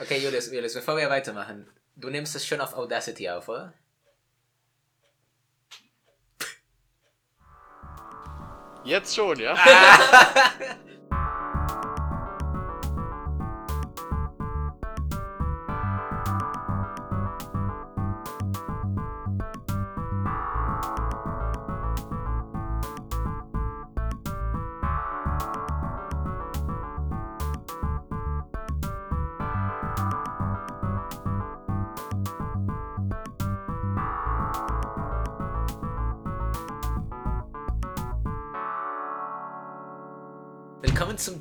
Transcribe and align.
Okay, 0.00 0.18
Julius, 0.18 0.46
Julius, 0.52 0.74
bevor 0.74 0.96
wir 0.96 1.10
weitermachen, 1.10 1.68
du 1.96 2.08
nimmst 2.08 2.36
es 2.36 2.46
schon 2.46 2.60
auf 2.60 2.72
Audacity 2.74 3.28
auf, 3.30 3.48
oder? 3.48 3.74
Jetzt 8.84 9.16
schon, 9.16 9.40
ja? 9.40 9.56
Willkommen 9.56 10.88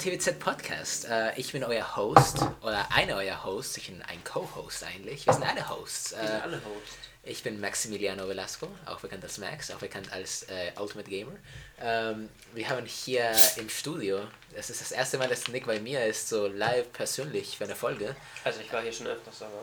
TWZ 0.08 0.40
Podcast. 0.40 1.06
Äh, 1.10 1.34
ich 1.36 1.52
bin 1.52 1.66
euer 1.66 1.98
Host, 1.98 2.38
oder 2.62 2.88
einer 2.94 3.18
eurer 3.18 3.44
Hosts. 3.44 3.76
Ich 3.76 3.88
bin 3.88 4.02
ein 4.04 4.24
Co-Host 4.24 4.86
eigentlich. 4.86 5.26
Wir 5.26 5.34
sind 5.34 5.44
alle 5.44 5.68
Hosts. 5.68 6.12
Wir 6.12 6.20
sind 6.20 6.30
Äh, 6.30 6.42
alle 6.44 6.56
Hosts. 6.64 6.98
ich 7.24 7.44
bin 7.44 7.60
Maximiliano 7.60 8.26
Velasco, 8.30 8.70
auch 8.86 9.02
bekannt 9.02 9.26
als 9.26 9.38
Max, 9.38 9.70
auch 9.70 9.80
bekannt 9.80 10.10
als 10.14 10.44
äh, 10.44 10.72
Ultimate 10.80 11.10
Gamer. 11.10 11.34
Ähm, 11.82 12.30
wir 12.54 12.70
haben 12.70 12.86
hier 12.86 13.34
im 13.58 13.68
Studio, 13.68 14.22
das 14.56 14.70
ist 14.70 14.80
das 14.80 14.94
erste 14.94 15.18
Mal, 15.18 15.28
dass 15.28 15.46
Nick 15.50 15.66
bei 15.66 15.78
mir 15.82 16.06
ist, 16.06 16.30
so 16.30 16.48
live 16.48 16.90
persönlich 16.94 17.58
für 17.58 17.66
eine 17.66 17.76
Folge. 17.76 18.16
Also 18.46 18.62
ich 18.62 18.72
war 18.72 18.82
hier 18.82 18.94
schon 18.94 19.08
öfters, 19.08 19.42
aber... 19.42 19.60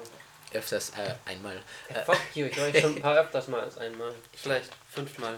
Öfters 0.52 0.90
äh, 0.90 1.14
einmal. 1.24 1.56
Äh, 1.88 2.04
Fuck 2.04 2.20
you, 2.34 2.44
ich 2.46 2.56
war 2.60 2.66
hier 2.68 2.82
schon 2.82 2.96
ein 2.96 3.00
paar 3.02 3.16
öfters 3.22 3.48
mal 3.48 3.60
als 3.62 3.78
einmal. 3.78 4.14
Vielleicht 4.34 4.70
fünfmal, 4.90 5.36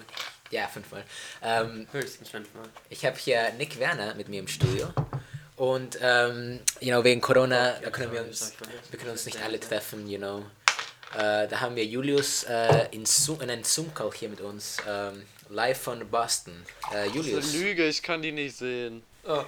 ja, 0.50 0.68
fünfmal. 0.68 1.04
Ähm, 1.42 1.86
höchstens 1.92 2.28
fünfmal. 2.30 2.68
Ich 2.90 3.04
habe 3.04 3.16
hier 3.16 3.52
Nick 3.58 3.78
Werner 3.78 4.14
mit 4.14 4.28
mir 4.28 4.40
im 4.40 4.48
Studio. 4.48 4.88
Und, 5.56 5.98
ähm, 6.02 6.60
you 6.80 6.88
know, 6.88 7.02
wegen 7.02 7.20
Corona, 7.20 7.72
da 7.82 7.90
können 7.90 8.12
wir 8.12 8.22
uns, 8.22 8.52
wir 8.90 8.98
können 8.98 9.12
uns 9.12 9.24
nicht 9.24 9.42
alle 9.42 9.58
treffen, 9.58 10.06
you 10.06 10.18
know. 10.18 10.44
Äh, 11.14 11.48
da 11.48 11.60
haben 11.60 11.76
wir 11.76 11.84
Julius 11.84 12.44
äh, 12.44 12.88
in, 12.90 13.06
Zoom, 13.06 13.40
in 13.40 13.50
einem 13.50 13.64
Zoom-Call 13.64 14.12
hier 14.12 14.28
mit 14.28 14.40
uns, 14.42 14.76
ähm, 14.86 15.22
live 15.48 15.80
von 15.80 16.06
Boston. 16.10 16.54
Äh, 16.54 16.58
Das 16.58 16.92
ist 16.92 16.94
eine 16.94 17.14
Julius, 17.14 17.52
Lüge, 17.54 17.86
ich 17.86 18.02
kann 18.02 18.20
die 18.20 18.32
nicht 18.32 18.56
sehen. 18.56 19.02
Oh. 19.26 19.44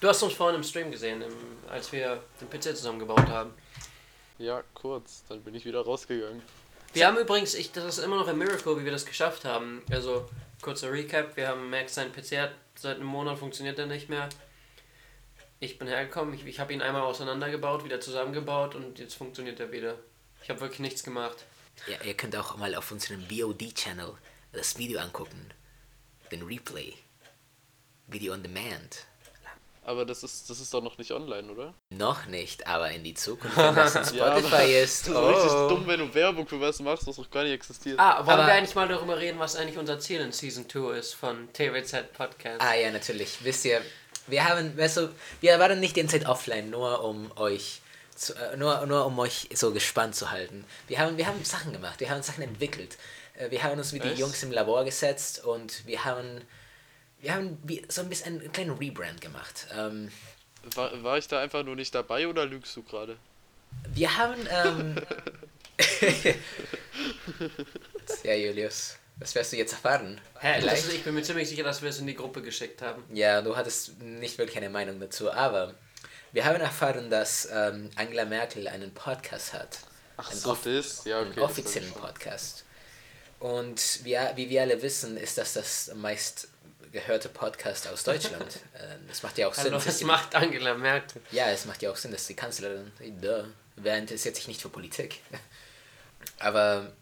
Du 0.00 0.08
hast 0.08 0.22
uns 0.22 0.34
vorhin 0.34 0.56
im 0.56 0.62
Stream 0.62 0.90
gesehen, 0.90 1.22
im, 1.22 1.32
als 1.68 1.90
wir 1.90 2.22
den 2.40 2.48
PC 2.48 2.76
zusammengebaut 2.76 3.26
haben. 3.28 3.52
Ja, 4.38 4.62
kurz, 4.74 5.24
dann 5.28 5.42
bin 5.42 5.54
ich 5.54 5.64
wieder 5.64 5.80
rausgegangen. 5.80 6.42
Wir 6.96 7.06
haben 7.06 7.18
übrigens, 7.18 7.52
ich, 7.52 7.72
das 7.72 7.98
ist 7.98 8.02
immer 8.02 8.16
noch 8.16 8.26
ein 8.26 8.38
Miracle, 8.38 8.80
wie 8.80 8.84
wir 8.86 8.90
das 8.90 9.04
geschafft 9.04 9.44
haben. 9.44 9.82
Also, 9.90 10.30
kurzer 10.62 10.90
Recap, 10.90 11.36
wir 11.36 11.48
haben 11.48 11.68
Max 11.68 11.94
sein 11.94 12.10
PC 12.10 12.38
hat 12.38 12.54
seit 12.74 12.96
einem 12.96 13.04
Monat 13.04 13.38
funktioniert 13.38 13.78
er 13.78 13.84
nicht 13.84 14.08
mehr. 14.08 14.30
Ich 15.60 15.78
bin 15.78 15.88
hergekommen, 15.88 16.32
ich, 16.32 16.46
ich 16.46 16.58
habe 16.58 16.72
ihn 16.72 16.80
einmal 16.80 17.02
auseinandergebaut, 17.02 17.84
wieder 17.84 18.00
zusammengebaut 18.00 18.74
und 18.74 18.98
jetzt 18.98 19.12
funktioniert 19.12 19.60
er 19.60 19.72
wieder. 19.72 19.98
Ich 20.42 20.48
habe 20.48 20.62
wirklich 20.62 20.80
nichts 20.80 21.02
gemacht. 21.02 21.44
ja, 21.86 22.02
ihr 22.02 22.14
könnt 22.14 22.34
auch 22.34 22.56
mal 22.56 22.74
auf 22.74 22.90
unserem 22.90 23.20
VOD-Channel 23.28 24.14
das 24.52 24.78
Video 24.78 24.98
angucken. 24.98 25.50
Den 26.32 26.44
Replay. 26.44 26.94
Video 28.06 28.32
on 28.32 28.42
Demand. 28.42 29.04
Aber 29.86 30.04
das 30.04 30.24
ist, 30.24 30.50
das 30.50 30.58
ist 30.58 30.74
doch 30.74 30.82
noch 30.82 30.98
nicht 30.98 31.12
online, 31.12 31.48
oder? 31.48 31.72
Noch 31.90 32.26
nicht, 32.26 32.66
aber 32.66 32.90
in 32.90 33.04
die 33.04 33.14
Zukunft, 33.14 33.56
wenn 33.56 33.74
das 33.76 33.94
in 33.94 34.02
Ja, 34.18 34.36
Spotify 34.36 34.72
ist. 34.82 35.06
Das 35.06 35.14
ist 35.14 35.28
richtig 35.28 35.52
oh. 35.52 35.68
dumm, 35.68 35.86
wenn 35.86 36.00
du 36.00 36.12
Werbung 36.12 36.48
für 36.48 36.60
was 36.60 36.80
machst, 36.80 37.06
was 37.06 37.18
noch 37.18 37.30
gar 37.30 37.44
nicht 37.44 37.52
existiert. 37.52 37.96
Ah, 38.00 38.18
wollen 38.26 38.40
Aber- 38.40 38.48
wir 38.48 38.54
eigentlich 38.54 38.74
mal 38.74 38.88
darüber 38.88 39.16
reden, 39.16 39.38
was 39.38 39.54
eigentlich 39.54 39.78
unser 39.78 40.00
Ziel 40.00 40.20
in 40.20 40.32
Season 40.32 40.68
2 40.68 40.96
ist 40.98 41.14
von 41.14 41.48
TWZ 41.52 42.12
Podcast? 42.14 42.60
Ah 42.60 42.74
ja, 42.74 42.90
natürlich. 42.90 43.44
Wisst 43.44 43.64
ihr, 43.64 43.80
wir 44.26 44.44
haben, 44.48 44.76
weißt 44.76 44.96
du, 44.96 45.08
wir 45.40 45.56
waren 45.60 45.78
nicht 45.78 45.94
ganze 45.94 46.18
Zeit 46.18 46.28
offline, 46.28 46.68
nur 46.70 47.04
um 47.04 47.30
euch 47.36 47.80
zu, 48.16 48.34
äh, 48.34 48.56
nur, 48.56 48.84
nur 48.86 49.06
um 49.06 49.16
euch 49.20 49.48
so 49.54 49.72
gespannt 49.72 50.16
zu 50.16 50.32
halten. 50.32 50.64
Wir 50.88 50.98
haben, 50.98 51.16
wir 51.16 51.28
haben 51.28 51.44
Sachen 51.44 51.72
gemacht, 51.72 52.00
wir 52.00 52.10
haben 52.10 52.22
Sachen 52.22 52.42
entwickelt. 52.42 52.98
Äh, 53.34 53.52
Wir 53.52 53.62
haben 53.62 53.78
uns 53.78 53.92
mit 53.92 54.02
den? 54.02 54.16
Jungs 54.16 54.42
im 54.42 54.50
Labor 54.50 54.84
gesetzt 54.84 55.44
und 55.44 55.86
wir 55.86 56.04
haben, 56.04 56.40
wir 57.20 57.34
haben 57.34 57.58
wie, 57.64 57.82
so 57.88 58.02
ein 58.02 58.08
bisschen 58.08 58.40
einen 58.40 58.52
kleinen 58.52 58.76
Rebrand 58.76 59.20
gemacht. 59.20 59.66
Ähm, 59.76 60.10
War, 60.74 61.02
war 61.02 61.18
ich 61.18 61.28
da 61.28 61.40
einfach 61.40 61.62
nur 61.64 61.76
nicht 61.76 61.94
dabei 61.94 62.26
oder 62.28 62.44
lügst 62.46 62.74
du 62.76 62.82
gerade? 62.82 63.16
wir 63.92 64.16
haben, 64.16 64.46
ähm, 64.50 64.96
ja 68.24 68.34
Julius, 68.34 68.96
was 69.18 69.34
wirst 69.34 69.52
du 69.52 69.56
jetzt 69.56 69.72
erfahren? 69.72 70.20
Hä, 70.40 70.64
ist, 70.66 70.92
ich 70.92 71.04
bin 71.04 71.14
mir 71.14 71.22
ziemlich 71.22 71.48
sicher, 71.48 71.62
dass 71.64 71.82
wir 71.82 71.90
es 71.90 71.98
in 71.98 72.06
die 72.06 72.14
Gruppe 72.14 72.42
geschickt 72.42 72.82
haben. 72.82 73.02
Ja, 73.12 73.42
du 73.42 73.56
hattest 73.56 74.00
nicht 74.00 74.38
wirklich 74.38 74.56
eine 74.56 74.70
Meinung 74.70 75.00
dazu, 75.00 75.30
aber 75.32 75.74
wir 76.32 76.44
haben 76.44 76.60
erfahren, 76.60 77.10
dass 77.10 77.48
ähm, 77.52 77.90
Angela 77.96 78.24
Merkel 78.24 78.68
einen 78.68 78.92
Podcast 78.92 79.52
hat. 79.52 79.78
Ach 80.16 80.30
Einen 80.30 80.40
so, 80.40 80.50
off- 80.52 80.62
das? 80.64 81.04
Ja, 81.04 81.20
okay. 81.20 81.30
einen 81.32 81.38
offiziellen. 81.40 81.92
Podcast. 81.92 82.64
Und 83.38 84.00
wir, 84.04 84.32
wie 84.36 84.48
wir 84.48 84.62
alle 84.62 84.80
wissen, 84.80 85.16
ist 85.18 85.36
das 85.36 85.52
das 85.52 85.92
meist 85.94 86.48
gehörte 86.96 87.28
Podcast 87.28 87.86
aus 87.88 88.02
Deutschland. 88.04 88.60
Äh, 88.74 88.96
das 89.08 89.22
macht 89.22 89.36
ja 89.38 89.48
auch 89.48 89.54
Sinn. 89.54 89.64
Hallo, 89.64 89.76
dass 89.76 89.86
was 89.86 89.98
die- 89.98 90.04
macht 90.04 90.34
Angela 90.34 90.74
Merkel? 90.74 91.20
ja, 91.30 91.50
es 91.50 91.64
macht 91.66 91.80
ja 91.82 91.90
auch 91.90 91.96
Sinn, 91.96 92.12
dass 92.12 92.26
die 92.26 92.34
Kanzlerin, 92.34 92.90
duh, 93.20 93.44
wer 93.76 93.96
interessiert 93.98 94.36
sich 94.36 94.48
nicht 94.48 94.60
für 94.60 94.68
Politik? 94.68 95.20
Aber 96.38 96.92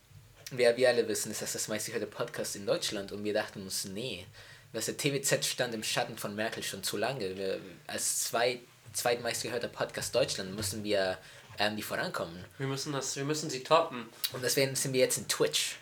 wir, 0.51 0.77
wir 0.77 0.89
alle 0.89 1.07
wissen, 1.09 1.31
ist 1.33 1.43
das 1.43 1.53
das 1.53 1.69
meistgehörte 1.69 2.07
Podcast 2.07 2.57
in 2.57 2.67
Deutschland 2.67 3.13
und 3.13 3.25
wir 3.25 3.33
dachten 3.35 3.63
uns, 3.63 3.85
nee, 3.87 4.27
was 4.73 4.87
der 4.87 4.97
TWZ 4.97 5.45
stand 5.45 5.75
im 5.75 5.83
Schatten 5.85 6.17
von 6.19 6.35
Merkel 6.35 6.63
schon 6.63 6.83
zu 6.83 6.97
lange. 6.97 7.37
Wir, 7.37 7.61
als 7.87 8.25
zwei, 8.25 8.61
zweitmeistgehörter 8.93 9.69
Podcast 9.69 10.15
Deutschland 10.15 10.55
müssen 10.55 10.83
wir 10.85 11.19
irgendwie 11.59 11.83
vorankommen. 11.83 12.45
Wir 12.59 12.67
müssen, 12.67 12.93
das, 12.93 13.15
wir 13.17 13.25
müssen 13.25 13.51
sie 13.51 13.63
toppen. 13.63 14.09
Und 14.33 14.43
deswegen 14.43 14.75
sind 14.75 14.93
wir 14.93 15.01
jetzt 15.01 15.19
in 15.19 15.29
Twitch. 15.29 15.77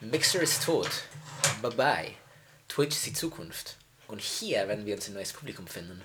Mixer 0.00 0.40
ist 0.40 0.64
tot. 0.64 0.90
Bye 1.62 1.72
bye. 1.72 2.14
Twitch 2.68 2.96
ist 2.96 3.06
die 3.06 3.12
Zukunft. 3.12 3.76
Und 4.06 4.20
hier 4.20 4.68
werden 4.68 4.86
wir 4.86 4.94
uns 4.94 5.08
ein 5.08 5.14
neues 5.14 5.32
Publikum 5.32 5.66
finden. 5.66 6.02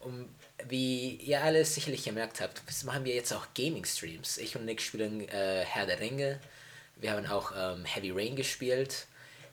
Und 0.00 0.28
wie 0.68 1.16
ihr 1.16 1.42
alle 1.42 1.64
sicherlich 1.64 2.04
gemerkt 2.04 2.40
habt, 2.40 2.62
machen 2.84 3.04
wir 3.04 3.14
jetzt 3.14 3.32
auch 3.32 3.46
Gaming-Streams. 3.54 4.38
Ich 4.38 4.56
und 4.56 4.64
Nick 4.64 4.80
spielen 4.80 5.28
äh, 5.28 5.64
Herr 5.64 5.86
der 5.86 6.00
Ringe. 6.00 6.40
Wir 6.96 7.12
haben 7.12 7.26
auch 7.26 7.52
ähm, 7.56 7.84
Heavy 7.84 8.10
Rain 8.10 8.36
gespielt. 8.36 9.06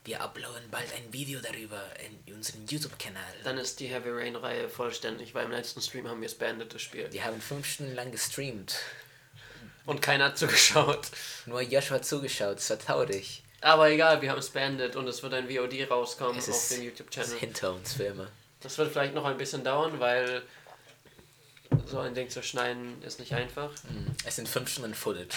Wir 0.04 0.22
uploaden 0.22 0.70
bald 0.70 0.86
ein 0.94 1.12
Video 1.14 1.40
darüber 1.40 1.82
in 2.28 2.36
unseren 2.36 2.68
YouTube-Kanal. 2.68 3.24
Dann 3.44 3.58
ist 3.58 3.80
die 3.80 3.88
Heavy 3.88 4.10
Rain-Reihe 4.10 4.70
vollständig, 4.70 5.34
weil 5.34 5.46
im 5.46 5.52
letzten 5.52 5.82
Stream 5.82 6.08
haben 6.08 6.22
wir 6.22 6.28
es 6.28 6.36
beendet, 6.36 6.74
das 6.76 6.82
Spiel. 6.84 7.10
Die 7.10 7.24
haben 7.24 7.42
fünf 7.42 7.66
Stunden 7.66 7.96
lang 7.96 8.12
gestreamt. 8.12 8.76
Und 9.86 10.02
keiner 10.02 10.26
hat 10.26 10.38
zugeschaut. 10.38 11.08
Nur 11.46 11.62
Joshua 11.62 11.96
hat 11.96 12.06
zugeschaut. 12.06 12.60
Es 12.60 12.70
war 12.70 12.80
traurig. 12.80 13.44
Aber 13.66 13.90
egal, 13.90 14.22
wir 14.22 14.30
haben 14.30 14.38
es 14.38 14.52
beendet 14.52 14.96
und 14.96 15.08
es 15.08 15.24
wird 15.24 15.34
ein 15.34 15.50
VOD 15.50 15.90
rauskommen 15.90 16.38
Es 16.38 16.48
auf 16.50 16.70
dem 16.70 16.84
YouTube-Channel. 16.84 17.40
hinter 17.40 17.74
uns 17.74 17.94
für 17.94 18.04
immer. 18.04 18.28
Das 18.60 18.78
wird 18.78 18.92
vielleicht 18.92 19.16
noch 19.16 19.26
ein 19.26 19.38
bisschen 19.38 19.64
dauern, 19.64 20.00
weil 20.00 20.44
so 21.88 21.98
ein 21.98 22.14
Ding 22.14 22.30
zu 22.30 22.44
schneiden 22.44 23.02
ist 23.02 23.20
nicht 23.20 23.34
einfach. 23.34 23.72
Mm, 23.90 24.12
Es 24.24 24.36
sind 24.36 24.48
fünf 24.48 24.70
Stunden 24.70 24.94
Footage. 24.94 25.36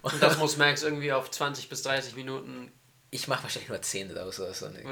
Und 0.00 0.22
das 0.22 0.38
muss 0.38 0.56
Max 0.56 0.82
irgendwie 0.82 1.12
auf 1.12 1.30
20 1.30 1.68
bis 1.68 1.82
30 1.82 2.16
Minuten. 2.16 2.72
ich 3.10 3.28
mache 3.28 3.42
wahrscheinlich 3.42 3.68
nur 3.68 3.82
10 3.82 4.14
daraus 4.14 4.40
oder 4.40 4.54
so. 4.54 4.68
Nicht. 4.68 4.86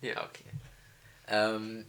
Ja, 0.00 0.24
okay. 0.24 0.44
Ähm, 1.28 1.84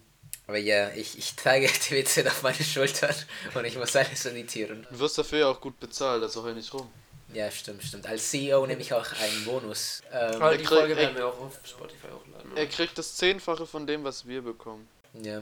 aber 0.45 0.57
ja, 0.57 0.89
ich, 0.91 1.17
ich 1.17 1.35
trage 1.37 1.67
TWZ 1.67 2.17
auf 2.27 2.43
meine 2.43 2.61
Schultern 2.61 3.15
und 3.53 3.63
ich 3.63 3.77
muss 3.77 3.95
alles 3.95 4.25
editieren. 4.25 4.85
Du 4.91 4.99
wirst 4.99 5.17
dafür 5.17 5.39
ja 5.39 5.47
auch 5.47 5.61
gut 5.61 5.79
bezahlt, 5.79 6.21
also 6.21 6.43
heul 6.43 6.53
nicht 6.55 6.73
rum. 6.73 6.91
Ja, 7.33 7.49
stimmt, 7.49 7.83
stimmt. 7.83 8.05
Als 8.07 8.29
CEO 8.29 8.65
nehme 8.65 8.81
ich 8.81 8.93
auch 8.93 9.05
einen 9.21 9.45
Bonus. 9.45 10.01
Ähm, 10.11 10.35
Aber 10.41 10.51
die 10.57 10.63
krieg- 10.63 10.77
Folge 10.77 10.93
er- 10.93 10.97
werden 10.99 11.15
wir 11.15 11.27
auch 11.27 11.39
auf 11.39 11.59
Spotify 11.63 12.07
hochladen. 12.07 12.57
Er 12.57 12.67
kriegt 12.67 12.97
das 12.97 13.15
Zehnfache 13.15 13.65
von 13.65 13.87
dem, 13.87 14.03
was 14.03 14.25
wir 14.27 14.41
bekommen. 14.41 14.87
ja, 15.13 15.41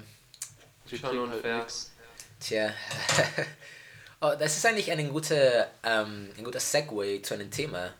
Wir 0.88 0.98
Schon 1.00 1.10
halt 1.10 1.20
unfair. 1.36 1.58
nix. 1.60 1.92
tja. 2.40 2.74
oh, 4.22 4.34
das 4.38 4.58
ist 4.58 4.66
eigentlich 4.66 4.92
ein 4.92 5.10
guter, 5.10 5.70
ähm, 5.84 6.32
ein 6.38 6.44
guter 6.44 6.60
Segway 6.60 7.22
zu 7.22 7.34
einem 7.34 7.50
Thema. 7.52 7.94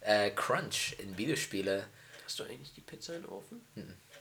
Äh, 0.00 0.30
Crunch 0.30 0.96
in 0.98 1.16
Videospiele. 1.16 1.86
Hast 2.24 2.38
du 2.40 2.44
eigentlich 2.44 2.72
die 2.74 2.80
Pizza 2.80 3.14
in 3.14 3.22
den 3.22 3.30
Ofen? 3.30 3.60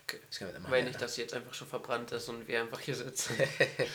Okay, 0.06 0.20
das 0.28 0.38
können 0.38 0.50
wir 0.50 0.54
dann 0.54 0.62
machen. 0.64 0.72
Weil 0.72 0.80
ja. 0.84 0.88
nicht, 0.90 1.02
dass 1.02 1.16
sie 1.16 1.22
jetzt 1.22 1.34
einfach 1.34 1.54
schon 1.54 1.68
verbrannt 1.68 2.12
ist 2.12 2.28
und 2.30 2.48
wir 2.48 2.60
einfach 2.62 2.80
hier 2.80 2.96
sitzen. 2.96 3.36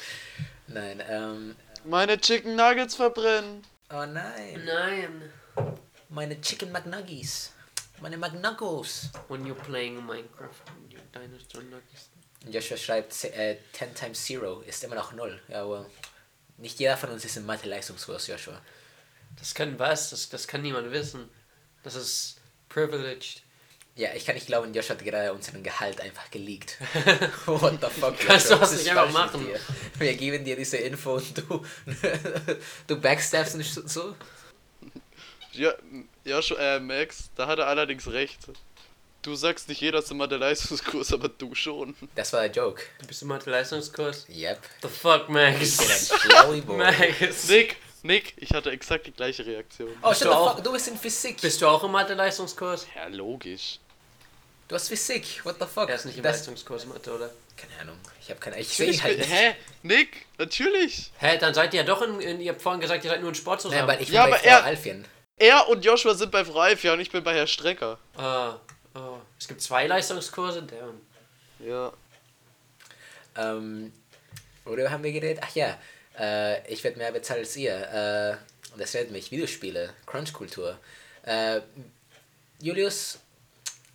Nein, 0.69 1.03
ähm. 1.09 1.57
Meine 1.85 2.19
Chicken 2.21 2.57
Nuggets 2.57 2.97
verbrennen. 2.97 3.65
Oh 3.91 4.05
nein. 4.05 4.65
Nein. 4.65 5.33
Meine 6.09 6.41
Chicken 6.41 6.73
McNuggies. 6.73 7.51
Meine 8.01 8.17
McNuggles. 8.17 9.11
When 9.29 9.47
you're 9.47 9.55
playing 9.55 10.05
Minecraft, 10.05 10.61
your 10.91 11.03
dinosaur 11.13 11.63
nuggets. 11.63 12.11
Joshua 12.51 12.77
schreibt, 12.77 13.25
äh, 13.25 13.59
10 13.73 13.95
times 13.95 14.29
0 14.29 14.65
ist 14.67 14.83
immer 14.85 14.97
noch 14.97 15.13
0. 15.13 15.41
Ja, 15.49 15.69
well. 15.69 15.87
Nicht 16.59 16.79
jeder 16.81 16.97
von 16.97 17.11
uns 17.11 17.25
ist 17.25 17.37
im 17.37 17.47
Mathe-Leistungskurs, 17.47 18.27
Joshua. 18.27 18.61
Das 19.37 19.55
kann 19.55 19.79
was? 19.79 20.11
Das, 20.11 20.29
das 20.29 20.49
kann 20.49 20.63
niemand 20.63 20.91
wissen. 20.91 21.29
Das 21.83 21.95
ist 21.95 22.41
privileged. 22.69 23.43
Ja, 23.97 24.11
ich 24.15 24.27
kann 24.27 24.35
nicht 24.35 24.47
glauben, 24.47 24.75
Joshua 24.75 24.95
hat 24.95 25.03
gerade 25.03 25.33
unseren 25.33 25.63
Gehalt 25.63 25.99
einfach 26.03 26.31
geleakt. 26.31 26.77
What 27.47 27.79
the 27.81 27.89
fuck? 27.89 28.15
Kannst 28.19 28.51
Joshua? 28.51 28.57
du 28.57 28.61
Was 28.61 28.73
nicht 28.77 28.91
einfach 28.91 29.11
machen? 29.11 29.47
dir? 29.47 29.59
Wir 29.99 30.15
geben 30.15 30.45
dir 30.45 30.55
diese 30.55 30.77
Info 30.77 31.15
und 31.15 31.39
du, 31.39 31.65
du 32.87 33.01
backstabbst 33.01 33.55
und 33.55 33.89
so. 33.89 34.15
Ja, 35.53 35.73
ja 36.25 36.43
schon, 36.43 36.59
äh, 36.59 36.79
Max, 36.79 37.31
da 37.37 37.47
hat 37.47 37.59
er 37.59 37.69
allerdings 37.69 38.07
recht. 38.09 38.39
Du 39.23 39.35
sagst 39.35 39.67
nicht 39.71 39.81
jeder 39.81 40.01
ist 40.01 40.11
im 40.11 40.19
Mathe-Leistungskurs, 40.19 41.15
aber 41.15 41.31
du 41.31 41.55
schon. 41.55 41.97
Das 42.15 42.35
war 42.35 42.43
der 42.43 42.51
Joke. 42.51 42.83
Du 43.01 43.07
bist 43.07 43.23
im 43.23 43.29
Mathe-Leistungskurs? 43.29 44.27
Yep. 44.29 44.61
The 44.83 44.89
fuck, 44.89 45.23
Ich 45.23 45.29
bin 45.29 45.41
ein 45.41 46.77
Max? 46.77 47.19
Max. 47.21 47.49
Nick, 47.49 47.77
Nick, 48.03 48.35
ich 48.37 48.51
hatte 48.53 48.71
exakt 48.71 49.07
die 49.07 49.13
gleiche 49.13 49.45
Reaktion. 49.47 49.89
Oh, 50.03 50.13
shut 50.13 50.27
du 50.27 50.29
the 50.29 50.37
fuck, 50.37 50.63
du 50.63 50.73
bist 50.73 50.89
in 50.89 50.99
Physik. 50.99 51.41
Bist 51.41 51.63
du 51.63 51.67
auch 51.67 51.83
im 51.83 51.93
Mathe-Leistungskurs? 51.93 52.87
Ja, 52.95 53.07
logisch. 53.09 53.81
Du 54.69 54.75
hast 54.75 54.89
Physik. 54.89 55.45
What 55.45 55.57
the 55.61 55.67
fuck? 55.67 55.89
Er 55.89 55.95
ist 55.95 56.07
nicht 56.07 56.17
im 56.17 56.23
das, 56.25 56.37
Leistungskurs 56.39 56.87
Mathe, 56.87 57.13
oder? 57.15 57.31
Keine 57.57 57.81
Ahnung. 57.81 57.99
Ich 58.21 58.29
habe 58.31 58.41
keine. 58.41 58.59
Ich 58.59 58.69
sehe 58.69 58.93
halt 59.03 59.19
nicht. 59.19 59.31
hä? 59.31 59.55
Nick, 59.83 60.27
natürlich. 60.39 61.13
Hä, 61.19 61.39
dann 61.39 61.55
seid 61.55 61.73
ihr 61.73 61.81
ja 61.81 61.87
doch 61.87 62.03
in, 62.03 62.21
in 62.21 62.41
ihr 62.41 62.53
habt 62.53 62.63
vorhin 62.63 62.81
gesagt, 62.81 63.05
ihr 63.05 63.11
seid 63.11 63.21
nur 63.21 63.29
in 63.29 63.35
Sport 63.35 63.63
Nein, 63.65 63.71
zusammen. 63.73 63.89
weil 63.89 64.01
ich 64.03 64.07
bin 64.09 64.15
Ja, 64.17 64.23
bei 64.27 64.29
aber 64.33 64.39
Frau 64.39 64.49
er- 64.49 64.65
Alfien. 64.65 65.05
Er 65.39 65.69
und 65.69 65.85
Joshua 65.85 66.15
sind 66.15 66.31
bei 66.33 66.45
Frau 66.45 66.59
Alfia 66.61 66.95
und 66.95 67.01
ich 67.01 67.11
bin 67.11 67.23
bei 67.23 67.35
Herr 67.35 67.47
Strecker. 67.47 67.99
ah, 68.17 68.59
oh. 68.95 69.19
Es 69.39 69.47
gibt 69.47 69.61
zwei 69.61 69.87
Leistungskurse, 69.87 70.63
der 70.63 70.89
Ja. 71.67 71.93
Ähm, 73.37 73.93
worüber 74.65 74.91
haben 74.91 75.05
wir 75.05 75.13
geredet? 75.13 75.43
Ach 75.47 75.55
ja, 75.55 75.79
äh, 76.19 76.67
ich 76.73 76.83
werde 76.83 76.99
mehr 76.99 77.13
bezahlt 77.13 77.41
als 77.41 77.57
ihr. 77.57 77.75
Äh, 77.77 78.73
und 78.73 78.81
das 78.81 78.95
redet 78.95 79.11
mich. 79.13 79.31
Videospiele, 79.31 79.91
Crunch-Kultur. 80.07 80.79
Äh, 81.23 81.61
Julius, 82.61 83.19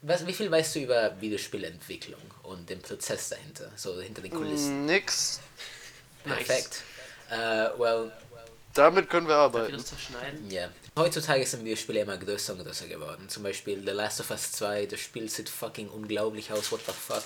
was, 0.01 0.25
wie 0.25 0.33
viel 0.33 0.49
weißt 0.49 0.75
du 0.75 0.79
über 0.79 1.19
Videospielentwicklung 1.21 2.21
und 2.43 2.69
den 2.69 2.81
Prozess 2.81 3.29
dahinter? 3.29 3.71
So 3.75 3.99
hinter 4.01 4.21
den 4.21 4.31
Kulissen. 4.31 4.85
Nix. 4.85 5.39
Nice. 6.25 6.37
Perfekt. 6.37 6.83
Äh, 7.29 7.69
well, 7.79 8.11
Damit 8.73 9.09
können 9.09 9.27
wir 9.27 9.35
arbeiten. 9.35 9.83
ja. 10.49 10.69
Heutzutage 10.97 11.45
sind 11.45 11.63
Videospiele 11.63 12.01
immer 12.01 12.17
größer 12.17 12.53
und 12.53 12.63
größer 12.63 12.87
geworden. 12.87 13.29
Zum 13.29 13.43
Beispiel 13.43 13.79
The 13.85 13.91
Last 13.91 14.19
of 14.19 14.29
Us 14.31 14.51
2, 14.53 14.87
das 14.87 14.99
Spiel 14.99 15.29
sieht 15.29 15.49
fucking 15.49 15.87
unglaublich 15.89 16.51
aus, 16.51 16.71
what 16.71 16.81
the 16.85 16.91
fuck. 16.91 17.23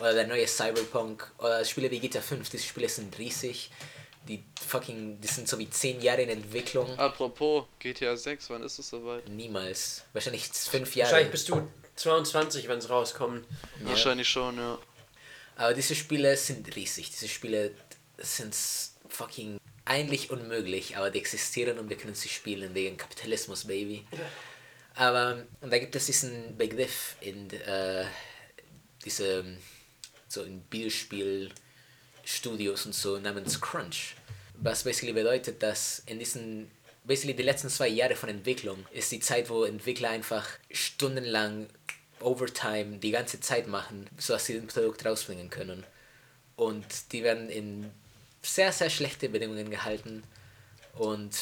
Oder 0.00 0.14
der 0.14 0.26
neue 0.26 0.46
Cyberpunk. 0.46 1.30
Oder 1.38 1.64
Spiele 1.64 1.90
wie 1.90 2.00
GTA 2.00 2.20
5, 2.20 2.48
diese 2.50 2.64
Spiele 2.64 2.88
sind 2.88 3.16
riesig. 3.18 3.70
Die 4.26 4.42
fucking, 4.66 5.20
die 5.20 5.28
sind 5.28 5.48
so 5.48 5.58
wie 5.58 5.68
10 5.68 6.00
Jahre 6.00 6.22
in 6.22 6.30
Entwicklung. 6.30 6.98
Apropos 6.98 7.64
GTA 7.78 8.16
6, 8.16 8.50
wann 8.50 8.62
ist 8.62 8.78
es 8.78 8.88
soweit? 8.88 9.28
Niemals. 9.28 10.02
Wahrscheinlich 10.12 10.48
5 10.48 10.96
Jahre. 10.96 11.10
Wahrscheinlich 11.12 11.30
bist 11.30 11.48
du 11.50 11.68
22, 11.96 12.68
wenn 12.68 12.78
es 12.78 12.90
rauskommt. 12.90 13.46
Wahrscheinlich 13.80 14.28
schon, 14.28 14.56
ja. 14.56 14.78
Aber 15.56 15.74
diese 15.74 15.94
Spiele 15.94 16.36
sind 16.36 16.74
riesig. 16.74 17.10
Diese 17.10 17.28
Spiele 17.28 17.72
sind 18.18 18.56
fucking 19.08 19.58
eigentlich 19.84 20.30
unmöglich, 20.30 20.96
aber 20.96 21.10
die 21.10 21.18
existieren 21.18 21.78
und 21.78 21.90
wir 21.90 21.96
können 21.96 22.14
sie 22.14 22.28
spielen 22.28 22.74
wegen 22.74 22.96
Kapitalismus, 22.96 23.66
Baby. 23.66 24.06
Aber 24.94 25.44
und 25.60 25.72
da 25.72 25.78
gibt 25.78 25.96
es 25.96 26.06
diesen 26.06 26.56
Begriff 26.56 27.16
in 27.20 27.50
äh, 27.50 28.06
diese 29.04 29.44
so 30.28 30.42
in 30.42 30.62
Videospielstudios 30.70 32.86
und 32.86 32.94
so 32.94 33.18
namens 33.18 33.60
Crunch, 33.60 34.14
was 34.54 34.84
basically 34.84 35.12
bedeutet, 35.12 35.62
dass 35.62 36.02
in 36.06 36.18
diesen 36.18 36.70
basically 37.04 37.34
die 37.34 37.42
letzten 37.42 37.68
zwei 37.68 37.88
Jahre 37.88 38.16
von 38.16 38.30
Entwicklung 38.30 38.86
ist 38.90 39.12
die 39.12 39.20
Zeit, 39.20 39.50
wo 39.50 39.64
Entwickler 39.64 40.08
einfach 40.10 40.48
stundenlang 40.70 41.68
Overtime 42.24 42.98
die 42.98 43.10
ganze 43.10 43.40
Zeit 43.40 43.66
machen, 43.66 44.08
sodass 44.18 44.46
sie 44.46 44.56
ein 44.56 44.66
Produkt 44.66 45.04
rausbringen 45.04 45.50
können. 45.50 45.84
Und 46.56 47.12
die 47.12 47.22
werden 47.22 47.48
in 47.50 47.90
sehr, 48.42 48.72
sehr 48.72 48.90
schlechte 48.90 49.28
Bedingungen 49.28 49.70
gehalten. 49.70 50.22
Und 50.94 51.36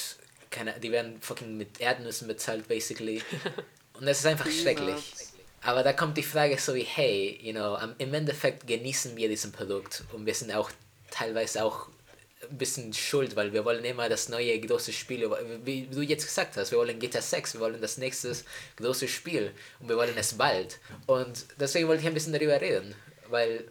keine, 0.50 0.78
die 0.80 0.92
werden 0.92 1.20
fucking 1.20 1.56
mit 1.56 1.80
Erdnüssen 1.80 2.28
bezahlt, 2.28 2.68
basically. 2.68 3.22
Und 3.94 4.06
das 4.06 4.20
ist 4.20 4.26
einfach 4.26 4.50
schrecklich. 4.50 5.14
Aber 5.62 5.82
da 5.82 5.92
kommt 5.92 6.16
die 6.16 6.22
Frage 6.22 6.58
so 6.58 6.74
wie, 6.74 6.82
hey, 6.82 7.38
you 7.40 7.52
know, 7.52 7.78
im 7.98 8.14
Endeffekt 8.14 8.66
genießen 8.66 9.16
wir 9.16 9.28
diesen 9.28 9.52
Produkt 9.52 10.02
und 10.12 10.26
wir 10.26 10.34
sind 10.34 10.50
auch 10.52 10.72
teilweise 11.08 11.64
auch 11.64 11.88
ein 12.50 12.58
bisschen 12.58 12.92
schuld, 12.92 13.36
weil 13.36 13.52
wir 13.52 13.64
wollen 13.64 13.84
immer 13.84 14.08
das 14.08 14.28
neue 14.28 14.58
große 14.60 14.92
Spiel, 14.92 15.30
wie 15.64 15.86
du 15.86 16.00
jetzt 16.00 16.26
gesagt 16.26 16.56
hast, 16.56 16.70
wir 16.70 16.78
wollen 16.78 16.98
GTA 16.98 17.22
6, 17.22 17.54
wir 17.54 17.60
wollen 17.60 17.80
das 17.80 17.98
nächste 17.98 18.36
große 18.76 19.08
Spiel 19.08 19.52
und 19.80 19.88
wir 19.88 19.96
wollen 19.96 20.16
es 20.16 20.34
bald. 20.34 20.78
Und 21.06 21.46
deswegen 21.58 21.88
wollte 21.88 22.02
ich 22.02 22.08
ein 22.08 22.14
bisschen 22.14 22.32
darüber 22.32 22.60
reden, 22.60 22.94
weil, 23.28 23.68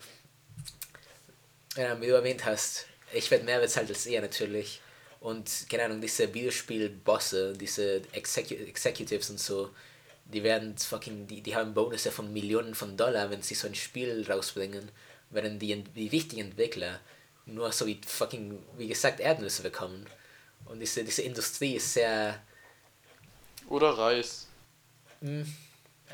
ja, 1.76 2.00
wie 2.00 2.08
du 2.08 2.14
erwähnt 2.14 2.46
hast, 2.46 2.86
ich 3.14 3.30
werde 3.30 3.46
mehr 3.46 3.60
bezahlt 3.60 3.90
als 3.90 4.06
ihr 4.06 4.22
natürlich. 4.22 4.82
Und 5.20 5.68
keine 5.70 5.86
Ahnung, 5.86 6.02
diese 6.02 6.34
Videospiel-Bosse, 6.34 7.54
diese 7.54 8.02
Execu 8.12 8.56
Executives 8.56 9.30
und 9.30 9.40
so, 9.40 9.70
die 10.26 10.44
werden 10.44 10.78
fucking, 10.78 11.28
die, 11.28 11.42
die 11.42 11.56
haben 11.56 11.74
Bonusse 11.74 12.12
von 12.12 12.32
Millionen 12.32 12.74
von 12.74 12.98
Dollar, 12.98 13.30
wenn 13.30 13.42
sie 13.42 13.54
so 13.54 13.68
ein 13.68 13.76
Spiel 13.76 14.26
rausbringen, 14.28 14.90
während 15.30 15.62
die, 15.62 15.84
die 15.84 16.08
richtigen 16.08 16.42
Entwickler 16.42 17.00
nur 17.46 17.72
so 17.72 17.86
wie 17.86 18.00
fucking, 18.06 18.64
wie 18.78 18.88
gesagt, 18.88 19.20
Erdnüsse 19.20 19.64
bekommen. 19.64 20.06
Und 20.66 20.80
diese, 20.80 21.04
diese 21.04 21.24
Industrie 21.24 21.76
ist 21.76 21.94
sehr, 21.94 22.42
Oder 23.68 23.98
Reis. 23.98 24.48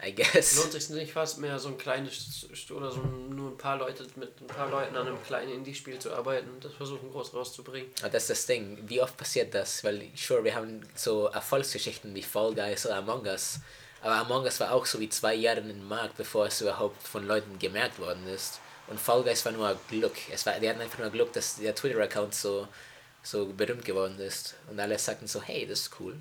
I 0.05 0.13
guess. 0.13 0.57
Lohnt 0.57 0.71
sich 0.71 0.89
nicht 0.89 1.11
fast 1.11 1.39
mehr, 1.39 1.57
so 1.57 1.69
ein 1.69 1.77
kleines 1.77 2.13
St- 2.53 2.71
oder 2.71 2.91
so 2.91 3.01
ein, 3.01 3.29
nur 3.29 3.51
ein 3.51 3.57
paar 3.57 3.77
Leute 3.77 4.05
mit 4.15 4.39
ein 4.41 4.47
paar 4.47 4.69
Leuten 4.69 4.95
an 4.95 5.07
einem 5.07 5.21
kleinen 5.23 5.51
Indie-Spiel 5.51 5.97
zu 5.97 6.13
arbeiten 6.13 6.49
und 6.49 6.63
das 6.63 6.73
versuchen 6.73 7.09
groß 7.11 7.33
rauszubringen. 7.33 7.89
Aber 8.01 8.09
das 8.09 8.23
ist 8.23 8.29
das 8.29 8.45
Ding. 8.45 8.77
Wie 8.87 9.01
oft 9.01 9.17
passiert 9.17 9.53
das? 9.53 9.83
Weil, 9.83 10.07
sure, 10.15 10.43
wir 10.43 10.53
haben 10.53 10.87
so 10.95 11.27
Erfolgsgeschichten 11.27 12.13
wie 12.13 12.21
Fall 12.21 12.53
Guys 12.53 12.85
oder 12.85 12.97
Among 12.97 13.25
Us. 13.25 13.59
Aber 14.01 14.15
Among 14.15 14.43
Us 14.43 14.59
war 14.59 14.71
auch 14.71 14.85
so 14.85 14.99
wie 14.99 15.09
zwei 15.09 15.33
Jahre 15.33 15.61
im 15.61 15.87
Markt, 15.87 16.15
bevor 16.17 16.45
es 16.45 16.61
überhaupt 16.61 17.01
von 17.01 17.25
Leuten 17.25 17.57
gemerkt 17.57 17.97
worden 17.97 18.27
ist. 18.27 18.59
Und 18.87 18.99
Fall 18.99 19.23
Guys 19.23 19.43
war 19.45 19.51
nur 19.51 19.79
Glück. 19.89 20.15
Es 20.31 20.45
war, 20.45 20.59
die 20.59 20.69
hatten 20.69 20.81
einfach 20.81 20.99
nur 20.99 21.09
Glück, 21.09 21.33
dass 21.33 21.57
der 21.57 21.75
Twitter-Account 21.75 22.33
so, 22.33 22.67
so 23.21 23.45
berühmt 23.47 23.83
geworden 23.83 24.19
ist. 24.19 24.55
Und 24.69 24.79
alle 24.79 24.97
sagten 24.97 25.27
so, 25.27 25.41
hey, 25.41 25.65
das 25.67 25.81
ist 25.81 25.99
cool. 25.99 26.15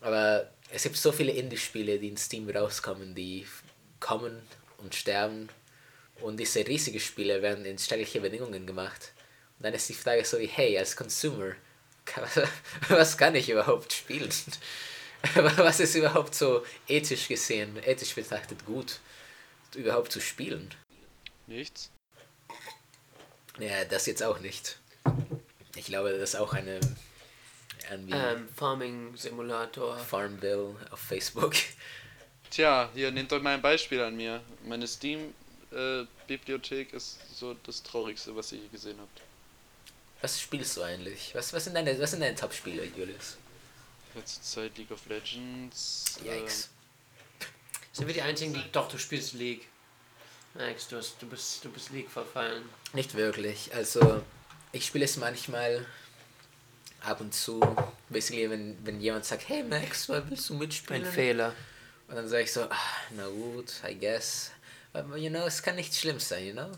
Aber 0.00 0.50
es 0.70 0.82
gibt 0.82 0.96
so 0.96 1.12
viele 1.12 1.32
Indie-Spiele, 1.32 1.98
die 1.98 2.08
in 2.08 2.16
Steam 2.16 2.48
rauskommen, 2.48 3.14
die 3.14 3.46
kommen 4.00 4.42
und 4.78 4.94
sterben. 4.94 5.48
Und 6.20 6.38
diese 6.38 6.66
riesigen 6.66 7.00
Spiele 7.00 7.42
werden 7.42 7.64
in 7.64 7.78
schreckliche 7.78 8.20
Bedingungen 8.20 8.66
gemacht. 8.66 9.12
Und 9.58 9.64
dann 9.64 9.74
ist 9.74 9.88
die 9.88 9.94
Frage 9.94 10.24
so 10.24 10.38
wie, 10.38 10.46
hey, 10.46 10.76
als 10.78 10.96
Consumer, 10.96 11.52
was 12.88 13.16
kann 13.16 13.34
ich 13.34 13.48
überhaupt 13.48 13.92
spielen? 13.92 14.30
Was 15.34 15.80
ist 15.80 15.94
überhaupt 15.94 16.34
so 16.34 16.64
ethisch 16.88 17.28
gesehen, 17.28 17.76
ethisch 17.84 18.14
betrachtet 18.14 18.64
gut, 18.64 19.00
überhaupt 19.74 20.10
zu 20.12 20.18
spielen? 20.18 20.70
Nichts. 21.50 21.90
Ja, 23.58 23.84
das 23.84 24.06
jetzt 24.06 24.22
auch 24.22 24.38
nicht. 24.38 24.78
Ich 25.74 25.86
glaube, 25.86 26.12
das 26.12 26.30
ist 26.30 26.36
auch 26.36 26.52
eine 26.52 26.78
Ähm, 27.90 28.48
Farming 28.54 29.16
Simulator. 29.16 29.98
Farmville 29.98 30.76
auf 30.92 31.00
Facebook. 31.00 31.56
Tja, 32.50 32.88
hier 32.94 33.10
nehmt 33.10 33.32
euch 33.32 33.42
mal 33.42 33.54
ein 33.54 33.62
Beispiel 33.62 34.00
an 34.00 34.16
mir. 34.16 34.40
Meine 34.64 34.86
Steam-Bibliothek 34.86 36.92
ist 36.92 37.18
so 37.34 37.54
das 37.64 37.82
Traurigste, 37.82 38.36
was 38.36 38.52
ihr 38.52 38.60
je 38.60 38.68
gesehen 38.68 39.00
habt. 39.00 39.22
Was 40.20 40.40
spielst 40.40 40.76
du 40.76 40.82
eigentlich? 40.82 41.34
Was, 41.34 41.52
was 41.52 41.64
sind 41.64 41.74
deine, 41.74 41.98
was 41.98 42.12
sind 42.12 42.20
deine 42.20 42.36
Top-Spiele, 42.36 42.84
Julius? 42.96 43.38
Letzte 44.14 44.40
Zeit 44.42 44.78
League 44.78 44.92
of 44.92 45.04
Legends. 45.06 46.20
Yikes. 46.24 46.68
Sind 47.92 48.06
wir 48.06 48.14
die 48.14 48.22
einzigen, 48.22 48.54
die. 48.54 48.62
Doch, 48.70 48.88
du 48.88 48.98
spielst 48.98 49.34
League. 49.34 49.66
Max, 50.54 50.88
du, 50.88 50.96
hast, 50.96 51.20
du, 51.22 51.26
bist, 51.26 51.64
du 51.64 51.70
bist 51.70 51.90
League 51.90 52.10
verfallen. 52.10 52.68
Nicht 52.92 53.14
wirklich. 53.14 53.70
Also, 53.74 54.22
ich 54.72 54.84
spiele 54.86 55.04
es 55.04 55.16
manchmal 55.16 55.86
ab 57.02 57.20
und 57.20 57.32
zu. 57.34 57.60
Basically, 58.08 58.50
wenn, 58.50 58.76
wenn 58.84 59.00
jemand 59.00 59.24
sagt, 59.24 59.48
hey 59.48 59.62
Max, 59.62 60.08
willst 60.08 60.48
du 60.50 60.54
mitspielen? 60.54 61.04
Ein 61.04 61.10
Fehler. 61.12 61.54
Und 62.08 62.16
dann 62.16 62.28
sage 62.28 62.42
ich 62.42 62.52
so, 62.52 62.62
ah, 62.62 62.76
na 63.16 63.26
gut, 63.28 63.72
I 63.88 63.94
guess. 63.96 64.50
Aber, 64.92 65.16
you 65.16 65.30
know, 65.30 65.46
es 65.46 65.62
kann 65.62 65.76
nicht 65.76 65.94
schlimm 65.94 66.18
sein, 66.18 66.44
you 66.46 66.52
know? 66.52 66.72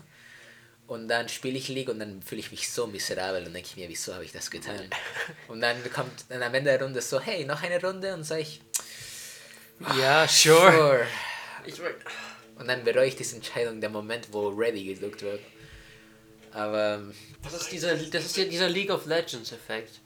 Und 0.85 1.07
dann 1.07 1.27
spiele 1.29 1.57
ich 1.57 1.69
League 1.69 1.89
und 1.89 1.97
dann 1.99 2.21
fühle 2.21 2.41
ich 2.41 2.51
mich 2.51 2.71
so 2.71 2.85
miserabel 2.85 3.47
und 3.47 3.53
denke 3.53 3.69
ich 3.69 3.75
mir, 3.77 3.89
wieso 3.89 4.13
habe 4.13 4.25
ich 4.25 4.33
das 4.33 4.51
getan? 4.51 4.87
Und 5.47 5.61
dann 5.61 5.77
kommt 5.91 6.25
dann 6.27 6.43
am 6.43 6.53
Ende 6.53 6.71
der 6.77 6.81
Runde 6.83 7.01
so, 7.01 7.21
hey, 7.21 7.45
noch 7.45 7.63
eine 7.63 7.81
Runde? 7.81 8.13
Und 8.13 8.25
sage 8.25 8.41
ich, 8.41 8.61
Ja, 9.97 10.27
sure. 10.27 10.71
sure. 10.71 11.07
Ich, 11.65 11.79
mein- 11.79 11.95
Und 12.63 12.69
dann 12.69 12.85
bereue 12.85 13.07
ich 13.07 13.17
diese 13.17 13.35
Entscheidung, 13.35 13.81
der 13.81 13.89
Moment, 13.89 14.29
wo 14.31 14.47
Ready 14.47 14.85
gedruckt 14.85 15.21
wird. 15.21 15.41
Aber 16.53 17.01
Das 17.43 17.53
ist 17.53 17.69
dieser, 17.73 17.93
das 17.97 18.23
ist 18.23 18.37
ja 18.37 18.45
dieser 18.45 18.69
League 18.69 18.89
of 18.89 19.05
Legends 19.05 19.51
Effekt. 19.51 19.99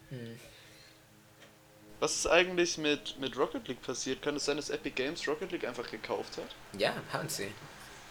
Was 1.99 2.15
ist 2.15 2.25
eigentlich 2.25 2.79
mit, 2.79 3.19
mit 3.19 3.37
Rocket 3.37 3.67
League 3.67 3.81
passiert? 3.83 4.23
Kann 4.23 4.37
es 4.37 4.45
sein, 4.45 4.57
dass 4.57 4.71
Epic 4.71 4.95
Games 4.95 5.27
Rocket 5.27 5.51
League 5.51 5.67
einfach 5.67 5.87
gekauft 5.91 6.37
hat? 6.37 6.55
ja, 6.79 6.95
haben 7.13 7.29
sie. 7.29 7.47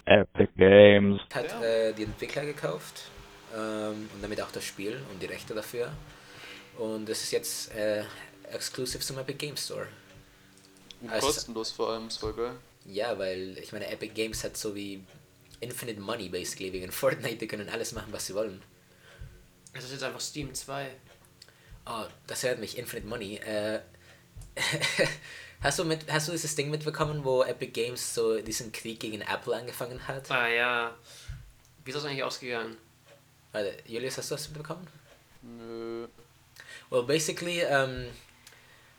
Epic 0.05 0.53
Games. 0.57 1.21
Hat 1.35 1.51
Ja. 1.51 1.65
äh, 1.65 1.93
die 1.93 2.05
Entwickler 2.05 2.45
gekauft 2.45 3.03
ähm, 3.53 4.09
und 4.15 4.23
damit 4.23 4.41
auch 4.41 4.53
das 4.53 4.63
Spiel 4.65 5.01
und 5.13 5.21
die 5.21 5.27
Rechte 5.27 5.55
dafür. 5.55 5.93
Und 6.79 7.09
es 7.09 7.25
ist 7.25 7.33
jetzt 7.33 7.75
äh, 7.75 8.05
exclusive 8.53 9.01
zum 9.03 9.19
Epic 9.19 9.39
Game 9.39 9.57
Store. 9.57 9.89
Und 11.01 11.11
Also- 11.11 11.27
kostenlos 11.27 11.73
vor 11.73 11.91
allem, 11.91 12.07
ist 12.07 12.19
voll 12.19 12.33
geil. 12.35 12.55
Ja, 12.87 13.19
weil 13.19 13.59
ich 13.59 13.73
meine, 13.73 13.89
Epic 13.89 14.13
Games 14.15 14.45
hat 14.45 14.57
so 14.57 14.75
wie 14.75 15.05
Infinite 15.61 16.01
Money 16.01 16.29
basically 16.29 16.73
wegen 16.73 16.93
Fortnite, 16.93 17.37
die 17.37 17.49
können 17.49 17.69
alles 17.69 17.93
machen, 17.93 18.13
was 18.13 18.27
sie 18.27 18.35
wollen. 18.35 18.63
Das 19.75 19.85
ist 19.85 19.93
jetzt 19.93 20.05
einfach 20.05 20.21
Steam 20.21 20.55
2. 20.55 20.91
Oh, 21.87 22.05
das 22.27 22.43
hört 22.43 22.59
mich, 22.59 22.79
Infinite 22.79 23.07
Money. 23.07 23.37
Äh, 23.37 23.81
hast, 25.61 25.79
du 25.79 25.85
mit, 25.85 26.11
hast 26.11 26.29
du 26.29 26.33
dieses 26.33 26.55
Ding 26.55 26.71
mitbekommen, 26.71 27.25
wo 27.25 27.43
Epic 27.43 27.73
Games 27.73 28.15
so 28.15 28.41
diesen 28.41 28.73
Krieg 28.73 29.01
gegen 29.01 29.21
Apple 29.21 29.55
angefangen 29.55 30.07
hat? 30.07 30.31
Ah 30.31 30.49
ja. 30.49 30.97
Wie 31.85 31.91
ist 31.91 31.97
das 31.97 32.05
eigentlich 32.05 32.25
ausgegangen? 32.25 32.77
Warte, 33.53 33.77
Julius, 33.87 34.19
hast 34.19 34.31
du 34.31 34.35
das 34.35 34.49
mitbekommen? 34.49 34.87
Nö. 35.43 36.09
Well, 36.91 37.05
basically, 37.05 37.61
ähm, 37.61 38.07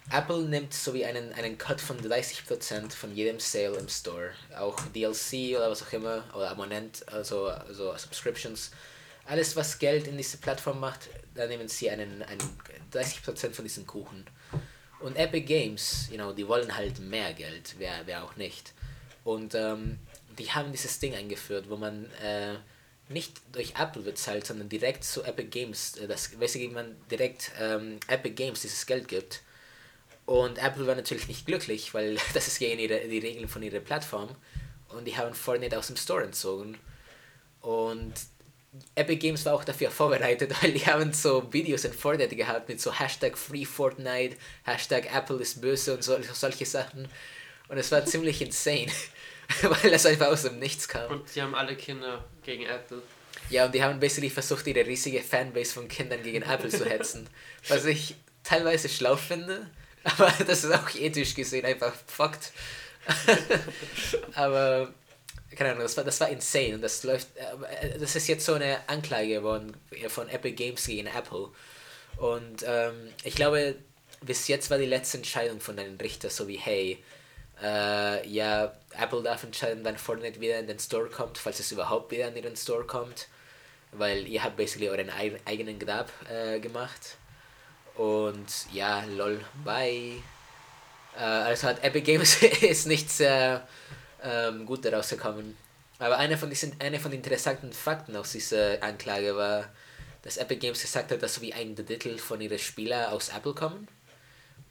Apple 0.10 0.44
nimmt 0.44 0.74
so 0.74 0.94
wie 0.94 1.04
einen, 1.04 1.34
einen 1.34 1.58
Cut 1.58 1.82
von 1.82 2.00
30% 2.00 2.92
von 2.92 3.14
jedem 3.14 3.40
Sale 3.40 3.78
im 3.78 3.90
Store. 3.90 4.32
Auch 4.58 4.80
DLC 4.96 5.58
oder 5.58 5.70
was 5.70 5.84
auch 5.84 5.92
immer, 5.92 6.24
oder 6.34 6.50
Abonnent, 6.50 7.06
also, 7.12 7.48
also 7.48 7.96
Subscriptions. 7.98 8.72
Alles, 9.26 9.56
was 9.58 9.78
Geld 9.80 10.08
in 10.08 10.16
diese 10.16 10.38
Plattform 10.38 10.80
macht, 10.80 11.10
da 11.36 11.46
nehmen 11.46 11.68
sie 11.68 11.90
einen, 11.90 12.24
einen 12.24 12.40
30% 12.94 13.52
von 13.52 13.66
diesem 13.66 13.86
Kuchen. 13.86 14.26
Und 15.02 15.18
Epic 15.18 15.46
Games, 15.46 16.08
you 16.10 16.16
know, 16.16 16.32
die 16.32 16.48
wollen 16.48 16.76
halt 16.76 17.00
mehr 17.00 17.34
Geld, 17.34 17.76
wer, 17.78 17.92
wer 18.06 18.24
auch 18.24 18.38
nicht. 18.38 18.74
Und 19.26 19.56
ähm, 19.56 20.00
die 20.40 20.50
haben 20.52 20.72
dieses 20.72 21.00
Ding 21.00 21.14
eingeführt, 21.16 21.70
wo 21.70 21.76
man 21.76 22.10
äh, 22.24 22.56
nicht 23.10 23.42
durch 23.52 23.74
Apple 23.78 24.02
bezahlt, 24.02 24.46
sondern 24.46 24.70
direkt 24.70 25.04
zu 25.04 25.24
Epic 25.24 25.50
Games, 25.50 25.98
äh, 25.98 26.08
das, 26.08 26.30
basically 26.30 26.70
man 26.70 26.96
direkt 27.12 27.52
ähm, 27.60 28.00
Epic 28.08 28.36
Games 28.36 28.62
dieses 28.62 28.86
Geld 28.86 29.08
gibt. 29.10 29.42
Und 30.28 30.58
Apple 30.58 30.86
war 30.86 30.96
natürlich 30.96 31.30
nicht 31.30 31.46
glücklich, 31.46 31.94
weil 31.94 32.18
das 32.34 32.48
ist 32.48 32.60
gegen 32.60 32.80
ihre, 32.80 33.00
die 33.08 33.18
Regeln 33.18 33.48
von 33.48 33.64
ihrer 33.64 33.80
Plattform. 33.80 34.30
Und 34.90 35.06
die 35.06 35.18
haben 35.18 35.34
Fortnite 35.34 35.78
aus 35.80 35.88
dem 35.88 35.96
Store 35.96 36.22
entzogen. 36.22 36.78
Und 37.62 38.14
Epic 38.94 39.20
Games 39.20 39.46
war 39.46 39.54
auch 39.54 39.64
dafür 39.64 39.90
vorbereitet, 40.02 40.54
weil 40.62 40.74
die 40.74 40.86
haben 40.86 41.14
so 41.14 41.52
Videos 41.52 41.86
in 41.86 41.94
Fortnite 41.94 42.36
gehabt 42.36 42.68
mit 42.68 42.82
so 42.82 42.94
Hashtag 42.94 43.38
Free 43.38 43.66
Fortnite, 43.66 44.36
Hashtag 44.64 45.14
Apple 45.16 45.38
ist 45.38 45.62
böse 45.62 45.96
und 45.96 46.04
so, 46.04 46.18
solche 46.34 46.66
Sachen. 46.66 47.08
Und 47.70 47.78
es 47.78 47.90
war 47.92 48.06
ziemlich 48.06 48.42
insane, 48.42 48.92
weil 49.62 49.92
das 49.92 50.06
einfach 50.06 50.28
aus 50.28 50.44
dem 50.44 50.60
Nichts 50.60 50.90
kam. 50.90 51.10
Und 51.10 51.36
die 51.36 51.42
haben 51.42 51.56
alle 51.56 51.78
Kinder 51.78 52.26
gegen 52.44 52.64
Apple. 52.64 53.02
Ja, 53.50 53.66
und 53.66 53.74
die 53.74 53.82
haben 53.82 53.98
basically 53.98 54.30
versucht, 54.30 54.68
ihre 54.68 54.86
riesige 54.86 55.22
Fanbase 55.22 55.74
von 55.74 55.88
Kindern 55.88 56.22
gegen 56.22 56.42
Apple 56.42 56.70
zu 56.70 56.86
hetzen. 56.86 57.30
Was 57.70 57.86
ich 57.86 58.16
teilweise 58.44 58.90
schlau 58.90 59.16
finde, 59.16 59.70
aber 60.18 60.32
das 60.46 60.64
ist 60.64 60.72
auch 60.74 60.94
ethisch 60.96 61.36
gesehen 61.36 61.66
einfach 61.66 61.94
fucked. 62.08 62.52
aber, 64.34 64.94
keine 65.56 65.72
Ahnung, 65.72 65.84
das 65.84 65.96
war, 65.98 66.04
das 66.04 66.20
war 66.20 66.30
insane 66.30 66.80
das 66.80 67.04
läuft, 67.04 67.28
äh, 67.38 67.98
das 67.98 68.16
ist 68.16 68.28
jetzt 68.28 68.46
so 68.46 68.54
eine 68.54 68.80
Anklage 68.88 69.30
geworden 69.30 69.76
von 70.10 70.28
Epic 70.30 70.56
Games 70.56 70.86
gegen 70.86 71.08
Apple. 71.08 71.50
Und 72.18 72.64
ähm, 72.66 73.14
ich 73.24 73.36
glaube, 73.36 73.76
bis 74.22 74.48
jetzt 74.48 74.70
war 74.70 74.78
die 74.78 74.86
letzte 74.86 75.18
Entscheidung 75.18 75.60
von 75.60 75.78
einem 75.78 75.98
Richter 75.98 76.30
so 76.30 76.48
wie, 76.48 76.58
hey, 76.58 77.04
äh, 77.62 78.28
ja, 78.28 78.74
Apple 79.00 79.24
darf 79.24 79.44
entscheiden, 79.44 79.84
wann 79.84 79.98
Fortnite 79.98 80.40
wieder 80.42 80.60
in 80.60 80.68
den 80.68 80.80
Store 80.80 81.10
kommt, 81.10 81.38
falls 81.38 81.60
es 81.60 81.72
überhaupt 81.72 82.12
wieder 82.12 82.28
in 82.28 82.36
den 82.42 82.56
Store 82.56 82.86
kommt, 82.86 83.28
weil 83.92 84.28
ihr 84.28 84.44
habt 84.44 84.58
basically 84.58 84.90
euren 84.90 85.10
eig- 85.10 85.40
eigenen 85.46 85.80
Grab 85.80 86.12
äh, 86.30 86.60
gemacht. 86.60 87.18
Und 87.98 88.46
ja, 88.72 89.04
lol, 89.06 89.44
bye. 89.64 90.22
Äh, 91.18 91.20
also 91.20 91.68
hat 91.68 91.84
Epic 91.84 92.06
Games 92.06 92.42
ist 92.62 92.86
nicht 92.86 93.10
sehr 93.10 93.68
ähm, 94.24 94.66
gut 94.66 94.86
daraus 94.86 95.10
gekommen. 95.10 95.58
Aber 96.00 96.18
einer 96.18 96.38
von 96.38 96.50
diesen, 96.50 96.80
einer 96.80 97.00
von 97.00 97.12
den 97.12 97.20
interessanten 97.20 97.74
Fakten 97.74 98.16
aus 98.16 98.32
dieser 98.32 98.82
Anklage 98.84 99.36
war, 99.36 99.68
dass 100.22 100.38
Epic 100.38 100.60
Games 100.60 100.82
gesagt 100.82 101.12
hat, 101.12 101.24
dass 101.24 101.36
so 101.36 101.42
wie 101.42 101.54
ein 101.54 101.76
Drittel 101.76 102.20
von 102.20 102.40
ihren 102.40 102.60
Spielern 102.60 103.12
aus 103.12 103.30
Apple 103.30 103.54
kommen. 103.54 103.88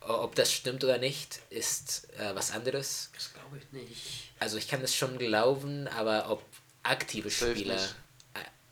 Ob 0.01 0.37
das 0.37 0.53
stimmt 0.53 0.85
oder 0.85 0.99
nicht, 0.99 1.41
ist 1.51 2.09
äh, 2.21 2.33
was 2.35 2.53
anderes. 2.53 3.11
Das 3.13 3.33
glaube 3.35 3.59
ich 3.59 3.73
nicht. 3.73 4.31
Also 4.39 4.57
ich 4.57 4.69
kann 4.69 4.81
das 4.81 4.95
schon 4.95 5.19
glauben, 5.19 5.89
aber 5.89 6.31
ob 6.31 6.45
aktive 6.85 7.31
Spieler 7.31 7.81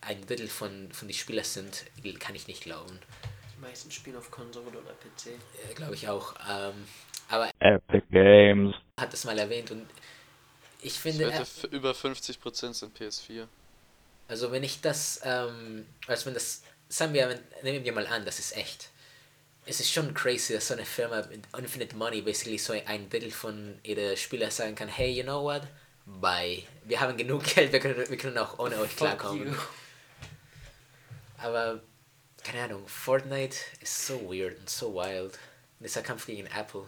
ein 0.00 0.24
Drittel 0.26 0.48
von, 0.48 0.92
von 0.92 1.08
den 1.08 1.14
Spielern 1.14 1.44
sind, 1.44 1.84
kann 2.20 2.34
ich 2.36 2.46
nicht 2.46 2.62
glauben. 2.62 3.00
Die 3.64 3.70
meisten 3.70 3.90
spielen 3.90 4.16
auf 4.16 4.30
Konsole 4.30 4.66
oder 4.68 4.92
PC. 4.94 5.26
Äh, 5.70 5.74
Glaube 5.74 5.94
ich 5.94 6.08
auch. 6.08 6.34
Ähm, 6.48 6.86
aber 7.28 7.50
Epic 7.60 8.04
Games. 8.10 8.74
er 8.96 9.02
hat 9.04 9.12
das 9.12 9.24
mal 9.24 9.38
erwähnt 9.38 9.70
und 9.70 9.88
ich 10.80 10.92
Ich 10.92 11.00
finde, 11.00 11.20
wette, 11.26 11.32
er, 11.36 11.40
f- 11.42 11.64
über 11.70 11.92
50% 11.92 12.74
sind 12.74 12.98
PS4. 12.98 13.46
also 14.28 14.52
wenn 14.52 14.62
ich 14.62 14.82
das, 14.82 15.20
ähm, 15.24 15.86
also 16.06 16.26
wenn 16.26 16.34
das, 16.34 16.62
sagen 16.90 17.14
wir, 17.14 17.28
wenn, 17.28 17.40
nehmen 17.62 17.84
wir 17.84 17.92
mal 17.92 18.06
an, 18.06 18.26
das 18.26 18.38
ist 18.38 18.54
echt. 18.56 18.90
Es 19.64 19.80
ist 19.80 19.90
schon 19.90 20.12
crazy, 20.12 20.52
dass 20.52 20.68
so 20.68 20.74
eine 20.74 20.84
Firma 20.84 21.22
mit 21.30 21.44
Infinite 21.56 21.96
Money 21.96 22.20
basically 22.20 22.58
so 22.58 22.74
ein 22.74 23.08
Drittel 23.08 23.30
von 23.30 23.78
ihren 23.82 24.14
Spielern 24.18 24.50
sagen 24.50 24.74
kann, 24.74 24.88
hey, 24.88 25.10
you 25.10 25.22
know 25.22 25.42
what? 25.42 25.62
Bye. 26.04 26.64
Wir 26.84 27.00
haben 27.00 27.16
genug 27.16 27.44
Geld, 27.54 27.72
wir 27.72 27.80
können, 27.80 27.96
wir 27.96 28.16
können 28.18 28.36
auch 28.36 28.58
ohne 28.58 28.76
euch 28.78 28.94
klarkommen. 28.94 29.56
Aber, 31.38 31.80
keine 32.44 32.64
Ahnung, 32.64 32.86
Fortnite 32.86 33.56
ist 33.80 34.06
so 34.06 34.20
weird 34.30 34.58
und 34.60 34.70
so 34.70 34.94
wild. 34.94 35.38
Dieser 35.80 36.02
Kampf 36.02 36.26
gegen 36.26 36.46
Apple, 36.46 36.84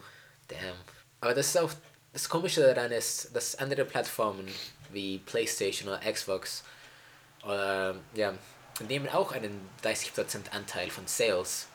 damn. 0.48 0.76
Aber 1.20 1.34
das 1.34 1.48
ist 1.48 1.58
auch, 1.58 1.72
das 2.12 2.28
Komische 2.28 2.62
daran 2.62 2.92
ist, 2.92 3.34
dass 3.34 3.56
andere 3.56 3.84
Plattformen 3.84 4.46
wie 4.92 5.18
PlayStation 5.18 5.88
oder 5.88 6.00
Xbox 6.12 6.62
oder, 7.42 7.96
ja, 8.14 8.34
nehmen 8.86 9.08
auch 9.08 9.32
einen 9.32 9.68
30% 9.82 10.50
Anteil 10.50 10.90
von 10.90 11.06
Sales. 11.06 11.66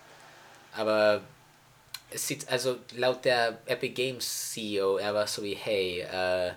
Aber 0.73 1.21
es 2.11 2.27
sieht, 2.27 2.47
also 2.50 2.77
laut 2.95 3.25
der 3.25 3.59
Epic 3.65 3.93
Games 3.93 4.51
CEO, 4.51 4.97
er 4.97 5.13
war 5.13 5.27
so 5.27 5.43
wie, 5.43 5.55
hey, 5.55 6.01
äh, 6.01 6.53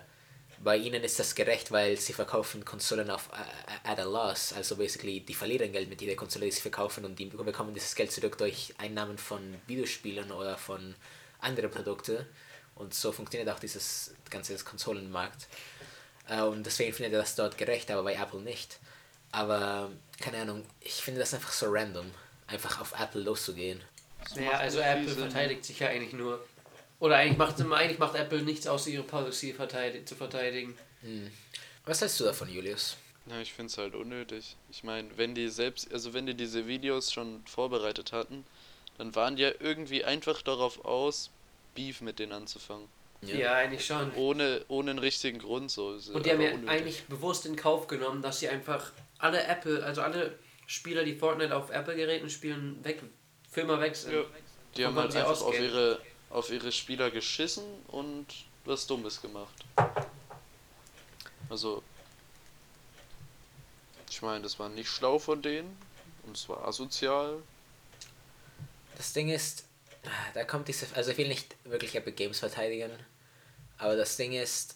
bei 0.65 0.77
ihnen 0.77 1.03
ist 1.03 1.19
das 1.19 1.35
gerecht, 1.35 1.71
weil 1.71 1.95
sie 1.95 2.11
verkaufen 2.11 2.65
Konsolen 2.65 3.11
auf 3.11 3.29
äh, 3.31 3.89
at 3.89 3.99
a 3.99 4.03
loss. 4.03 4.51
Also 4.51 4.75
basically, 4.75 5.19
die 5.19 5.35
verlieren 5.35 5.71
Geld 5.71 5.87
mit 5.87 6.01
jeder 6.01 6.15
Konsole, 6.15 6.45
die 6.45 6.51
sie 6.51 6.61
verkaufen 6.61 7.05
und 7.05 7.19
die 7.19 7.27
bekommen 7.27 7.75
dieses 7.75 7.93
Geld 7.93 8.11
zurück 8.11 8.35
durch 8.39 8.73
Einnahmen 8.79 9.19
von 9.19 9.61
Videospielen 9.67 10.31
oder 10.31 10.57
von 10.57 10.95
anderen 11.39 11.69
Produkten. 11.69 12.25
Und 12.73 12.95
so 12.95 13.11
funktioniert 13.11 13.47
auch 13.49 13.59
dieses 13.59 14.15
ganze 14.31 14.57
Konsolenmarkt. 14.57 15.47
Äh, 16.27 16.41
und 16.41 16.65
deswegen 16.65 16.93
findet 16.93 17.13
er 17.13 17.19
das 17.19 17.35
dort 17.35 17.59
gerecht, 17.59 17.91
aber 17.91 18.01
bei 18.01 18.15
Apple 18.15 18.41
nicht. 18.41 18.79
Aber, 19.31 19.91
keine 20.19 20.39
Ahnung, 20.39 20.65
ich 20.81 20.95
finde 20.95 21.19
das 21.19 21.35
einfach 21.35 21.51
so 21.51 21.67
random, 21.69 22.09
einfach 22.47 22.81
auf 22.81 22.99
Apple 22.99 23.21
loszugehen. 23.21 23.83
Macht 24.17 24.53
also 24.55 24.79
Apple 24.79 25.09
verteidigt 25.09 25.63
sich 25.63 25.79
ja 25.79 25.89
eigentlich 25.89 26.13
nur. 26.13 26.43
Oder 27.05 27.17
eigentlich 27.17 27.37
macht, 27.37 27.61
eigentlich 27.61 27.99
macht 27.99 28.15
Apple 28.15 28.41
nichts 28.41 28.65
außer 28.65 28.89
ihre 28.89 29.03
Policy 29.03 29.53
verteidig, 29.53 30.07
zu 30.07 30.15
verteidigen. 30.15 30.75
Was 31.85 32.01
hältst 32.01 32.19
du 32.19 32.23
davon, 32.23 32.49
Julius? 32.49 32.97
Ja, 33.27 33.39
ich 33.41 33.53
finde 33.53 33.69
es 33.69 33.77
halt 33.77 33.93
unnötig. 33.93 34.55
Ich 34.71 34.83
meine, 34.83 35.15
wenn 35.15 35.35
die 35.35 35.49
selbst, 35.49 35.93
also 35.93 36.15
wenn 36.15 36.25
die 36.25 36.33
diese 36.33 36.65
Videos 36.65 37.13
schon 37.13 37.43
vorbereitet 37.45 38.11
hatten, 38.11 38.43
dann 38.97 39.13
waren 39.13 39.35
die 39.35 39.43
ja 39.43 39.51
irgendwie 39.59 40.03
einfach 40.03 40.41
darauf 40.41 40.83
aus, 40.83 41.29
Beef 41.75 42.01
mit 42.01 42.17
denen 42.17 42.31
anzufangen. 42.31 42.87
Ja, 43.21 43.53
eigentlich 43.53 43.85
schon. 43.85 44.11
Ohne, 44.15 44.65
ohne 44.67 44.89
einen 44.89 44.99
richtigen 44.99 45.37
Grund 45.37 45.69
so. 45.69 45.99
Und 46.11 46.25
die 46.25 46.31
haben 46.31 46.41
ja 46.41 46.53
unnötig. 46.53 46.69
eigentlich 46.71 47.03
bewusst 47.03 47.45
in 47.45 47.55
Kauf 47.55 47.85
genommen, 47.85 48.23
dass 48.23 48.39
sie 48.39 48.49
einfach 48.49 48.93
alle 49.19 49.43
Apple, 49.43 49.83
also 49.83 50.01
alle 50.01 50.39
Spieler, 50.65 51.03
die 51.03 51.13
Fortnite 51.13 51.55
auf 51.55 51.69
Apple-Geräten 51.69 52.31
spielen, 52.31 52.83
weg, 52.83 53.03
Firma 53.51 53.79
wechseln. 53.79 54.15
Ja. 54.15 54.21
Die 54.75 54.85
haben 54.85 54.95
halt 54.95 55.15
einfach 55.15 55.29
auf 55.29 55.43
ausgehen. 55.43 55.65
ihre, 55.65 55.99
auf 56.35 56.49
ihre 56.49 56.73
Spieler 56.73 57.11
geschissen 57.11 57.63
und 57.87 58.27
was 58.65 58.85
Dummes 58.85 59.21
gemacht. 59.21 59.55
Also, 61.49 61.81
ich 64.09 64.21
meine, 64.21 64.43
das 64.43 64.59
war 64.59 64.67
nicht 64.67 64.89
schlau 64.89 65.17
von 65.17 65.41
denen 65.41 65.77
und 66.23 66.35
es 66.35 66.49
war 66.49 66.67
asozial. 66.67 67.41
Das 68.97 69.13
Ding 69.13 69.29
ist, 69.29 69.63
da 70.33 70.43
kommt 70.43 70.67
diese, 70.67 70.87
also 70.93 71.11
ich 71.11 71.17
will 71.17 71.29
nicht 71.29 71.55
wirklich 71.63 71.95
Epic 71.95 72.17
Games 72.17 72.39
verteidigen, 72.39 72.91
aber 73.77 73.95
das 73.95 74.17
Ding 74.17 74.33
ist, 74.33 74.75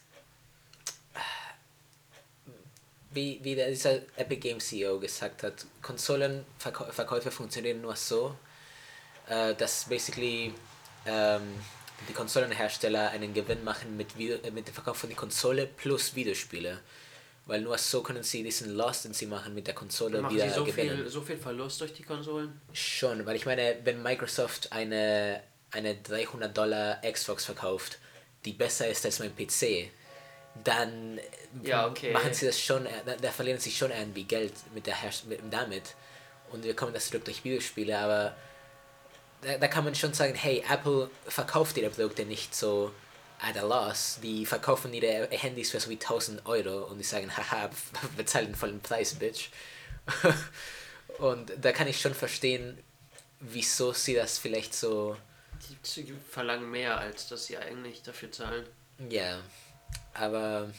wie, 3.12 3.44
wie 3.44 3.56
der, 3.56 3.70
dieser 3.70 3.96
Epic 4.18 4.38
Games 4.38 4.66
CEO 4.66 4.98
gesagt 4.98 5.44
hat, 5.44 5.66
Konsolenverkäufe 5.82 7.32
funktionieren 7.32 7.82
nur 7.82 7.98
so, 7.98 8.38
äh, 9.28 9.54
dass 9.56 9.90
basically 9.90 10.54
ähm, 11.06 11.42
die 12.08 12.14
Konsolenhersteller 12.14 13.10
einen 13.12 13.34
Gewinn 13.34 13.64
machen 13.64 13.98
mit, 13.98 14.18
Video, 14.18 14.38
äh, 14.44 14.52
mit 14.52 14.68
dem 14.68 14.74
Verkauf 14.74 14.98
von 14.98 15.10
der 15.10 15.18
Konsole 15.18 15.68
plus 15.68 16.16
Videospiele. 16.16 16.80
Weil 17.46 17.62
nur 17.62 17.78
so 17.80 18.04
können 18.04 18.22
sie 18.24 18.44
diesen 18.44 18.76
Loss, 18.76 19.02
den 19.02 19.14
sie 19.14 19.26
machen 19.26 19.56
mit 19.56 19.66
der 19.66 19.74
Konsole, 19.74 20.22
Machen 20.22 20.36
wieder 20.36 20.48
sie 20.50 20.54
so 20.56 20.66
gewinnen. 20.66 20.98
viel, 20.98 21.10
so 21.10 21.22
viel 21.22 21.38
Verlust 21.38 21.82
durch 21.82 21.94
die 21.94 22.04
Konsolen? 22.04 22.62
Schon, 22.74 23.26
weil 23.26 23.36
ich 23.36 23.46
meine, 23.46 23.78
wenn 23.84 24.04
Microsoft 24.04 24.72
eine, 24.72 25.42
eine 25.72 25.96
300 25.96 26.56
Dollar 26.56 27.02
Xbox 27.02 27.46
verkauft, 27.46 27.98
die 28.46 28.54
besser 28.54 28.88
ist 28.88 29.04
als 29.04 29.20
mein 29.20 29.36
PC, 29.36 29.90
dann 30.64 31.18
äh, 31.18 31.22
Ja, 31.64 31.88
okay. 31.88 32.12
machen 32.12 32.34
sie 32.34 32.46
das 32.46 32.60
schon, 32.60 32.86
äh, 32.86 32.90
da, 33.06 33.16
da 33.16 33.32
verlieren 33.32 33.60
sie 33.60 33.72
schon 33.72 33.90
irgendwie 33.92 34.24
Geld 34.26 34.54
mit 34.76 34.86
der 34.86 34.96
Herst 35.02 35.26
mit, 35.26 35.40
damit. 35.50 35.96
Und 36.52 36.64
wir 36.64 36.76
kommen 36.76 36.94
das 36.94 37.08
zurück 37.10 37.26
durch 37.26 37.44
Videospiele, 37.44 37.98
aber 37.98 38.36
da, 39.42 39.58
da 39.58 39.68
kann 39.68 39.84
man 39.84 39.96
schon 39.96 40.14
sagen, 40.14 40.36
hey, 40.36 40.64
Apple 40.70 41.10
verkauft 41.28 41.78
ihre 41.78 41.90
Produkte 41.90 42.26
nicht 42.26 42.54
so 42.56 42.92
at 43.42 43.58
a 43.58 43.62
loss. 43.62 44.20
Die 44.22 44.46
verkaufen 44.46 44.94
ihre 44.94 45.30
Handys 45.32 45.72
für 45.72 45.80
so 45.80 45.90
wie 45.90 45.94
1000 45.96 46.46
Euro 46.46 46.86
und 46.86 46.98
die 46.98 47.04
sagen, 47.04 47.32
haha, 47.38 47.70
bezahl 48.18 48.46
den 48.46 48.56
vollen 48.56 48.82
Preis, 48.82 49.16
Bitch. 49.16 49.50
und 51.20 51.52
da 51.62 51.72
kann 51.72 51.88
ich 51.88 52.00
schon 52.02 52.14
verstehen, 52.14 52.78
wieso 53.40 53.94
sie 53.94 54.16
das 54.16 54.38
vielleicht 54.38 54.74
so, 54.74 55.16
Die, 55.70 56.04
die 56.04 56.14
verlangen 56.30 56.70
mehr, 56.70 56.98
als 56.98 57.28
dass 57.28 57.46
sie 57.46 57.58
eigentlich 57.58 58.02
dafür 58.04 58.32
zahlen. 58.32 58.66
ja, 59.10 59.40
aber 60.14 60.70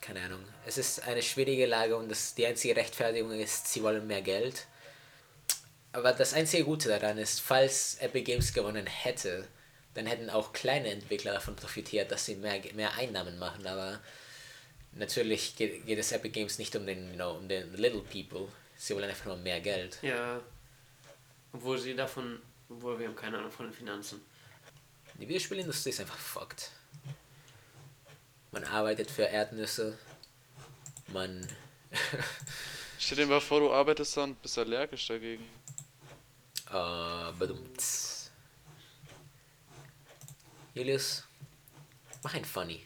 keine 0.00 0.20
Ahnung. 0.22 0.40
Es 0.64 0.78
ist 0.78 1.02
eine 1.02 1.22
schwierige 1.22 1.66
Lage 1.66 1.96
und 1.96 2.08
das, 2.08 2.34
die 2.34 2.46
einzige 2.46 2.76
Rechtfertigung 2.76 3.32
ist, 3.38 3.68
sie 3.68 3.82
wollen 3.82 4.06
mehr 4.06 4.22
Geld. 4.22 4.66
Aber 5.92 6.12
das 6.12 6.34
einzige 6.34 6.64
Gute 6.64 6.88
daran 6.88 7.18
ist, 7.18 7.40
falls 7.40 7.96
Epic 7.96 8.24
Games 8.24 8.52
gewonnen 8.52 8.86
hätte, 8.86 9.46
dann 9.94 10.06
hätten 10.06 10.30
auch 10.30 10.52
kleine 10.52 10.90
Entwickler 10.90 11.32
davon 11.32 11.56
profitiert, 11.56 12.12
dass 12.12 12.26
sie 12.26 12.36
mehr, 12.36 12.60
mehr 12.74 12.94
Einnahmen 12.94 13.38
machen. 13.38 13.66
Aber 13.66 14.00
natürlich 14.92 15.56
geht, 15.56 15.86
geht 15.86 15.98
es 15.98 16.12
Epic 16.12 16.30
Games 16.30 16.58
nicht 16.58 16.76
um 16.76 16.86
den, 16.86 17.10
you 17.10 17.16
know, 17.16 17.32
um 17.32 17.48
den 17.48 17.74
Little 17.74 18.02
People. 18.02 18.48
Sie 18.76 18.94
wollen 18.94 19.08
einfach 19.08 19.26
nur 19.26 19.36
mehr 19.36 19.60
Geld. 19.60 19.98
Ja. 20.02 20.40
Obwohl 21.52 21.78
sie 21.78 21.96
davon, 21.96 22.40
obwohl 22.68 22.98
wir 22.98 23.08
haben 23.08 23.16
keine 23.16 23.38
Ahnung 23.38 23.50
von 23.50 23.66
den 23.66 23.72
Finanzen. 23.72 24.20
Die 25.14 25.26
Videospielindustrie 25.26 25.90
ist 25.90 26.00
einfach 26.00 26.18
fucked. 26.18 26.70
Man 28.52 28.62
arbeitet 28.64 29.10
für 29.10 29.24
Erdnüsse. 29.24 29.98
Man. 31.08 31.48
Stell 32.98 33.16
dir 33.16 33.26
mal 33.26 33.40
vor, 33.40 33.60
du 33.60 33.72
arbeitest 33.72 34.16
da 34.16 34.24
und 34.24 34.40
bist 34.42 34.58
allergisch 34.58 35.08
dagegen. 35.08 35.44
Äh, 36.70 37.32
badumts. 37.38 38.30
Julius, 40.74 41.24
mach 42.22 42.34
ein 42.34 42.44
Funny. 42.44 42.84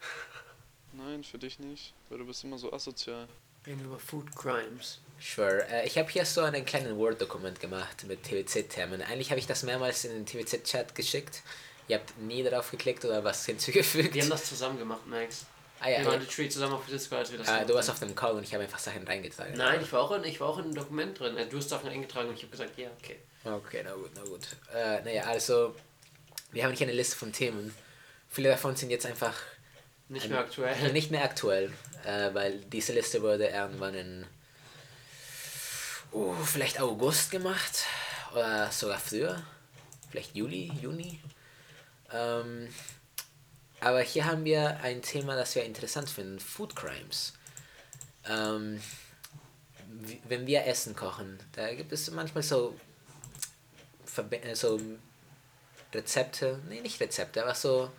Nein, 0.92 1.24
für 1.24 1.38
dich 1.38 1.58
nicht, 1.58 1.94
weil 2.08 2.18
du 2.18 2.26
bist 2.26 2.44
immer 2.44 2.58
so 2.58 2.72
asozial. 2.72 3.28
Reden 3.66 3.80
wir 3.80 3.86
über 3.86 3.98
Food 3.98 4.34
Crimes. 4.36 5.00
Sure. 5.20 5.66
Äh, 5.68 5.86
ich 5.86 5.98
habe 5.98 6.08
hier 6.08 6.24
so 6.24 6.42
einen 6.42 6.64
kleinen 6.64 6.96
Word-Dokument 6.96 7.58
gemacht 7.58 8.04
mit 8.04 8.22
TWC-Termen. 8.22 9.02
Eigentlich 9.02 9.30
habe 9.30 9.40
ich 9.40 9.46
das 9.46 9.64
mehrmals 9.64 10.04
in 10.04 10.12
den 10.12 10.26
TWC-Chat 10.26 10.94
geschickt. 10.94 11.42
Ihr 11.88 11.96
habt 11.96 12.16
nie 12.18 12.42
darauf 12.42 12.70
geklickt 12.70 13.04
oder 13.04 13.24
was 13.24 13.44
hinzugefügt. 13.46 14.14
Wir 14.14 14.22
haben 14.22 14.30
das 14.30 14.44
zusammen 14.44 14.78
gemacht, 14.78 15.06
Max. 15.06 15.46
Ah, 15.80 15.88
ja, 15.88 15.98
wir 15.98 16.04
ja. 16.04 16.12
waren 16.12 16.50
zusammen 16.50 16.74
auf 16.74 16.86
Discord, 16.86 17.30
als 17.38 17.48
Ah, 17.48 17.64
du 17.64 17.74
warst 17.74 17.90
auf 17.90 17.98
dem 17.98 18.14
Call 18.14 18.34
und 18.34 18.42
ich 18.42 18.52
habe 18.54 18.64
einfach 18.64 18.78
Sachen 18.78 19.06
reingetragen. 19.06 19.54
Nein, 19.56 19.80
ich 19.82 19.92
war 19.92 20.02
auch 20.02 20.12
in, 20.12 20.24
ich 20.24 20.40
war 20.40 20.48
auch 20.48 20.58
in 20.58 20.64
einem 20.64 20.74
Dokument 20.74 21.18
drin. 21.18 21.36
Äh, 21.36 21.46
Du 21.46 21.58
hast 21.58 21.68
Sachen 21.68 21.88
eingetragen 21.88 22.28
und 22.28 22.34
ich 22.34 22.42
habe 22.42 22.50
gesagt, 22.50 22.78
ja, 22.78 22.88
okay. 22.98 23.16
Okay, 23.44 23.82
na 23.84 23.94
gut, 23.94 24.10
na 24.14 24.22
gut. 24.22 24.40
Äh, 24.74 25.02
naja, 25.02 25.24
also, 25.24 25.74
wir 26.50 26.64
haben 26.64 26.72
hier 26.72 26.86
eine 26.86 26.96
Liste 26.96 27.16
von 27.16 27.32
Themen. 27.32 27.74
Viele 28.28 28.50
davon 28.50 28.74
sind 28.76 28.90
jetzt 28.90 29.06
einfach 29.06 29.34
Nicht 30.08 30.28
mehr 30.28 30.40
aktuell. 30.40 30.92
nicht 30.92 31.10
mehr 31.10 31.24
aktuell, 31.24 31.72
äh, 32.04 32.34
weil 32.34 32.58
diese 32.60 32.92
Liste 32.92 33.22
wurde 33.22 33.46
irgendwann 33.46 33.94
in 33.94 34.26
uh, 36.12 36.34
vielleicht 36.44 36.80
August 36.80 37.30
gemacht 37.30 37.84
oder 38.32 38.70
sogar 38.70 38.98
früher, 38.98 39.42
vielleicht 40.10 40.34
Juli, 40.34 40.72
Juni. 40.80 41.20
Ähm, 42.12 42.68
aber 43.86 44.00
hier 44.00 44.24
haben 44.24 44.44
wir 44.44 44.80
ein 44.82 45.02
Thema, 45.02 45.36
das 45.36 45.54
wir 45.54 45.64
interessant 45.64 46.10
finden: 46.10 46.40
Food 46.40 46.74
Crimes. 46.74 47.34
Ähm, 48.28 48.80
wenn 50.28 50.46
wir 50.46 50.66
Essen 50.66 50.96
kochen, 50.96 51.38
da 51.52 51.72
gibt 51.72 51.92
es 51.92 52.10
manchmal 52.10 52.42
so, 52.42 52.74
Verbe 54.04 54.42
äh, 54.42 54.54
so 54.54 54.80
Rezepte, 55.94 56.60
nee, 56.68 56.80
nicht 56.80 57.00
Rezepte, 57.00 57.42
aber 57.42 57.54
so 57.54 57.90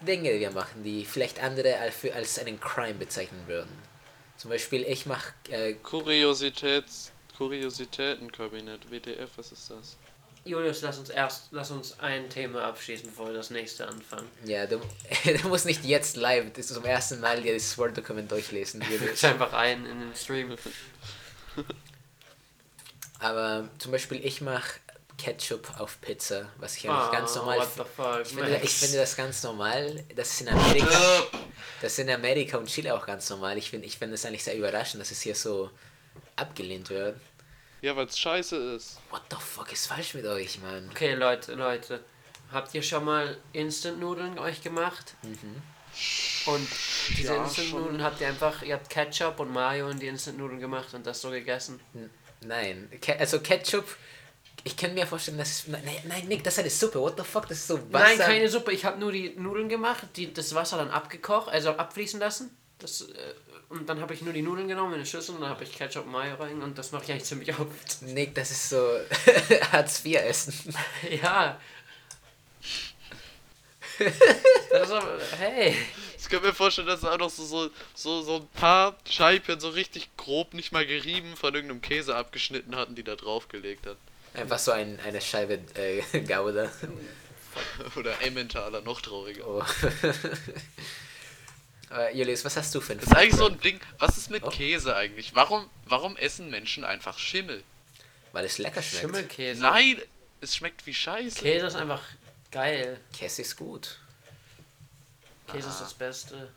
Dinge, 0.00 0.32
die 0.32 0.40
wir 0.40 0.52
machen, 0.52 0.84
die 0.84 1.04
vielleicht 1.04 1.42
andere 1.42 1.78
als 1.78 2.38
einen 2.38 2.60
Crime 2.60 2.94
bezeichnen 2.94 3.46
würden. 3.46 3.72
Zum 4.36 4.50
Beispiel, 4.50 4.82
ich 4.84 5.06
mache, 5.06 5.32
äh, 5.50 5.74
Kuriositäts 5.74 7.12
Kuriositätenkabinett, 7.36 8.90
WDF, 8.90 9.30
was 9.36 9.50
ist 9.50 9.70
das? 9.70 9.96
Julius, 10.46 10.82
lass 10.82 10.98
uns 10.98 11.08
erst, 11.10 11.48
lass 11.52 11.70
uns 11.70 11.98
ein 12.00 12.28
Thema 12.28 12.64
abschließen, 12.64 13.06
bevor 13.08 13.28
wir 13.28 13.34
das 13.34 13.50
nächste 13.50 13.88
anfangen. 13.88 14.28
ja, 14.44 14.66
du, 14.66 14.78
du 15.42 15.48
musst 15.48 15.64
nicht 15.66 15.84
jetzt 15.84 16.16
live 16.16 16.52
das 16.52 16.66
ist 16.70 16.74
zum 16.74 16.84
ersten 16.84 17.20
Mal 17.20 17.42
dir 17.42 17.54
das 17.54 17.76
Word-Dokument 17.78 18.30
durchlesen. 18.30 18.82
Julius. 18.90 19.24
einfach 19.24 19.52
ein 19.54 19.86
in 19.86 20.00
den 20.00 20.14
Stream. 20.14 20.54
Aber 23.20 23.68
zum 23.78 23.92
Beispiel, 23.92 24.24
ich 24.24 24.40
mache 24.40 24.80
Ketchup 25.16 25.80
auf 25.80 26.00
Pizza, 26.00 26.48
was 26.58 26.76
ich 26.76 26.88
eigentlich 26.90 27.12
ganz 27.12 27.32
Ah, 27.32 27.38
normal 27.38 27.58
what 27.60 27.68
the 27.76 27.82
fuck, 27.96 28.20
Ich 28.22 28.28
finde, 28.34 28.60
ich 28.62 28.70
finde 28.74 28.96
das 28.98 29.16
ganz 29.16 29.42
normal. 29.44 30.04
Das 30.14 30.32
ist 30.32 30.40
in 30.42 30.48
Amerika. 30.48 31.22
Das 31.80 31.92
ist 31.92 31.98
in 32.00 32.10
Amerika 32.10 32.58
und 32.58 32.66
Chile 32.68 32.94
auch 32.94 33.06
ganz 33.06 33.30
normal. 33.30 33.56
Ich 33.56 33.70
finde 33.70 33.86
ich 33.86 33.96
finde 33.96 34.14
es 34.16 34.26
eigentlich 34.26 34.44
sehr 34.44 34.56
überraschend, 34.56 35.00
dass 35.00 35.10
es 35.10 35.22
hier 35.22 35.34
so 35.34 35.70
abgelehnt 36.36 36.90
wird. 36.90 37.16
Ja, 37.84 37.94
weil 37.96 38.06
es 38.06 38.18
scheiße 38.18 38.56
ist. 38.76 38.98
What 39.10 39.20
the 39.30 39.36
fuck 39.38 39.70
ist 39.70 39.86
falsch 39.88 40.14
mit 40.14 40.24
euch, 40.24 40.58
Mann? 40.62 40.88
Okay, 40.90 41.12
Leute, 41.14 41.52
Leute. 41.54 42.02
Habt 42.50 42.72
ihr 42.74 42.82
schon 42.82 43.04
mal 43.04 43.36
Instant-Nudeln 43.52 44.38
euch 44.38 44.62
gemacht? 44.62 45.14
Und 46.46 46.68
diese 47.18 47.34
Ja, 47.34 47.44
Instant-Nudeln 47.44 48.02
habt 48.02 48.22
ihr 48.22 48.28
einfach, 48.28 48.62
ihr 48.62 48.72
habt 48.74 48.88
Ketchup 48.88 49.38
und 49.38 49.52
Mayo 49.52 49.90
in 49.90 49.98
die 49.98 50.06
Instant-Nudeln 50.06 50.60
gemacht 50.60 50.94
und 50.94 51.06
das 51.06 51.20
so 51.20 51.28
gegessen? 51.30 51.78
N- 51.94 52.08
Nein, 52.46 52.90
Ke 53.02 53.18
also 53.18 53.40
Ketchup. 53.40 53.84
Ich 54.66 54.78
kann 54.78 54.94
mir 54.94 55.06
vorstellen, 55.06 55.36
dass 55.36 55.50
es. 55.50 55.66
Nein, 55.68 55.82
nein, 56.06 56.26
Nick, 56.26 56.42
das 56.42 56.54
ist 56.54 56.60
eine 56.60 56.70
Suppe. 56.70 56.98
What 57.00 57.18
the 57.18 57.22
fuck? 57.24 57.46
Das 57.48 57.58
ist 57.58 57.66
so 57.66 57.74
Wasser. 57.92 58.04
Nein, 58.06 58.18
keine 58.18 58.48
Suppe. 58.48 58.72
Ich 58.72 58.86
habe 58.86 58.98
nur 58.98 59.12
die 59.12 59.34
Nudeln 59.36 59.68
gemacht, 59.68 60.04
die, 60.16 60.32
das 60.32 60.54
Wasser 60.54 60.78
dann 60.78 60.90
abgekocht, 60.90 61.50
also 61.50 61.72
abfließen 61.72 62.18
lassen. 62.18 62.56
Das, 62.78 63.02
äh, 63.02 63.34
und 63.68 63.88
dann 63.88 64.00
habe 64.00 64.14
ich 64.14 64.22
nur 64.22 64.32
die 64.32 64.42
Nudeln 64.42 64.68
genommen 64.68 64.92
in 64.92 65.00
eine 65.00 65.06
Schüssel 65.06 65.34
und 65.34 65.40
dann 65.40 65.50
habe 65.50 65.64
ich 65.64 65.72
Ketchup 65.72 66.06
und 66.06 66.12
Mayo 66.12 66.36
rein 66.36 66.62
und 66.62 66.76
das 66.78 66.92
mache 66.92 67.04
ich 67.04 67.10
eigentlich 67.10 67.24
ziemlich 67.24 67.58
oft. 67.58 68.02
Nick, 68.02 68.34
das 68.34 68.50
ist 68.50 68.68
so 68.68 68.98
Hartz 69.72 70.04
IV 70.04 70.16
essen. 70.16 70.74
ja. 71.22 71.58
das 73.98 74.88
ist 74.88 74.92
aber, 74.92 75.18
hey. 75.38 75.76
Ich 76.18 76.28
kann 76.28 76.42
mir 76.42 76.54
vorstellen, 76.54 76.86
dass 76.86 77.02
da 77.02 77.12
auch 77.12 77.18
noch 77.18 77.30
so, 77.30 77.44
so, 77.44 77.70
so, 77.94 78.22
so 78.22 78.36
ein 78.36 78.48
paar 78.58 78.96
Scheiben 79.08 79.60
so 79.60 79.68
richtig 79.68 80.16
grob, 80.16 80.54
nicht 80.54 80.72
mal 80.72 80.86
gerieben, 80.86 81.36
von 81.36 81.54
irgendeinem 81.54 81.82
Käse 81.82 82.16
abgeschnitten 82.16 82.74
hatten, 82.76 82.94
die 82.94 83.04
da 83.04 83.14
draufgelegt 83.14 83.86
hat. 83.86 83.98
Einfach 84.32 84.58
so 84.58 84.72
ein, 84.72 84.98
eine 85.00 85.20
Scheibe 85.20 85.60
äh, 85.74 86.02
Gouda. 86.20 86.72
Oder 87.96 88.20
Emmentaler, 88.22 88.80
noch 88.80 89.00
trauriger. 89.00 89.46
Oh. 89.46 89.62
Aber 91.94 92.12
Julius, 92.12 92.44
was 92.44 92.56
hast 92.56 92.74
du 92.74 92.80
für 92.80 92.92
ein 92.94 92.98
Das 92.98 93.06
ist 93.08 93.14
eigentlich 93.16 93.36
so 93.36 93.46
ein 93.46 93.60
Ding, 93.60 93.78
was 94.00 94.16
ist 94.16 94.28
mit 94.28 94.42
Oh. 94.42 94.50
Käse 94.50 94.96
eigentlich? 94.96 95.32
Warum, 95.36 95.70
warum 95.84 96.16
essen 96.16 96.50
Menschen 96.50 96.84
einfach 96.84 97.16
Schimmel? 97.18 97.62
Weil 98.32 98.44
es 98.44 98.58
lecker 98.58 98.82
schmeckt. 98.82 99.00
Schimmelkäse. 99.00 99.62
Nein, 99.62 100.02
es 100.40 100.56
schmeckt 100.56 100.84
wie 100.86 100.92
Scheiße. 100.94 101.38
Käse 101.38 101.66
ist 101.66 101.76
einfach 101.76 102.02
geil. 102.50 102.98
Käse 103.16 103.42
ist 103.42 103.56
gut. 103.56 104.00
Käse 105.46 105.68
Ah. 105.68 105.70
ist 105.70 105.80
das 105.82 105.94
Beste. 105.94 106.50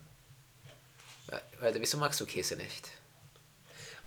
Wa- 1.27 1.41
Warte, 1.59 1.79
wieso 1.81 1.97
magst 1.97 2.19
du 2.19 2.25
Käse 2.25 2.55
nicht? 2.55 2.87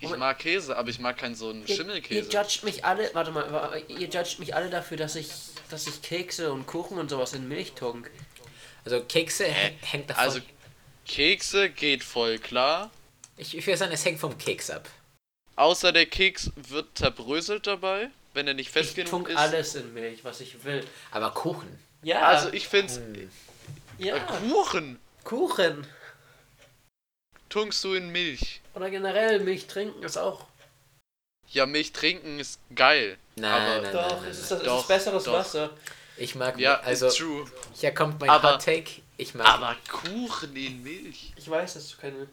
Ich 0.01 0.11
mag 0.17 0.37
Käse, 0.41 0.77
aber 0.77 0.89
ich 0.89 0.99
mag 0.99 1.17
keinen 1.17 1.37
so 1.37 1.51
einen 1.51 1.63
Ihr, 1.63 1.69
ihr 1.69 1.77
Schimmelkäse. 1.77 2.31
judgt 2.31 2.65
mich 2.65 2.85
alle, 2.85 3.09
warte 3.15 3.31
mal, 3.31 3.81
ihr 3.87 4.09
judgt 4.09 4.41
mich 4.41 4.53
alle 4.57 4.69
dafür, 4.69 4.97
dass 4.97 5.15
ich, 5.15 5.29
dass 5.69 5.87
ich 5.87 6.03
Kekse 6.03 6.53
und 6.53 6.67
Kuchen 6.67 6.99
und 6.99 7.09
sowas 7.11 7.35
in 7.35 7.47
Milch 7.47 7.75
tunk. 7.75 8.11
Also 8.85 9.05
Kekse 9.05 9.45
hä- 9.45 9.77
hängt 9.83 10.11
davon. 10.11 10.25
Also 10.25 10.41
Kekse 11.15 11.71
geht 11.71 12.05
voll 12.05 12.39
klar. 12.39 12.91
ich, 13.37 13.57
ich 13.57 13.67
würde 13.67 13.77
sagen, 13.79 13.93
es 13.93 14.05
hängt 14.05 14.21
vom 14.21 14.39
Keks 14.39 14.71
ab. 14.71 14.89
Außer 15.57 15.91
der 15.93 16.07
Keks 16.07 16.51
wird 16.55 16.97
zerbröselt 16.97 17.67
dabei, 17.67 18.11
wenn 18.33 18.47
er 18.47 18.55
nicht 18.55 18.71
fest 18.71 18.91
Ich 18.91 18.95
genug 18.97 19.11
tunk 19.11 19.29
ist. 19.31 19.37
alles 19.37 19.75
in 19.75 19.93
Milch, 19.93 20.25
was 20.25 20.41
ich 20.41 20.63
will. 20.65 20.87
Aber 21.11 21.33
Kuchen. 21.33 21.79
Ja, 22.03 22.21
Also 22.29 22.53
ich 22.53 22.69
find's 22.69 22.97
Hm. 22.99 23.29
ja. 23.99 24.17
äh, 24.17 24.21
Kuchen. 24.21 24.99
Kuchen. 25.25 25.87
tunkst 27.49 27.83
du 27.85 27.95
in 27.95 28.11
Milch. 28.11 28.61
Oder 28.75 28.89
generell 28.91 29.41
Milch 29.41 29.67
trinken 29.67 30.03
ist 30.05 30.17
auch. 30.17 30.47
Ja, 31.49 31.67
Milch 31.67 31.91
trinken 31.93 32.39
ist 32.39 32.61
geil. 32.75 33.19
Nein, 33.35 33.51
aber 33.53 33.83
nein, 33.83 33.93
Doch, 33.93 34.23
nein, 34.23 34.31
es 34.31 34.39
ist, 34.39 34.51
nein. 34.53 34.59
das, 34.61 34.67
Doch, 34.69 34.77
es 34.77 34.83
ist 34.83 34.89
besseres 34.89 35.25
doch. 35.25 35.33
Wasser. 35.33 35.71
Ich 36.17 36.35
mag, 36.37 36.59
Ja, 36.61 36.79
also, 36.81 37.09
true. 37.11 37.51
hier 37.75 37.93
kommt 37.93 38.21
mein 38.21 38.31
Aber- 38.31 38.55
Hot 38.55 38.65
Take. 38.65 39.03
Ich 39.21 39.35
mag, 39.35 39.47
Aber 39.47 39.77
Kuchen 39.89 40.57
in 40.57 40.83
Milch. 40.83 41.33
Ich 41.37 41.49
weiß, 41.49 41.75
dass 41.75 41.91
du 41.91 41.97
keine. 41.99 42.27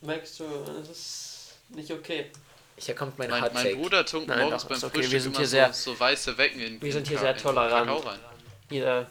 Merkst 0.00 0.40
du, 0.40 0.44
das 0.64 0.88
ist 0.88 1.54
nicht 1.68 1.90
okay. 1.90 2.30
hier 2.78 2.94
kommt 2.94 3.18
mein, 3.18 3.28
Mein, 3.28 3.42
Hot 3.42 3.52
mein. 3.52 3.76
Bruder 3.76 4.06
tunkt 4.06 4.28
Nein, 4.28 4.40
morgens 4.40 4.62
doch, 4.62 4.68
beim 4.70 4.78
okay. 4.78 4.84
Wir 4.84 5.02
Frühstück 5.02 5.20
sind 5.22 5.30
immer 5.32 5.38
hier 5.38 5.46
so, 5.46 5.50
sehr- 5.50 5.72
so 5.72 6.00
weiße 6.00 6.38
Wecken 6.38 6.60
in 6.60 6.80
wir 6.80 6.92
sind 6.92 7.08
hier 7.08 7.18
sehr 7.18 7.36
tolerant. 7.36 7.90
Jeder, 8.70 9.10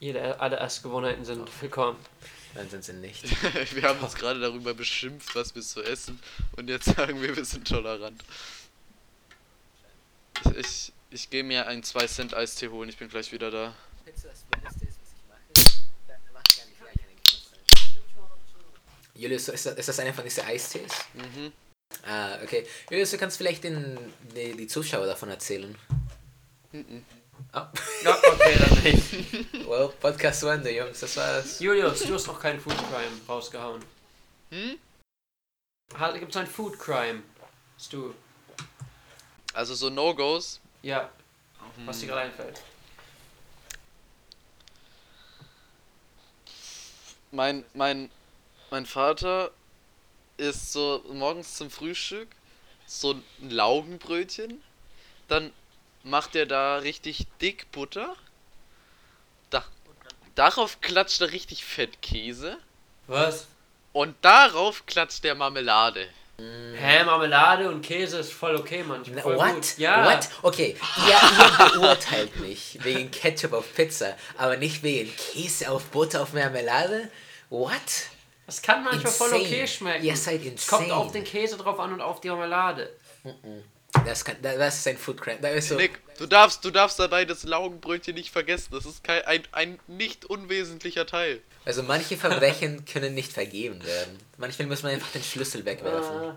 jede, 0.00 0.38
alle 0.38 0.58
Essgewohnheiten 0.58 1.24
sind 1.24 1.48
willkommen. 1.62 1.98
Nein, 2.54 2.68
sind 2.68 2.84
sie 2.84 2.94
nicht. 2.94 3.24
Wir 3.74 3.82
haben 3.82 4.00
uns 4.00 4.14
gerade 4.14 4.40
darüber 4.40 4.74
beschimpft, 4.74 5.34
was 5.36 5.54
wir 5.54 5.62
zu 5.62 5.82
essen. 5.82 6.18
Und 6.56 6.68
jetzt 6.68 6.86
sagen 6.96 7.20
wir, 7.22 7.36
wir 7.36 7.44
sind 7.44 7.68
tolerant. 7.68 8.24
Ich, 10.56 10.92
ich, 11.10 11.30
gehe 11.30 11.44
mir 11.44 11.66
einen 11.66 11.82
2 11.82 12.06
Cent 12.06 12.34
Eistee 12.34 12.68
holen. 12.68 12.88
Ich 12.88 12.96
bin 12.96 13.08
gleich 13.08 13.30
wieder 13.32 13.50
da. 13.50 13.74
Julius, 19.18 19.48
ist 19.48 19.66
das, 19.66 19.74
ist 19.74 19.88
das 19.88 19.98
einer 19.98 20.14
von 20.14 20.22
diesen 20.22 20.44
Eistees? 20.44 20.92
Mhm. 21.14 21.52
Ah, 22.06 22.38
okay. 22.40 22.64
Julius, 22.88 23.10
du 23.10 23.18
kannst 23.18 23.36
vielleicht 23.36 23.64
den, 23.64 23.98
die, 24.34 24.56
die 24.56 24.66
Zuschauer 24.68 25.06
davon 25.06 25.28
erzählen. 25.28 25.76
Mhm. 26.70 27.04
Oh. 27.52 27.66
Ja, 28.04 28.16
okay, 28.16 28.56
dann 28.58 28.82
nicht. 28.84 29.68
Well, 29.68 29.88
Podcast 30.00 30.40
zu 30.40 30.48
Ende, 30.48 30.70
Jungs, 30.70 31.00
das 31.00 31.16
war's. 31.16 31.58
Julius, 31.58 32.00
du 32.00 32.14
hast 32.14 32.28
noch 32.28 32.40
keinen 32.40 32.60
Food 32.60 32.76
Crime 32.76 33.20
rausgehauen. 33.28 33.84
Hm? 34.50 34.78
Gibt 36.20 36.30
es 36.30 36.36
ein 36.36 36.46
Food 36.46 36.78
Crime? 36.78 37.22
Hast 37.76 37.92
du. 37.92 38.14
Also 39.52 39.74
so 39.74 39.90
No-Gos. 39.90 40.60
Ja, 40.82 41.10
was 41.86 41.98
dir 41.98 42.06
gerade 42.06 42.20
einfällt. 42.22 42.60
Mein, 47.32 47.64
mein, 47.74 48.10
mein 48.70 48.86
Vater 48.86 49.50
isst 50.36 50.72
so 50.72 51.04
morgens 51.12 51.56
zum 51.56 51.70
Frühstück 51.70 52.28
so 52.86 53.12
ein 53.12 53.50
Laugenbrötchen. 53.50 54.62
Dann 55.28 55.52
macht 56.02 56.34
er 56.34 56.46
da 56.46 56.78
richtig 56.78 57.26
dick 57.40 57.70
Butter. 57.70 58.16
Da, 59.50 59.62
darauf 60.34 60.80
klatscht 60.80 61.20
er 61.20 61.32
richtig 61.32 61.64
fett 61.64 62.00
Käse. 62.02 62.58
Was? 63.06 63.46
Und 63.92 64.16
darauf 64.22 64.86
klatscht 64.86 65.24
der 65.24 65.34
Marmelade. 65.34 66.08
Hä, 66.38 67.02
Marmelade 67.02 67.68
und 67.68 67.82
Käse 67.82 68.18
ist 68.18 68.32
voll 68.32 68.54
okay 68.54 68.84
manchmal. 68.86 69.22
Voll 69.22 69.36
what? 69.36 69.54
Gut. 69.54 69.78
Ja. 69.78 70.04
What? 70.06 70.28
Okay, 70.42 70.76
ihr, 71.08 71.72
ihr 71.74 71.80
beurteilt 71.80 72.36
mich 72.38 72.78
wegen 72.84 73.10
Ketchup 73.10 73.52
auf 73.52 73.74
Pizza, 73.74 74.16
aber 74.36 74.56
nicht 74.56 74.84
wegen 74.84 75.12
Käse 75.16 75.68
auf 75.68 75.86
Butter 75.86 76.22
auf 76.22 76.32
Marmelade? 76.32 77.10
What? 77.50 77.80
Das 78.48 78.62
kann 78.62 78.82
manchmal 78.82 79.12
voll 79.12 79.28
Insane. 79.28 79.44
okay 79.46 79.66
schmecken. 79.66 80.04
Ihr 80.06 80.16
seid 80.16 80.40
Es 80.42 80.66
kommt 80.66 80.84
insane. 80.84 80.94
auf 80.94 81.12
den 81.12 81.22
Käse 81.22 81.58
drauf 81.58 81.78
an 81.78 81.92
und 81.92 82.00
auf 82.00 82.22
die 82.22 82.28
Marmelade. 82.28 82.96
Das, 84.06 84.24
kann, 84.24 84.36
das 84.40 84.78
ist 84.78 84.88
ein 84.88 84.96
Food 84.96 85.20
Crime. 85.20 85.38
Das 85.42 85.54
ist 85.54 85.68
so, 85.68 85.74
Nick, 85.74 86.00
du 86.16 86.24
darfst, 86.24 86.64
du 86.64 86.70
darfst 86.70 86.98
dabei 86.98 87.26
das 87.26 87.42
Laugenbrötchen 87.44 88.14
nicht 88.14 88.30
vergessen. 88.30 88.68
Das 88.72 88.86
ist 88.86 89.04
kein, 89.04 89.20
ein, 89.26 89.42
ein 89.52 89.78
nicht 89.86 90.24
unwesentlicher 90.24 91.04
Teil. 91.04 91.42
also 91.66 91.82
manche 91.82 92.16
Verbrechen 92.16 92.84
können 92.90 93.12
nicht 93.12 93.34
vergeben 93.34 93.84
werden. 93.84 94.18
Manchmal 94.38 94.66
muss 94.68 94.82
man 94.82 94.92
einfach 94.92 95.12
den 95.12 95.22
Schlüssel 95.22 95.66
wegwerfen. 95.66 96.16
Ah. 96.16 96.36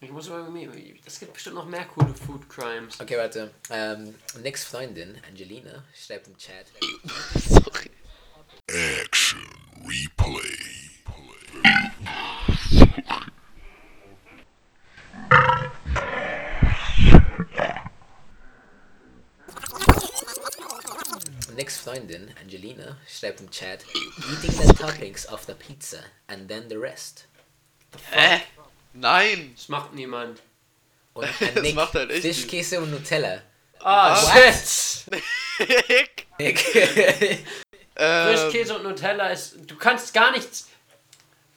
Ich 0.00 0.10
muss 0.10 0.26
irgendwie. 0.26 1.00
Es 1.06 1.20
gibt 1.20 1.32
bestimmt 1.34 1.54
noch 1.54 1.66
mehr 1.66 1.84
coole 1.84 2.12
Food 2.12 2.48
Crimes. 2.48 3.00
Okay, 3.00 3.16
warte. 3.16 3.52
Ähm, 3.70 4.16
Nicks 4.42 4.64
Freundin, 4.64 5.16
Angelina, 5.28 5.84
schreibt 5.94 6.26
im 6.26 6.36
Chat. 6.36 6.66
Sorry. 7.36 7.90
Action 8.66 9.38
replay. 9.86 10.74
Nicks 21.56 21.78
Freundin, 22.14 22.34
Angelina, 22.40 22.96
schreibt 23.08 23.40
im 23.40 23.50
Chat. 23.50 23.84
Eating 24.30 24.52
the 24.52 24.72
toppings 24.74 25.26
of 25.26 25.44
the 25.46 25.54
pizza 25.54 25.98
and 26.28 26.48
then 26.48 26.68
the 26.68 26.76
rest. 26.76 27.26
Hä? 28.10 28.40
Nein! 28.92 29.52
Das 29.56 29.68
macht 29.68 29.94
niemand. 29.94 30.40
Und 31.14 31.28
Das 31.40 31.62
Nick, 31.62 31.74
macht 31.74 31.94
halt 31.94 32.10
echt 32.10 32.22
Fischkäse 32.22 32.80
und 32.80 32.90
Nutella. 32.90 33.42
Ah, 33.80 34.14
Was? 34.14 35.04
shit! 35.10 35.22
Nick! 35.88 36.26
Nick. 36.38 37.44
Ähm, 37.96 38.36
Frischkäse 38.36 38.76
und 38.76 38.84
Nutella 38.84 39.28
ist. 39.28 39.56
Du 39.66 39.76
kannst 39.76 40.12
gar 40.14 40.30
nichts. 40.32 40.68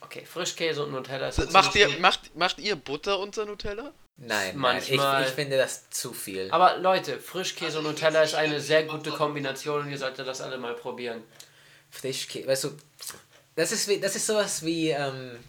Okay, 0.02 0.26
Frischkäse 0.26 0.84
und 0.84 0.92
Nutella 0.92 1.30
ist. 1.30 1.52
macht, 1.52 1.76
ihr, 1.76 1.90
macht, 2.00 2.36
macht 2.36 2.60
ihr 2.60 2.76
Butter 2.76 3.20
unter 3.20 3.46
Nutella? 3.46 3.94
Nein, 4.18 4.28
nein 4.28 4.58
Manchmal- 4.58 5.24
ich, 5.24 5.30
ich 5.30 5.34
finde 5.36 5.58
das 5.58 5.90
zu 5.90 6.14
viel. 6.14 6.50
Aber 6.52 6.78
Leute, 6.78 7.20
Frischkäse 7.20 7.80
und 7.80 7.86
Nutella 7.86 8.24
ist 8.24 8.36
eine 8.36 8.60
sehr 8.60 8.84
gute 8.84 9.12
Kombination 9.12 9.82
und 9.82 9.92
ihr 9.92 9.98
solltet 9.98 10.28
das 10.28 10.42
alle 10.42 10.58
mal 10.58 10.74
probieren. 10.74 11.24
Frischkäse, 11.90 12.48
weißt 12.48 12.64
du, 12.66 12.78
das 13.56 13.72
ist, 13.72 13.88
wie, 13.88 14.00
das 14.00 14.16
ist 14.16 14.28
sowas 14.28 14.64
wie 14.64 14.90
ähm, 14.90 15.40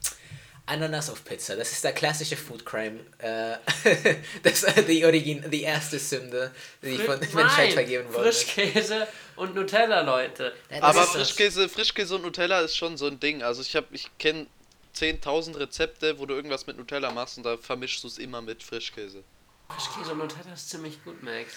Ananas 0.69 1.11
auf 1.11 1.25
Pizza. 1.25 1.57
Das 1.57 1.73
ist 1.73 1.83
der 1.83 1.93
klassische 1.93 2.37
Food 2.37 2.65
Crime. 2.65 3.01
Äh, 3.19 3.57
das 4.43 4.63
ist 4.63 4.89
die, 4.89 5.05
Origin, 5.05 5.45
die 5.51 5.63
erste 5.63 5.99
Sünde, 5.99 6.53
die 6.83 6.99
von 6.99 7.19
der 7.19 7.29
Menschheit 7.35 7.73
vergeben 7.73 8.13
wurde. 8.13 8.25
Frischkäse 8.25 9.07
und 9.37 9.55
Nutella, 9.55 10.03
Leute. 10.03 10.53
Ja, 10.71 10.81
das 10.81 10.97
Aber. 10.97 11.07
Frischkäse, 11.07 11.69
Frischkäse 11.69 12.15
und 12.17 12.23
Nutella 12.23 12.61
ist 12.61 12.77
schon 12.77 12.97
so 12.97 13.07
ein 13.07 13.19
Ding. 13.19 13.43
Also 13.43 13.63
ich 13.63 13.75
habe, 13.77 13.87
ich 13.93 14.07
kenne 14.19 14.47
10.000 14.99 15.59
Rezepte, 15.59 16.19
wo 16.19 16.27
du 16.27 16.35
irgendwas 16.35 16.67
mit 16.67 16.77
Nutella 16.77 17.11
machst 17.11 17.37
und 17.39 17.45
da 17.45 17.57
vermischst 17.57 18.03
du 18.03 18.09
es 18.09 18.19
immer 18.19 18.41
mit 18.43 18.63
Frischkäse. 18.63 19.23
Frischkäse 19.69 20.13
und 20.13 20.19
Nutella 20.19 20.53
ist 20.55 20.71
ziemlich 20.71 21.03
gut, 21.05 21.23
Max. 21.23 21.53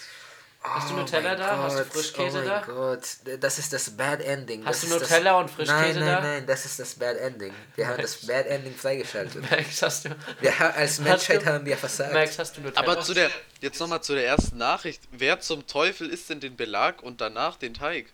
Hast 0.64 0.90
du 0.90 0.94
Oh 0.94 0.98
Nutella 0.98 1.30
mein 1.30 1.38
da? 1.38 1.56
Hast 1.64 1.76
du 1.78 1.82
Gott, 1.82 1.92
Frischkäse 1.92 2.40
oh 2.42 2.46
da? 2.46 2.60
mein 2.60 2.66
Gott, 2.76 3.02
das 3.40 3.58
ist 3.58 3.72
das 3.72 3.90
Bad 3.96 4.20
Ending. 4.20 4.64
Hast 4.64 4.84
das 4.84 4.90
du 4.90 4.94
ist 4.96 5.02
Nutella 5.02 5.32
das, 5.32 5.40
und 5.42 5.50
Frischkäse 5.56 5.80
nein, 5.82 5.94
nein, 5.98 6.06
da? 6.06 6.20
Nein, 6.20 6.46
das 6.46 6.64
ist 6.66 6.78
das 6.78 6.94
Bad 6.94 7.16
Ending. 7.16 7.52
Wir 7.74 7.88
haben 7.88 8.00
das 8.00 8.24
Bad 8.26 8.46
Ending 8.46 8.72
freigeschaltet. 8.76 9.50
Max, 9.50 9.82
hast 9.82 10.04
du. 10.04 10.10
Wir, 10.40 10.56
ha- 10.56 10.70
als 10.70 11.00
Menschheit 11.00 11.42
du- 11.42 11.46
haben 11.46 11.64
wir 11.66 11.76
versagt. 11.76 12.12
Max, 12.12 12.38
hast 12.38 12.56
du 12.56 12.60
Nutella? 12.60 12.80
Aber 12.80 13.00
zu 13.00 13.12
der, 13.12 13.28
jetzt 13.60 13.80
nochmal 13.80 14.04
zu 14.04 14.14
der 14.14 14.24
ersten 14.24 14.56
Nachricht. 14.56 15.02
Wer 15.10 15.40
zum 15.40 15.66
Teufel 15.66 16.08
isst 16.08 16.30
denn 16.30 16.38
den 16.38 16.54
Belag 16.54 17.02
und 17.02 17.20
danach 17.20 17.56
den 17.56 17.74
Teig? 17.74 18.06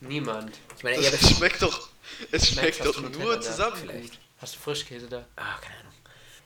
Niemand. 0.00 0.52
ich 0.76 0.82
meine, 0.84 0.98
ihr 0.98 1.10
Das 1.10 1.30
schmeckt 1.34 1.62
doch, 1.62 1.88
es 2.30 2.48
schmeckt 2.48 2.80
hast 2.80 2.88
doch 2.88 3.00
nur 3.00 3.36
da? 3.36 3.40
zusammen. 3.40 3.76
vielleicht. 3.80 4.18
Hast 4.38 4.54
du 4.54 4.58
Frischkäse 4.58 5.08
da? 5.08 5.24
Ah, 5.36 5.58
keine 5.60 5.80
Ahnung. 5.80 5.92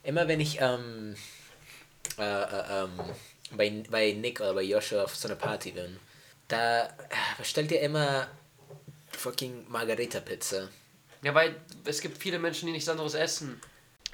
Immer 0.03 0.29
wenn 0.29 0.41
ich 0.41 0.61
ähm, 0.61 1.17
äh, 2.19 2.23
äh, 2.23 2.85
ähm, 2.85 3.01
bei, 3.53 3.83
bei 3.91 4.13
Nick 4.13 4.41
oder 4.41 4.55
bei 4.55 4.63
Joshua 4.63 5.05
auf 5.05 5.17
so 5.17 5.29
einer 5.29 5.37
Party 5.37 5.73
bin, 5.73 5.99
da 6.49 6.85
äh, 6.85 6.89
bestellt 7.39 7.71
ihr 7.73 7.81
immer 7.81 8.29
fucking 9.13 9.67
Margarita-Pizza. 9.69 10.69
Ja, 11.23 11.35
weil 11.35 11.57
es 11.85 12.01
gibt 12.01 12.19
viele 12.19 12.39
Menschen, 12.39 12.67
die 12.67 12.73
nichts 12.73 12.89
anderes 12.89 13.15
essen. 13.15 13.61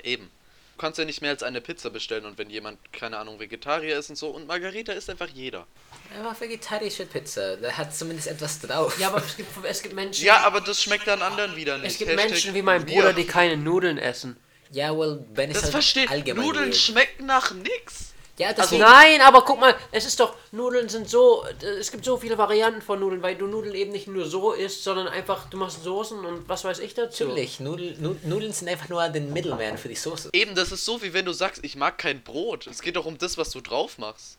Eben. 0.02 0.30
Du 0.74 0.80
kannst 0.80 0.98
ja 0.98 1.04
nicht 1.04 1.22
mehr 1.22 1.30
als 1.30 1.42
eine 1.42 1.60
Pizza 1.60 1.88
bestellen 1.90 2.26
und 2.26 2.36
wenn 2.36 2.50
jemand, 2.50 2.92
keine 2.92 3.16
Ahnung, 3.18 3.38
Vegetarier 3.38 3.98
ist 3.98 4.10
und 4.10 4.16
so 4.16 4.28
und 4.28 4.46
Margarita 4.46 4.92
ist 4.92 5.08
einfach 5.08 5.28
jeder. 5.28 5.66
Einfach 6.14 6.40
vegetarische 6.40 7.06
Pizza. 7.06 7.56
Da 7.56 7.72
hat 7.72 7.94
zumindest 7.96 8.28
etwas 8.28 8.60
drauf. 8.60 8.98
Ja, 8.98 9.08
aber 9.08 9.18
es 9.18 9.36
gibt, 9.36 9.50
es 9.64 9.82
gibt 9.82 9.94
Menschen. 9.94 10.24
Ja, 10.24 10.40
aber 10.44 10.60
das 10.60 10.82
schmeckt 10.82 11.06
dann 11.06 11.22
anderen 11.22 11.56
wieder 11.56 11.78
nicht. 11.78 11.92
es 11.92 11.98
gibt 11.98 12.10
Hashtag 12.10 12.30
Menschen 12.30 12.54
wie 12.54 12.62
mein. 12.62 12.84
Bruder, 12.84 13.12
die 13.12 13.26
keine 13.26 13.56
Nudeln 13.56 13.98
essen. 13.98 14.36
Ja, 14.72 14.96
well, 14.96 15.24
Ben 15.34 15.50
ist 15.50 15.56
Das 15.56 15.62
halt 15.64 15.72
versteht. 15.72 16.10
allgemein 16.10 16.44
Nudeln 16.44 16.64
weird. 16.66 16.76
schmecken 16.76 17.26
nach 17.26 17.52
nix. 17.54 18.12
Ja, 18.38 18.48
Also 18.48 18.60
deswegen, 18.62 18.82
nein, 18.82 19.20
aber 19.22 19.42
guck 19.46 19.58
mal, 19.58 19.74
es 19.92 20.04
ist 20.04 20.20
doch, 20.20 20.34
Nudeln 20.52 20.90
sind 20.90 21.08
so, 21.08 21.46
es 21.80 21.90
gibt 21.90 22.04
so 22.04 22.18
viele 22.18 22.36
Varianten 22.36 22.82
von 22.82 23.00
Nudeln, 23.00 23.22
weil 23.22 23.34
du 23.36 23.46
Nudeln 23.46 23.74
eben 23.74 23.92
nicht 23.92 24.08
nur 24.08 24.26
so 24.26 24.52
isst, 24.52 24.84
sondern 24.84 25.08
einfach, 25.08 25.48
du 25.48 25.56
machst 25.56 25.82
Soßen 25.84 26.22
und 26.22 26.46
was 26.46 26.62
weiß 26.62 26.80
ich 26.80 26.92
dazu. 26.92 27.24
natürlich. 27.24 27.60
Nudel, 27.60 27.96
Nu- 27.98 28.16
Nudeln 28.24 28.52
sind 28.52 28.68
einfach 28.68 28.90
nur 28.90 29.08
den 29.08 29.32
Middleman 29.32 29.78
für 29.78 29.88
die 29.88 29.94
Soße. 29.94 30.28
Eben, 30.34 30.54
das 30.54 30.70
ist 30.70 30.84
so, 30.84 31.00
wie 31.00 31.14
wenn 31.14 31.24
du 31.24 31.32
sagst, 31.32 31.64
ich 31.64 31.76
mag 31.76 31.96
kein 31.96 32.22
Brot. 32.22 32.66
Es 32.66 32.82
geht 32.82 32.96
doch 32.96 33.06
um 33.06 33.16
das, 33.16 33.38
was 33.38 33.48
du 33.50 33.62
drauf 33.62 33.96
machst. 33.96 34.36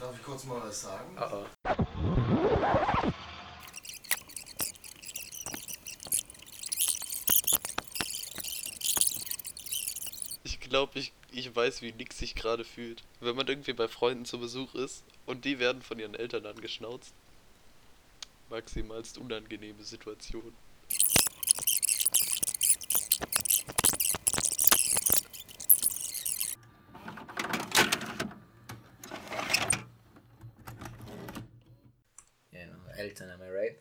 Darf 0.00 0.16
ich 0.16 0.22
kurz 0.22 0.44
mal 0.44 0.62
was 0.62 0.80
sagen? 0.80 1.14
Oh 1.20 1.24
oh. 1.30 1.46
Ich 10.42 10.58
glaube, 10.58 10.98
ich, 10.98 11.12
ich 11.32 11.54
weiß, 11.54 11.82
wie 11.82 11.92
Nick 11.92 12.14
sich 12.14 12.34
gerade 12.34 12.64
fühlt. 12.64 13.02
Wenn 13.20 13.36
man 13.36 13.46
irgendwie 13.46 13.74
bei 13.74 13.88
Freunden 13.88 14.24
zu 14.24 14.40
Besuch 14.40 14.74
ist 14.74 15.04
und 15.26 15.44
die 15.44 15.58
werden 15.58 15.82
von 15.82 15.98
ihren 15.98 16.14
Eltern 16.14 16.46
angeschnauzt. 16.46 17.12
Maximalst 18.48 19.18
unangenehme 19.18 19.84
Situation. 19.84 20.54
Eltern, 33.10 33.30
am 33.30 33.42
I 33.42 33.48
right? 33.50 33.78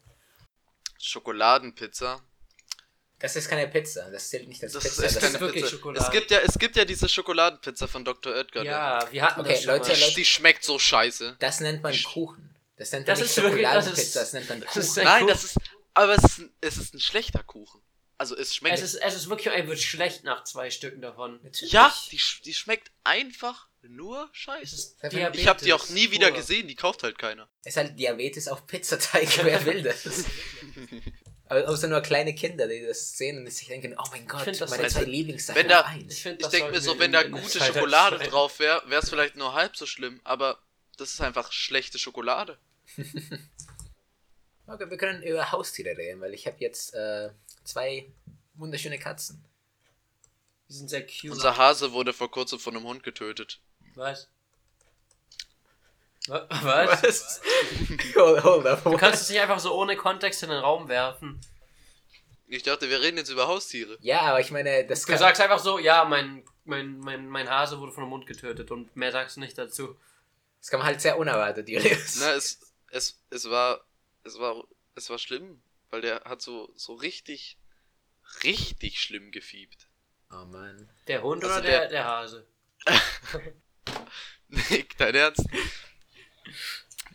Schokoladenpizza. 0.99 2.21
Das 3.19 3.35
ist 3.35 3.49
keine 3.49 3.67
Pizza, 3.67 4.09
das 4.11 4.29
zählt 4.29 4.47
nicht 4.47 4.63
als 4.63 4.73
Das 4.73 4.83
Pizza. 4.83 5.05
ist 5.05 5.15
das 5.17 5.23
ist 5.23 5.31
keine 5.33 5.39
wirklich 5.41 5.63
Pizza. 5.63 5.75
Schokolade. 5.75 6.05
Es 6.05 6.11
gibt 6.11 6.31
ja, 6.31 6.39
es 6.39 6.57
gibt 6.57 6.75
ja 6.77 6.85
diese 6.85 7.09
Schokoladenpizza 7.09 7.87
von 7.87 8.05
Dr. 8.05 8.33
Oetker. 8.33 8.61
ne? 8.63 8.69
Ja, 8.69 9.11
wir 9.11 9.21
hatten 9.23 9.41
Okay, 9.41 9.49
das 9.51 9.63
schon 9.63 9.73
Leute, 9.73 9.89
mal. 9.89 9.95
Die, 10.09 10.15
die 10.15 10.25
schmeckt 10.25 10.63
so 10.63 10.79
scheiße. 10.79 11.35
Das 11.39 11.59
nennt 11.59 11.83
man 11.83 11.93
Kuchen. 12.03 12.55
Das 12.77 12.91
nennt 12.93 13.05
man 13.07 13.13
Das 13.13 13.19
nicht 13.19 13.29
ist 13.37 13.43
wirklich- 13.43 13.63
das 13.63 13.73
Schokoladenpizza, 13.85 14.01
ist- 14.01 14.15
das 14.15 14.33
nennt 14.33 14.49
man 14.49 14.59
das 14.61 14.69
Kuchen. 14.69 14.81
ist 14.81 14.97
ein 14.99 15.03
Nein, 15.05 15.19
Kuchen. 15.23 15.33
das 15.33 15.43
ist. 15.43 15.57
Aber 15.95 16.15
es 16.15 16.23
ist, 16.23 16.37
ein, 16.39 16.53
es 16.61 16.77
ist 16.77 16.93
ein 16.93 16.99
schlechter 17.01 17.43
Kuchen. 17.43 17.81
Also 18.17 18.35
es 18.37 18.55
schmeckt. 18.55 18.75
Es 18.77 18.81
ist, 18.83 18.95
es 18.95 19.15
ist 19.15 19.29
wirklich, 19.29 19.47
er 19.53 19.67
wird 19.67 19.79
schlecht 19.79 20.23
nach 20.23 20.43
zwei 20.45 20.69
Stücken 20.71 21.01
davon. 21.01 21.39
Natürlich. 21.43 21.73
ja, 21.73 21.93
die, 22.11 22.21
die 22.45 22.53
schmeckt 22.53 22.89
einfach 23.03 23.67
nur 23.87 24.29
scheiße. 24.33 24.95
Ich 25.33 25.47
habe 25.47 25.63
die 25.63 25.73
auch 25.73 25.89
nie 25.89 26.11
wieder 26.11 26.31
gesehen, 26.31 26.67
die 26.67 26.75
kauft 26.75 27.03
halt 27.03 27.17
keiner. 27.17 27.47
Es 27.63 27.73
ist 27.73 27.77
halt 27.77 27.97
Diabetes 27.99 28.47
auf 28.47 28.67
Pizzateig, 28.67 29.27
wer 29.43 29.65
will 29.65 29.81
das? 29.83 30.25
Aber 31.45 31.67
außer 31.67 31.87
nur 31.87 32.01
kleine 32.01 32.35
Kinder, 32.35 32.67
die 32.67 32.85
das 32.85 33.17
sehen 33.17 33.39
und 33.39 33.51
sich 33.51 33.67
denken, 33.67 33.95
oh 33.97 34.03
mein 34.11 34.27
Gott, 34.27 34.41
find 34.43 34.59
das 34.61 34.69
meine 34.69 34.83
halt- 34.83 34.91
zwei 34.91 35.03
Lieblingssachen 35.05 35.59
wenn 35.61 35.67
da- 35.67 35.81
eins. 35.81 36.13
Ich, 36.13 36.25
Ich 36.25 36.47
denke 36.47 36.71
mir 36.71 36.79
sollten 36.79 36.81
so, 36.81 36.99
wenn 36.99 37.11
da 37.11 37.23
gute 37.23 37.47
Zeitung 37.47 37.75
Schokolade 37.75 38.17
schreiben. 38.17 38.29
drauf 38.31 38.59
wäre, 38.59 38.83
wäre 38.89 39.01
es 39.01 39.09
vielleicht 39.09 39.35
nur 39.35 39.53
halb 39.53 39.75
so 39.75 39.85
schlimm. 39.87 40.21
Aber 40.23 40.59
das 40.97 41.13
ist 41.13 41.21
einfach 41.21 41.51
schlechte 41.51 41.97
Schokolade. 41.99 42.57
Okay, 44.67 44.87
wir 44.87 44.97
können 44.97 45.23
über 45.23 45.51
Haustiere 45.51 45.97
reden, 45.97 46.21
weil 46.21 46.33
ich 46.35 46.45
habe 46.45 46.57
jetzt 46.59 46.93
äh, 46.93 47.29
zwei 47.63 48.11
wunderschöne 48.53 48.99
Katzen. 48.99 49.43
Die 50.69 50.73
sind 50.73 50.89
sehr 50.89 51.03
cute. 51.07 51.31
Unser 51.31 51.57
Hase 51.57 51.91
wurde 51.93 52.13
vor 52.13 52.29
kurzem 52.29 52.59
von 52.59 52.75
einem 52.75 52.85
Hund 52.85 53.01
getötet. 53.01 53.59
Was? 53.95 54.29
Wa- 56.27 56.47
Was? 56.61 57.41
hold, 58.15 58.43
hold 58.43 58.65
up. 58.67 58.83
Du 58.83 58.97
kannst 58.97 59.21
es 59.23 59.29
nicht 59.29 59.39
einfach 59.39 59.59
so 59.59 59.73
ohne 59.73 59.95
Kontext 59.97 60.43
in 60.43 60.49
den 60.49 60.59
Raum 60.59 60.87
werfen. 60.87 61.39
Ich 62.47 62.63
dachte, 62.63 62.89
wir 62.89 63.01
reden 63.01 63.17
jetzt 63.17 63.29
über 63.29 63.47
Haustiere. 63.47 63.97
Ja, 64.01 64.21
aber 64.21 64.39
ich 64.39 64.51
meine, 64.51 64.85
das 64.85 65.01
Du 65.01 65.07
kann, 65.07 65.17
sagst 65.19 65.41
einfach 65.41 65.59
so, 65.59 65.77
ja, 65.79 66.03
mein, 66.05 66.43
mein, 66.65 66.99
mein, 66.99 67.27
mein 67.27 67.49
Hase 67.49 67.79
wurde 67.79 67.91
von 67.91 68.03
einem 68.03 68.09
Mund 68.09 68.25
getötet 68.27 68.71
und 68.71 68.95
mehr 68.95 69.11
sagst 69.11 69.35
du 69.37 69.39
nicht 69.41 69.57
dazu. 69.57 69.95
das 70.59 70.69
kam 70.69 70.83
halt 70.83 70.99
sehr 71.01 71.17
unerwartet, 71.17 71.69
Julius. 71.69 72.17
Na, 72.19 72.33
es, 72.33 72.59
es, 72.91 73.19
es 73.29 73.49
war, 73.49 73.81
es 74.23 74.39
war, 74.39 74.63
es 74.95 75.09
war 75.11 75.19
schlimm, 75.19 75.61
weil 75.91 76.01
der 76.01 76.21
hat 76.25 76.41
so, 76.41 76.71
so 76.75 76.93
richtig, 76.93 77.57
richtig 78.43 78.99
schlimm 78.99 79.31
gefiebt. 79.31 79.87
Oh 80.31 80.45
Mann. 80.45 80.89
Der 81.07 81.21
Hund 81.23 81.43
Also 81.43 81.55
oder 81.55 81.63
der, 81.63 81.79
der- 81.81 81.89
der 81.89 82.05
Hase? 82.05 82.47
Nick, 84.49 84.97
dein 84.97 85.15
Ernst? 85.15 85.45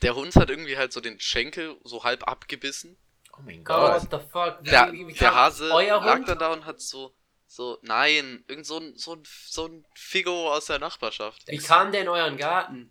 Der 0.02 0.14
Hund 0.14 0.34
hat 0.36 0.50
irgendwie 0.50 0.76
halt 0.76 0.92
so 0.92 1.00
den 1.00 1.18
Schenkel 1.20 1.76
so 1.84 2.04
halb 2.04 2.26
abgebissen. 2.28 2.96
Oh 3.36 3.40
mein 3.44 3.60
Oh, 3.60 3.64
Gott. 3.64 4.02
what 4.02 4.10
the 4.22 4.28
fuck? 4.30 4.64
Der, 4.64 4.92
der 4.92 5.34
Hase 5.34 5.72
euer 5.72 6.00
lag 6.00 6.24
dann 6.24 6.38
da 6.38 6.52
und 6.52 6.64
hat 6.66 6.80
so, 6.80 7.14
so, 7.46 7.78
nein, 7.82 8.44
irgend 8.48 8.66
so 8.66 8.78
ein, 8.78 8.96
so 8.96 9.14
ein, 9.14 9.22
so 9.46 9.66
ein 9.66 9.84
Figo 9.94 10.52
aus 10.52 10.66
der 10.66 10.78
Nachbarschaft. 10.78 11.42
Wie 11.46 11.58
kam 11.58 11.90
der 11.92 12.02
in 12.02 12.08
euren 12.08 12.36
Garten? 12.36 12.90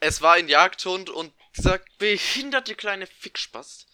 Es 0.00 0.22
war 0.22 0.34
ein 0.34 0.48
Jagdhund 0.48 1.10
und 1.10 1.32
dieser 1.56 1.80
behinderte 1.98 2.74
kleine 2.74 3.06
Fickspast 3.06 3.86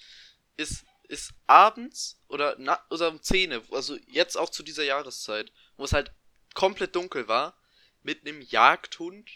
ist, 0.57 0.85
ist 1.09 1.33
abends 1.47 2.21
oder, 2.29 2.55
na, 2.59 2.79
oder 2.91 3.09
um 3.09 3.21
10, 3.23 3.61
also 3.73 3.97
jetzt 4.07 4.37
auch 4.37 4.49
zu 4.51 4.63
dieser 4.63 4.85
Jahreszeit, 4.85 5.53
wo 5.77 5.85
es 5.85 5.93
halt 5.93 6.13
komplett 6.55 6.95
dunkel 6.95 7.29
war, 7.29 7.57
mit 8.03 8.27
einem 8.27 8.41
Jagdhund 8.43 9.29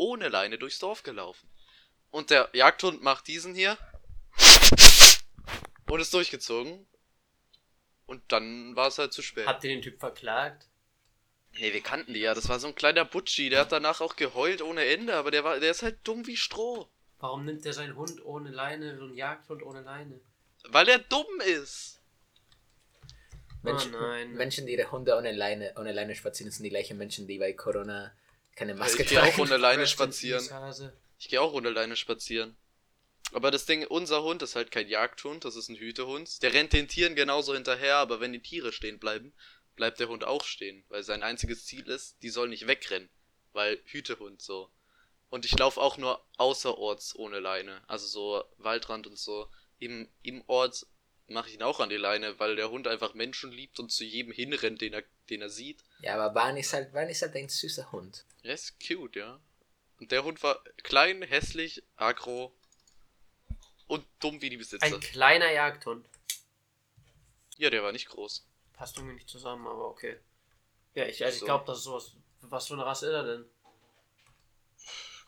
ohne 0.00 0.28
Leine 0.28 0.56
durchs 0.56 0.78
Dorf 0.78 1.02
gelaufen. 1.02 1.46
Und 2.10 2.30
der 2.30 2.48
Jagdhund 2.54 3.02
macht 3.02 3.28
diesen 3.28 3.54
hier 3.54 3.76
und 5.86 6.00
ist 6.00 6.14
durchgezogen. 6.14 6.86
Und 8.06 8.22
dann 8.32 8.74
war 8.74 8.88
es 8.88 8.98
halt 8.98 9.12
zu 9.12 9.20
spät. 9.22 9.46
Habt 9.46 9.62
ihr 9.62 9.70
den 9.70 9.82
Typ 9.82 10.00
verklagt? 10.00 10.66
Nee, 11.52 11.72
wir 11.72 11.82
kannten 11.82 12.14
die 12.14 12.20
ja. 12.20 12.32
Das 12.34 12.48
war 12.48 12.58
so 12.58 12.68
ein 12.68 12.74
kleiner 12.74 13.04
Butschi. 13.04 13.50
Der 13.50 13.60
hat 13.60 13.72
danach 13.72 14.00
auch 14.00 14.16
geheult 14.16 14.62
ohne 14.62 14.84
Ende, 14.86 15.14
aber 15.14 15.30
der 15.30 15.44
war, 15.44 15.60
der 15.60 15.70
ist 15.70 15.82
halt 15.82 15.98
dumm 16.02 16.26
wie 16.26 16.36
Stroh. 16.36 16.88
Warum 17.18 17.44
nimmt 17.44 17.64
der 17.66 17.74
seinen 17.74 17.94
Hund 17.94 18.24
ohne 18.24 18.50
Leine, 18.50 18.96
so 18.96 19.04
einen 19.04 19.14
Jagdhund 19.14 19.62
ohne 19.62 19.82
Leine? 19.82 20.18
Weil 20.64 20.88
er 20.88 20.98
dumm 20.98 21.40
ist. 21.44 22.00
Menschen, 23.62 23.94
oh 23.94 24.00
nein. 24.00 24.32
Menschen, 24.32 24.66
die 24.66 24.72
ihre 24.72 24.90
Hunde 24.90 25.14
ohne 25.14 25.32
Leine, 25.32 25.74
ohne 25.76 25.92
Leine 25.92 26.14
spazieren, 26.14 26.50
sind 26.50 26.64
die 26.64 26.70
gleichen 26.70 26.96
Menschen, 26.96 27.26
die 27.26 27.38
bei 27.38 27.52
Corona 27.52 28.12
keine 28.60 28.74
Maske 28.74 29.02
ich 29.02 29.08
gehe 29.08 29.22
auch 29.22 29.24
tragen. 29.24 29.40
ohne 29.40 29.56
Leine 29.56 29.86
spazieren. 29.86 30.46
Ich 31.18 31.28
gehe 31.28 31.40
auch 31.40 31.54
ohne 31.54 31.70
Leine 31.70 31.96
spazieren. 31.96 32.58
Aber 33.32 33.50
das 33.50 33.64
Ding, 33.64 33.86
unser 33.86 34.22
Hund 34.22 34.42
ist 34.42 34.54
halt 34.54 34.70
kein 34.70 34.86
Jagdhund, 34.86 35.46
das 35.46 35.56
ist 35.56 35.70
ein 35.70 35.76
Hütehund. 35.76 36.42
Der 36.42 36.52
rennt 36.52 36.74
den 36.74 36.86
Tieren 36.86 37.14
genauso 37.14 37.54
hinterher, 37.54 37.96
aber 37.96 38.20
wenn 38.20 38.34
die 38.34 38.42
Tiere 38.42 38.72
stehen 38.72 38.98
bleiben, 38.98 39.32
bleibt 39.76 39.98
der 39.98 40.08
Hund 40.08 40.24
auch 40.24 40.44
stehen. 40.44 40.84
Weil 40.88 41.02
sein 41.02 41.22
einziges 41.22 41.64
Ziel 41.64 41.88
ist, 41.88 42.22
die 42.22 42.28
soll 42.28 42.50
nicht 42.50 42.66
wegrennen. 42.66 43.08
Weil 43.52 43.80
Hütehund 43.86 44.42
so. 44.42 44.70
Und 45.30 45.46
ich 45.46 45.58
laufe 45.58 45.80
auch 45.80 45.96
nur 45.96 46.22
außerorts 46.36 47.16
ohne 47.16 47.40
Leine. 47.40 47.82
Also 47.86 48.06
so 48.06 48.44
Waldrand 48.58 49.06
und 49.06 49.18
so. 49.18 49.48
Im, 49.78 50.06
im 50.22 50.44
Ort 50.48 50.86
mache 51.28 51.48
ich 51.48 51.54
ihn 51.54 51.62
auch 51.62 51.80
an 51.80 51.88
die 51.88 51.96
Leine, 51.96 52.38
weil 52.38 52.56
der 52.56 52.70
Hund 52.70 52.86
einfach 52.88 53.14
Menschen 53.14 53.52
liebt 53.52 53.80
und 53.80 53.90
zu 53.90 54.04
jedem 54.04 54.32
hinrennt, 54.32 54.82
den 54.82 54.92
er, 54.92 55.04
den 55.30 55.40
er 55.40 55.48
sieht. 55.48 55.82
Ja, 56.00 56.16
aber 56.16 56.34
Barney 56.34 56.60
ist 56.60 56.74
halt, 56.74 56.92
Barney 56.92 57.12
ist 57.12 57.22
halt 57.22 57.34
ein 57.36 57.48
süßer 57.48 57.90
Hund. 57.92 58.26
Er 58.42 58.54
ist 58.54 58.76
cute, 58.80 59.16
ja. 59.16 59.40
Und 59.98 60.12
der 60.12 60.24
Hund 60.24 60.42
war 60.42 60.62
klein, 60.82 61.22
hässlich, 61.22 61.82
aggro 61.96 62.56
und 63.86 64.06
dumm 64.20 64.40
wie 64.40 64.50
die 64.50 64.56
Besitzer. 64.56 64.86
Ein 64.86 65.00
kleiner 65.00 65.50
Jagdhund. 65.52 66.08
Ja, 67.58 67.68
der 67.68 67.82
war 67.82 67.92
nicht 67.92 68.08
groß. 68.08 68.46
Passt 68.72 68.96
irgendwie 68.96 69.16
nicht 69.16 69.28
zusammen, 69.28 69.66
aber 69.66 69.88
okay. 69.88 70.18
Ja, 70.94 71.04
ich, 71.04 71.22
also 71.22 71.34
ich 71.34 71.40
So. 71.40 71.46
glaube, 71.46 71.66
das 71.66 71.78
ist 71.78 71.84
sowas. 71.84 72.12
Was 72.42 72.68
für 72.68 72.74
eine 72.74 72.86
Rasse 72.86 73.06
ist 73.06 73.12
er 73.12 73.24
denn? 73.24 73.44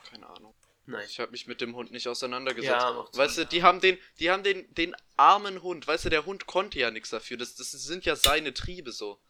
Keine 0.08 0.26
Ahnung. 0.26 0.54
Nein. 0.86 1.04
Ich 1.06 1.20
habe 1.20 1.30
mich 1.30 1.46
mit 1.46 1.60
dem 1.60 1.76
Hund 1.76 1.92
nicht 1.92 2.08
auseinandergesetzt. 2.08 2.72
Ja, 2.72 3.06
weißt 3.12 3.38
du, 3.38 3.46
die 3.46 3.58
ja. 3.58 3.64
haben 3.64 3.80
den, 3.80 3.98
die 4.18 4.30
haben 4.30 4.42
den, 4.42 4.72
den 4.74 4.96
armen 5.16 5.62
Hund. 5.62 5.86
Weißt 5.86 6.06
du, 6.06 6.08
der 6.08 6.24
Hund 6.24 6.46
konnte 6.46 6.78
ja 6.78 6.90
nichts 6.90 7.10
dafür. 7.10 7.36
Das, 7.36 7.54
das 7.54 7.70
sind 7.70 8.04
ja 8.04 8.16
seine 8.16 8.54
Triebe 8.54 8.90
so. 8.90 9.20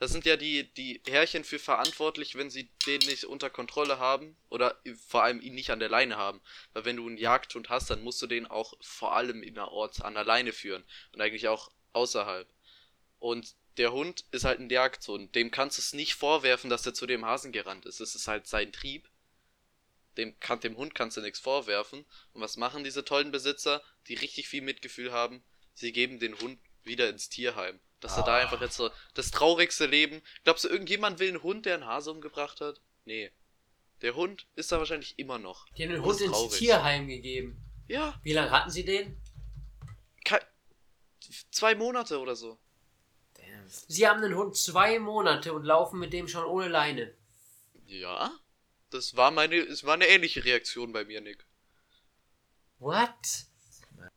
Das 0.00 0.10
sind 0.10 0.24
ja 0.24 0.38
die, 0.38 0.64
die 0.72 1.02
Herrchen 1.06 1.44
für 1.44 1.58
verantwortlich, 1.58 2.34
wenn 2.34 2.48
sie 2.48 2.70
den 2.86 3.00
nicht 3.00 3.24
unter 3.24 3.50
Kontrolle 3.50 3.98
haben 3.98 4.34
oder 4.48 4.80
vor 5.06 5.24
allem 5.24 5.42
ihn 5.42 5.54
nicht 5.54 5.68
an 5.70 5.78
der 5.78 5.90
Leine 5.90 6.16
haben. 6.16 6.40
Weil 6.72 6.86
wenn 6.86 6.96
du 6.96 7.06
einen 7.06 7.18
Jagdhund 7.18 7.68
hast, 7.68 7.90
dann 7.90 8.02
musst 8.02 8.22
du 8.22 8.26
den 8.26 8.46
auch 8.46 8.72
vor 8.80 9.14
allem 9.14 9.42
innerorts 9.42 10.00
an 10.00 10.14
der 10.14 10.24
Leine 10.24 10.54
führen 10.54 10.84
und 11.12 11.20
eigentlich 11.20 11.48
auch 11.48 11.70
außerhalb. 11.92 12.48
Und 13.18 13.54
der 13.76 13.92
Hund 13.92 14.24
ist 14.30 14.44
halt 14.44 14.58
ein 14.58 14.70
Jagdhund. 14.70 15.34
Dem 15.34 15.50
kannst 15.50 15.76
du 15.76 15.82
es 15.82 15.92
nicht 15.92 16.14
vorwerfen, 16.14 16.70
dass 16.70 16.86
er 16.86 16.94
zu 16.94 17.06
dem 17.06 17.26
Hasen 17.26 17.52
gerannt 17.52 17.84
ist. 17.84 18.00
Es 18.00 18.14
ist 18.14 18.26
halt 18.26 18.46
sein 18.46 18.72
Trieb. 18.72 19.06
Dem, 20.16 20.40
kann, 20.40 20.60
dem 20.60 20.78
Hund 20.78 20.94
kannst 20.94 21.18
du 21.18 21.20
nichts 21.20 21.40
vorwerfen. 21.40 22.06
Und 22.32 22.40
was 22.40 22.56
machen 22.56 22.84
diese 22.84 23.04
tollen 23.04 23.32
Besitzer, 23.32 23.82
die 24.08 24.14
richtig 24.14 24.48
viel 24.48 24.62
Mitgefühl 24.62 25.12
haben? 25.12 25.44
Sie 25.74 25.92
geben 25.92 26.18
den 26.20 26.38
Hund 26.38 26.58
wieder 26.84 27.10
ins 27.10 27.28
Tierheim. 27.28 27.80
Dass 28.00 28.16
er 28.16 28.22
da 28.24 28.36
Ah. 28.36 28.40
einfach 28.42 28.60
jetzt 28.60 28.76
so 28.76 28.90
das 29.14 29.30
traurigste 29.30 29.86
Leben. 29.86 30.22
Glaubst 30.44 30.64
du, 30.64 30.68
irgendjemand 30.68 31.18
will 31.18 31.28
einen 31.28 31.42
Hund, 31.42 31.66
der 31.66 31.74
einen 31.74 31.86
Hase 31.86 32.10
umgebracht 32.10 32.60
hat? 32.60 32.80
Nee. 33.04 33.30
Der 34.00 34.14
Hund 34.14 34.46
ist 34.56 34.72
da 34.72 34.78
wahrscheinlich 34.78 35.18
immer 35.18 35.38
noch. 35.38 35.68
Die 35.76 35.82
haben 35.82 35.90
den 35.90 36.00
Und 36.00 36.06
Hund 36.06 36.20
ins 36.22 36.32
traurig. 36.32 36.58
Tierheim 36.58 37.06
gegeben. 37.08 37.62
Ja, 37.88 38.18
Wie 38.22 38.32
lange 38.32 38.50
hatten 38.50 38.70
sie 38.70 38.84
den? 38.84 39.20
ke- 40.24 40.46
zwei 41.50 41.74
Monate 41.74 42.18
oder 42.20 42.34
so. 42.36 42.58
Damn. 43.34 43.68
Sie 43.68 44.08
haben 44.08 44.22
den 44.22 44.34
Hund 44.34 44.56
zwei 44.56 44.98
Monate 44.98 45.52
und 45.52 45.64
laufen 45.64 45.98
mit 45.98 46.12
dem 46.14 46.28
schon 46.28 46.44
ohne 46.44 46.68
Leine. 46.68 47.12
Ja. 47.86 48.32
Das 48.90 49.16
war 49.16 49.30
meine, 49.30 49.56
es 49.56 49.84
war 49.84 49.94
eine 49.94 50.06
ähnliche 50.06 50.44
Reaktion 50.44 50.92
bei 50.92 51.04
mir, 51.04 51.20
Nick. 51.20 51.44
What? 52.78 53.44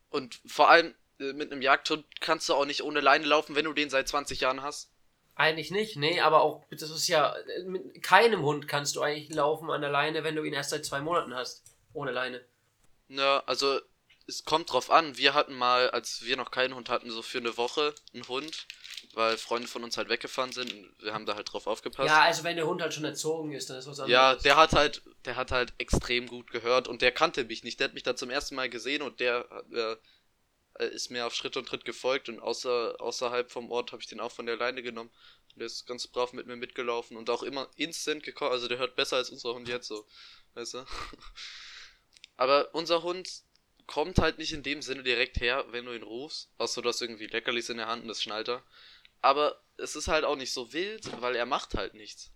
Und 0.08 0.40
vor 0.46 0.70
allem 0.70 0.94
mit 1.18 1.52
einem 1.52 1.62
Jagdhund 1.62 2.04
kannst 2.20 2.48
du 2.48 2.54
auch 2.54 2.64
nicht 2.64 2.82
ohne 2.82 3.00
Leine 3.00 3.26
laufen, 3.26 3.54
wenn 3.54 3.64
du 3.64 3.72
den 3.72 3.90
seit 3.90 4.08
20 4.08 4.40
Jahren 4.40 4.62
hast. 4.62 4.90
Eigentlich 5.36 5.70
nicht, 5.72 5.96
nee, 5.96 6.20
aber 6.20 6.42
auch, 6.42 6.64
das 6.70 6.82
ist 6.90 7.08
ja, 7.08 7.34
mit 7.66 8.02
keinem 8.02 8.42
Hund 8.42 8.68
kannst 8.68 8.94
du 8.94 9.02
eigentlich 9.02 9.34
laufen 9.34 9.68
an 9.70 9.80
der 9.80 9.90
Leine, 9.90 10.22
wenn 10.22 10.36
du 10.36 10.44
ihn 10.44 10.52
erst 10.52 10.70
seit 10.70 10.84
zwei 10.84 11.00
Monaten 11.00 11.34
hast. 11.34 11.64
Ohne 11.92 12.12
Leine. 12.12 12.40
Ja, 13.08 13.42
also 13.46 13.80
es 14.26 14.44
kommt 14.44 14.72
drauf 14.72 14.90
an. 14.90 15.16
Wir 15.16 15.34
hatten 15.34 15.54
mal, 15.54 15.90
als 15.90 16.24
wir 16.24 16.36
noch 16.36 16.50
keinen 16.50 16.74
Hund 16.74 16.88
hatten, 16.88 17.10
so 17.10 17.22
für 17.22 17.38
eine 17.38 17.56
Woche 17.56 17.94
einen 18.12 18.26
Hund, 18.28 18.66
weil 19.14 19.36
Freunde 19.36 19.68
von 19.68 19.84
uns 19.84 19.96
halt 19.96 20.08
weggefahren 20.08 20.52
sind. 20.52 20.72
und 20.72 20.94
Wir 21.02 21.12
haben 21.12 21.26
da 21.26 21.34
halt 21.34 21.52
drauf 21.52 21.66
aufgepasst. 21.66 22.08
Ja, 22.08 22.22
also 22.22 22.44
wenn 22.44 22.56
der 22.56 22.66
Hund 22.66 22.80
halt 22.80 22.94
schon 22.94 23.04
erzogen 23.04 23.52
ist, 23.52 23.68
dann 23.70 23.78
ist 23.78 23.86
was 23.86 24.00
anderes. 24.00 24.12
Ja, 24.12 24.34
der 24.36 24.56
hat 24.56 24.72
halt, 24.72 25.02
der 25.24 25.36
hat 25.36 25.50
halt 25.50 25.74
extrem 25.78 26.26
gut 26.26 26.50
gehört 26.50 26.88
und 26.88 27.02
der 27.02 27.12
kannte 27.12 27.44
mich 27.44 27.64
nicht. 27.64 27.80
Der 27.80 27.88
hat 27.88 27.94
mich 27.94 28.02
da 28.02 28.16
zum 28.16 28.30
ersten 28.30 28.54
Mal 28.54 28.70
gesehen 28.70 29.02
und 29.02 29.20
der 29.20 29.46
äh, 29.72 29.78
äh, 29.78 29.96
ist 30.78 31.10
mir 31.10 31.26
auf 31.26 31.34
Schritt 31.34 31.56
und 31.56 31.66
Tritt 31.66 31.84
gefolgt 31.84 32.28
und 32.28 32.40
außer, 32.40 32.96
außerhalb 33.00 33.50
vom 33.50 33.70
Ort 33.70 33.92
habe 33.92 34.02
ich 34.02 34.08
den 34.08 34.20
auch 34.20 34.32
von 34.32 34.46
der 34.46 34.56
Leine 34.56 34.82
genommen. 34.82 35.10
Und 35.52 35.60
der 35.60 35.66
ist 35.66 35.86
ganz 35.86 36.06
brav 36.06 36.32
mit 36.32 36.46
mir 36.46 36.56
mitgelaufen 36.56 37.16
und 37.16 37.30
auch 37.30 37.42
immer 37.42 37.70
instant 37.76 38.24
gekommen. 38.24 38.50
Also 38.50 38.66
der 38.66 38.78
hört 38.78 38.96
besser 38.96 39.16
als 39.16 39.30
unser 39.30 39.54
Hund 39.54 39.68
jetzt 39.68 39.86
so. 39.86 40.06
Weißt 40.54 40.74
du? 40.74 40.84
Aber 42.36 42.74
unser 42.74 43.02
Hund 43.02 43.44
kommt 43.86 44.18
halt 44.18 44.38
nicht 44.38 44.52
in 44.52 44.64
dem 44.64 44.82
Sinne 44.82 45.04
direkt 45.04 45.40
her, 45.40 45.64
wenn 45.70 45.84
du 45.84 45.94
ihn 45.94 46.02
rufst. 46.02 46.50
Außer 46.58 46.82
du 46.82 46.88
hast 46.88 47.02
irgendwie 47.02 47.26
Leckerlis 47.26 47.68
in 47.68 47.76
der 47.76 47.86
Hand 47.86 48.02
und 48.02 48.08
das 48.08 48.22
schnallt 48.22 48.48
er. 48.48 48.64
Aber 49.20 49.62
es 49.76 49.94
ist 49.94 50.08
halt 50.08 50.24
auch 50.24 50.36
nicht 50.36 50.52
so 50.52 50.72
wild, 50.72 51.20
weil 51.20 51.36
er 51.36 51.46
macht 51.46 51.74
halt 51.74 51.94
nichts. 51.94 52.32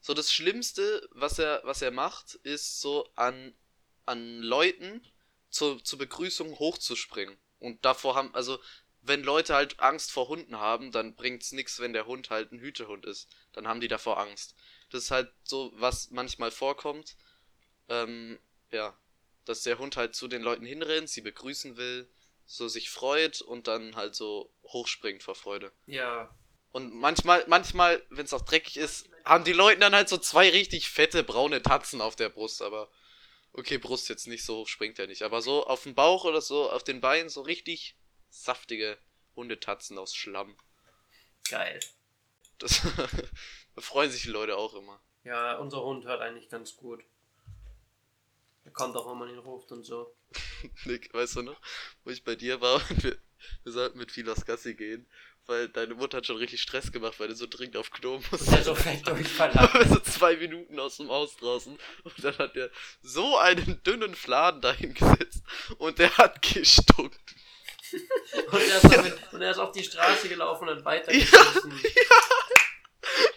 So 0.00 0.14
das 0.14 0.32
Schlimmste, 0.32 1.08
was 1.12 1.38
er, 1.38 1.60
was 1.64 1.82
er 1.82 1.90
macht, 1.90 2.34
ist 2.34 2.80
so 2.80 3.08
an, 3.14 3.54
an 4.06 4.40
Leuten 4.40 5.04
zur, 5.50 5.82
zur 5.82 5.98
Begrüßung 5.98 6.58
hochzuspringen. 6.58 7.38
Und 7.58 7.84
davor 7.84 8.14
haben, 8.14 8.34
also, 8.34 8.58
wenn 9.02 9.22
Leute 9.22 9.54
halt 9.54 9.80
Angst 9.80 10.10
vor 10.10 10.28
Hunden 10.28 10.58
haben, 10.58 10.92
dann 10.92 11.14
bringt's 11.14 11.52
nix, 11.52 11.80
wenn 11.80 11.92
der 11.92 12.06
Hund 12.06 12.30
halt 12.30 12.52
ein 12.52 12.60
Hütehund 12.60 13.04
ist. 13.06 13.28
Dann 13.52 13.66
haben 13.66 13.80
die 13.80 13.88
davor 13.88 14.18
Angst. 14.18 14.54
Das 14.90 15.04
ist 15.04 15.10
halt 15.10 15.32
so, 15.44 15.72
was 15.74 16.10
manchmal 16.10 16.50
vorkommt. 16.50 17.16
Ähm, 17.88 18.38
ja. 18.70 18.96
Dass 19.44 19.62
der 19.62 19.78
Hund 19.78 19.96
halt 19.96 20.14
zu 20.14 20.28
den 20.28 20.42
Leuten 20.42 20.66
hinrennt, 20.66 21.08
sie 21.08 21.22
begrüßen 21.22 21.76
will, 21.76 22.08
so 22.44 22.68
sich 22.68 22.90
freut 22.90 23.40
und 23.40 23.66
dann 23.66 23.96
halt 23.96 24.14
so 24.14 24.52
hochspringt 24.64 25.22
vor 25.22 25.34
Freude. 25.34 25.72
Ja. 25.86 26.34
Und 26.70 26.94
manchmal, 26.94 27.44
manchmal, 27.46 28.02
wenn 28.10 28.26
es 28.26 28.34
auch 28.34 28.42
dreckig 28.42 28.76
ist, 28.76 29.08
haben 29.24 29.44
die 29.44 29.52
Leute 29.52 29.80
dann 29.80 29.94
halt 29.94 30.08
so 30.08 30.18
zwei 30.18 30.50
richtig 30.50 30.90
fette 30.90 31.22
braune 31.24 31.62
Tatzen 31.62 32.00
auf 32.00 32.16
der 32.16 32.28
Brust, 32.28 32.62
aber 32.62 32.90
okay, 33.52 33.78
Brust 33.78 34.08
jetzt 34.08 34.26
nicht 34.26 34.44
so 34.44 34.58
hoch 34.58 34.68
springt 34.68 34.98
er 34.98 35.06
nicht, 35.06 35.22
aber 35.22 35.42
so 35.42 35.66
auf 35.66 35.82
dem 35.82 35.94
Bauch 35.94 36.24
oder 36.24 36.40
so 36.40 36.70
auf 36.70 36.84
den 36.84 37.00
Beinen 37.00 37.28
so 37.28 37.42
richtig 37.42 37.96
saftige 38.28 38.98
Hundetatzen 39.36 39.98
aus 39.98 40.14
Schlamm. 40.14 40.56
Geil. 41.48 41.80
Das 42.58 42.82
da 43.74 43.80
freuen 43.80 44.10
sich 44.10 44.22
die 44.22 44.28
Leute 44.28 44.56
auch 44.56 44.74
immer. 44.74 45.00
Ja, 45.24 45.58
unser 45.58 45.82
Hund 45.82 46.04
hört 46.04 46.20
eigentlich 46.20 46.48
ganz 46.48 46.76
gut. 46.76 47.02
Er 48.64 48.72
kommt 48.72 48.96
auch, 48.96 49.10
wenn 49.10 49.18
man 49.18 49.30
ihn 49.30 49.38
ruft 49.38 49.72
und 49.72 49.84
so. 49.84 50.14
Nick, 50.84 51.12
weißt 51.14 51.36
du 51.36 51.42
noch, 51.42 51.60
wo 52.04 52.10
ich 52.10 52.24
bei 52.24 52.36
dir 52.36 52.60
war 52.60 52.82
und 52.90 53.02
wir, 53.02 53.18
wir 53.62 53.72
sollten 53.72 53.98
mit 53.98 54.12
Philos 54.12 54.44
Gassi 54.44 54.74
gehen, 54.74 55.08
weil 55.48 55.68
deine 55.68 55.94
Mutter 55.94 56.18
hat 56.18 56.26
schon 56.26 56.36
richtig 56.36 56.60
Stress 56.60 56.92
gemacht, 56.92 57.18
weil 57.18 57.28
du 57.28 57.34
so 57.34 57.46
dringend 57.46 57.76
auf 57.76 57.90
Klo 57.90 58.20
musst. 58.30 58.52
er 58.52 58.62
so 58.62 58.74
fett 58.74 59.06
Durchfall 59.06 59.52
hat. 59.54 59.88
so 59.88 59.98
zwei 60.00 60.36
Minuten 60.36 60.78
aus 60.78 60.98
dem 60.98 61.08
Haus 61.08 61.36
draußen 61.36 61.76
und 62.04 62.24
dann 62.24 62.36
hat 62.38 62.54
er 62.56 62.70
so 63.02 63.38
einen 63.38 63.82
dünnen 63.82 64.14
Fladen 64.14 64.60
dahin 64.60 64.94
gesetzt 64.94 65.42
und 65.78 65.98
der 65.98 66.16
hat 66.18 66.42
gestunken. 66.42 67.18
Und 67.90 68.60
er, 68.60 68.76
ist 68.76 68.92
dann 68.92 69.04
mit, 69.04 69.32
und 69.32 69.40
er 69.40 69.50
ist 69.50 69.58
auf 69.58 69.72
die 69.72 69.82
Straße 69.82 70.28
gelaufen 70.28 70.68
und 70.68 70.76
hat 70.76 70.84
weitergeschossen. 70.84 71.72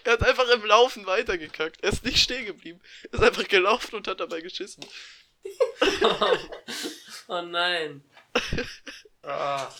Er 0.04 0.12
hat 0.12 0.22
einfach 0.24 0.48
im 0.48 0.64
Laufen 0.66 1.06
weitergekackt. 1.06 1.82
Er 1.82 1.92
ist 1.92 2.04
nicht 2.04 2.18
stehen 2.18 2.44
geblieben. 2.44 2.80
Er 3.10 3.14
ist 3.18 3.24
einfach 3.24 3.48
gelaufen 3.48 3.96
und 3.96 4.06
hat 4.08 4.20
dabei 4.20 4.40
geschissen. 4.40 4.84
oh 7.28 7.40
nein. 7.40 8.04
Ah. 9.22 9.72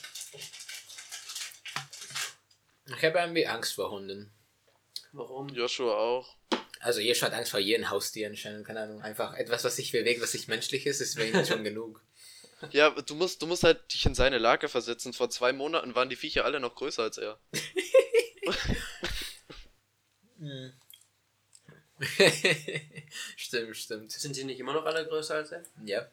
Ich 2.97 3.05
habe 3.05 3.19
irgendwie 3.19 3.47
Angst 3.47 3.75
vor 3.75 3.91
Hunden. 3.91 4.33
Warum? 5.13 5.49
Joshua 5.49 5.95
auch. 5.95 6.37
Also 6.81 7.01
Joshua 7.01 7.29
hat 7.29 7.35
Angst 7.35 7.51
vor 7.51 7.61
jedem 7.61 7.91
Haustier 7.91 8.29
anscheinend, 8.29 8.67
keine 8.67 8.81
Ahnung. 8.81 9.03
Einfach 9.03 9.35
etwas, 9.35 9.65
was 9.65 9.77
sich 9.77 9.93
bewegt, 9.93 10.21
was 10.21 10.35
nicht 10.35 10.49
menschlich 10.49 10.87
ist, 10.87 11.01
ist 11.01 11.19
für 11.19 11.27
ihn 11.27 11.47
schon 11.47 11.65
genug. 11.65 12.03
Ja, 12.71 12.91
du 12.91 13.17
musst, 13.17 13.43
du 13.43 13.49
musst 13.49 13.65
halt 13.65 13.93
dich 13.93 14.07
in 14.07 14.15
seine 14.15 14.39
Lage 14.39 14.69
versetzen. 14.69 15.13
Vor 15.13 15.29
zwei 15.31 15.53
Monaten 15.53 15.97
waren 15.97 16.09
die 16.09 16.15
Viecher 16.15 16.45
alle 16.45 16.61
noch 16.61 16.77
größer 16.77 17.03
als 17.03 17.19
er. 17.19 17.41
stimmt, 23.37 23.77
stimmt. 23.77 24.13
Sind 24.13 24.35
sie 24.35 24.45
nicht 24.45 24.61
immer 24.61 24.75
noch 24.75 24.85
alle 24.85 25.07
größer 25.07 25.35
als 25.35 25.53
er? 25.53 25.65
Ja. 25.85 26.07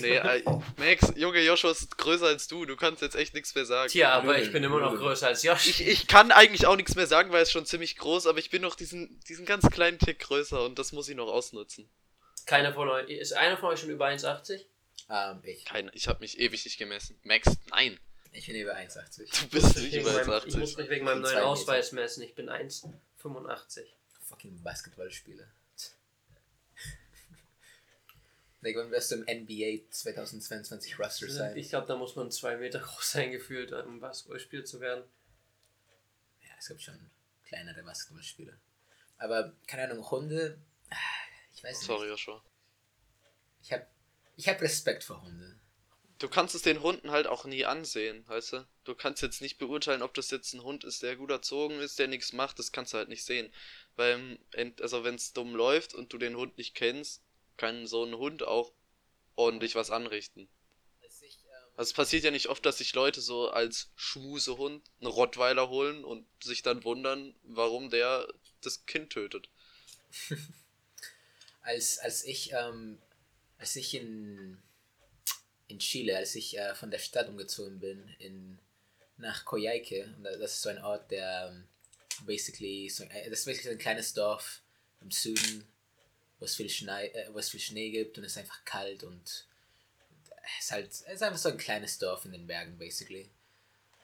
Nee, 0.00 0.16
äh, 0.16 0.42
Max, 0.76 1.12
Junge, 1.16 1.40
Joshua 1.42 1.70
ist 1.70 1.96
größer 1.98 2.26
als 2.26 2.48
du. 2.48 2.64
Du 2.64 2.76
kannst 2.76 3.02
jetzt 3.02 3.14
echt 3.14 3.34
nichts 3.34 3.54
mehr 3.54 3.66
sagen. 3.66 3.90
Tja, 3.90 4.12
aber 4.12 4.38
ich 4.38 4.52
bin 4.52 4.64
immer 4.64 4.80
noch 4.80 4.96
größer 4.96 5.28
als 5.28 5.42
Josh. 5.42 5.66
Ich, 5.66 5.86
ich 5.86 6.06
kann 6.06 6.32
eigentlich 6.32 6.66
auch 6.66 6.76
nichts 6.76 6.94
mehr 6.94 7.06
sagen, 7.06 7.30
weil 7.30 7.40
er 7.40 7.42
ist 7.42 7.52
schon 7.52 7.66
ziemlich 7.66 7.96
groß, 7.96 8.26
aber 8.26 8.38
ich 8.38 8.50
bin 8.50 8.62
noch 8.62 8.74
diesen, 8.74 9.20
diesen 9.28 9.44
ganz 9.44 9.68
kleinen 9.70 9.98
Tick 9.98 10.18
größer 10.20 10.64
und 10.64 10.78
das 10.78 10.92
muss 10.92 11.08
ich 11.08 11.16
noch 11.16 11.28
ausnutzen. 11.28 11.88
Keiner 12.46 12.72
von 12.72 12.88
euch. 12.88 13.08
Ist 13.10 13.32
einer 13.32 13.56
von 13.56 13.70
euch 13.70 13.80
schon 13.80 13.90
über 13.90 14.06
1,80? 14.06 14.64
Ähm, 15.10 15.40
ich. 15.42 15.64
Keine, 15.64 15.90
ich 15.94 16.08
habe 16.08 16.20
mich 16.20 16.38
ewig 16.38 16.64
nicht 16.64 16.78
gemessen. 16.78 17.18
Max, 17.22 17.48
nein. 17.70 17.98
Ich 18.32 18.46
bin 18.46 18.56
über 18.56 18.74
1,80. 18.76 19.42
Du 19.42 19.48
bist 19.48 19.76
nicht 19.76 19.94
über 19.94 20.12
meinem, 20.12 20.42
ich 20.46 20.56
muss 20.56 20.74
1,80. 20.74 20.78
mich 20.78 20.90
wegen 20.90 21.04
meinem 21.04 21.22
neuen. 21.22 21.38
Ausweis 21.38 21.92
messen. 21.92 22.22
Ich 22.22 22.34
bin 22.34 22.48
1,85. 22.50 23.84
Fucking 24.28 24.62
Basketballspieler. 24.62 25.46
Like, 28.64 28.76
wann 28.76 28.90
wirst 28.90 29.10
du 29.12 29.16
im 29.16 29.22
NBA 29.42 29.90
2022 29.90 30.98
Roster 30.98 31.28
sein? 31.28 31.56
Ich 31.56 31.68
glaube, 31.68 31.86
da 31.86 31.96
muss 31.96 32.16
man 32.16 32.30
zwei 32.30 32.56
Meter 32.56 32.78
groß 32.80 33.12
sein, 33.12 33.30
gefühlt, 33.30 33.72
um 33.72 34.00
Basketballspieler 34.00 34.64
zu 34.64 34.80
werden. 34.80 35.04
Ja, 36.42 36.48
es 36.58 36.68
gibt 36.68 36.80
schon 36.82 36.98
kleinere 37.44 37.82
Basketballspieler. 37.82 38.54
Aber, 39.18 39.52
keine 39.66 39.84
Ahnung, 39.92 40.10
Hunde. 40.10 40.58
ah, 40.90 40.96
Ich 41.54 41.62
weiß 41.62 41.76
nicht. 41.78 41.86
Sorry, 41.86 42.08
Joshua. 42.08 42.42
Ich 43.62 43.72
hab, 43.72 43.86
ich 44.36 44.48
hab 44.48 44.60
Respekt 44.62 45.04
vor 45.04 45.22
Hunde. 45.22 45.58
Du 46.18 46.28
kannst 46.28 46.54
es 46.54 46.62
den 46.62 46.80
Hunden 46.80 47.10
halt 47.10 47.26
auch 47.26 47.44
nie 47.44 47.66
ansehen, 47.66 48.26
weißt 48.28 48.52
du? 48.54 48.66
Du 48.84 48.94
kannst 48.94 49.20
jetzt 49.20 49.42
nicht 49.42 49.58
beurteilen, 49.58 50.00
ob 50.00 50.14
das 50.14 50.30
jetzt 50.30 50.54
ein 50.54 50.62
Hund 50.62 50.84
ist, 50.84 51.02
der 51.02 51.16
gut 51.16 51.30
erzogen 51.30 51.80
ist, 51.80 51.98
der 51.98 52.08
nichts 52.08 52.32
macht, 52.32 52.58
das 52.58 52.72
kannst 52.72 52.94
du 52.94 52.98
halt 52.98 53.08
nicht 53.10 53.24
sehen. 53.24 53.52
Weil, 53.96 54.38
ent- 54.52 54.80
also 54.80 55.04
wenn 55.04 55.16
es 55.16 55.32
dumm 55.34 55.54
läuft 55.54 55.92
und 55.92 56.12
du 56.12 56.18
den 56.18 56.36
Hund 56.36 56.56
nicht 56.56 56.74
kennst, 56.74 57.22
kann 57.56 57.86
so 57.86 58.04
ein 58.04 58.16
Hund 58.16 58.42
auch 58.42 58.72
ordentlich 59.36 59.74
was 59.74 59.90
anrichten. 59.90 60.48
Also 61.76 61.90
es 61.90 61.92
passiert 61.92 62.22
ja 62.22 62.30
nicht 62.30 62.48
oft, 62.48 62.64
dass 62.64 62.78
sich 62.78 62.94
Leute 62.94 63.20
so 63.20 63.50
als 63.50 63.90
Schmusehund 63.96 64.88
einen 65.00 65.10
Rottweiler 65.10 65.68
holen 65.68 66.04
und 66.04 66.24
sich 66.42 66.62
dann 66.62 66.84
wundern, 66.84 67.34
warum 67.42 67.90
der 67.90 68.32
das 68.60 68.86
Kind 68.86 69.10
tötet. 69.10 69.48
Als, 71.62 71.98
als 71.98 72.24
ich, 72.26 72.52
ähm, 72.52 72.98
als 73.56 73.74
ich 73.76 73.94
in, 73.94 74.62
in 75.66 75.78
Chile, 75.78 76.14
als 76.14 76.34
ich 76.34 76.58
äh, 76.58 76.74
von 76.74 76.90
der 76.90 76.98
Stadt 76.98 77.26
umgezogen 77.30 77.80
bin, 77.80 78.06
in, 78.18 78.58
nach 79.16 79.46
Coyhaique, 79.46 80.14
das 80.22 80.52
ist 80.52 80.60
so 80.60 80.68
ein 80.68 80.76
Ort, 80.84 81.10
der 81.10 81.48
ähm, 81.50 81.66
basically, 82.26 82.90
so, 82.90 83.04
äh, 83.04 83.30
das 83.30 83.40
ist 83.40 83.46
wirklich 83.46 83.66
ein 83.70 83.78
kleines 83.78 84.12
Dorf 84.12 84.60
im 85.00 85.10
Süden, 85.10 85.66
wo 86.44 86.46
es 86.46 86.56
viel, 86.56 86.68
Schnee, 86.68 87.06
äh, 87.06 87.32
wo 87.32 87.38
es 87.38 87.48
viel 87.48 87.60
Schnee 87.60 87.88
gibt 87.88 88.18
und 88.18 88.24
es 88.24 88.32
ist 88.32 88.38
einfach 88.38 88.62
kalt 88.66 89.02
und 89.02 89.22
es 89.24 90.64
ist 90.64 90.72
halt, 90.72 90.90
es 90.90 91.00
ist 91.00 91.22
einfach 91.22 91.38
so 91.38 91.48
ein 91.48 91.56
kleines 91.56 91.98
Dorf 91.98 92.26
in 92.26 92.32
den 92.32 92.46
Bergen, 92.46 92.76
basically. 92.76 93.30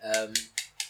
Ähm, 0.02 0.32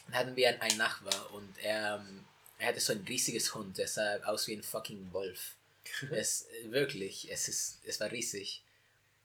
dann 0.07 0.15
hatten 0.15 0.37
wir 0.37 0.63
einen, 0.63 0.79
Nachbar 0.79 1.33
und 1.33 1.53
er, 1.61 1.97
ähm, 1.97 2.25
er 2.59 2.69
hatte 2.69 2.79
so 2.79 2.93
ein 2.93 3.05
riesiges 3.09 3.53
Hund, 3.53 3.79
der 3.79 3.89
sah 3.89 4.19
aus 4.27 4.47
wie 4.47 4.53
ein 4.53 4.63
fucking 4.63 5.13
Wolf. 5.13 5.57
es, 6.13 6.47
wirklich, 6.67 7.29
es, 7.33 7.49
ist, 7.49 7.81
es 7.85 7.99
war 7.99 8.13
riesig. 8.13 8.63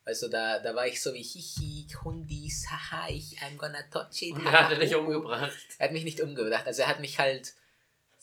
Also 0.04 0.28
da, 0.28 0.58
da 0.58 0.74
war 0.74 0.88
ich 0.88 1.00
so 1.00 1.14
wie, 1.14 1.22
hihi, 1.22 1.86
Hundis, 2.04 2.66
haha, 2.72 3.08
ich, 3.10 3.38
I'm 3.38 3.56
gonna 3.58 3.84
touch 3.92 4.24
it. 4.24 4.34
Und 4.34 4.48
er 4.48 4.52
hat 4.52 4.72
er 4.72 4.80
dich 4.80 4.96
umgebracht. 4.96 5.54
Er 5.78 5.86
hat 5.86 5.94
mich 5.94 6.04
nicht 6.04 6.22
umgebracht, 6.22 6.66
also 6.66 6.82
er 6.82 6.88
hat 6.88 7.00
mich 7.00 7.20
halt 7.20 7.54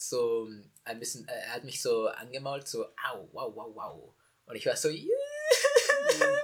so 0.08 0.48
ein 0.84 0.98
bisschen, 0.98 1.26
äh, 1.28 1.32
er 1.32 1.54
hat 1.54 1.64
mich 1.64 1.80
so 1.80 2.08
angemault, 2.08 2.68
so, 2.68 2.84
au, 2.84 3.28
wow, 3.32 3.54
wow, 3.54 3.74
wow. 3.74 4.14
Und 4.46 4.56
ich 4.56 4.66
war 4.66 4.76
so, 4.76 4.88
yeah, 4.88 5.08
Mama. 6.18 6.38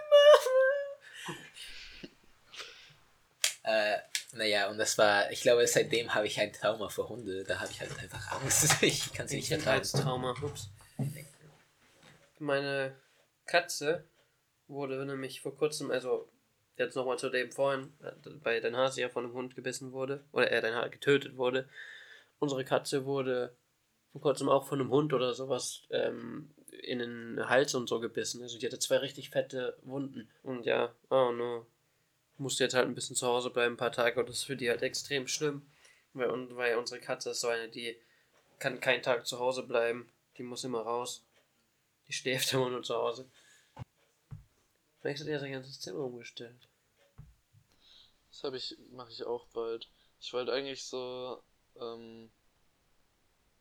äh, 3.97 3.99
naja, 4.33 4.69
und 4.71 4.79
das 4.79 4.99
war, 4.99 5.31
ich 5.31 5.41
glaube, 5.41 5.67
seitdem 5.67 6.15
habe 6.15 6.27
ich 6.27 6.39
ein 6.39 6.53
Trauma 6.53 6.89
vor 6.89 7.09
Hunde, 7.09 7.45
da 7.45 7.61
habe 7.61 7.71
ich 7.71 7.81
halt 7.81 7.99
einfach 7.99 8.33
Angst. 8.33 8.77
Ich 8.83 9.13
kann 9.13 9.27
sie 9.27 9.37
nicht 9.37 9.51
ertragen. 9.51 9.83
Kindheitstrauma. 9.83 10.35
Ups. 10.43 10.69
Meine 12.39 12.95
Katze 13.47 14.05
wurde 14.69 15.05
nämlich 15.07 15.41
vor 15.41 15.57
kurzem, 15.57 15.91
also 15.91 16.29
jetzt 16.77 16.95
nochmal 16.95 17.19
zu 17.19 17.31
dem 17.31 17.51
vorhin, 17.51 17.93
äh, 18.03 18.31
bei 18.43 18.61
dein 18.61 18.77
Hase 18.77 19.01
ja 19.01 19.09
von 19.09 19.25
einem 19.25 19.35
Hund 19.35 19.57
gebissen 19.57 19.93
wurde, 19.93 20.25
oder 20.33 20.51
er 20.51 20.61
dein 20.61 20.75
Hase 20.75 20.91
getötet 20.91 21.37
wurde. 21.37 21.69
Unsere 22.39 22.65
Katze 22.65 23.05
wurde 23.05 23.57
vor 24.13 24.21
kurzem 24.21 24.49
auch 24.49 24.67
von 24.67 24.81
einem 24.81 24.91
Hund 24.91 25.13
oder 25.13 25.35
sowas 25.35 25.83
ähm, 25.91 26.51
in 26.83 26.99
den 26.99 27.49
Hals 27.49 27.75
und 27.75 27.89
so 27.89 28.01
gebissen. 28.01 28.43
Also 28.43 28.59
die 28.59 28.67
hatte 28.67 28.79
zwei 28.79 28.99
richtig 28.99 29.31
fette 29.31 29.77
Wunden. 29.83 30.31
Und 30.43 30.65
ja, 30.67 30.95
oh 31.11 31.33
no. 31.33 31.67
Musste 32.37 32.65
jetzt 32.65 32.75
halt 32.75 32.87
ein 32.87 32.95
bisschen 32.95 33.17
zu 33.17 33.27
Hause 33.27 33.51
bleiben, 33.51 33.75
ein 33.75 33.79
paar 33.79 33.93
Tage. 33.93 34.21
Und 34.21 34.29
das 34.29 34.37
ist 34.37 34.45
für 34.45 34.57
die 34.57 34.71
halt 34.71 34.83
extrem 34.83 35.27
schlimm. 35.27 35.67
Weil, 36.15 36.57
weil 36.57 36.77
unsere 36.77 37.01
Katze 37.01 37.31
ist 37.31 37.41
so 37.41 37.49
eine, 37.49 37.69
die 37.69 37.97
kann 38.59 38.81
keinen 38.81 39.03
Tag 39.03 39.27
zu 39.27 39.39
Hause 39.39 39.65
bleiben. 39.65 40.09
Die 40.37 40.43
muss 40.43 40.65
immer 40.65 40.81
raus. 40.81 41.25
Die 42.07 42.13
schläft 42.13 42.53
immer 42.55 42.71
nur 42.71 42.83
zu 42.83 42.95
Hause. 42.95 43.29
Vielleicht 45.01 45.21
hat 45.21 45.29
er 45.29 45.41
sein 45.41 45.53
ganzes 45.53 45.81
Zimmer 45.81 46.01
umgestellt. 46.01 46.69
Das 48.31 48.45
habe 48.45 48.57
ich, 48.57 48.77
mache 48.91 49.11
ich 49.11 49.25
auch 49.25 49.47
bald. 49.49 49.89
Ich 50.21 50.33
wollte 50.33 50.53
eigentlich 50.53 50.85
so, 50.85 51.43
ähm, 51.81 52.31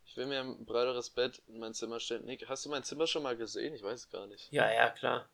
ich 0.05 0.15
will 0.15 0.25
mir 0.25 0.39
ein 0.39 0.65
breiteres 0.65 1.09
Bett 1.09 1.41
in 1.47 1.59
mein 1.59 1.73
Zimmer 1.73 1.99
stellen. 1.99 2.25
Nick, 2.25 2.47
hast 2.47 2.65
du 2.65 2.69
mein 2.69 2.83
Zimmer 2.83 3.07
schon 3.07 3.23
mal 3.23 3.37
gesehen? 3.37 3.73
Ich 3.73 3.83
weiß 3.83 3.99
es 4.01 4.09
gar 4.09 4.27
nicht. 4.27 4.51
Ja, 4.51 4.71
ja, 4.71 4.89
klar. 4.89 5.29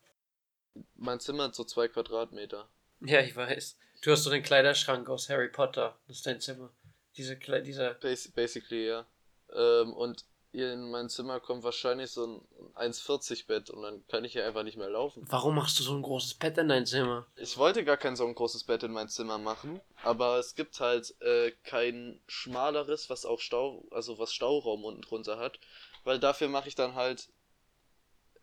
Mein 0.95 1.19
Zimmer 1.19 1.43
hat 1.45 1.55
so 1.55 1.63
zwei 1.63 1.88
Quadratmeter. 1.88 2.67
Ja, 3.01 3.21
ich 3.21 3.36
weiß. 3.36 3.77
Du 4.01 4.11
hast 4.11 4.23
so 4.23 4.29
den 4.29 4.43
Kleiderschrank 4.43 5.07
aus 5.09 5.29
Harry 5.29 5.49
Potter. 5.49 5.97
Das 6.07 6.17
ist 6.17 6.25
dein 6.25 6.41
Zimmer. 6.41 6.71
Diese 7.15 7.38
Kle 7.38 7.61
dieser. 7.61 7.93
Bas 7.93 8.27
basically, 8.29 8.88
ja. 8.88 9.05
Ähm, 9.53 9.93
und 9.93 10.25
in 10.54 10.91
mein 10.91 11.10
Zimmer 11.10 11.39
kommt 11.39 11.64
wahrscheinlich 11.64 12.12
so 12.12 12.41
ein 12.76 12.91
1,40 12.91 13.47
Bett 13.47 13.70
und 13.70 13.82
dann 13.82 14.06
kann 14.08 14.24
ich 14.24 14.34
hier 14.34 14.45
einfach 14.45 14.64
nicht 14.64 14.78
mehr 14.78 14.89
laufen. 14.89 15.26
Warum 15.30 15.56
machst 15.56 15.80
du 15.80 15.84
so 15.84 15.93
ein 15.93 16.01
großes 16.01 16.36
Bett 16.36 16.58
in 16.58 16.68
dein 16.68 16.86
Zimmer? 16.86 17.26
Ich 17.36 17.58
wollte 17.58 17.84
gar 17.84 17.97
kein 17.97 18.16
so 18.16 18.26
ein 18.26 18.36
großes 18.36 18.66
Bett 18.66 18.84
in 18.84 18.91
mein 18.91 19.10
Zimmer 19.10 19.38
machen, 19.38 19.82
aber 20.04 20.38
es 20.38 20.56
gibt 20.56 20.80
halt 20.80 21.20
äh, 21.22 21.51
kein 21.64 22.20
schmaleres, 22.28 23.10
was 23.10 23.26
auch 23.26 23.39
Stau, 23.39 23.86
also 23.91 24.20
was 24.20 24.32
Stauraum 24.34 24.84
unten 24.84 25.01
drunter 25.01 25.39
hat, 25.39 25.60
weil 26.04 26.20
dafür 26.20 26.47
mache 26.47 26.68
ich 26.68 26.76
dann 26.76 26.95
halt 26.95 27.30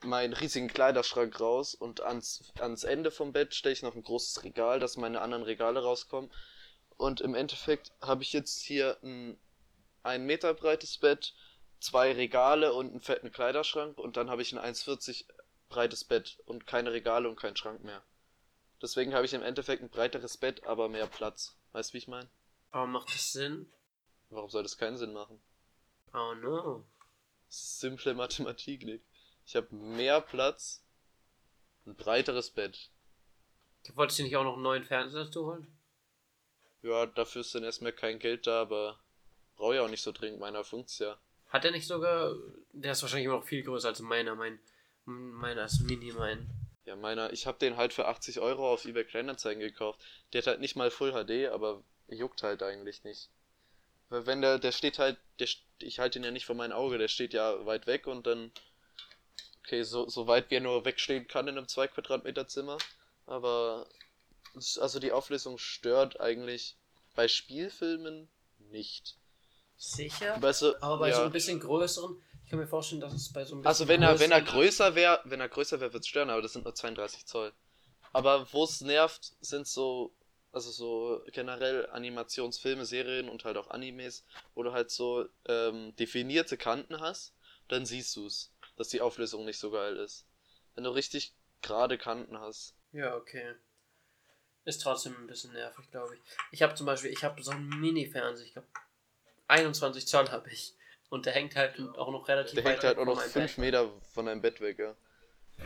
meinen 0.03 0.33
riesigen 0.33 0.69
Kleiderschrank 0.69 1.39
raus 1.39 1.75
und 1.75 2.01
ans, 2.01 2.53
ans 2.59 2.85
Ende 2.85 3.11
vom 3.11 3.33
Bett 3.33 3.55
stelle 3.55 3.75
ich 3.75 3.83
noch 3.83 3.95
ein 3.95 4.03
großes 4.03 4.45
Regal, 4.45 4.81
dass 4.81 4.97
meine 4.97 5.21
anderen 5.21 5.45
Regale 5.45 5.83
rauskommen. 5.83 6.31
Und 6.97 7.21
im 7.21 7.35
Endeffekt 7.35 7.93
habe 8.01 8.23
ich 8.23 8.33
jetzt 8.33 8.61
hier 8.61 8.99
ein 9.03 9.39
ein 10.03 10.25
Meter 10.25 10.55
breites 10.55 10.99
Bett, 10.99 11.35
zwei 11.81 12.13
Regale 12.13 12.73
und 12.73 12.91
einen 12.91 13.01
fetten 13.01 13.33
Kleiderschrank 13.33 13.99
und 13.99 14.17
dann 14.17 14.31
habe 14.31 14.43
ich 14.43 14.53
ein 14.53 14.59
1,40 14.59 15.25
breites 15.69 16.05
Bett 16.05 16.39
und 16.47 16.67
keine 16.67 16.93
Regale 16.93 17.29
und 17.29 17.37
keinen 17.37 17.57
Schrank 17.57 17.83
mehr. 17.83 18.03
Deswegen 18.83 19.15
habe 19.15 19.27
ich 19.27 19.35
im 19.35 19.43
Endeffekt 19.43 19.83
ein 19.83 19.91
breiteres 19.91 20.37
Bett, 20.37 20.65
aber 20.65 20.89
mehr 20.89 21.07
Platz. 21.07 21.57
Weißt 21.73 21.91
du, 21.91 21.95
wie 21.95 21.99
ich 21.99 22.09
meine? 22.09 22.29
Aber 22.71 22.87
macht 22.87 23.09
das 23.09 23.33
Sinn? 23.33 23.71
Warum 24.31 24.51
soll 24.51 24.63
das 24.63 24.79
keinen 24.79 24.97
Sinn 24.97 25.13
machen? 25.13 25.41
Oh 26.15 26.35
no. 26.35 26.85
Simple 27.49 28.15
Mathematik, 28.15 28.85
Nick. 28.85 29.03
Ich 29.45 29.57
habe 29.57 29.75
mehr 29.75 30.21
Platz, 30.21 30.85
ein 31.87 31.97
breiteres 31.97 32.51
Bett. 32.51 32.91
Wolltest 33.95 34.19
du 34.19 34.23
nicht 34.23 34.37
auch 34.37 34.45
noch 34.45 34.55
einen 34.55 34.63
neuen 34.63 34.85
Fernseher 34.85 35.25
dazu 35.25 35.47
holen? 35.47 35.67
Ja, 36.83 37.07
dafür 37.07 37.41
ist 37.41 37.55
dann 37.55 37.65
erstmal 37.65 37.93
kein 37.93 38.19
Geld 38.19 38.47
da, 38.47 38.63
aber 38.63 39.01
brauche 39.57 39.75
ich 39.75 39.81
auch 39.81 39.89
nicht 39.89 40.03
so 40.03 40.13
dringend, 40.13 40.41
meiner 40.41 40.65
funkt's 40.65 40.99
ja. 40.99 41.19
Hat 41.51 41.65
er 41.65 41.71
nicht 41.71 41.87
sogar. 41.87 42.35
Der 42.73 42.93
ist 42.93 43.03
wahrscheinlich 43.03 43.27
immer 43.27 43.37
noch 43.37 43.45
viel 43.45 43.63
größer 43.63 43.89
als 43.89 44.01
meiner. 44.01 44.35
Mein. 44.35 44.59
Meiner 45.05 45.65
ist 45.65 45.81
mini 45.81 46.13
mein. 46.13 46.49
Ja, 46.85 46.97
meiner, 46.97 47.33
ich 47.33 47.47
habe 47.47 47.59
den 47.59 47.77
halt 47.77 47.93
für 47.93 48.07
80 48.07 48.41
Euro 48.41 48.73
auf 48.73 48.85
eBay 48.85 49.05
Kleinanzeigen 49.05 49.61
gekauft. 49.61 50.01
Der 50.33 50.41
hat 50.41 50.47
halt 50.47 50.61
nicht 50.61 50.77
mal 50.77 50.91
Full 50.91 51.13
HD, 51.13 51.51
aber 51.53 51.83
juckt 52.09 52.43
halt 52.43 52.63
eigentlich 52.63 53.05
nicht. 53.05 53.29
Weil 54.09 54.27
wenn 54.27 54.43
der, 54.43 54.59
der 54.59 54.73
steht 54.73 54.99
halt, 54.99 55.19
der, 55.39 55.49
ich 55.79 55.99
halte 55.99 56.19
ihn 56.19 56.25
ja 56.25 56.31
nicht 56.31 56.47
vor 56.47 56.57
mein 56.57 56.73
Auge, 56.73 56.99
der 56.99 57.09
steht 57.09 57.33
ja 57.33 57.65
weit 57.65 57.87
weg 57.87 58.07
und 58.07 58.27
dann, 58.27 58.51
okay, 59.61 59.83
so, 59.85 60.09
so 60.09 60.27
weit 60.27 60.51
wie 60.51 60.57
er 60.57 60.61
nur 60.61 60.85
wegstehen 60.85 61.29
kann 61.29 61.49
in 61.49 61.57
einem 61.57 61.69
2 61.69 61.89
Quadratmeter 61.89 62.49
Zimmer. 62.49 62.79
Aber, 63.27 63.87
also 64.55 64.99
die 64.99 65.13
Auflösung 65.13 65.59
stört 65.59 66.21
eigentlich 66.21 66.77
bei 67.15 67.29
Spielfilmen 67.29 68.29
nicht. 68.59 69.17
Sicher? 69.81 70.39
Du, 70.39 70.83
Aber 70.83 70.99
bei 70.99 71.09
ja. 71.09 71.17
so 71.17 71.23
ein 71.23 71.33
bisschen 71.33 71.59
größeren. 71.59 72.23
Ich 72.45 72.51
kann 72.51 72.59
mir 72.59 72.67
vorstellen, 72.67 73.01
dass 73.01 73.15
es 73.15 73.33
bei 73.33 73.47
so 73.47 73.55
ein 73.55 73.63
bisschen. 73.63 73.67
Also 73.67 73.89
wenn 73.89 74.03
er, 74.03 74.21
wenn 74.21 74.31
er 74.31 74.43
größer 74.43 74.95
wäre, 74.95 75.21
wenn 75.25 75.41
er 75.41 75.49
größer 75.49 75.81
wäre, 75.81 75.95
wird's 75.95 76.07
stören, 76.07 76.29
aber 76.29 76.43
das 76.43 76.53
sind 76.53 76.65
nur 76.65 76.75
32 76.75 77.25
Zoll. 77.25 77.53
Aber 78.13 78.53
wo 78.53 78.65
es 78.65 78.83
nervt, 78.83 79.33
sind 79.41 79.67
so, 79.67 80.15
also 80.53 80.71
so 80.71 81.23
generell 81.33 81.89
Animationsfilme, 81.93 82.85
Serien 82.85 83.31
und 83.31 83.45
halt 83.45 83.57
auch 83.57 83.71
Animes, 83.71 84.27
wo 84.55 84.63
du 84.63 84.73
halt 84.73 84.91
so 84.91 85.27
ähm, 85.47 85.97
definierte 85.97 86.59
Kanten 86.59 87.01
hast, 87.01 87.35
dann 87.69 87.87
siehst 87.87 88.15
du's, 88.17 88.53
dass 88.77 88.89
die 88.89 89.01
Auflösung 89.01 89.47
nicht 89.47 89.59
so 89.59 89.71
geil 89.71 89.97
ist. 89.97 90.27
Wenn 90.75 90.85
du 90.85 90.91
richtig 90.91 91.35
gerade 91.63 91.97
Kanten 91.97 92.39
hast. 92.39 92.77
Ja, 92.93 93.17
okay. 93.17 93.55
Ist 94.67 94.83
trotzdem 94.83 95.17
ein 95.17 95.27
bisschen 95.27 95.55
nervig, 95.55 95.91
glaube 95.91 96.17
ich. 96.17 96.21
Ich 96.53 96.63
habe 96.63 96.75
zum 96.75 96.85
Beispiel, 96.85 97.13
ich 97.13 97.25
habe 97.25 97.43
so 97.43 97.53
einen 97.53 97.81
Mini-Fernseher, 97.81 98.45
ich 98.45 98.53
glaube 98.53 98.69
21 99.51 100.07
Zoll 100.07 100.31
habe 100.31 100.51
ich. 100.51 100.75
Und 101.09 101.27
der 101.27 101.33
hängt 101.33 101.57
halt 101.57 101.79
auch 101.99 102.11
noch 102.11 102.29
relativ 102.29 102.55
Der 102.55 102.65
weit 102.65 102.73
hängt 102.75 102.85
halt 102.85 102.99
auch 102.99 103.05
noch 103.05 103.17
meinem 103.17 103.31
5 103.31 103.57
Bett. 103.57 103.59
Meter 103.59 103.91
von 104.13 104.27
deinem 104.27 104.41
Bett 104.41 104.61
weg, 104.61 104.79
ja. 104.79 104.95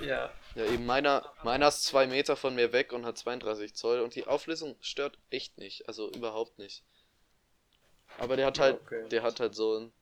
Ja. 0.01 0.33
Ja, 0.55 0.65
eben 0.65 0.87
meiner, 0.87 1.33
meiner 1.45 1.69
ist 1.69 1.85
2 1.85 2.07
Meter 2.07 2.37
von 2.37 2.55
mir 2.55 2.73
weg 2.73 2.93
und 2.93 3.05
hat 3.07 3.19
32 3.19 3.75
Zoll 3.75 4.01
und 4.01 4.15
die 4.15 4.27
Auflösung 4.27 4.75
stört 4.81 5.19
echt 5.31 5.59
nicht, 5.59 5.87
also 5.87 6.11
überhaupt 6.11 6.59
nicht. 6.59 6.83
Aber 8.19 8.37
der 8.37 8.47
hat 8.47 8.59
halt, 8.59 8.81
Okay. 8.83 9.09
der 9.09 9.23
hat 9.23 9.39
halt 9.41 9.55
so 9.55 9.77
einen, 9.77 9.93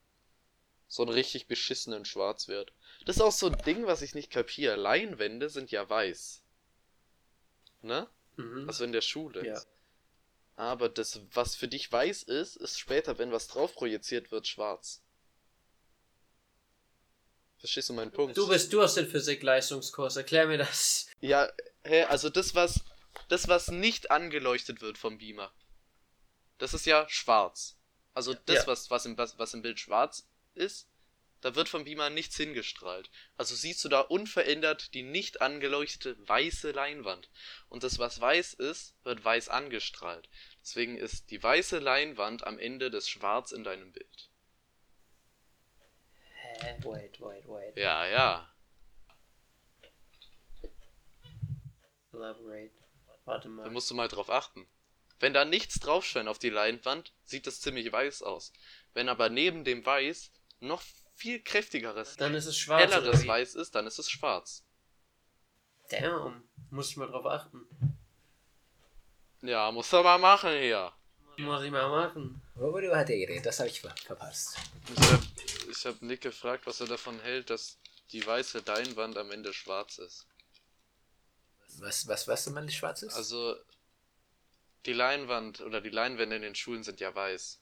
so 0.87 1.03
einen 1.03 1.13
richtig 1.13 1.47
beschissenen 1.47 2.05
Schwarzwert. 2.05 2.73
Das 3.05 3.17
ist 3.17 3.23
auch 3.23 3.33
so 3.33 3.47
ein 3.47 3.57
Ding, 3.67 3.87
was 3.87 4.03
ich 4.03 4.15
nicht 4.15 4.31
kapiere. 4.31 4.77
Leinwände 4.77 5.49
sind 5.49 5.71
ja 5.71 5.89
weiß. 5.89 6.43
Ne? 7.83 8.07
Mhm. 8.37 8.69
Also 8.69 8.85
in 8.85 8.93
der 8.93 9.01
Schule. 9.01 9.45
Ja. 9.47 9.61
Aber 10.57 10.89
das, 10.89 11.21
was 11.33 11.55
für 11.55 11.69
dich 11.69 11.91
weiß 11.91 12.25
ist, 12.25 12.57
ist 12.57 12.79
später, 12.79 13.19
wenn 13.19 13.33
was 13.33 13.49
drauf 13.49 13.75
projiziert 13.75 14.31
wird, 14.31 14.47
schwarz. 14.47 15.03
Verstehst 17.59 17.89
du 17.89 17.93
meinen 17.95 18.11
Punkt? 18.11 18.37
Du 18.37 18.49
bist, 18.49 18.73
du 18.73 18.83
hast 18.83 18.97
den 18.97 19.09
Physik-Leistungskurs, 19.09 20.17
erklär 20.17 20.47
mir 20.47 20.59
das. 20.59 21.07
Ja, 21.21 21.49
hä, 21.85 22.03
also 22.05 22.29
das, 22.29 22.55
was, 22.55 22.81
das, 23.29 23.49
was 23.49 23.69
nicht 23.69 24.11
angeleuchtet 24.11 24.81
wird 24.83 24.99
vom 24.99 25.19
Beamer, 25.19 25.53
das 26.59 26.75
ist 26.75 26.87
ja 26.87 27.09
schwarz. 27.09 27.77
Also 28.15 28.35
das, 28.35 28.57
Ja. 28.57 28.67
was, 28.67 28.91
was, 28.91 29.07
im, 29.07 29.17
was, 29.17 29.39
was 29.39 29.55
im 29.55 29.63
Bild 29.63 29.79
schwarz 29.81 30.27
ist, 30.55 30.89
da 31.43 31.57
wird 31.57 31.69
vom 31.69 31.85
Beamer 31.85 32.09
nichts 32.09 32.37
hingestrahlt. 32.37 33.11
Also 33.37 33.55
siehst 33.57 33.85
du 33.85 33.89
da 33.89 34.01
unverändert 34.01 34.95
die 34.95 35.03
nicht 35.03 35.43
angeleuchtete 35.43 36.17
weiße 36.27 36.71
Leinwand. 36.71 37.29
Und 37.69 37.83
das, 37.83 37.99
was 37.99 38.21
weiß 38.21 38.55
ist, 38.55 38.95
wird 39.03 39.25
weiß 39.25 39.49
angestrahlt. 39.49 40.29
Deswegen 40.63 40.97
ist 40.97 41.31
die 41.31 41.43
weiße 41.43 41.81
Leinwand 41.81 42.47
am 42.47 42.59
Ende 42.61 42.91
des 42.91 43.09
Schwarz 43.09 43.51
in 43.51 43.65
deinem 43.65 43.93
Bild. 43.93 44.31
Hä? 46.35 46.77
Wait, 46.85 47.21
wait, 47.21 47.49
wait. 47.49 47.77
Ja, 47.77 48.07
ja. 48.07 48.55
Elaborate. 52.13 52.71
Warte 53.25 53.49
Da 53.49 53.55
mal. 53.55 53.71
musst 53.71 53.91
du 53.91 53.95
mal 53.95 54.09
drauf 54.09 54.31
achten. 54.31 54.69
Wenn 55.19 55.35
da 55.35 55.45
nichts 55.45 55.81
drauf 55.81 56.05
scheint 56.05 56.29
auf 56.29 56.39
die 56.39 56.51
Leinwand, 56.51 57.13
sieht 57.25 57.49
das 57.49 57.61
ziemlich 57.61 57.91
weiß 57.91 58.23
aus. 58.23 58.53
Wenn 58.93 59.09
aber 59.09 59.29
neben 59.29 59.65
dem 59.65 59.85
Weiß 59.85 60.31
noch 60.61 60.83
viel 61.15 61.43
kräftigeres, 61.43 62.17
Dann 62.17 62.35
ist 62.35 62.47
es 62.47 62.57
schwarz. 62.59 62.83
helleres? 62.83 63.27
Weiß 63.27 63.55
ist, 63.55 63.75
dann 63.75 63.87
ist 63.87 63.99
es 63.99 64.11
schwarz. 64.11 64.65
Damn. 65.91 66.43
Muss 66.71 66.91
ich 66.91 66.97
mal 66.97 67.07
drauf 67.09 67.27
achten. 67.27 67.67
Ja, 69.43 69.71
musst 69.73 69.93
du 69.93 70.03
mal 70.03 70.19
machen 70.19 70.53
hier. 70.53 70.93
Muss 71.39 71.63
ich 71.65 71.71
mal 71.71 71.89
machen. 71.89 72.41
Worüber 72.55 72.97
hat 72.97 73.11
er 73.11 73.19
geredet? 73.19 73.47
Das 73.47 73.59
habe 73.59 73.69
ich 73.69 73.81
ver 73.81 73.95
verpasst. 74.05 74.57
Ich 74.95 75.11
hab, 75.13 75.21
ich 75.71 75.87
hab 75.87 76.03
Nick 76.03 76.21
gefragt, 76.21 76.67
was 76.67 76.81
er 76.81 76.87
davon 76.87 77.19
hält, 77.21 77.51
dass 77.51 77.79
die 78.13 78.25
weiße 78.25 78.63
Leinwand 78.67 79.17
am 79.17 79.31
Ende 79.31 79.53
schwarz 79.53 79.99
ist. 79.99 80.27
Was, 81.79 82.07
was, 82.07 82.29
was 82.29 82.45
du 82.45 82.51
meinst, 82.51 82.75
schwarz 82.75 83.03
ist? 83.03 83.15
Also, 83.15 83.57
die 84.85 84.93
Leinwand 84.93 85.61
oder 85.63 85.81
die 85.81 85.89
Leinwände 85.89 86.37
in 86.37 86.43
den 86.43 86.55
Schulen 86.55 86.85
sind 86.85 87.01
ja 87.01 87.15
weiß. 87.15 87.62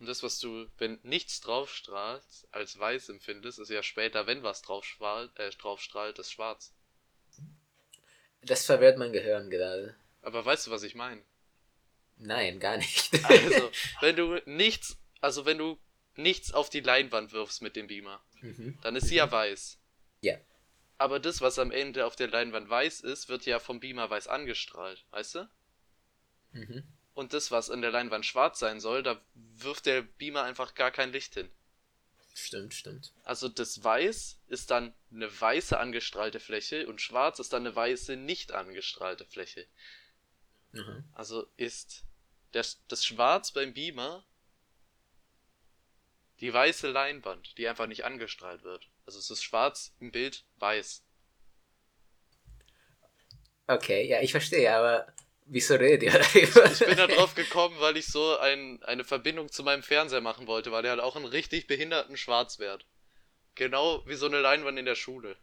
Und 0.00 0.08
das, 0.08 0.22
was 0.22 0.38
du, 0.38 0.66
wenn 0.78 0.98
nichts 1.02 1.42
draufstrahlt, 1.42 2.24
als 2.52 2.78
weiß 2.78 3.10
empfindest, 3.10 3.58
ist 3.58 3.68
ja 3.68 3.82
später, 3.82 4.26
wenn 4.26 4.42
was 4.42 4.62
draufstrahlt, 4.62 5.38
äh, 5.38 5.50
draufstrahlt, 5.50 6.18
ist 6.18 6.32
schwarz. 6.32 6.72
das 8.42 8.64
verwirrt 8.64 8.96
mein 8.96 9.12
Gehirn 9.12 9.50
gerade. 9.50 9.94
Aber 10.22 10.42
weißt 10.42 10.66
du, 10.66 10.70
was 10.70 10.84
ich 10.84 10.94
meine? 10.94 11.22
Nein, 12.16 12.60
gar 12.60 12.78
nicht. 12.78 13.10
Also, 13.24 13.70
wenn 14.00 14.16
du 14.16 14.40
nichts, 14.46 14.96
also 15.20 15.44
wenn 15.44 15.58
du 15.58 15.78
nichts 16.16 16.52
auf 16.52 16.70
die 16.70 16.80
Leinwand 16.80 17.32
wirfst 17.32 17.60
mit 17.60 17.76
dem 17.76 17.86
Beamer, 17.86 18.24
mhm. 18.40 18.78
dann 18.80 18.96
ist 18.96 19.08
sie 19.08 19.16
ja 19.16 19.30
weiß. 19.30 19.78
Ja. 20.22 20.38
Aber 20.96 21.20
das, 21.20 21.42
was 21.42 21.58
am 21.58 21.70
Ende 21.70 22.06
auf 22.06 22.16
der 22.16 22.28
Leinwand 22.28 22.70
weiß 22.70 23.00
ist, 23.00 23.28
wird 23.28 23.44
ja 23.44 23.58
vom 23.58 23.80
Beamer 23.80 24.08
weiß 24.08 24.28
angestrahlt, 24.28 25.04
weißt 25.10 25.34
du? 25.34 25.50
Mhm. 26.52 26.84
Und 27.20 27.34
das, 27.34 27.50
was 27.50 27.68
an 27.68 27.82
der 27.82 27.90
Leinwand 27.90 28.24
schwarz 28.24 28.58
sein 28.58 28.80
soll, 28.80 29.02
da 29.02 29.20
wirft 29.34 29.84
der 29.84 30.00
Beamer 30.00 30.44
einfach 30.44 30.74
gar 30.74 30.90
kein 30.90 31.12
Licht 31.12 31.34
hin. 31.34 31.50
Stimmt, 32.32 32.72
stimmt. 32.72 33.12
Also 33.24 33.50
das 33.50 33.84
Weiß 33.84 34.40
ist 34.48 34.70
dann 34.70 34.94
eine 35.12 35.28
weiße 35.38 35.78
angestrahlte 35.78 36.40
Fläche 36.40 36.88
und 36.88 37.02
Schwarz 37.02 37.38
ist 37.38 37.52
dann 37.52 37.66
eine 37.66 37.76
weiße 37.76 38.16
nicht 38.16 38.52
angestrahlte 38.52 39.26
Fläche. 39.26 39.66
Mhm. 40.72 41.04
Also 41.12 41.46
ist 41.58 42.04
das, 42.52 42.80
das 42.88 43.04
Schwarz 43.04 43.52
beim 43.52 43.74
Beamer 43.74 44.24
die 46.40 46.54
weiße 46.54 46.90
Leinwand, 46.90 47.58
die 47.58 47.68
einfach 47.68 47.86
nicht 47.86 48.06
angestrahlt 48.06 48.62
wird. 48.62 48.88
Also 49.04 49.18
es 49.18 49.28
ist 49.28 49.42
schwarz 49.42 49.92
im 50.00 50.10
Bild 50.10 50.46
weiß. 50.56 51.04
Okay, 53.66 54.08
ja, 54.08 54.22
ich 54.22 54.30
verstehe, 54.30 54.74
aber 54.74 55.12
wieso 55.50 55.74
redet 55.74 56.02
ihr 56.02 56.12
darüber? 56.12 56.70
Ich 56.72 56.78
bin 56.78 56.96
da 56.96 57.06
drauf 57.06 57.34
gekommen, 57.34 57.76
weil 57.80 57.96
ich 57.96 58.06
so 58.06 58.38
ein, 58.38 58.82
eine 58.84 59.04
Verbindung 59.04 59.50
zu 59.52 59.62
meinem 59.62 59.82
Fernseher 59.82 60.20
machen 60.20 60.46
wollte, 60.46 60.72
weil 60.72 60.82
der 60.82 60.92
hat 60.92 61.00
auch 61.00 61.16
einen 61.16 61.26
richtig 61.26 61.66
behinderten 61.66 62.16
Schwarzwert. 62.16 62.86
Genau 63.54 64.02
wie 64.06 64.14
so 64.14 64.26
eine 64.26 64.40
Leinwand 64.40 64.78
in 64.78 64.86
der 64.86 64.94
Schule. 64.94 65.36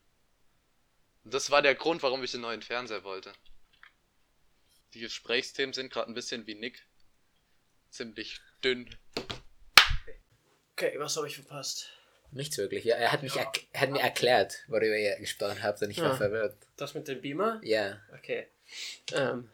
Und 1.24 1.34
das 1.34 1.52
war 1.52 1.62
der 1.62 1.76
Grund, 1.76 2.02
warum 2.04 2.24
ich 2.24 2.32
den 2.32 2.42
neuen 2.42 2.62
Fernseher 2.62 3.04
wollte. 3.04 3.32
Die 4.94 5.02
Gesprächsthemen 5.02 5.74
sind 5.74 5.92
gerade 5.92 6.10
ein 6.10 6.16
bisschen 6.16 6.48
wie 6.48 6.56
Nick. 6.56 6.86
Ziemlich 7.90 8.40
dünn. 8.64 8.90
Okay, 10.74 10.94
was 10.98 11.18
habe 11.18 11.28
ich 11.28 11.36
verpasst? 11.36 11.90
Nichts 12.32 12.58
wirklich. 12.58 12.84
Ja, 12.84 12.96
er 12.96 13.12
hat, 13.12 13.24
mich 13.24 13.34
erk- 13.34 13.66
er 13.72 13.82
hat 13.82 13.90
mir 13.90 14.02
erklärt, 14.02 14.56
worüber 14.68 14.96
ihr 14.98 15.16
gesprochen 15.18 15.64
habt 15.64 15.82
und 15.82 15.90
ich 15.92 16.00
war 16.02 16.12
Ah. 16.12 16.18
verwirrt. 16.18 16.56
Das 16.76 16.94
mit 16.94 17.08
dem 17.08 17.22
Beamer? 17.22 17.60
Ja. 17.64 18.00
Okay. 18.18 18.48
Ähm, 19.14 19.50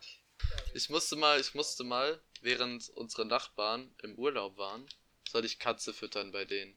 Ich 0.73 0.89
musste 0.89 1.15
mal, 1.15 1.39
ich 1.39 1.53
musste 1.53 1.83
mal, 1.83 2.19
während 2.41 2.89
unsere 2.89 3.25
Nachbarn 3.25 3.93
im 4.01 4.15
Urlaub 4.15 4.57
waren, 4.57 4.87
sollte 5.29 5.47
ich 5.47 5.59
Katze 5.59 5.93
füttern 5.93 6.31
bei 6.31 6.45
denen. 6.45 6.75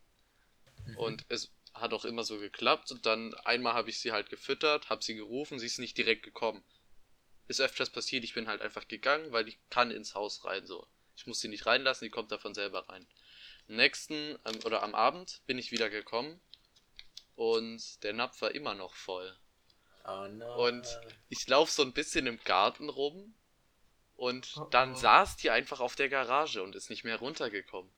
Und 0.97 1.25
es 1.29 1.51
hat 1.75 1.93
auch 1.93 2.05
immer 2.05 2.25
so 2.25 2.39
geklappt 2.39 2.91
und 2.91 3.07
dann 3.07 3.35
einmal 3.45 3.75
habe 3.75 3.91
ich 3.91 3.99
sie 3.99 4.13
halt 4.13 4.31
gefüttert, 4.31 4.89
habe 4.89 5.05
sie 5.05 5.15
gerufen, 5.15 5.59
sie 5.59 5.67
ist 5.67 5.79
nicht 5.79 5.99
direkt 5.99 6.23
gekommen. 6.23 6.65
Ist 7.49 7.61
öfters 7.61 7.91
passiert, 7.91 8.25
ich 8.25 8.35
bin 8.35 8.49
halt 8.49 8.63
einfach 8.63 8.89
gegangen, 8.89 9.33
weil 9.33 9.49
ich 9.49 9.59
kann 9.71 9.91
ins 9.91 10.15
Haus 10.15 10.45
rein 10.45 10.67
so. 10.67 10.87
Ich 11.17 11.27
muss 11.27 11.41
sie 11.41 11.49
nicht 11.49 11.67
reinlassen, 11.67 12.07
die 12.07 12.11
kommt 12.11 12.33
davon 12.33 12.55
selber 12.55 12.89
rein. 12.89 13.07
Am 13.69 13.77
nächsten 13.77 14.39
ähm, 14.45 14.61
oder 14.65 14.83
am 14.83 14.95
Abend 14.95 15.43
bin 15.47 15.59
ich 15.59 15.71
wieder 15.71 15.91
gekommen 15.91 16.41
und 17.35 18.03
der 18.03 18.13
Napf 18.13 18.41
war 18.41 18.55
immer 18.55 18.75
noch 18.75 18.95
voll. 18.95 19.37
Oh 20.07 20.29
no. 20.29 20.67
Und 20.67 20.87
ich 21.29 21.47
laufe 21.49 21.73
so 21.73 21.83
ein 21.83 21.93
bisschen 21.93 22.27
im 22.27 22.39
Garten 22.45 22.89
rum 22.89 23.35
und 24.17 24.55
Oh, 24.57 24.65
dann 24.71 24.93
oh. 24.93 24.97
saß 24.97 25.37
die 25.37 25.51
einfach 25.51 25.81
auf 25.81 25.95
der 25.97 26.09
Garage 26.09 26.63
und 26.63 26.75
ist 26.75 26.91
nicht 26.91 27.05
mehr 27.05 27.17
runtergekommen. 27.19 27.91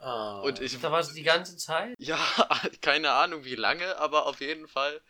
oh. 0.00 0.42
Und 0.44 0.60
ich, 0.60 0.78
da 0.80 0.92
war 0.92 1.02
sie 1.02 1.14
die 1.14 1.22
ganze 1.22 1.56
Zeit? 1.56 1.94
ja, 1.98 2.18
keine 2.80 3.12
Ahnung 3.12 3.44
wie 3.44 3.56
lange, 3.56 3.96
aber 3.98 4.26
auf 4.26 4.40
jeden 4.40 4.68
Fall 4.68 5.00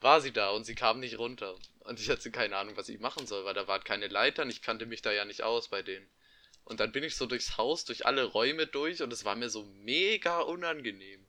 war 0.00 0.20
sie 0.20 0.32
da 0.32 0.50
und 0.50 0.64
sie 0.64 0.74
kam 0.74 1.00
nicht 1.00 1.18
runter. 1.18 1.54
Und 1.80 2.00
ich 2.00 2.10
hatte 2.10 2.30
keine 2.30 2.56
Ahnung, 2.56 2.76
was 2.76 2.88
ich 2.88 2.98
machen 3.00 3.26
soll, 3.26 3.44
weil 3.44 3.54
da 3.54 3.68
waren 3.68 3.84
keine 3.84 4.08
Leitern, 4.08 4.50
ich 4.50 4.62
kannte 4.62 4.86
mich 4.86 5.02
da 5.02 5.12
ja 5.12 5.24
nicht 5.24 5.42
aus 5.42 5.68
bei 5.68 5.82
denen. 5.82 6.08
Und 6.64 6.80
dann 6.80 6.90
bin 6.92 7.04
ich 7.04 7.14
so 7.16 7.26
durchs 7.26 7.56
Haus, 7.58 7.84
durch 7.84 8.06
alle 8.06 8.24
Räume 8.24 8.66
durch 8.66 9.00
und 9.02 9.12
es 9.12 9.24
war 9.24 9.36
mir 9.36 9.48
so 9.48 9.62
mega 9.62 10.40
unangenehm. 10.40 11.24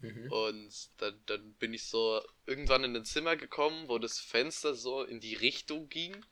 Mhm. 0.00 0.32
Und 0.32 0.88
dann, 0.98 1.22
dann 1.26 1.54
bin 1.54 1.72
ich 1.72 1.86
so 1.86 2.20
irgendwann 2.46 2.84
in 2.84 2.96
ein 2.96 3.04
Zimmer 3.04 3.36
gekommen, 3.36 3.88
wo 3.88 3.98
das 3.98 4.18
Fenster 4.18 4.74
so 4.74 5.02
in 5.02 5.20
die 5.20 5.34
Richtung 5.34 5.88
ging. 5.88 6.24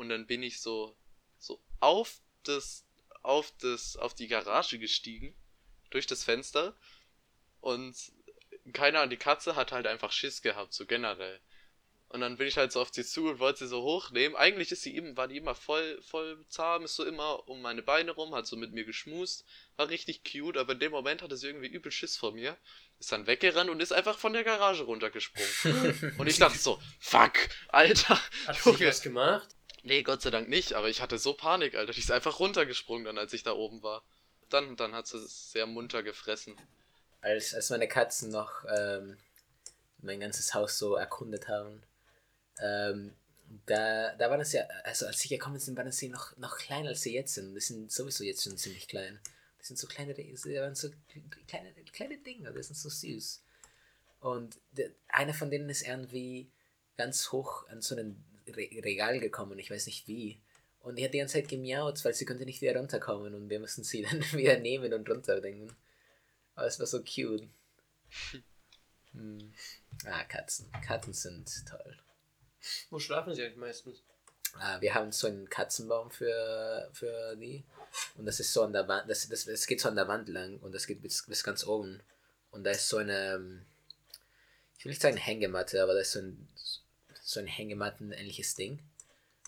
Und 0.00 0.08
dann 0.08 0.26
bin 0.26 0.42
ich 0.42 0.62
so, 0.62 0.96
so 1.38 1.60
auf 1.78 2.22
das, 2.44 2.86
auf 3.22 3.52
das, 3.60 3.98
auf 3.98 4.14
die 4.14 4.28
Garage 4.28 4.78
gestiegen. 4.78 5.34
Durch 5.90 6.06
das 6.06 6.24
Fenster. 6.24 6.74
Und 7.60 7.94
keine 8.72 8.98
Ahnung, 8.98 9.10
die 9.10 9.18
Katze 9.18 9.56
hat 9.56 9.72
halt 9.72 9.86
einfach 9.86 10.10
Schiss 10.10 10.40
gehabt, 10.40 10.72
so 10.72 10.86
generell. 10.86 11.38
Und 12.08 12.22
dann 12.22 12.38
bin 12.38 12.46
ich 12.46 12.56
halt 12.56 12.72
so 12.72 12.80
auf 12.80 12.88
sie 12.94 13.04
zu 13.04 13.28
und 13.28 13.40
wollte 13.40 13.58
sie 13.58 13.68
so 13.68 13.82
hochnehmen. 13.82 14.36
Eigentlich 14.36 14.72
ist 14.72 14.84
sie 14.84 14.96
eben, 14.96 15.18
war 15.18 15.28
die 15.28 15.36
immer 15.36 15.54
voll, 15.54 16.00
voll 16.00 16.46
zahm, 16.48 16.84
ist 16.84 16.96
so 16.96 17.04
immer 17.04 17.46
um 17.46 17.60
meine 17.60 17.82
Beine 17.82 18.12
rum, 18.12 18.34
hat 18.34 18.46
so 18.46 18.56
mit 18.56 18.72
mir 18.72 18.86
geschmust, 18.86 19.44
war 19.76 19.90
richtig 19.90 20.24
cute, 20.24 20.56
aber 20.56 20.72
in 20.72 20.78
dem 20.78 20.92
Moment 20.92 21.20
hatte 21.20 21.36
sie 21.36 21.48
irgendwie 21.48 21.68
übel 21.68 21.92
Schiss 21.92 22.16
vor 22.16 22.32
mir, 22.32 22.56
ist 22.98 23.12
dann 23.12 23.26
weggerannt 23.26 23.68
und 23.68 23.80
ist 23.80 23.92
einfach 23.92 24.18
von 24.18 24.32
der 24.32 24.44
Garage 24.44 24.84
runtergesprungen. 24.84 26.14
und 26.18 26.26
ich 26.26 26.38
dachte 26.38 26.56
so, 26.56 26.80
fuck, 26.98 27.34
Alter, 27.68 28.18
Hat 28.46 28.56
sie 28.56 28.70
Junge. 28.70 28.86
was 28.86 29.02
gemacht? 29.02 29.48
Nee, 29.82 30.02
Gott 30.02 30.22
sei 30.22 30.30
Dank 30.30 30.48
nicht, 30.48 30.74
aber 30.74 30.88
ich 30.88 31.00
hatte 31.00 31.18
so 31.18 31.32
Panik, 31.32 31.74
Alter. 31.74 31.92
Die 31.92 32.00
ist 32.00 32.10
einfach 32.10 32.38
runtergesprungen 32.38 33.04
dann, 33.04 33.18
als 33.18 33.32
ich 33.32 33.42
da 33.42 33.52
oben 33.52 33.82
war. 33.82 34.02
Dann, 34.50 34.76
dann 34.76 34.94
hat 34.94 35.06
sie 35.06 35.18
es 35.18 35.52
sehr 35.52 35.66
munter 35.66 36.02
gefressen. 36.02 36.56
als, 37.22 37.54
als 37.54 37.70
meine 37.70 37.88
Katzen 37.88 38.30
noch 38.30 38.64
ähm, 38.76 39.16
mein 39.98 40.20
ganzes 40.20 40.54
Haus 40.54 40.78
so 40.78 40.96
erkundet 40.96 41.48
haben, 41.48 41.82
ähm, 42.60 43.14
da, 43.66 44.14
da 44.14 44.30
waren 44.30 44.40
es 44.40 44.52
ja, 44.52 44.62
also 44.84 45.06
als 45.06 45.18
sie 45.18 45.28
gekommen 45.28 45.58
sind, 45.58 45.76
waren 45.76 45.90
sie 45.90 46.08
noch, 46.08 46.36
noch 46.36 46.56
kleiner 46.58 46.90
als 46.90 47.02
sie 47.02 47.14
jetzt 47.14 47.34
sind. 47.34 47.54
Die 47.54 47.60
sind 47.60 47.90
sowieso 47.90 48.22
jetzt 48.22 48.44
schon 48.44 48.56
ziemlich 48.56 48.86
klein. 48.86 49.18
Die 49.60 49.66
sind 49.66 49.78
so 49.78 49.86
kleine, 49.86 50.14
die 50.14 50.32
waren 50.56 50.74
so 50.74 50.90
kleine, 51.48 51.72
kleine 51.92 52.18
Dinge, 52.18 52.52
die 52.52 52.62
sind 52.62 52.76
so 52.76 52.88
süß. 52.88 53.42
Und 54.20 54.58
der, 54.72 54.90
einer 55.08 55.34
von 55.34 55.50
denen 55.50 55.68
ist 55.68 55.86
irgendwie 55.86 56.50
ganz 56.96 57.32
hoch 57.32 57.66
an 57.68 57.80
so 57.80 57.96
ein 57.96 58.22
Re 58.50 58.68
Regal 58.84 59.20
gekommen, 59.20 59.58
ich 59.58 59.70
weiß 59.70 59.86
nicht 59.86 60.06
wie. 60.08 60.40
Und 60.80 60.96
die 60.96 61.04
hat 61.04 61.12
die 61.12 61.18
ganze 61.18 61.34
Zeit 61.34 61.48
gemiaut, 61.48 62.02
weil 62.04 62.14
sie 62.14 62.24
konnte 62.24 62.44
nicht 62.44 62.62
wieder 62.62 62.78
runterkommen 62.78 63.34
und 63.34 63.50
wir 63.50 63.60
mussten 63.60 63.84
sie 63.84 64.02
dann 64.10 64.20
wieder 64.32 64.58
nehmen 64.58 64.92
und 64.92 65.08
runterbringen. 65.08 65.72
Aber 66.54 66.66
es 66.66 66.78
war 66.78 66.86
so 66.86 67.02
cute. 67.02 67.48
Hm. 69.12 69.52
Ah, 70.04 70.22
Katzen. 70.22 70.70
Katzen 70.86 71.12
sind 71.12 71.68
toll. 71.68 71.98
Wo 72.90 73.00
schlafen 73.00 73.34
sie 73.34 73.42
eigentlich 73.42 73.56
meistens? 73.56 74.04
Ah, 74.54 74.80
wir 74.80 74.94
haben 74.94 75.12
so 75.12 75.26
einen 75.26 75.48
Katzenbaum 75.48 76.10
für, 76.10 76.90
für 76.92 77.36
die. 77.36 77.64
Und 78.16 78.26
das 78.26 78.40
ist 78.40 78.52
so 78.52 78.62
an 78.62 78.72
der 78.72 78.86
Wand, 78.88 79.08
das, 79.08 79.28
das, 79.28 79.44
das 79.44 79.66
geht 79.66 79.80
so 79.80 79.88
an 79.88 79.96
der 79.96 80.08
Wand 80.08 80.28
lang 80.28 80.58
und 80.58 80.72
das 80.74 80.86
geht 80.86 81.02
bis, 81.02 81.24
bis 81.26 81.44
ganz 81.44 81.66
oben. 81.66 82.02
Und 82.50 82.64
da 82.64 82.70
ist 82.70 82.88
so 82.88 82.98
eine, 82.98 83.34
ähm, 83.34 83.66
ich 84.78 84.84
will 84.84 84.90
nicht 84.90 85.02
sagen 85.02 85.16
Hängematte, 85.16 85.82
aber 85.82 85.94
da 85.94 86.00
ist 86.00 86.12
so 86.12 86.20
ein, 86.20 86.48
so 87.30 87.38
ein 87.38 87.46
Hängematten-ähnliches 87.46 88.56
Ding. 88.56 88.80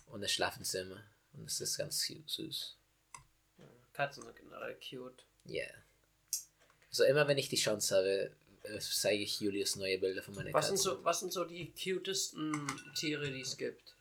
Und 0.06 0.20
das 0.20 0.32
Schlafenzimmer. 0.32 1.02
Und 1.32 1.46
das 1.46 1.60
ist 1.60 1.76
ganz 1.78 2.06
cute, 2.06 2.28
süß. 2.28 2.76
Katzen 3.92 4.22
sind 4.22 4.36
generell 4.36 4.74
cute. 4.76 5.24
Ja. 5.44 5.64
Yeah. 5.64 5.74
Also 6.88 7.04
immer 7.04 7.26
wenn 7.26 7.38
ich 7.38 7.48
die 7.48 7.56
Chance 7.56 7.96
habe, 7.96 8.36
äh, 8.62 8.78
zeige 8.78 9.22
ich 9.22 9.40
Julius 9.40 9.76
neue 9.76 9.98
Bilder 9.98 10.22
von 10.22 10.34
meinen 10.34 10.52
Was 10.52 10.66
sind, 10.66 10.76
Katzen. 10.76 10.96
so, 10.98 11.04
was 11.04 11.20
sind 11.20 11.32
so 11.32 11.44
die 11.44 11.72
cutesten 11.72 12.66
Tiere, 12.94 13.30
die 13.30 13.40
es 13.40 13.56
gibt? 13.56 13.94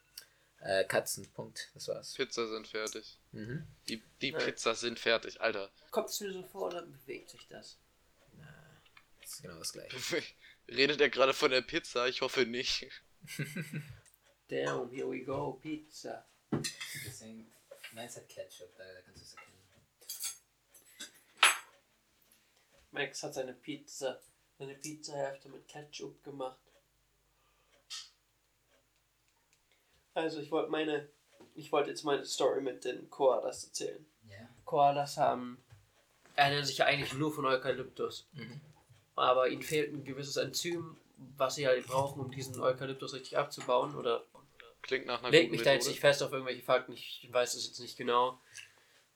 Äh, 0.59 0.83
Katzen, 0.83 1.25
Punkt. 1.31 1.71
Das 1.73 1.87
war's. 1.87 2.13
Pizza 2.13 2.47
sind 2.47 2.67
fertig. 2.67 3.17
Mhm. 3.31 3.65
Die, 3.87 4.03
die. 4.21 4.31
Pizza 4.31 4.75
sind 4.75 4.99
fertig, 4.99 5.41
Alter. 5.41 5.71
Kommt 5.89 6.09
es 6.09 6.19
mir 6.19 6.31
so 6.31 6.43
vor 6.43 6.67
oder 6.67 6.83
bewegt 6.83 7.31
sich 7.31 7.47
das? 7.47 7.77
Das 9.21 9.33
ist 9.33 9.41
genau 9.41 9.57
das 9.57 9.73
gleiche. 9.73 9.97
Redet 10.67 11.01
er 11.01 11.09
gerade 11.09 11.33
von 11.33 11.49
der 11.49 11.61
Pizza? 11.61 12.07
Ich 12.07 12.21
hoffe 12.21 12.45
nicht. 12.45 12.91
Damn, 14.47 14.89
here 14.91 15.07
we 15.07 15.23
go, 15.23 15.59
Pizza. 15.61 16.25
Deswegen, 17.05 17.51
meins 17.93 18.15
hat 18.15 18.27
Ketchup, 18.27 18.75
da, 18.77 18.83
da 18.83 19.01
kannst 19.01 19.21
du 19.21 19.25
es 19.25 19.33
erkennen. 19.33 19.51
Max 22.91 23.23
hat 23.23 23.33
seine 23.33 23.53
Pizza, 23.53 24.19
seine 24.57 24.75
Pizzahälfte 24.75 25.49
mit 25.49 25.67
Ketchup 25.67 26.23
gemacht. 26.23 26.59
Also 30.13 30.41
ich 30.41 30.51
wollte 30.51 30.69
meine, 30.69 31.07
ich 31.55 31.71
wollte 31.71 31.89
jetzt 31.89 32.03
meine 32.03 32.25
Story 32.25 32.61
mit 32.61 32.83
den 32.83 33.09
Koalas 33.09 33.63
erzählen. 33.63 34.05
Ja. 34.27 34.49
Koalas 34.65 35.17
haben, 35.17 35.63
ernähren 36.35 36.65
sich 36.65 36.79
ja 36.79 36.85
eigentlich 36.85 37.13
nur 37.13 37.33
von 37.33 37.45
Eukalyptus. 37.45 38.27
Mhm. 38.33 38.59
Aber 39.15 39.47
ihnen 39.47 39.63
fehlt 39.63 39.93
ein 39.93 40.03
gewisses 40.03 40.35
Enzym, 40.35 40.97
was 41.37 41.55
sie 41.55 41.67
halt 41.67 41.85
brauchen, 41.87 42.19
um 42.21 42.31
diesen 42.31 42.59
Eukalyptus 42.59 43.13
richtig 43.13 43.37
abzubauen. 43.37 43.95
Oder 43.95 44.25
Klingt 44.81 45.05
nach 45.05 45.19
einer 45.19 45.29
leg 45.31 45.43
guten 45.43 45.51
mich 45.51 45.63
da 45.63 45.71
jetzt 45.71 45.81
Methode. 45.83 45.91
nicht 45.91 45.99
fest 46.01 46.23
auf 46.23 46.31
irgendwelche 46.31 46.63
Fakten, 46.63 46.93
ich 46.93 47.27
weiß 47.31 47.53
es 47.55 47.67
jetzt 47.67 47.79
nicht 47.79 47.97
genau. 47.97 48.39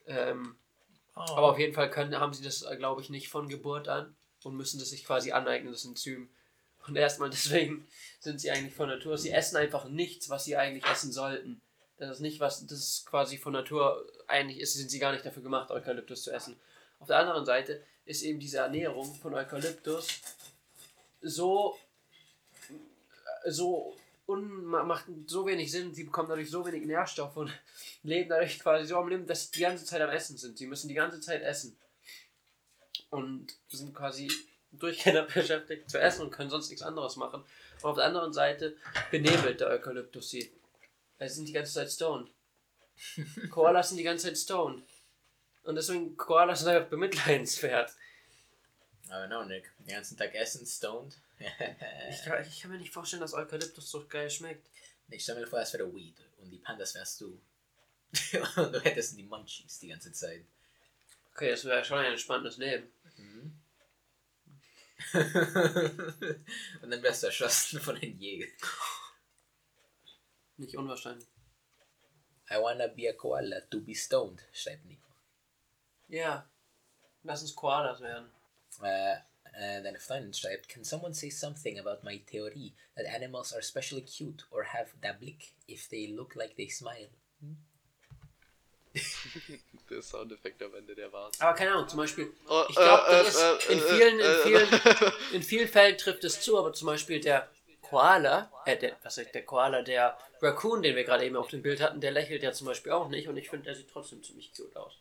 Ähm, 0.05 0.55
Oh. 1.17 1.21
aber 1.21 1.51
auf 1.51 1.59
jeden 1.59 1.73
Fall 1.73 1.89
können, 1.89 2.19
haben 2.19 2.33
sie 2.33 2.43
das, 2.43 2.65
glaube 2.77 3.01
ich, 3.01 3.09
nicht 3.09 3.29
von 3.29 3.47
Geburt 3.47 3.87
an 3.87 4.13
und 4.43 4.57
müssen 4.57 4.79
das 4.79 4.89
sich 4.89 5.05
quasi 5.05 5.31
aneignen, 5.31 5.71
das 5.71 5.85
Enzym. 5.85 6.29
Und 6.87 6.97
erstmal 6.97 7.29
deswegen 7.31 7.87
sind 8.19 8.41
sie 8.41 8.51
eigentlich 8.51 8.73
von 8.73 8.89
Natur. 8.89 9.17
Sie 9.17 9.31
essen 9.31 9.55
einfach 9.55 9.85
nichts, 9.85 10.29
was 10.29 10.43
sie 10.43 10.57
eigentlich 10.57 10.85
essen 10.85 11.13
sollten. 11.13 11.61
Das 11.97 12.09
ist 12.17 12.19
nicht 12.19 12.41
was, 12.41 12.67
das 12.67 12.79
ist 12.79 13.05
quasi 13.05 13.37
von 13.37 13.53
Natur, 13.53 14.05
eigentlich 14.27 14.59
ist, 14.59 14.73
sind 14.73 14.91
sie 14.91 14.99
gar 14.99 15.13
nicht 15.13 15.25
dafür 15.25 15.41
gemacht, 15.41 15.71
Eukalyptus 15.71 16.23
zu 16.23 16.31
essen. 16.33 16.59
Auf 16.99 17.07
der 17.07 17.17
anderen 17.17 17.45
Seite 17.45 17.81
ist 18.03 18.21
eben 18.21 18.39
diese 18.41 18.57
Ernährung 18.57 19.15
von 19.15 19.33
Eukalyptus 19.33 20.07
so, 21.21 21.77
so 23.45 23.95
un, 24.27 24.65
macht 24.65 25.05
so 25.27 25.45
wenig 25.45 25.71
Sinn, 25.71 25.93
sie 25.93 26.03
bekommen 26.03 26.29
dadurch 26.29 26.49
so 26.49 26.65
wenig 26.65 26.85
Nährstoffe 26.85 27.37
und 27.37 27.51
leben 28.03 28.29
dadurch 28.29 28.59
quasi 28.59 28.85
so 28.85 28.97
am 28.97 29.07
Leben, 29.07 29.27
dass 29.27 29.45
sie 29.45 29.51
die 29.51 29.61
ganze 29.61 29.85
Zeit 29.85 30.01
am 30.01 30.09
Essen 30.09 30.37
sind. 30.37 30.57
Sie 30.57 30.67
müssen 30.67 30.87
die 30.87 30.93
ganze 30.93 31.19
Zeit 31.19 31.41
essen. 31.41 31.77
Und 33.09 33.55
sind 33.69 33.93
quasi 33.93 34.29
durchgehend 34.71 35.27
beschäftigt 35.33 35.89
zu 35.89 35.99
essen 35.99 36.23
und 36.23 36.31
können 36.31 36.49
sonst 36.49 36.69
nichts 36.69 36.83
anderes 36.83 37.15
machen. 37.15 37.43
Und 37.81 37.89
auf 37.89 37.95
der 37.95 38.05
anderen 38.05 38.33
Seite 38.33 38.75
benebelt 39.11 39.61
der 39.61 39.67
Eukalyptus 39.67 40.29
sie. 40.29 40.51
Sie 41.19 41.29
sind 41.29 41.47
die 41.47 41.53
ganze 41.53 41.73
Zeit 41.73 41.91
stoned. 41.91 42.29
Koalas 43.51 43.89
sind 43.89 43.97
die 43.97 44.03
ganze 44.03 44.27
Zeit 44.27 44.37
stoned. 44.37 44.83
Und 45.63 45.75
deswegen, 45.75 46.17
Koalas 46.17 46.59
sind 46.59 46.69
einfach 46.69 46.89
bemitleidenswert. 46.89 47.91
Aber 49.09 49.27
no, 49.27 49.43
Nick. 49.45 49.71
Den 49.79 49.95
ganzen 49.95 50.17
Tag 50.17 50.33
essen, 50.35 50.65
stoned. 50.65 51.17
Ich 52.09 52.23
kann, 52.23 52.45
ich 52.47 52.61
kann 52.61 52.71
mir 52.71 52.77
nicht 52.77 52.93
vorstellen, 52.93 53.21
dass 53.21 53.33
Eukalyptus 53.33 53.89
so 53.89 54.07
geil 54.07 54.29
schmeckt. 54.29 54.67
ich 55.09 55.23
stell 55.23 55.35
mir 55.35 55.47
vor, 55.47 55.59
es 55.59 55.73
wäre 55.73 55.93
Weed 55.93 56.17
und 56.37 56.49
die 56.49 56.59
Pandas 56.59 56.95
wärst 56.95 57.19
du. 57.21 57.41
und 58.55 58.73
du 58.73 58.79
hättest 58.79 59.17
die 59.17 59.23
Munchies 59.23 59.79
die 59.79 59.89
ganze 59.89 60.11
Zeit. 60.11 60.45
Okay, 61.31 61.51
das 61.51 61.65
wäre 61.65 61.83
schon 61.83 61.99
ein 61.99 62.11
entspanntes 62.11 62.57
Leben. 62.57 62.89
Mhm. 63.17 63.59
Und 66.81 66.91
dann 66.91 67.03
wirst 67.03 67.23
du 67.23 67.27
erschossen 67.27 67.81
von 67.81 67.97
einem 67.97 68.17
Jäger. 68.17 68.47
Nicht 70.57 70.77
unwahrscheinlich. 70.77 71.27
I 72.49 72.55
wanna 72.55 72.87
be 72.87 73.09
a 73.09 73.13
koala 73.13 73.59
to 73.69 73.81
be 73.81 73.93
stoned, 73.93 74.41
schreibt 74.53 74.85
Nico. 74.85 75.13
Ja. 76.07 76.49
Lass 77.23 77.41
uns 77.41 77.55
Koalas 77.55 77.99
werden. 78.01 78.31
Äh, 78.83 79.15
äh, 79.57 79.81
deine 79.81 79.99
Freundin 79.99 80.33
schreibt, 80.33 80.67
Can 80.67 80.83
someone 80.83 81.13
say 81.13 81.29
something 81.29 81.79
about 81.79 82.03
my 82.03 82.19
Theorie 82.25 82.73
that 82.95 83.05
animals 83.05 83.53
are 83.53 83.59
especially 83.59 84.01
cute 84.01 84.45
or 84.51 84.63
have 84.63 84.89
der 85.01 85.13
Blick 85.13 85.53
if 85.67 85.87
they 85.89 86.07
look 86.07 86.35
like 86.35 86.55
they 86.57 86.69
smile? 86.69 87.09
Der 89.89 90.01
Soundeffekt 90.01 90.63
am 90.63 90.73
Ende, 90.73 90.95
der 90.95 91.11
war's. 91.11 91.39
Aber 91.39 91.53
keine 91.53 91.73
Ahnung, 91.73 91.87
zum 91.87 91.97
Beispiel, 91.97 92.33
Oh, 92.47 92.63
ich 92.69 92.75
glaube, 92.75 93.03
äh, 93.07 93.23
das 93.23 93.35
äh, 93.35 93.57
ist 93.57 93.69
in 93.69 93.77
äh, 93.77 93.81
vielen, 93.81 94.19
in 94.19 94.25
äh, 94.25 94.35
vielen, 94.43 94.73
äh, 94.73 95.11
in 95.33 95.43
vielen 95.43 95.67
Fällen 95.67 95.97
trifft 95.97 96.23
es 96.23 96.41
zu, 96.41 96.57
aber 96.57 96.73
zum 96.73 96.87
Beispiel 96.87 97.19
der 97.19 97.49
Koala, 97.81 98.51
äh, 98.65 98.77
der, 98.77 98.97
was 99.03 99.17
ist 99.17 99.33
der 99.35 99.45
Koala, 99.45 99.81
der 99.81 100.17
Raccoon, 100.41 100.81
den 100.81 100.95
wir 100.95 101.03
gerade 101.03 101.25
eben 101.25 101.35
auf 101.35 101.49
dem 101.49 101.61
Bild 101.61 101.81
hatten, 101.81 102.01
der 102.01 102.11
lächelt 102.11 102.41
ja 102.41 102.51
zum 102.51 102.67
Beispiel 102.67 102.93
auch 102.93 103.09
nicht 103.09 103.27
und 103.27 103.37
ich 103.37 103.49
finde, 103.49 103.65
der 103.65 103.75
sieht 103.75 103.89
trotzdem 103.89 104.23
ziemlich 104.23 104.53
cute 104.53 104.75
aus. 104.77 104.93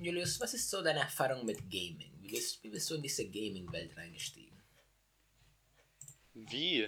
Julius, 0.00 0.40
was 0.40 0.54
ist 0.54 0.70
so 0.70 0.82
deine 0.82 1.00
Erfahrung 1.00 1.44
mit 1.44 1.58
Gaming? 1.70 2.10
Wie 2.20 2.28
bist, 2.30 2.62
wie 2.64 2.68
bist 2.70 2.88
du 2.90 2.94
in 2.94 3.02
diese 3.02 3.24
Gaming-Welt 3.28 3.96
reingestiegen? 3.96 4.58
Wie? 6.34 6.86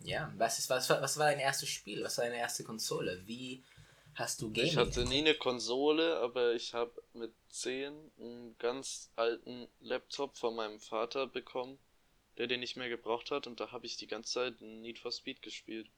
Ja, 0.00 0.32
was, 0.36 0.58
ist, 0.58 0.68
was, 0.70 0.88
war- 0.90 1.00
was 1.02 1.16
war 1.18 1.26
dein 1.30 1.38
erstes 1.40 1.68
Spiel? 1.68 2.02
Was 2.02 2.18
war 2.18 2.24
deine 2.24 2.38
erste 2.38 2.64
Konsole? 2.64 3.22
Wie 3.26 3.62
hast 4.14 4.40
du 4.42 4.50
Gaming? 4.50 4.68
Ich 4.70 4.76
hatte 4.76 5.04
nie 5.04 5.18
eine 5.18 5.34
Konsole, 5.34 6.18
aber 6.18 6.54
ich 6.54 6.74
habe 6.74 6.92
mit 7.12 7.32
10 7.50 7.94
einen 8.18 8.56
ganz 8.58 9.10
alten 9.16 9.68
Laptop 9.80 10.36
von 10.36 10.56
meinem 10.56 10.80
Vater 10.80 11.26
bekommen, 11.26 11.78
der 12.36 12.46
den 12.46 12.60
nicht 12.60 12.76
mehr 12.76 12.88
gebraucht 12.88 13.30
hat 13.30 13.46
und 13.46 13.60
da 13.60 13.70
habe 13.70 13.86
ich 13.86 13.96
die 13.96 14.06
ganze 14.06 14.32
Zeit 14.34 14.60
Need 14.60 14.98
for 14.98 15.12
Speed 15.12 15.42
gespielt. 15.42 15.88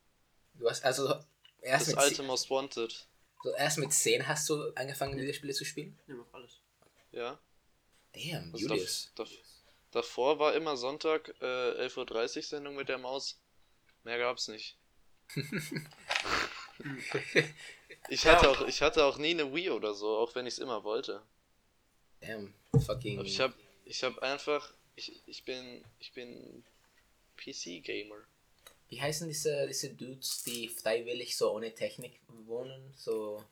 Du 0.55 0.69
hast 0.69 0.85
also 0.85 1.15
erst 1.63 1.89
Das 1.89 1.95
alte 1.95 2.17
10, 2.17 2.27
Most 2.27 2.51
Wanted. 2.51 3.07
So 3.43 3.55
erst 3.55 3.79
mit 3.79 3.93
10 3.93 4.27
hast 4.29 4.49
du 4.49 4.73
angefangen, 4.75 5.19
Videospiele 5.19 5.53
zu 5.55 5.65
spielen? 5.65 5.99
Nimm 6.07 6.21
auf 6.21 6.35
alles. 6.35 6.61
Ja. 7.13 7.39
Damn, 8.13 8.53
Also 8.53 8.69
Julius. 8.69 9.13
dav- 9.17 9.29
dav- 9.29 9.39
davor 9.93 10.39
war 10.39 10.55
immer 10.55 10.77
Sonntag 10.77 11.29
äh, 11.41 11.45
11.30 11.87 12.37
Uhr 12.37 12.43
Sendung 12.43 12.77
mit 12.77 12.89
der 12.89 12.99
Maus. 12.99 13.41
Mehr 14.05 14.19
gab's 14.19 14.49
nicht. 14.49 14.77
ich, 18.09 18.27
hatte 18.27 18.49
auch, 18.51 18.67
ich 18.67 18.83
hatte 18.83 19.05
auch 19.05 19.19
nie 19.19 19.31
eine 19.31 19.53
Wii 19.55 19.71
oder 19.71 19.95
so, 19.95 20.17
auch 20.19 20.35
wenn 20.35 20.47
ich 20.47 20.55
es 20.55 20.59
immer 20.59 20.83
wollte. 20.85 21.23
Damn, 22.21 22.53
fucking. 22.85 23.19
Aber 23.19 23.27
ich 23.29 23.41
hab, 23.41 23.55
ich 23.85 24.03
hab 24.05 24.19
einfach, 24.19 24.73
ich, 24.97 25.23
ich 25.27 25.45
bin, 25.45 25.85
ich 25.99 26.13
bin 26.13 26.65
PC-Gamer. 27.37 28.17
Wie 28.91 29.01
heißen 29.01 29.29
diese, 29.29 29.67
diese 29.69 29.95
Dudes, 29.95 30.43
die 30.43 30.69
freiwillig 30.69 31.37
so 31.37 31.53
ohne 31.53 31.73
Technik 31.75 32.21
wohnen? 32.27 32.93
So, 32.97 33.43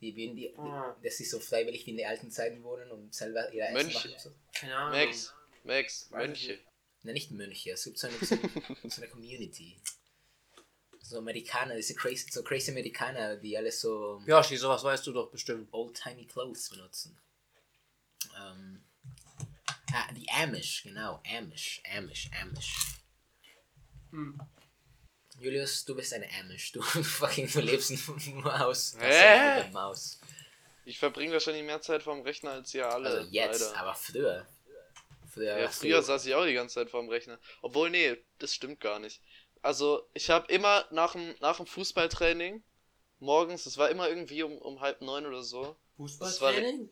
die, 0.00 0.16
wie 0.16 0.24
in 0.24 0.36
die, 0.36 0.54
Ah. 0.58 0.96
die, 0.98 1.06
dass 1.06 1.18
sie 1.18 1.24
so 1.24 1.38
freiwillig 1.38 1.86
wie 1.86 1.90
in 1.90 1.98
den 1.98 2.06
alten 2.06 2.30
Zeiten 2.30 2.62
wohnen 2.64 2.90
und 2.90 3.14
selber 3.14 3.52
ihre 3.52 3.66
Essen 3.68 3.74
Mönche. 3.74 3.98
machen. 3.98 4.12
und 4.12 4.20
So. 4.20 4.32
Keine 4.54 4.76
Ahnung. 4.76 4.98
Max, 4.98 5.34
Max, 5.64 6.10
Mönche. 6.10 6.52
nicht. 6.52 6.64
Ne, 7.02 7.12
nicht 7.12 7.30
Mönche, 7.30 7.70
es 7.72 7.84
gibt 7.84 7.98
so 7.98 8.06
eine, 8.08 8.16
so 8.24 8.34
eine, 8.34 8.90
so 8.90 9.00
eine 9.02 9.10
Community. 9.10 9.80
So 11.02 11.18
Amerikaner, 11.18 11.74
diese 11.76 11.94
crazy, 11.94 12.30
so 12.30 12.42
crazy 12.42 12.70
Amerikaner, 12.70 13.36
die 13.36 13.56
alle 13.56 13.72
so 13.72 14.22
Yoshi, 14.26 14.56
sowas 14.56 14.84
weißt 14.84 15.06
du 15.06 15.12
doch 15.12 15.30
bestimmt. 15.30 15.68
old-timey 15.72 16.26
Clothes 16.26 16.68
benutzen. 16.70 17.18
Ähm, 18.38 18.82
ah, 19.92 20.12
die 20.12 20.28
Amish, 20.30 20.82
genau, 20.84 21.20
Amish, 21.26 21.82
Amish, 21.96 22.30
Amish. 22.40 22.74
Hm. 24.10 24.38
Julius, 25.40 25.86
du 25.86 25.94
bist 25.94 26.12
eine 26.12 26.26
Amish, 26.38 26.72
du 26.72 26.82
fucking 26.82 27.50
du 27.50 27.60
lebst 27.60 27.92
nur 28.28 28.66
aus 28.66 28.96
der 29.00 29.68
Maus. 29.72 30.20
Ich 30.84 30.98
verbringe 30.98 31.32
wahrscheinlich 31.32 31.64
mehr 31.64 31.80
Zeit 31.80 32.02
vorm 32.02 32.20
Rechner 32.22 32.52
als 32.52 32.74
ihr 32.74 32.86
alle. 32.86 33.08
Also 33.08 33.28
jetzt, 33.30 33.60
leider. 33.60 33.76
aber 33.78 33.94
früher. 33.94 34.46
Früher, 35.32 35.58
Ja, 35.58 35.68
früher 35.68 36.02
saß 36.02 36.26
ich 36.26 36.34
auch 36.34 36.44
die 36.44 36.54
ganze 36.54 36.74
Zeit 36.74 36.90
vorm 36.90 37.08
Rechner. 37.08 37.38
Obwohl, 37.62 37.88
nee, 37.90 38.16
das 38.38 38.54
stimmt 38.54 38.80
gar 38.80 38.98
nicht. 38.98 39.22
Also, 39.62 40.08
ich 40.14 40.30
habe 40.30 40.52
immer 40.52 40.86
nach 40.90 41.12
dem, 41.12 41.34
nach 41.40 41.58
dem 41.58 41.66
Fußballtraining, 41.66 42.62
morgens, 43.20 43.66
es 43.66 43.78
war 43.78 43.90
immer 43.90 44.08
irgendwie 44.08 44.42
um, 44.42 44.58
um 44.58 44.80
halb 44.80 45.00
neun 45.00 45.26
oder 45.26 45.42
so, 45.42 45.76
Fußballtraining? 45.96 46.90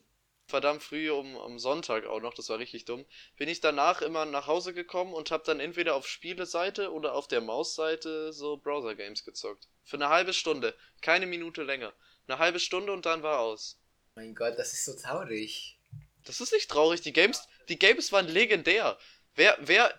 Verdammt 0.48 0.82
früh 0.82 1.10
um, 1.10 1.36
am 1.36 1.58
Sonntag 1.58 2.06
auch 2.06 2.20
noch, 2.20 2.34
das 2.34 2.48
war 2.48 2.58
richtig 2.58 2.86
dumm, 2.86 3.04
bin 3.36 3.48
ich 3.48 3.60
danach 3.60 4.00
immer 4.02 4.24
nach 4.24 4.46
Hause 4.46 4.72
gekommen 4.72 5.12
und 5.12 5.30
habe 5.30 5.44
dann 5.44 5.60
entweder 5.60 5.94
auf 5.94 6.08
Spieleseite 6.08 6.92
oder 6.92 7.14
auf 7.14 7.28
der 7.28 7.40
Mausseite 7.40 8.32
so 8.32 8.56
Browser-Games 8.56 9.24
gezockt. 9.24 9.68
Für 9.84 9.96
eine 9.96 10.08
halbe 10.08 10.32
Stunde, 10.32 10.74
keine 11.02 11.26
Minute 11.26 11.62
länger. 11.62 11.92
Eine 12.26 12.38
halbe 12.38 12.60
Stunde 12.60 12.92
und 12.92 13.06
dann 13.06 13.22
war 13.22 13.40
aus. 13.40 13.78
mein 14.14 14.34
Gott, 14.34 14.58
das 14.58 14.72
ist 14.72 14.84
so 14.84 14.94
traurig. 14.94 15.78
Das 16.24 16.40
ist 16.40 16.52
nicht 16.52 16.70
traurig, 16.70 17.00
die 17.02 17.12
Games, 17.12 17.46
die 17.68 17.78
Games 17.78 18.10
waren 18.12 18.26
legendär. 18.26 18.98
Wer, 19.34 19.56
wer, 19.60 19.94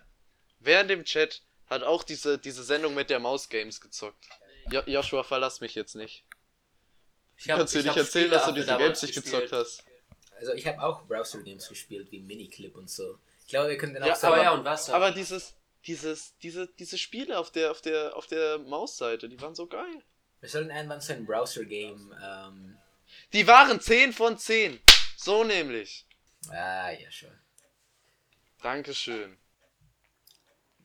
wer 0.58 0.80
in 0.82 0.88
dem 0.88 1.04
Chat 1.04 1.42
hat 1.66 1.82
auch 1.82 2.02
diese, 2.02 2.38
diese 2.38 2.62
Sendung 2.64 2.94
mit 2.94 3.08
der 3.10 3.20
Maus-Games 3.20 3.80
gezockt? 3.80 4.28
Jo 4.70 4.82
Joshua, 4.86 5.22
verlass 5.22 5.60
mich 5.60 5.74
jetzt 5.74 5.94
nicht. 5.94 6.24
Ich 7.36 7.46
Du 7.46 7.56
kannst 7.56 7.74
dir 7.74 7.82
nicht 7.82 7.96
erzählen, 7.96 8.30
dass 8.30 8.46
du 8.46 8.52
diese 8.52 8.76
Games 8.76 9.00
nicht 9.02 9.14
gezockt 9.14 9.52
hast. 9.52 9.82
Also 10.40 10.54
ich 10.54 10.66
habe 10.66 10.82
auch 10.82 11.06
Browser-Games 11.06 11.68
gespielt, 11.68 12.10
wie 12.10 12.20
Miniclip 12.20 12.74
und 12.74 12.88
so. 12.88 13.18
Ich 13.42 13.48
glaube, 13.48 13.68
wir 13.68 13.76
können 13.76 13.92
dann 13.92 14.04
auch 14.04 14.06
Ja, 14.06 14.22
Aber 14.22 14.42
ja, 14.42 14.52
und 14.52 14.64
was? 14.64 14.88
Aber 14.88 15.10
dieses, 15.10 15.54
dieses, 15.86 16.34
diese, 16.38 16.66
diese 16.78 16.96
Spiele 16.96 17.38
auf 17.38 17.50
der, 17.52 17.70
auf 17.70 17.82
der, 17.82 18.16
auf 18.16 18.26
der 18.26 18.58
Mausseite, 18.58 19.28
die 19.28 19.38
waren 19.40 19.54
so 19.54 19.66
geil. 19.66 20.02
Wir 20.40 20.48
sollen 20.48 20.70
irgendwann 20.70 21.02
so 21.02 21.12
ein 21.12 21.26
Browser-Game, 21.26 22.14
ähm, 22.24 22.78
Die 23.34 23.46
waren 23.46 23.80
10 23.80 24.14
von 24.14 24.38
10. 24.38 24.80
So 25.16 25.44
nämlich. 25.44 26.06
ah, 26.48 26.90
ja, 26.90 27.10
schon. 27.10 27.38
Dankeschön. 28.62 29.36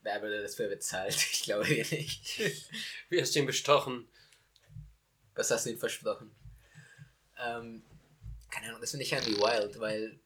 Wer 0.01 0.21
würde 0.21 0.41
das 0.41 0.55
für 0.55 0.67
bezahlt? 0.67 1.15
Ich 1.31 1.43
glaube 1.43 1.67
wir 1.69 1.85
nicht. 1.85 2.41
Wie 3.09 3.21
hast 3.21 3.33
du 3.35 3.39
ihn 3.39 3.45
bestochen? 3.45 4.09
Was 5.35 5.49
hast 5.51 5.65
du 5.65 5.69
ihm 5.69 5.77
versprochen? 5.79 6.35
Ähm, 7.39 7.83
keine 8.55 8.69
Ahnung, 8.69 8.81
das 8.81 8.91
finde 8.91 9.03
ich 9.03 9.11
irgendwie 9.11 9.37
wild, 9.37 9.79
weil 9.79 10.17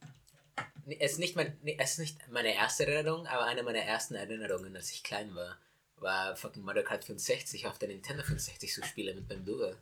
es 0.99 1.13
ist, 1.13 1.19
nicht 1.19 1.35
mein, 1.35 1.57
es 1.79 1.91
ist 1.93 1.99
nicht 1.99 2.27
meine 2.29 2.53
erste 2.53 2.85
Erinnerung, 2.85 3.25
aber 3.25 3.45
eine 3.45 3.63
meiner 3.63 3.79
ersten 3.79 4.13
Erinnerungen, 4.13 4.75
als 4.75 4.91
ich 4.91 5.03
klein 5.03 5.33
war, 5.33 5.57
war 5.97 6.35
fucking 6.35 6.63
Mario 6.63 6.83
Kart 6.83 7.03
64 7.03 7.65
auf 7.65 7.79
der 7.79 7.89
Nintendo 7.89 8.23
64 8.23 8.71
zu 8.71 8.83
spielen 8.83 9.15
mit 9.15 9.29
meinem 9.29 9.45
Bruder. 9.45 9.77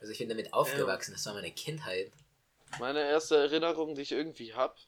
Also 0.00 0.12
ich 0.12 0.18
bin 0.18 0.28
damit 0.28 0.52
aufgewachsen, 0.52 1.12
das 1.12 1.24
war 1.26 1.34
meine 1.34 1.52
Kindheit. 1.52 2.10
Meine 2.78 3.00
erste 3.00 3.36
Erinnerung, 3.36 3.94
die 3.94 4.02
ich 4.02 4.12
irgendwie 4.12 4.54
hab, 4.54 4.78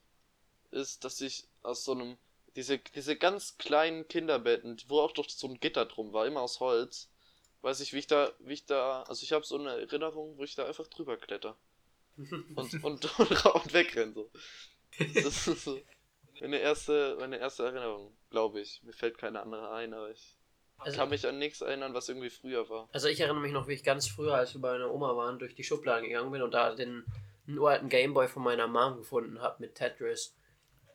ist, 0.71 1.05
dass 1.05 1.21
ich 1.21 1.47
aus 1.63 1.85
so 1.85 1.93
einem, 1.93 2.17
diese, 2.57 2.79
diese 2.79 3.17
ganz 3.17 3.59
kleinen 3.59 4.09
Kinderbetten, 4.09 4.81
wo 4.89 5.01
auch 5.01 5.13
doch 5.13 5.29
so 5.29 5.47
ein 5.47 5.61
Gitter 5.61 5.87
drum 5.87 6.13
war, 6.13 6.27
immer 6.27 6.41
aus 6.41 6.59
Holz, 6.59 7.11
weiß 7.61 7.81
ich, 7.81 7.93
wie 7.93 7.99
ich 7.99 8.07
da, 8.09 8.33
wie 8.41 8.55
ich 8.55 8.67
da, 8.67 9.03
also 9.05 9.23
ich 9.23 9.33
habe 9.33 9.45
so 9.45 9.57
eine 9.57 9.71
Erinnerung, 9.71 10.37
wo 10.37 10.43
ich 10.43 10.57
da 10.57 10.67
einfach 10.67 10.89
drüber 10.89 11.17
kletter. 11.17 11.57
Und, 12.17 12.33
und, 12.85 13.19
und, 13.19 13.45
und 13.47 13.73
wegrenn 13.75 14.15
so. 14.15 14.31
Das 15.15 15.47
ist 15.49 15.65
so 15.65 15.79
meine 16.41 16.59
erste, 16.59 17.17
meine 17.21 17.39
erste 17.39 17.65
Erinnerung, 17.65 18.17
glaube 18.31 18.61
ich. 18.61 18.83
Mir 18.83 18.93
fällt 18.93 19.17
keine 19.19 19.41
andere 19.43 19.71
ein, 19.73 19.95
aber 19.95 20.11
ich 20.11 20.37
Also- 20.79 20.97
kann 20.99 21.09
mich 21.09 21.27
an 21.27 21.39
nichts 21.39 21.61
erinnern, 21.61 21.95
was 21.95 22.09
irgendwie 22.09 22.31
früher 22.31 22.69
war. 22.69 22.89
Also 22.93 23.09
ich 23.09 23.21
erinnere 23.21 23.41
mich 23.41 23.53
noch, 23.53 23.69
wie 23.69 23.75
ich 23.75 23.85
ganz 23.85 24.09
früher, 24.09 24.35
als 24.35 24.55
wir 24.55 24.61
bei 24.61 24.73
meiner 24.73 24.91
Oma 24.93 25.17
waren, 25.17 25.39
durch 25.39 25.55
die 25.55 25.65
Schubladen 25.65 26.05
gegangen 26.09 26.31
bin 26.33 26.43
und 26.43 26.53
da 26.53 26.75
den 26.75 27.05
einen 27.47 27.59
uralten 27.59 27.89
Gameboy 27.89 28.29
von 28.29 28.43
meiner 28.43 28.67
Mom 28.67 28.97
gefunden 28.99 29.41
habe 29.41 29.57
mit 29.61 29.75
Tetris. 29.75 30.35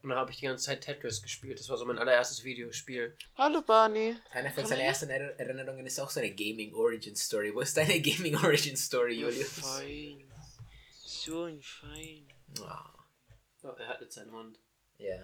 Und 0.04 0.10
da 0.12 0.16
habe 0.18 0.32
ich 0.32 0.38
die 0.38 0.46
ganze 0.46 0.66
Zeit 0.66 0.82
Tetris 0.82 1.22
gespielt. 1.22 1.60
Das 1.60 1.68
war 1.70 1.78
so 1.78 1.84
mein 1.86 1.98
allererstes 1.98 2.44
Videospiel. 2.44 3.18
Hallo 3.36 3.62
Barney. 3.62 4.16
Eine 4.32 4.52
von 4.52 4.66
seinen 4.66 4.82
ersten 4.82 5.10
Er- 5.10 5.38
Erinnerungen 5.40 5.86
ist 5.86 6.00
auch 6.00 6.10
so 6.10 6.20
eine 6.20 6.34
Gaming 6.34 6.74
Origin 6.76 7.16
Story. 7.16 7.54
Wo 7.54 7.62
ist 7.62 7.76
deine 7.76 8.00
Gaming 8.02 8.36
Origin 8.38 8.78
Story, 8.78 9.16
Julius? 9.20 9.60
Fein. 9.60 10.27
So 11.28 11.44
ein 11.44 11.62
Fein. 11.62 12.26
Ah, 12.62 12.94
Oh, 13.64 13.68
er 13.78 13.88
hat 13.90 14.00
jetzt 14.00 14.16
seinen 14.16 14.32
Hund. 14.32 14.58
Ja, 14.98 15.24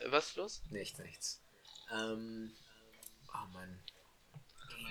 Äh, 0.00 0.10
Was 0.10 0.28
ist 0.28 0.36
los? 0.36 0.62
nichts, 0.70 0.98
nichts. 1.00 1.42
Ähm, 1.90 2.56
oh 3.28 3.46
Mann. 3.52 3.82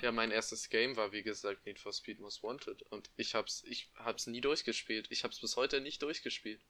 Ja, 0.01 0.11
mein 0.11 0.31
erstes 0.31 0.67
Game 0.67 0.97
war 0.97 1.13
wie 1.13 1.23
gesagt 1.23 1.65
Need 1.65 1.79
for 1.79 1.93
Speed 1.93 2.19
Most 2.19 2.43
Wanted 2.43 2.81
und 2.91 3.09
ich 3.15 3.33
hab's, 3.33 3.63
ich 3.63 3.91
hab's 3.95 4.27
nie 4.27 4.41
durchgespielt. 4.41 5.07
Ich 5.09 5.23
hab's 5.23 5.39
bis 5.39 5.55
heute 5.55 5.79
nicht 5.79 6.01
durchgespielt. 6.01 6.61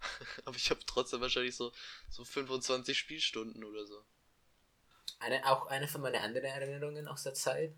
Aber 0.44 0.56
ich 0.56 0.70
habe 0.70 0.80
trotzdem 0.84 1.20
wahrscheinlich 1.20 1.54
so, 1.54 1.72
so 2.10 2.24
25 2.24 2.98
Spielstunden 2.98 3.62
oder 3.62 3.86
so. 3.86 4.04
Eine, 5.20 5.46
auch 5.48 5.66
eine 5.68 5.86
von 5.86 6.00
meinen 6.00 6.20
anderen 6.20 6.46
Erinnerungen 6.48 7.06
aus 7.06 7.22
der 7.22 7.34
Zeit 7.34 7.72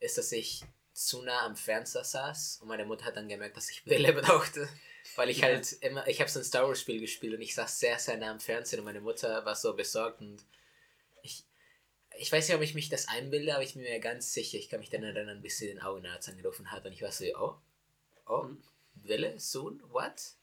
ist, 0.00 0.18
dass 0.18 0.32
ich 0.32 0.62
zu 0.92 1.22
nah 1.22 1.46
am 1.46 1.56
Fernseher 1.56 2.04
saß 2.04 2.58
und 2.60 2.68
meine 2.68 2.84
Mutter 2.84 3.04
hat 3.06 3.16
dann 3.16 3.28
gemerkt, 3.28 3.56
dass 3.56 3.70
ich 3.70 3.84
Brille 3.84 4.12
brauchte, 4.22 4.68
weil 5.16 5.30
ich 5.30 5.42
halt 5.42 5.72
immer, 5.80 6.06
ich 6.06 6.20
habe 6.20 6.30
so 6.30 6.38
ein 6.38 6.44
Star 6.44 6.66
Wars 6.66 6.80
Spiel 6.80 7.00
gespielt 7.00 7.34
und 7.34 7.40
ich 7.42 7.54
saß 7.54 7.80
sehr, 7.80 7.98
sehr 7.98 8.16
nah 8.18 8.30
am 8.30 8.40
Fernsehen 8.40 8.80
und 8.80 8.84
meine 8.84 9.00
Mutter 9.00 9.44
war 9.44 9.56
so 9.56 9.74
besorgt 9.74 10.20
und 10.20 10.44
ich, 11.22 11.44
ich 12.18 12.30
weiß 12.30 12.48
nicht, 12.48 12.56
ob 12.56 12.62
ich 12.62 12.74
mich 12.74 12.88
das 12.88 13.08
einbilde, 13.08 13.54
aber 13.54 13.64
ich 13.64 13.74
bin 13.74 13.82
mir 13.82 14.00
ganz 14.00 14.32
sicher, 14.32 14.58
ich 14.58 14.68
kann 14.68 14.80
mich 14.80 14.90
dann 14.90 15.02
erinnern, 15.02 15.40
bis 15.40 15.58
sie 15.58 15.68
den 15.68 15.80
Augenarzt 15.80 16.28
angerufen 16.28 16.70
hat 16.70 16.84
und 16.84 16.92
ich 16.92 17.02
war 17.02 17.12
so, 17.12 17.24
oh, 17.38 17.56
oh, 18.26 18.48
Brille, 18.94 19.38
Sohn, 19.40 19.82
what? 19.88 20.34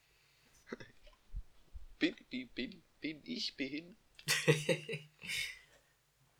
Bin, 1.99 2.15
bin, 2.29 2.49
bin, 2.49 2.83
bin 3.01 3.21
ich 3.25 3.55
behindert? 3.55 3.95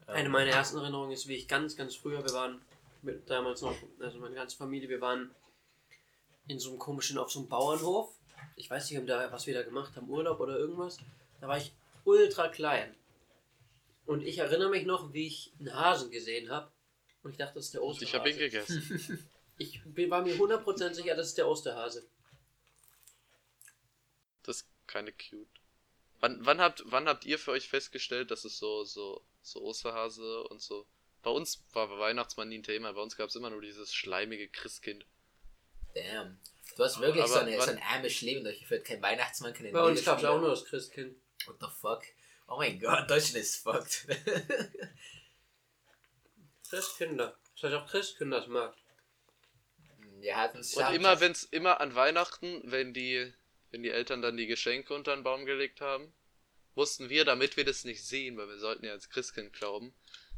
Eine 0.08 0.30
meiner 0.30 0.52
ersten 0.52 0.78
Erinnerungen 0.78 1.12
ist, 1.12 1.28
wie 1.28 1.36
ich 1.36 1.48
ganz, 1.48 1.76
ganz 1.76 1.96
früher, 1.96 2.24
wir 2.24 2.34
waren 2.34 2.62
mit 3.02 3.30
damals 3.30 3.62
noch, 3.62 3.76
also 4.00 4.20
meine 4.20 4.36
ganze 4.36 4.58
Familie, 4.58 4.90
wir 4.90 5.02
waren 5.02 5.34
in 6.48 6.60
so 6.60 6.70
einem 6.70 6.80
komischen, 6.80 7.18
auf 7.18 7.32
so 7.32 7.40
einem 7.40 7.50
Bauernhof. 7.50 8.14
Ich 8.56 8.70
weiß 8.70 8.90
nicht, 8.90 9.00
ob 9.00 9.08
da, 9.08 9.32
was 9.32 9.48
wir 9.48 9.54
da 9.54 9.64
gemacht 9.64 9.96
haben, 9.96 10.10
Urlaub 10.10 10.40
oder 10.40 10.58
irgendwas. 10.58 10.98
Da 11.40 11.48
war 11.48 11.58
ich 11.58 11.72
ultra 12.06 12.48
klein. 12.50 12.96
Und 14.06 14.22
ich 14.24 14.40
erinnere 14.40 14.70
mich 14.70 14.86
noch, 14.86 15.14
wie 15.14 15.28
ich 15.28 15.54
einen 15.60 15.74
Hasen 15.74 16.10
gesehen 16.10 16.50
habe. 16.50 16.72
Und 17.22 17.32
ich 17.32 17.38
dachte, 17.38 17.56
das 17.56 17.66
ist 17.66 17.74
der 17.74 17.84
Osterhase. 17.84 18.06
Ich 18.06 18.16
habe 18.16 18.30
ihn 18.30 18.38
gegessen. 18.38 19.30
Ich 19.62 19.84
bin- 19.84 20.10
war 20.10 20.22
mir 20.22 20.36
100% 20.36 20.94
sicher, 20.94 21.16
das 21.16 21.28
ist 21.28 21.38
der 21.38 21.46
Osterhase. 21.46 22.08
Das 24.44 24.62
ist 24.62 24.68
keine 24.88 25.12
cute. 25.12 25.50
Wann, 26.22 26.46
wann, 26.46 26.62
habt, 26.62 26.82
wann 26.86 27.10
habt 27.10 27.26
ihr 27.26 27.38
für 27.38 27.52
euch 27.52 27.68
festgestellt, 27.68 28.32
dass 28.32 28.46
es 28.46 28.58
so, 28.58 28.86
so, 28.86 29.22
so 29.42 29.62
Osterhase 29.62 30.44
und 30.46 30.62
so. 30.62 30.88
Bei 31.22 31.32
uns 31.32 31.64
war 31.74 31.90
Weihnachtsmann 32.00 32.50
nie 32.50 32.60
ein 32.60 32.64
Thema, 32.64 32.94
bei 32.94 33.02
uns 33.02 33.18
gab 33.18 33.30
es 33.30 33.36
immer 33.36 33.50
nur 33.50 33.62
dieses 33.62 33.94
schleimige 33.94 34.48
Christkind. 34.48 35.06
Damn. 35.94 36.40
Du 36.76 36.84
hast 36.84 37.00
wirklich 37.02 37.24
Aber 37.24 37.34
so, 37.34 37.40
eine, 37.40 37.62
so 37.62 37.72
ein 37.72 37.78
ärmisches 37.78 38.22
Leben 38.22 38.44
durchgeführt. 38.44 38.86
Kein 38.86 39.02
Weihnachtsmann, 39.02 39.54
keine 39.54 39.72
Bei 39.72 39.82
uns 39.84 40.06
gab 40.06 40.20
es 40.20 40.26
auch 40.26 40.40
nur 40.40 40.52
das 40.52 40.66
Christkind. 40.66 41.16
What 41.46 41.58
the 41.60 41.68
fuck? 41.68 42.04
Oh 42.48 42.58
mein 42.58 42.80
Gott, 42.80 43.10
Deutschland 43.10 43.44
ist 43.44 43.58
fucked. 43.58 44.08
Christkinder. 46.70 47.38
Das 47.56 47.64
heißt 47.64 47.76
auch 47.76 47.88
Christkinders-Markt. 47.88 48.80
Wir 50.20 50.38
hatten 50.38 50.60
es 50.60 50.76
Und 50.76 50.94
immer, 50.94 51.20
wenn's 51.20 51.44
immer 51.44 51.82
an 51.82 51.96
Weihnachten, 51.96 52.62
wenn 52.66 52.94
die, 52.94 53.34
wenn 53.72 53.84
die 53.84 53.90
Eltern 53.90 54.22
dann 54.22 54.38
die 54.38 54.48
Geschenke 54.48 54.94
unter 54.94 55.16
den 55.16 55.24
Baum 55.24 55.46
gelegt 55.46 55.82
haben, 55.82 56.14
mussten 56.76 57.10
wir, 57.10 57.26
damit 57.26 57.58
wir 57.58 57.66
das 57.66 57.84
nicht 57.84 58.06
sehen, 58.06 58.38
weil 58.38 58.48
wir 58.48 58.60
sollten 58.60 58.86
ja 58.86 58.92
als 58.92 59.10
Christkind 59.10 59.54
glauben, 59.54 59.94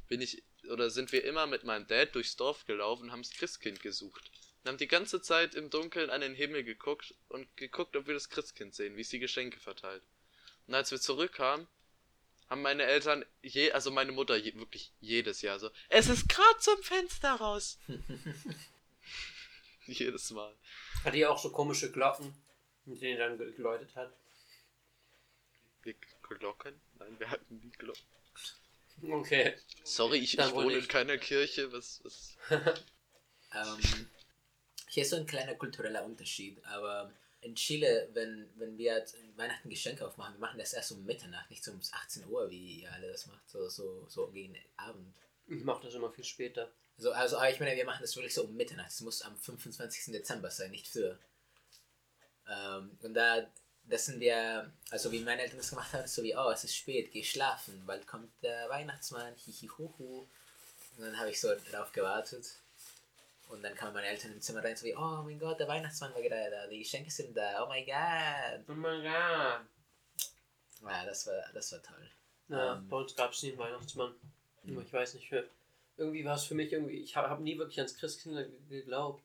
bin 0.07 0.21
ich, 0.21 0.43
oder 0.69 0.89
sind 0.89 1.11
wir 1.11 1.23
immer 1.23 1.47
mit 1.47 1.63
meinem 1.63 1.87
Dad 1.87 2.13
durchs 2.15 2.35
Dorf 2.35 2.65
gelaufen 2.65 3.03
und 3.03 3.11
haben 3.11 3.21
das 3.23 3.31
Christkind 3.31 3.81
gesucht. 3.81 4.31
Und 4.63 4.69
haben 4.69 4.77
die 4.77 4.87
ganze 4.87 5.21
Zeit 5.21 5.55
im 5.55 5.69
Dunkeln 5.69 6.09
an 6.09 6.21
den 6.21 6.35
Himmel 6.35 6.63
geguckt 6.63 7.15
und 7.29 7.47
geguckt, 7.57 7.95
ob 7.95 8.07
wir 8.07 8.13
das 8.13 8.29
Christkind 8.29 8.75
sehen, 8.75 8.95
wie 8.95 9.01
es 9.01 9.09
die 9.09 9.19
Geschenke 9.19 9.59
verteilt. 9.59 10.03
Und 10.67 10.75
als 10.75 10.91
wir 10.91 10.99
zurückkamen, 10.99 11.67
haben 12.49 12.61
meine 12.61 12.83
Eltern, 12.83 13.25
je, 13.41 13.71
also 13.71 13.91
meine 13.91 14.11
Mutter 14.11 14.35
je, 14.35 14.53
wirklich 14.55 14.91
jedes 14.99 15.41
Jahr 15.41 15.57
so, 15.57 15.71
es 15.89 16.07
ist 16.09 16.27
gerade 16.29 16.59
zum 16.59 16.81
Fenster 16.83 17.33
raus. 17.35 17.79
Jedes 19.87 20.29
Mal. 20.31 20.55
Hat 21.03 21.13
die 21.13 21.25
auch 21.25 21.39
so 21.41 21.49
komische 21.51 21.91
Glocken, 21.91 22.33
mit 22.85 23.01
denen 23.01 23.19
dann 23.19 23.37
ge- 23.37 23.51
geläutet 23.53 23.95
hat? 23.95 24.13
Wir 25.83 25.95
Glocken? 26.21 26.79
Nein, 26.99 27.19
wir 27.19 27.29
hatten 27.29 27.57
nie 27.57 27.71
Glocken. 27.71 28.03
Okay. 29.09 29.55
Sorry, 29.83 30.19
ich, 30.19 30.37
ich 30.37 30.51
wohne 30.51 30.73
in 30.73 30.77
nicht. 30.77 30.89
keiner 30.89 31.17
Kirche. 31.17 31.71
Was, 31.71 32.01
was? 32.03 32.37
Ähm, 33.53 34.07
hier 34.87 35.03
ist 35.03 35.09
so 35.09 35.17
ein 35.17 35.25
kleiner 35.25 35.55
kultureller 35.55 36.05
Unterschied, 36.05 36.63
aber 36.65 37.13
in 37.41 37.55
Chile, 37.55 38.09
wenn, 38.13 38.49
wenn 38.55 38.77
wir 38.77 39.03
Weihnachten 39.35 39.69
Geschenke 39.69 40.07
aufmachen, 40.07 40.35
wir 40.35 40.39
machen 40.39 40.59
das 40.59 40.73
erst 40.73 40.91
um 40.91 41.05
Mitternacht, 41.05 41.49
nicht 41.49 41.63
so 41.63 41.71
um 41.71 41.81
18 41.91 42.27
Uhr, 42.27 42.49
wie 42.49 42.81
ihr 42.81 42.93
alle 42.93 43.11
das 43.11 43.25
macht, 43.27 43.49
so, 43.49 43.67
so, 43.67 44.05
so 44.07 44.27
gegen 44.27 44.55
Abend. 44.77 45.15
Ich 45.47 45.63
mach 45.63 45.81
das 45.81 45.95
immer 45.95 46.11
viel 46.11 46.23
später. 46.23 46.71
So, 46.97 47.11
also, 47.11 47.37
aber 47.37 47.49
ich 47.49 47.59
meine, 47.59 47.75
wir 47.75 47.85
machen 47.85 48.01
das 48.01 48.15
wirklich 48.15 48.33
so 48.33 48.43
um 48.43 48.55
Mitternacht. 48.55 48.91
Es 48.91 49.01
muss 49.01 49.21
am 49.23 49.35
25. 49.35 50.13
Dezember 50.13 50.51
sein, 50.51 50.71
nicht 50.71 50.87
früher. 50.87 51.17
Ähm, 52.47 52.97
und 53.01 53.13
da, 53.13 53.51
das 53.85 54.05
sind 54.05 54.19
wir, 54.19 54.71
also 54.89 55.11
wie 55.11 55.19
meine 55.21 55.41
Eltern 55.41 55.57
das 55.57 55.69
gemacht 55.69 55.91
haben, 55.93 56.07
so 56.07 56.23
wie, 56.23 56.35
oh, 56.35 56.49
es 56.49 56.63
ist 56.63 56.75
spät, 56.75 57.11
geh 57.11 57.23
schlafen, 57.23 57.83
bald 57.85 58.07
kommt 58.07 58.31
der 58.41 58.69
Weihnachtsmann, 58.69 59.35
hihihuhu. 59.35 60.27
Und 60.97 61.05
dann 61.05 61.17
habe 61.19 61.29
ich 61.29 61.39
so 61.39 61.53
darauf 61.71 61.91
gewartet. 61.91 62.45
Und 63.49 63.61
dann 63.63 63.75
kamen 63.75 63.93
meine 63.93 64.07
Eltern 64.07 64.31
im 64.31 64.41
Zimmer 64.41 64.63
rein, 64.63 64.77
so 64.77 64.85
wie, 64.85 64.95
oh 64.95 65.21
mein 65.23 65.37
Gott, 65.39 65.59
der 65.59 65.67
Weihnachtsmann 65.67 66.13
war 66.13 66.21
gerade 66.21 66.49
da, 66.51 66.67
die 66.67 66.79
Geschenke 66.79 67.11
sind 67.11 67.35
da, 67.35 67.63
oh 67.63 67.67
mein 67.67 67.85
Gott. 67.85 68.63
Oh 68.69 68.73
mein 68.73 69.01
Gott. 69.03 69.61
Ja, 70.89 71.05
das 71.05 71.27
war, 71.27 71.43
das 71.53 71.71
war 71.73 71.81
toll. 71.83 72.09
Ja, 72.49 72.75
Ähm. 72.75 72.87
bei 72.87 72.97
uns 72.97 73.15
gab 73.15 73.31
es 73.33 73.43
nie 73.43 73.49
einen 73.49 73.59
Weihnachtsmann. 73.59 74.13
Ich 74.63 74.93
weiß 74.93 75.15
nicht, 75.15 75.27
für, 75.27 75.47
irgendwie 75.97 76.23
war 76.23 76.35
es 76.35 76.43
für 76.45 76.55
mich 76.55 76.71
irgendwie, 76.71 76.97
ich 77.01 77.15
habe 77.15 77.29
hab 77.29 77.39
nie 77.39 77.57
wirklich 77.57 77.79
ans 77.79 77.95
Christkinder 77.97 78.43
ge- 78.43 78.59
geglaubt. 78.81 79.21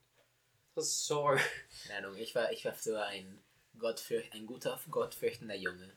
Das 0.75 0.87
ist 0.87 1.07
sorry. 1.07 1.41
Keine 1.87 2.07
Ahnung, 2.07 2.19
ich 2.19 2.35
war, 2.35 2.51
ich 2.53 2.65
war 2.65 2.73
früher 2.75 3.05
ein, 3.05 3.39
Gottfürcht, 3.79 4.33
ein 4.35 4.47
guter, 4.47 4.81
gottfürchtender 4.91 5.55
Junge. 5.55 5.93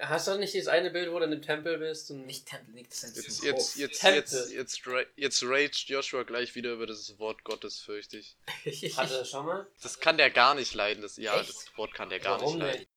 Hast 0.00 0.26
du 0.26 0.38
nicht 0.38 0.54
dieses 0.54 0.68
eine 0.68 0.90
Bild, 0.90 1.10
wo 1.12 1.18
du 1.18 1.26
in 1.26 1.30
dem 1.32 1.42
Tempel 1.42 1.76
bist 1.78 2.10
und 2.10 2.24
Nicht 2.26 2.46
Tempel, 2.46 2.72
nicht 2.74 2.90
das 2.90 3.02
ist 3.04 3.16
Jetzt, 3.16 3.42
ein 3.42 3.46
jetzt, 3.46 3.74
Hof. 3.74 3.76
jetzt, 3.76 4.00
Tempel. 4.00 4.16
jetzt, 4.16 4.52
jetzt, 4.52 4.86
ra- 4.86 5.04
jetzt 5.16 5.42
raged 5.44 5.88
Joshua 5.88 6.22
gleich 6.22 6.54
wieder 6.54 6.72
über 6.72 6.86
das 6.86 7.18
Wort 7.18 7.44
Gottes, 7.44 7.78
fürchte 7.80 8.16
ich. 8.18 8.36
hatte 8.96 9.18
das 9.18 9.28
schon 9.30 9.44
mal? 9.44 9.66
Das 9.82 10.00
kann 10.00 10.16
der 10.16 10.30
gar 10.30 10.54
nicht 10.54 10.72
leiden. 10.74 11.02
Das, 11.02 11.18
ja, 11.18 11.38
Echt? 11.38 11.50
das 11.50 11.76
Wort 11.76 11.92
kann 11.94 12.08
der 12.08 12.20
gar 12.20 12.40
Warum 12.40 12.54
nicht 12.54 12.62
leiden. 12.64 12.80
nicht? 12.80 12.90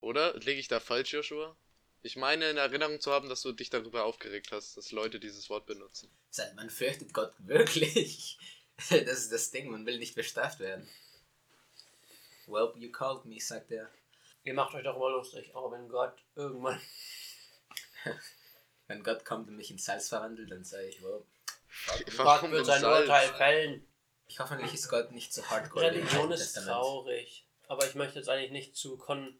Oder? 0.00 0.34
Lege 0.40 0.58
ich 0.58 0.68
da 0.68 0.80
falsch, 0.80 1.12
Joshua? 1.12 1.56
Ich 2.02 2.16
meine 2.16 2.50
in 2.50 2.56
Erinnerung 2.56 3.00
zu 3.00 3.12
haben, 3.12 3.28
dass 3.28 3.42
du 3.42 3.52
dich 3.52 3.70
darüber 3.70 4.04
aufgeregt 4.04 4.50
hast, 4.50 4.76
dass 4.76 4.90
Leute 4.90 5.20
dieses 5.20 5.48
Wort 5.48 5.66
benutzen. 5.66 6.10
Man 6.56 6.70
fürchtet 6.70 7.12
Gott 7.14 7.34
wirklich. 7.38 8.38
Das 8.90 9.18
ist 9.20 9.30
das 9.30 9.50
Ding, 9.52 9.70
man 9.70 9.86
will 9.86 9.98
nicht 9.98 10.16
bestraft 10.16 10.58
werden. 10.58 10.88
Well, 12.46 12.72
you 12.76 12.90
called 12.90 13.24
me, 13.24 13.40
sagt 13.40 13.70
er. 13.70 13.90
Ihr 14.44 14.54
macht 14.54 14.74
euch 14.74 14.82
doch 14.82 14.98
mal 14.98 15.12
lustig, 15.12 15.54
aber 15.54 15.72
wenn 15.72 15.88
Gott 15.88 16.14
irgendwann. 16.34 16.80
Wenn 18.88 19.04
Gott 19.04 19.24
kommt 19.24 19.48
und 19.48 19.56
mich 19.56 19.70
in 19.70 19.78
Salz 19.78 20.08
verwandelt, 20.08 20.50
dann 20.50 20.64
sage 20.64 20.88
ich, 20.88 21.02
well, 21.02 21.24
Gott 22.16 22.50
wird 22.50 22.66
sein 22.66 22.80
Salz? 22.80 23.00
Urteil 23.02 23.28
fällen. 23.34 23.88
ich 24.26 24.38
hoffentlich 24.38 24.74
ist 24.74 24.88
Gott 24.88 25.12
nicht 25.12 25.32
so 25.32 25.42
hardcore. 25.48 25.86
Religion 25.86 26.30
ist 26.32 26.40
Testament. 26.40 26.70
traurig. 26.70 27.46
Aber 27.68 27.86
ich 27.86 27.94
möchte 27.94 28.18
jetzt 28.18 28.28
eigentlich 28.28 28.50
nicht 28.50 28.76
zu 28.76 28.98
con 28.98 29.38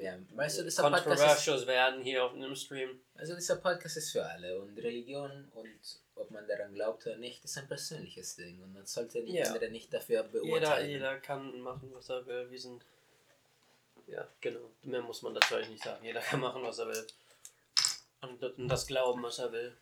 Ja, 0.00 0.18
weißt 0.34 0.58
du, 0.58 0.64
dieser 0.64 0.82
Podcast, 0.82 1.06
ist, 1.06 1.16
controversial 1.16 1.66
werden 1.66 2.02
hier 2.02 2.24
auf 2.24 2.32
einem 2.32 2.56
Stream. 2.56 3.00
also 3.14 3.34
dieser 3.34 3.56
Podcast 3.56 3.96
ist 3.98 4.10
für 4.10 4.24
alle 4.24 4.58
und 4.60 4.76
Religion 4.78 5.48
und 5.54 6.00
ob 6.18 6.30
man 6.30 6.46
daran 6.46 6.74
glaubt 6.74 7.06
oder 7.06 7.16
nicht, 7.16 7.44
ist 7.44 7.56
ein 7.58 7.68
persönliches 7.68 8.36
Ding 8.36 8.62
und 8.62 8.72
man 8.74 8.86
sollte 8.86 9.22
die 9.24 9.32
Ja. 9.34 9.46
andere 9.46 9.70
nicht 9.70 9.92
dafür 9.92 10.20
Jeder, 10.22 10.28
beurteilen. 10.28 10.90
jeder 10.90 11.18
kann 11.20 11.60
machen, 11.60 11.90
was 11.94 12.08
er 12.08 12.26
will. 12.26 12.50
Wir 12.50 12.58
sind. 12.60 12.84
Ja, 14.06 14.26
genau. 14.40 14.70
Mehr 14.82 15.02
muss 15.02 15.22
man 15.22 15.34
dazu 15.34 15.54
eigentlich 15.56 15.70
nicht 15.70 15.84
sagen. 15.84 16.04
Jeder 16.04 16.20
kann 16.20 16.40
machen, 16.40 16.62
was 16.62 16.78
er 16.78 16.88
will. 16.88 17.06
Und 18.22 18.70
das- 18.70 18.86
glauben, 18.86 19.22
was 19.22 19.38
er 19.38 19.52
will. 19.52 19.76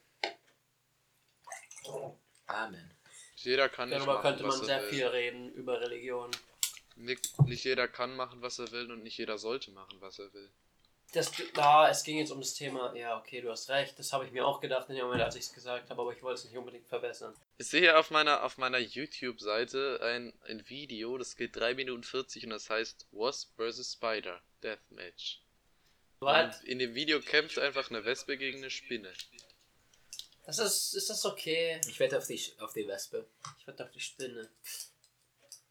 Amen. 2.47 2.91
Jeder 3.37 3.69
kann 3.69 3.89
nicht 3.89 3.99
Darüber 3.99 4.15
machen, 4.15 4.23
könnte 4.23 4.43
man 4.45 4.65
sehr 4.65 4.83
will. 4.83 4.89
viel 4.91 5.07
reden, 5.07 5.53
über 5.53 5.81
Religion. 5.81 6.31
Nicht, 6.97 7.39
nicht 7.43 7.65
jeder 7.65 7.87
kann 7.89 8.17
machen, 8.17 8.41
was 8.43 8.59
er 8.59 8.71
will 8.73 8.91
und 8.91 9.03
nicht 9.03 9.19
jeder 9.19 9.39
sollte 9.39 9.71
machen, 9.71 10.01
was 10.01 10.19
er 10.19 10.33
will. 10.33 10.51
Das, 11.13 11.33
da, 11.55 11.89
es 11.89 12.03
ging 12.03 12.19
jetzt 12.19 12.31
um 12.31 12.41
das 12.41 12.55
Thema, 12.55 12.95
ja, 12.95 13.19
okay, 13.19 13.41
du 13.41 13.51
hast 13.51 13.71
recht, 13.71 13.99
das 13.99 14.13
habe 14.13 14.27
ich 14.27 14.33
mir 14.33 14.47
auch 14.47 14.61
gedacht 14.61 14.89
in 14.91 14.97
dem 14.97 15.05
Moment, 15.05 15.23
als 15.23 15.37
ich 15.37 15.45
es 15.45 15.53
gesagt 15.53 15.89
habe, 15.89 16.03
aber 16.03 16.13
ich 16.13 16.23
wollte 16.23 16.41
es 16.41 16.45
nicht 16.45 16.57
unbedingt 16.57 16.87
verbessern. 16.89 17.35
Ich 17.59 17.69
sehe 17.69 17.81
hier 17.81 17.99
auf 17.99 18.11
meiner, 18.11 18.43
auf 18.43 18.59
meiner 18.59 18.79
YouTube-Seite 18.79 20.01
ein, 20.03 20.33
ein 20.49 20.69
Video, 20.69 21.17
das 21.17 21.37
geht 21.37 21.57
3 21.57 21.75
Minuten 21.75 22.03
40 22.03 22.45
und 22.45 22.51
das 22.51 22.69
heißt 22.69 23.07
Wasp 23.13 23.51
vs. 23.57 23.93
Spider 23.93 24.43
Deathmatch. 24.63 25.41
What? 26.21 26.45
Und 26.45 26.65
in 26.65 26.79
dem 26.79 26.95
Video 26.95 27.21
kämpft 27.21 27.59
einfach 27.59 27.91
eine 27.91 28.05
Wespe 28.05 28.37
gegen 28.37 28.59
eine 28.59 28.71
Spinne. 28.71 29.13
Das 30.45 30.59
ist, 30.59 30.95
ist 30.95 31.11
das 31.11 31.25
okay? 31.25 31.81
Ich 31.89 31.99
wette 31.99 32.19
auf 32.19 32.27
die, 32.27 32.41
auf 32.59 32.73
die 32.73 32.87
Wespe. 32.87 33.27
Ich 33.59 33.67
werde 33.67 33.85
auf 33.85 33.91
die 33.91 34.01
Spinne. 34.01 34.49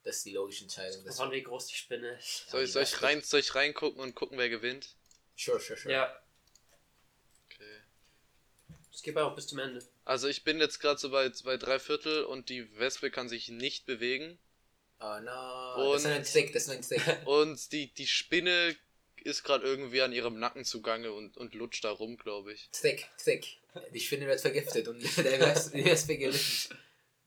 Das 0.03 0.17
ist 0.17 0.25
die 0.25 0.33
logische 0.33 0.63
Entscheidung. 0.63 1.03
Das 1.03 1.17
Von 1.17 1.31
wie 1.31 1.41
groß 1.41 1.67
die 1.67 1.75
Spinne 1.75 2.09
ist. 2.19 2.49
Soll 2.49 2.63
ich, 2.63 2.71
soll, 2.71 2.83
ich 2.83 3.01
rein, 3.01 3.21
soll 3.21 3.39
ich 3.39 3.55
reingucken 3.55 4.01
und 4.01 4.15
gucken, 4.15 4.37
wer 4.37 4.49
gewinnt? 4.49 4.95
Sure, 5.35 5.59
sure, 5.59 5.77
sure. 5.79 5.93
Ja, 5.93 6.21
Okay. 7.47 7.81
es 8.93 9.01
geht 9.03 9.17
auch 9.17 9.35
bis 9.35 9.47
zum 9.47 9.59
Ende. 9.59 9.85
Also 10.05 10.27
ich 10.27 10.43
bin 10.43 10.59
jetzt 10.59 10.79
gerade 10.79 10.99
so 10.99 11.09
bei, 11.09 11.29
bei 11.43 11.57
drei 11.57 11.79
Viertel 11.79 12.23
und 12.23 12.49
die 12.49 12.77
Wespe 12.77 13.11
kann 13.11 13.27
sich 13.29 13.49
nicht 13.49 13.85
bewegen. 13.85 14.37
Oh 14.99 15.19
no. 15.21 15.93
das 15.93 16.01
ist 16.01 16.05
Und- 16.05 16.11
ein 16.13 16.23
Trick, 16.23 16.53
das 16.53 16.63
ist 16.63 16.69
ein 16.69 16.81
Trick. 16.81 17.01
Und 17.27 17.71
die, 17.73 17.93
die 17.93 18.07
Spinne 18.07 18.75
ist 19.23 19.43
gerade 19.43 19.65
irgendwie 19.65 20.01
an 20.01 20.13
ihrem 20.13 20.39
Nacken 20.39 20.63
zugange 20.65 21.11
und, 21.11 21.35
und 21.35 21.53
lutscht 21.55 21.83
da 21.83 21.89
rum, 21.91 22.15
glaube 22.17 22.53
ich. 22.53 22.69
Trick, 22.71 23.09
Trick. 23.17 23.57
Die 23.91 23.99
Spinne 23.99 24.27
wird 24.27 24.39
vergiftet 24.39 24.87
und 24.87 25.01
der 25.17 25.39
Wespe 25.41 26.17
gewinnt. 26.17 26.69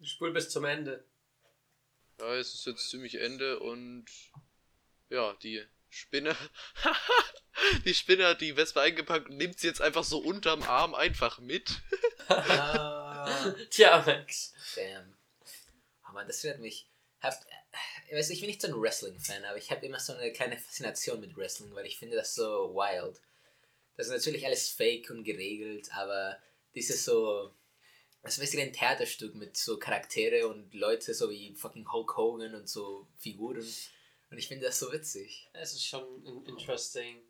Spul 0.03 0.33
bis 0.33 0.49
zum 0.49 0.65
Ende. 0.65 1.05
Ja, 2.21 2.35
es 2.37 2.55
ist 2.55 2.67
jetzt 2.67 2.89
ziemlich 2.89 3.17
Ende 3.17 3.59
und 3.59 4.07
ja, 5.11 5.35
die 5.43 5.63
Spinne. 5.89 6.37
die 7.85 7.95
Spinne 7.95 8.27
hat 8.27 8.41
die 8.41 8.57
Wespe 8.57 8.81
eingepackt 8.81 9.29
und 9.29 9.37
nimmt 9.37 9.59
sie 9.59 9.67
jetzt 9.67 9.81
einfach 9.81 10.05
so 10.05 10.19
unterm 10.19 10.63
Arm 10.63 10.95
einfach 10.95 11.39
mit. 11.41 11.81
Ah, 12.29 13.55
Tja, 13.71 14.03
Max. 14.07 14.53
damn. 14.75 15.17
Oh 16.09 16.13
man, 16.13 16.27
das 16.27 16.45
erinnert 16.45 16.63
mich. 16.63 16.89
Hab, 17.21 17.35
ich 18.09 18.15
weiß, 18.15 18.31
ich 18.31 18.41
bin 18.41 18.49
nicht 18.49 18.63
so 18.63 18.69
ein 18.69 18.81
Wrestling-Fan, 18.81 19.45
aber 19.45 19.59
ich 19.59 19.71
habe 19.71 19.85
immer 19.85 19.99
so 19.99 20.13
eine 20.13 20.33
kleine 20.33 20.57
Faszination 20.57 21.21
mit 21.21 21.37
Wrestling, 21.37 21.75
weil 21.75 21.87
ich 21.87 21.99
finde 21.99 22.17
das 22.17 22.35
so 22.35 22.75
wild. 22.75 23.21
Das 23.97 24.07
ist 24.07 24.13
natürlich 24.13 24.47
alles 24.47 24.69
fake 24.69 25.11
und 25.11 25.25
geregelt, 25.25 25.89
aber 25.93 26.39
dieses 26.75 27.05
so. 27.05 27.53
Das 28.23 28.35
ist 28.35 28.41
basically 28.41 28.67
ein 28.67 28.73
Theaterstück 28.73 29.35
mit 29.35 29.57
so 29.57 29.79
Charaktere 29.79 30.49
und 30.49 30.75
Leute 30.75 31.15
so 31.15 31.31
wie 31.31 31.55
fucking 31.55 31.91
Hulk 31.91 32.17
Hogan 32.17 32.55
und 32.55 32.69
so 32.69 33.09
Figuren. 33.17 33.67
Und 34.31 34.39
ich 34.39 34.49
finde 34.49 34.67
das 34.67 34.79
so 34.79 34.93
witzig. 34.93 35.49
Es 35.53 35.73
ist 35.73 35.87
schon 35.87 36.25
in- 36.25 36.45
interesting. 36.47 37.23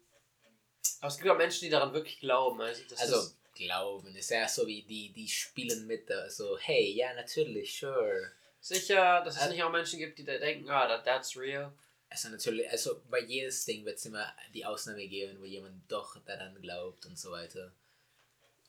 Aber 1.00 1.08
es 1.08 1.16
gibt 1.18 1.28
auch 1.30 1.36
Menschen, 1.36 1.60
die 1.64 1.70
daran 1.70 1.92
wirklich 1.92 2.18
glauben. 2.20 2.60
Also, 2.60 2.82
Also, 2.96 3.30
glauben, 3.54 4.14
ist 4.16 4.30
ja 4.30 4.48
so 4.48 4.66
wie 4.66 4.82
die, 4.82 5.12
die 5.12 5.28
spielen 5.28 5.86
mit, 5.86 6.08
so, 6.28 6.58
hey, 6.58 6.92
ja, 6.92 7.12
natürlich, 7.14 7.78
sure. 7.78 8.32
sicher, 8.60 9.22
dass 9.24 9.36
es 9.36 9.40
Also- 9.42 9.52
nicht 9.54 9.62
auch 9.62 9.70
Menschen 9.70 9.98
gibt, 10.00 10.18
die 10.18 10.24
da 10.24 10.36
denken, 10.38 10.68
ah, 10.70 10.88
that, 10.88 11.04
that's 11.04 11.36
real. 11.36 11.72
Also 12.10 12.28
natürlich, 12.30 12.68
also 12.70 13.02
bei 13.10 13.20
jedes 13.20 13.64
Ding 13.66 13.84
wird 13.84 13.98
es 13.98 14.06
immer 14.06 14.32
die 14.54 14.64
Ausnahme 14.64 15.06
geben, 15.06 15.38
wo 15.40 15.44
jemand 15.44 15.90
doch 15.90 16.16
daran 16.24 16.60
glaubt 16.60 17.04
und 17.06 17.18
so 17.18 17.30
weiter. 17.30 17.72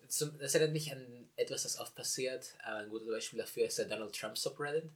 Das 0.02 0.22
erinnert 0.56 0.74
mich 0.74 0.92
an 0.92 1.30
etwas, 1.36 1.64
das 1.64 1.80
oft 1.80 1.96
passiert. 1.96 2.54
Ein 2.64 2.90
gutes 2.90 3.08
Beispiel 3.08 3.40
dafür 3.40 3.66
ist 3.68 3.78
der 3.78 3.86
Donald 3.86 4.14
Trump 4.16 4.38
Subreddit. 4.38 4.90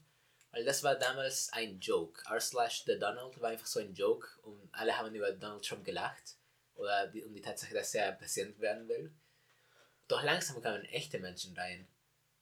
Weil 0.53 0.65
das 0.65 0.83
war 0.83 0.93
damals 0.93 1.51
ein 1.51 1.79
Joke. 1.79 2.21
R 2.29 2.39
slash 2.39 2.83
the 2.85 2.99
Donald 2.99 3.41
war 3.41 3.49
einfach 3.49 3.65
so 3.65 3.79
ein 3.79 3.93
Joke 3.95 4.27
und 4.43 4.69
alle 4.71 4.95
haben 4.95 5.13
über 5.13 5.31
Donald 5.31 5.65
Trump 5.65 5.83
gelacht. 5.83 6.37
Oder 6.75 7.07
die, 7.07 7.23
um 7.23 7.33
die 7.33 7.41
Tatsache, 7.41 7.73
dass 7.73 7.93
er 7.95 8.11
Präsident 8.11 8.59
werden 8.59 8.87
will. 8.87 9.11
Doch 10.07 10.21
langsam 10.21 10.61
kamen 10.61 10.85
echte 10.85 11.19
Menschen 11.19 11.57
rein, 11.57 11.87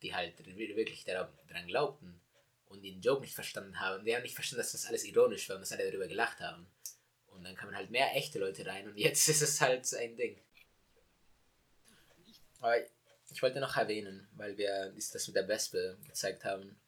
die 0.01 0.13
halt 0.13 0.45
wirklich 0.45 1.05
daran, 1.05 1.29
glaubten 1.67 2.19
und 2.67 2.83
den 2.83 2.99
Joke 2.99 3.21
nicht 3.21 3.33
verstanden 3.33 3.79
haben. 3.79 4.03
Die 4.03 4.13
haben 4.13 4.23
nicht 4.23 4.35
verstanden, 4.35 4.63
dass 4.63 4.73
das 4.73 4.87
alles 4.87 5.05
ironisch 5.05 5.47
war 5.47 5.55
und 5.55 5.61
dass 5.61 5.71
alle 5.71 5.87
darüber 5.87 6.07
gelacht 6.07 6.41
haben. 6.41 6.67
Und 7.27 7.43
dann 7.45 7.55
kamen 7.55 7.75
halt 7.75 7.91
mehr 7.91 8.13
echte 8.13 8.39
Leute 8.39 8.65
rein 8.65 8.89
und 8.89 8.97
jetzt 8.97 9.29
ist 9.29 9.41
es 9.41 9.61
halt 9.61 9.91
ein 9.93 10.17
Ding. 10.17 10.41
Aber 12.59 12.75
ich 13.29 13.41
wollte 13.41 13.61
noch 13.61 13.77
erwähnen, 13.77 14.27
weil 14.33 14.57
wir 14.57 14.93
das 14.95 15.27
mit 15.27 15.35
der 15.37 15.47
Wespe 15.47 15.97
gezeigt 16.05 16.43
haben. 16.43 16.80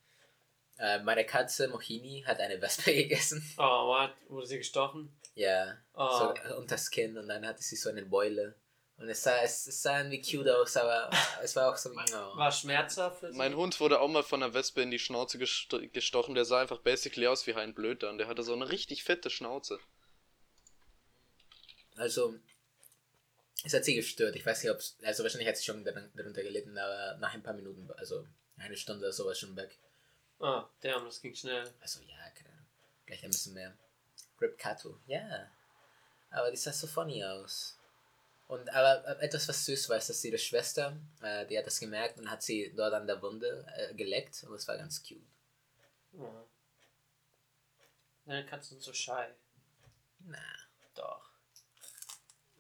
Äh, 0.79 0.99
meine 1.03 1.25
Katze 1.25 1.67
Mohini 1.67 2.23
hat 2.25 2.39
eine 2.39 2.61
Wespe 2.61 2.93
gegessen. 2.95 3.43
Oh, 3.57 3.87
what? 3.87 4.11
Wurde 4.29 4.47
sie 4.47 4.57
gestochen? 4.57 5.15
Ja, 5.35 5.77
Oh. 5.93 6.17
so 6.17 6.33
äh, 6.35 6.53
unter 6.53 6.75
das 6.75 6.89
Kinn 6.89 7.17
und 7.17 7.27
dann 7.27 7.45
hatte 7.45 7.61
sie 7.61 7.75
so 7.75 7.89
eine 7.89 8.03
Beule. 8.05 8.55
Und 8.97 9.09
es 9.09 9.23
sah, 9.23 9.41
es, 9.41 9.65
es 9.65 9.81
sah 9.81 9.97
irgendwie 9.99 10.21
cute 10.21 10.47
aus, 10.49 10.77
aber 10.77 11.09
es 11.41 11.55
war 11.55 11.71
auch 11.71 11.77
so 11.77 11.91
wie, 11.91 12.13
oh. 12.13 12.37
War 12.37 12.51
schmerzhaft 12.51 13.19
für 13.19 13.31
sie? 13.31 13.37
Mein 13.37 13.55
Hund 13.55 13.79
wurde 13.79 13.99
auch 13.99 14.07
mal 14.07 14.21
von 14.23 14.41
einer 14.43 14.53
Wespe 14.53 14.81
in 14.83 14.91
die 14.91 14.99
Schnauze 14.99 15.39
gesto 15.39 15.79
gestochen. 15.91 16.35
Der 16.35 16.45
sah 16.45 16.61
einfach 16.61 16.79
basically 16.79 17.25
aus 17.27 17.45
wie 17.47 17.55
Hein 17.55 17.73
Blödern. 17.73 18.17
Der 18.19 18.27
hatte 18.27 18.43
so 18.43 18.53
eine 18.53 18.69
richtig 18.69 19.03
fette 19.03 19.29
Schnauze. 19.31 19.79
Also, 21.95 22.35
es 23.63 23.73
hat 23.73 23.85
sie 23.85 23.95
gestört. 23.95 24.35
Ich 24.35 24.45
weiß 24.45 24.63
nicht, 24.63 24.71
ob 24.71 24.77
es. 24.79 24.97
Also, 25.03 25.23
wahrscheinlich 25.23 25.47
hat 25.47 25.57
sie 25.57 25.65
schon 25.65 25.83
dar- 25.83 26.09
darunter 26.15 26.43
gelitten, 26.43 26.77
aber 26.77 27.17
nach 27.19 27.33
ein 27.33 27.43
paar 27.43 27.53
Minuten, 27.53 27.89
also 27.97 28.25
eine 28.57 28.77
Stunde 28.77 29.05
oder 29.05 29.13
sowas 29.13 29.39
schon 29.39 29.55
weg. 29.55 29.77
Ah, 30.39 30.69
damn, 30.81 31.05
das 31.05 31.21
ging 31.21 31.35
schnell. 31.35 31.73
Also, 31.79 32.01
ja, 32.01 32.17
keine 32.35 32.49
Ahnung. 32.49 32.67
Vielleicht 33.05 33.23
ein 33.23 33.31
bisschen 33.31 33.53
mehr. 33.53 33.77
Rip 34.41 34.57
Kato, 34.57 34.99
ja. 35.05 35.49
Aber 36.31 36.51
die 36.51 36.57
sah 36.57 36.73
so 36.73 36.87
funny 36.87 37.23
aus. 37.23 37.77
Und 38.47 38.69
aber 38.69 39.07
äh, 39.07 39.25
etwas, 39.25 39.47
was 39.47 39.65
süß 39.65 39.89
war, 39.89 39.97
ist, 39.97 40.09
dass 40.09 40.23
ihre 40.23 40.37
Schwester, 40.37 40.97
äh, 41.21 41.45
die 41.47 41.57
hat 41.57 41.65
das 41.65 41.79
gemerkt 41.79 42.19
und 42.19 42.29
hat 42.29 42.43
sie 42.43 42.73
dort 42.75 42.93
an 42.93 43.07
der 43.07 43.21
Wunde 43.21 43.65
äh, 43.75 43.93
geleckt 43.93 44.43
und 44.43 44.53
das 44.53 44.67
war 44.67 44.77
ganz 44.77 45.01
cute. 45.01 45.25
Oh. 46.17 46.45
Deine 48.25 48.45
Katzen 48.45 48.79
sind 48.79 48.81
so 48.81 48.93
shy. 48.93 49.25
Na. 50.19 50.37
Doch. 50.93 51.29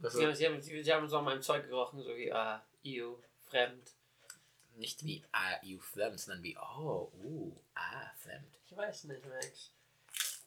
Also, 0.01 0.17
Sie 0.17 0.25
haben, 0.25 0.35
sie, 0.35 0.45
haben, 0.47 0.61
sie, 0.61 0.93
haben 0.93 1.07
so 1.07 1.17
an 1.19 1.25
meinem 1.25 1.41
Zeug 1.41 1.67
gerochen, 1.67 2.01
so 2.01 2.15
wie, 2.15 2.31
ah, 2.31 2.65
ew, 2.83 3.21
fremd. 3.45 3.91
Nicht 4.75 5.03
wie 5.05 5.23
ah, 5.31 5.59
you 5.61 5.79
fremd, 5.79 6.19
sondern 6.19 6.43
wie 6.43 6.57
oh, 6.57 7.11
uh, 7.23 7.55
ah, 7.75 8.11
fremd. 8.17 8.59
Ich 8.65 8.75
weiß 8.75 9.05
nicht, 9.05 9.25
Max. 9.25 9.71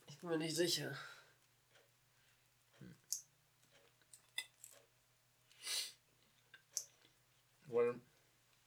Ich 0.06 0.18
bin 0.18 0.30
mir 0.30 0.38
nicht 0.38 0.56
sicher. 0.56 0.96
Well, 7.68 8.00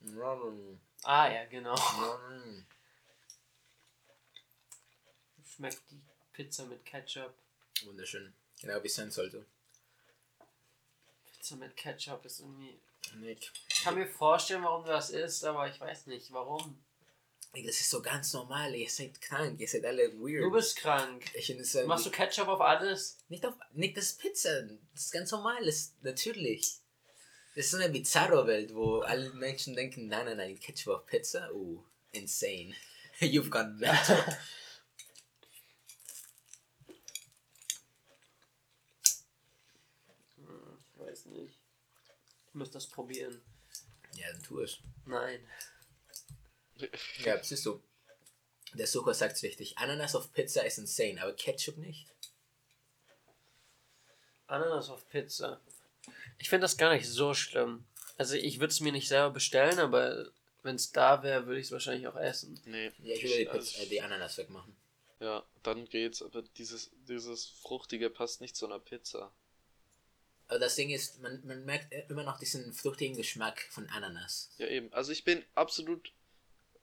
mm, 0.01 0.79
Ah, 1.03 1.31
ja, 1.31 1.45
genau. 1.45 1.75
Schmeckt 5.45 5.81
die 5.89 6.01
Pizza 6.33 6.65
mit 6.65 6.85
Ketchup. 6.85 7.33
Wunderschön. 7.83 8.33
Genau 8.61 8.83
wie 8.83 8.87
es 8.87 8.95
sein 8.95 9.09
sollte. 9.09 9.45
Pizza 11.25 11.55
mit 11.55 11.75
Ketchup 11.75 12.25
ist 12.25 12.41
irgendwie. 12.41 12.79
Nick. 13.15 13.51
Ich 13.79 13.85
kann 13.85 13.95
mir 13.95 14.07
vorstellen, 14.07 14.61
warum 14.65 14.85
das 14.85 15.09
isst, 15.09 15.45
aber 15.45 15.69
ich 15.69 15.79
weiß 15.79 16.07
nicht, 16.07 16.33
warum. 16.33 16.83
Das 17.53 17.79
ist 17.79 17.89
so 17.89 18.01
ganz 18.01 18.33
normal. 18.33 18.75
Ihr 18.75 18.89
seid 18.89 19.21
krank. 19.21 19.57
Ihr 19.57 19.69
seid 19.69 19.85
alle 19.85 20.11
weird. 20.19 20.43
Du 20.43 20.51
bist 20.51 20.75
krank. 20.75 21.23
ich 21.33 21.55
Machst 21.85 22.05
du 22.05 22.11
Ketchup 22.11 22.49
auf 22.49 22.59
alles? 22.59 23.19
nicht 23.29 23.45
auf. 23.45 23.53
Nick, 23.71 23.95
das 23.95 24.07
ist 24.07 24.19
Pizza. 24.19 24.63
Das 24.93 25.05
ist 25.05 25.13
ganz 25.13 25.31
normal. 25.31 25.63
Das 25.65 25.75
ist 25.75 26.03
natürlich. 26.03 26.73
Das 27.55 27.65
ist 27.65 27.71
so 27.71 27.77
eine 27.77 27.87
bizarre 27.87 28.45
Welt, 28.47 28.75
wo 28.75 28.99
alle 28.99 29.29
Menschen 29.29 29.77
denken, 29.77 30.09
nein, 30.09 30.25
nein, 30.25 30.35
nein, 30.35 30.59
Ketchup 30.59 30.95
auf 30.95 31.05
Pizza? 31.05 31.49
Uh, 31.53 31.81
insane. 32.11 32.75
You've 33.21 33.49
gone 33.49 33.77
mental. 33.79 34.37
Hm, 40.35 40.77
Ich 40.93 40.99
weiß 40.99 41.25
nicht. 41.27 41.59
Ich 42.47 42.53
muss 42.55 42.71
das 42.71 42.87
probieren. 42.87 43.41
Ja, 44.19 44.31
dann 44.31 44.43
tu 44.43 44.59
es. 44.61 44.79
Nein. 45.05 45.39
Ja, 47.25 47.43
siehst 47.43 47.65
du. 47.65 47.83
Der 48.73 48.87
Sucher 48.87 49.13
sagt 49.13 49.35
es 49.35 49.43
richtig. 49.43 49.77
Ananas 49.77 50.15
auf 50.15 50.31
Pizza 50.31 50.65
ist 50.65 50.77
insane, 50.77 51.21
aber 51.21 51.33
Ketchup 51.33 51.75
nicht. 51.77 52.07
Ananas 54.47 54.89
auf 54.89 55.07
Pizza. 55.09 55.59
Ich 56.37 56.47
finde 56.47 56.63
das 56.63 56.77
gar 56.77 56.93
nicht 56.93 57.07
so 57.07 57.33
schlimm. 57.33 57.85
Also 58.17 58.35
ich 58.35 58.59
würde 58.59 58.71
es 58.71 58.79
mir 58.79 58.91
nicht 58.91 59.07
selber 59.07 59.31
bestellen, 59.31 59.79
aber 59.79 60.31
wenn 60.63 60.75
es 60.75 60.91
da 60.91 61.23
wäre, 61.23 61.45
würde 61.45 61.59
ich 61.59 61.67
es 61.67 61.71
wahrscheinlich 61.71 62.07
auch 62.07 62.15
essen. 62.15 62.59
Nee. 62.65 62.91
Ja, 62.99 63.15
ich 63.15 63.23
will 63.23 63.37
die, 63.37 63.45
Pizza, 63.45 63.81
äh, 63.81 63.85
die 63.87 64.01
Ananas 64.01 64.37
wegmachen. 64.37 64.75
Ja, 65.19 65.43
dann 65.63 65.85
geht's, 65.85 66.21
aber 66.21 66.41
dieses, 66.41 66.91
dieses 67.07 67.45
Fruchtige 67.45 68.09
passt 68.09 68.41
nicht 68.41 68.55
zu 68.55 68.65
einer 68.65 68.79
Pizza. 68.79 69.31
Aber 70.49 70.59
das 70.59 70.75
Ding 70.75 70.89
ist, 70.89 71.21
man, 71.21 71.41
man 71.45 71.63
merkt 71.63 71.93
immer 72.09 72.23
noch 72.23 72.37
diesen 72.39 72.73
fruchtigen 72.73 73.15
Geschmack 73.15 73.67
von 73.69 73.87
Ananas. 73.89 74.49
Ja, 74.57 74.67
eben. 74.67 74.91
Also 74.93 75.11
ich 75.11 75.23
bin 75.23 75.43
absolut. 75.55 76.11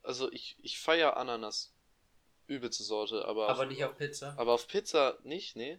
Also 0.03 0.31
ich, 0.33 0.57
ich 0.63 0.79
feiere 0.79 1.17
Ananas. 1.17 1.73
Übelste 2.47 2.85
Sorte, 2.85 3.25
aber, 3.25 3.49
Aber 3.49 3.65
auf, 3.65 3.69
nicht 3.69 3.85
auf 3.85 3.97
Pizza. 3.99 4.35
aber 4.39 4.53
auf 4.53 4.69
Pizza 4.69 5.19
nicht, 5.25 5.57
nee. 5.57 5.79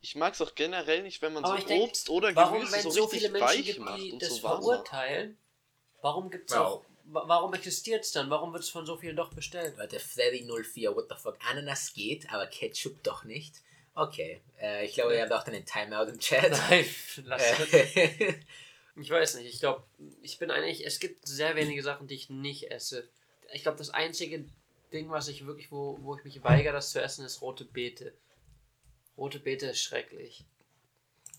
Ich 0.00 0.16
mag's 0.16 0.40
auch 0.40 0.56
generell 0.56 1.02
nicht, 1.04 1.22
wenn 1.22 1.32
man 1.32 1.44
Aber 1.44 1.60
so 1.60 1.66
denk, 1.68 1.80
Obst 1.84 2.10
oder 2.10 2.34
Warum, 2.34 2.58
Gemüse 2.58 2.72
wenn 2.72 2.82
so 2.82 2.90
so 2.90 3.04
richtig 3.04 3.20
viele 3.20 3.32
Menschen 3.32 3.48
weich 3.48 3.64
gibt, 3.66 3.78
macht 3.78 3.98
die 4.02 4.12
und 4.12 4.22
das 4.22 4.28
so 4.36 4.42
warm 4.42 4.54
macht. 4.56 4.64
verurteilen, 4.64 5.38
warum 6.02 6.28
gibt's 6.30 6.52
Wow. 6.54 6.58
auch, 6.60 6.84
wa- 7.04 7.28
warum 7.28 7.54
existiert 7.54 8.04
es 8.04 8.10
dann? 8.10 8.30
Warum 8.30 8.52
wird 8.52 8.64
es 8.64 8.68
von 8.68 8.84
so 8.84 8.96
vielen 8.96 9.14
doch 9.14 9.32
bestellt? 9.32 9.78
Warte, 9.78 9.98
Freddy04, 9.98 10.92
what 10.96 11.06
the 11.08 11.14
fuck? 11.14 11.36
Ananas 11.48 11.92
geht, 11.92 12.28
aber 12.32 12.48
Ketchup 12.48 13.00
doch 13.04 13.22
nicht. 13.22 13.54
Okay, 13.98 14.40
äh, 14.60 14.86
ich 14.86 14.94
glaube, 14.94 15.16
ihr 15.16 15.22
habt 15.22 15.32
auch 15.32 15.44
einen 15.46 15.64
Timeout 15.66 16.08
im 16.08 16.20
Chat. 16.20 16.50
Nein, 16.70 16.86
lass. 17.24 17.72
Äh, 17.72 18.34
Ich 19.00 19.10
weiß 19.10 19.36
nicht, 19.36 19.54
ich 19.54 19.60
glaube, 19.60 19.84
ich 20.22 20.38
bin 20.38 20.50
eigentlich, 20.50 20.84
es 20.84 20.98
gibt 20.98 21.26
sehr 21.26 21.54
wenige 21.54 21.84
Sachen, 21.84 22.08
die 22.08 22.16
ich 22.16 22.30
nicht 22.30 22.72
esse. 22.72 23.08
Ich 23.52 23.62
glaube, 23.62 23.78
das 23.78 23.90
einzige 23.90 24.44
Ding, 24.92 25.08
was 25.10 25.28
ich 25.28 25.46
wirklich, 25.46 25.70
wo, 25.70 25.98
wo 26.02 26.16
ich 26.16 26.24
mich 26.24 26.42
weigere, 26.42 26.72
das 26.72 26.90
zu 26.90 27.00
essen, 27.00 27.24
ist 27.24 27.40
rote 27.40 27.64
Beete. 27.64 28.12
Rote 29.16 29.38
Beete 29.38 29.66
ist 29.66 29.80
schrecklich. 29.80 30.44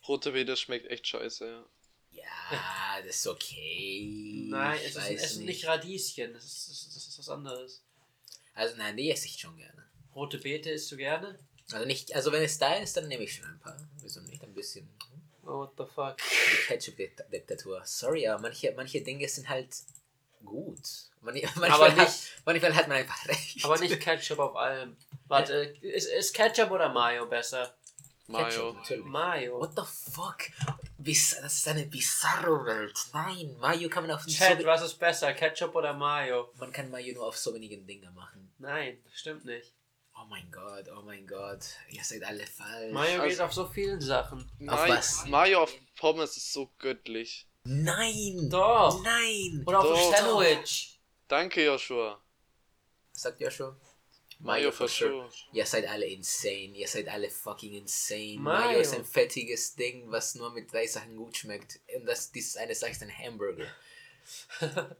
Rote 0.08 0.32
Beete 0.32 0.56
schmeckt 0.56 0.88
echt 0.88 1.06
scheiße, 1.06 1.66
ja. 2.12 2.22
ja, 2.22 3.02
das 3.06 3.18
ist 3.18 3.28
okay. 3.28 4.48
Nein, 4.48 4.80
es, 4.86 4.96
ist, 4.96 5.10
es 5.10 5.34
sind 5.34 5.46
nicht 5.46 5.68
Radieschen, 5.68 6.34
das 6.34 6.46
ist, 6.46 6.70
das, 6.70 6.78
ist, 6.78 6.96
das 6.96 7.08
ist 7.08 7.20
was 7.20 7.30
anderes. 7.30 7.84
Also, 8.54 8.78
nein, 8.78 8.96
die 8.96 9.12
esse 9.12 9.26
ich 9.26 9.38
schon 9.38 9.58
gerne. 9.58 9.86
Rote 10.16 10.38
Beete 10.38 10.70
isst 10.70 10.90
du 10.94 10.96
gerne? 10.96 11.38
Also, 11.72 11.86
nicht, 11.86 12.16
also 12.16 12.32
wenn 12.32 12.44
es 12.44 12.58
da 12.58 12.74
ist, 12.76 12.98
dann 12.98 13.08
nehme 13.08 13.24
ich 13.24 13.36
schon 13.36 13.46
ein 13.46 13.60
paar. 13.60 13.78
Wieso 14.02 14.22
nicht? 14.22 14.44
Ein 14.44 14.54
bisschen. 14.54 14.90
Oh, 15.44 15.60
what 15.60 15.72
the 15.78 15.84
fuck. 15.86 16.18
Die 16.18 16.68
Ketchup-Diktatur. 16.68 17.82
Sorry, 17.86 18.28
aber 18.28 18.42
manche, 18.42 18.72
manche 18.76 19.02
Dinge 19.02 19.28
sind 19.28 19.50
halt 19.50 19.76
gut. 20.44 20.80
Manch, 21.22 21.44
manchmal, 21.56 21.72
Aber 21.72 21.88
hat, 21.92 21.98
nicht- 21.98 22.42
manchmal 22.46 22.76
hat 22.76 22.88
man 22.88 22.98
einfach 22.98 23.28
recht. 23.28 23.64
Aber 23.66 23.78
nicht 23.80 24.00
Ketchup 24.00 24.40
auf 24.40 24.56
allem. 24.56 24.96
Warte, 25.28 25.54
ist, 25.82 26.08
ist 26.08 26.34
Ketchup 26.34 26.72
oder 26.72 26.90
Mayo 26.90 27.26
besser? 27.26 27.76
Mayo. 28.28 28.74
Ketchup. 28.76 29.06
Mayo. 29.06 29.60
What 29.60 29.72
the 29.76 30.12
fuck? 30.12 30.38
Bis, 30.98 31.36
das 31.42 31.56
ist 31.56 31.68
eine 31.68 31.86
bizarre 31.86 32.66
Welt. 32.66 32.98
Nein, 33.14 33.56
Mayo 33.60 33.90
kann 33.90 34.04
man 34.06 34.16
auf 34.16 34.22
so, 34.24 34.30
Chat, 34.30 34.64
was 34.66 34.82
ist 34.84 35.00
besser, 35.00 35.34
Ketchup 35.34 35.74
oder 35.76 35.94
Mayo? 35.94 36.52
man 36.60 36.72
kann 36.72 36.90
Mayo 36.92 37.14
nur 37.16 37.26
auf 37.28 37.38
so 37.38 37.54
wenigen 37.54 37.86
Dinge 37.88 38.12
machen. 38.12 38.52
Nein, 38.60 39.00
das 39.06 39.20
stimmt 39.20 39.46
nicht. 39.46 39.74
Oh 40.22 40.26
mein 40.30 40.52
Gott, 40.52 40.86
oh 40.98 41.02
mein 41.02 41.26
Gott, 41.26 41.64
ihr 41.92 42.04
seid 42.04 42.24
alle 42.24 42.46
falsch. 42.46 42.92
Mayo 42.94 43.22
geht 43.22 43.32
Also- 43.32 43.44
auf 43.44 43.54
so 43.54 43.66
vielen 43.68 44.02
Sachen. 44.02 44.52
Mayo, 44.60 44.94
was? 44.94 45.26
Mayo 45.28 45.64
auf 45.64 45.74
Pommes 45.96 46.36
ist 46.36 46.52
so 46.52 46.70
göttlich. 46.78 47.48
Nein! 47.64 48.50
Doch. 48.50 49.02
Nein! 49.04 49.64
Oder 49.66 49.80
auf 49.80 49.86
Doch. 49.86 50.14
ein 50.14 50.26
Sandwich. 50.26 51.00
Danke, 51.28 51.64
Joshua. 51.66 52.22
Was 53.14 53.22
sagt 53.22 53.54
schon? 53.54 53.76
Mayo 54.40 54.72
for 54.72 54.88
sure. 54.88 55.30
Ihr 55.52 55.66
seid 55.66 55.86
alle 55.88 56.06
insane. 56.06 56.74
Ihr 56.76 56.88
seid 56.88 57.10
alle 57.10 57.30
fucking 57.30 57.74
insane. 57.74 58.40
Mayo. 58.40 58.68
Mayo 58.68 58.80
ist 58.80 58.96
ein 58.96 59.04
fettiges 59.06 59.76
Ding, 59.76 60.10
was 60.10 60.36
nur 60.36 60.52
mit 60.52 60.72
drei 60.72 60.88
Sachen 60.88 61.16
gut 61.18 61.36
schmeckt. 61.38 61.80
Und 61.96 62.06
das, 62.06 62.32
dieses 62.32 62.56
eine 62.56 62.74
Sache 62.74 62.92
ist 62.92 63.04
ein 63.04 63.16
Hamburger. 63.16 63.68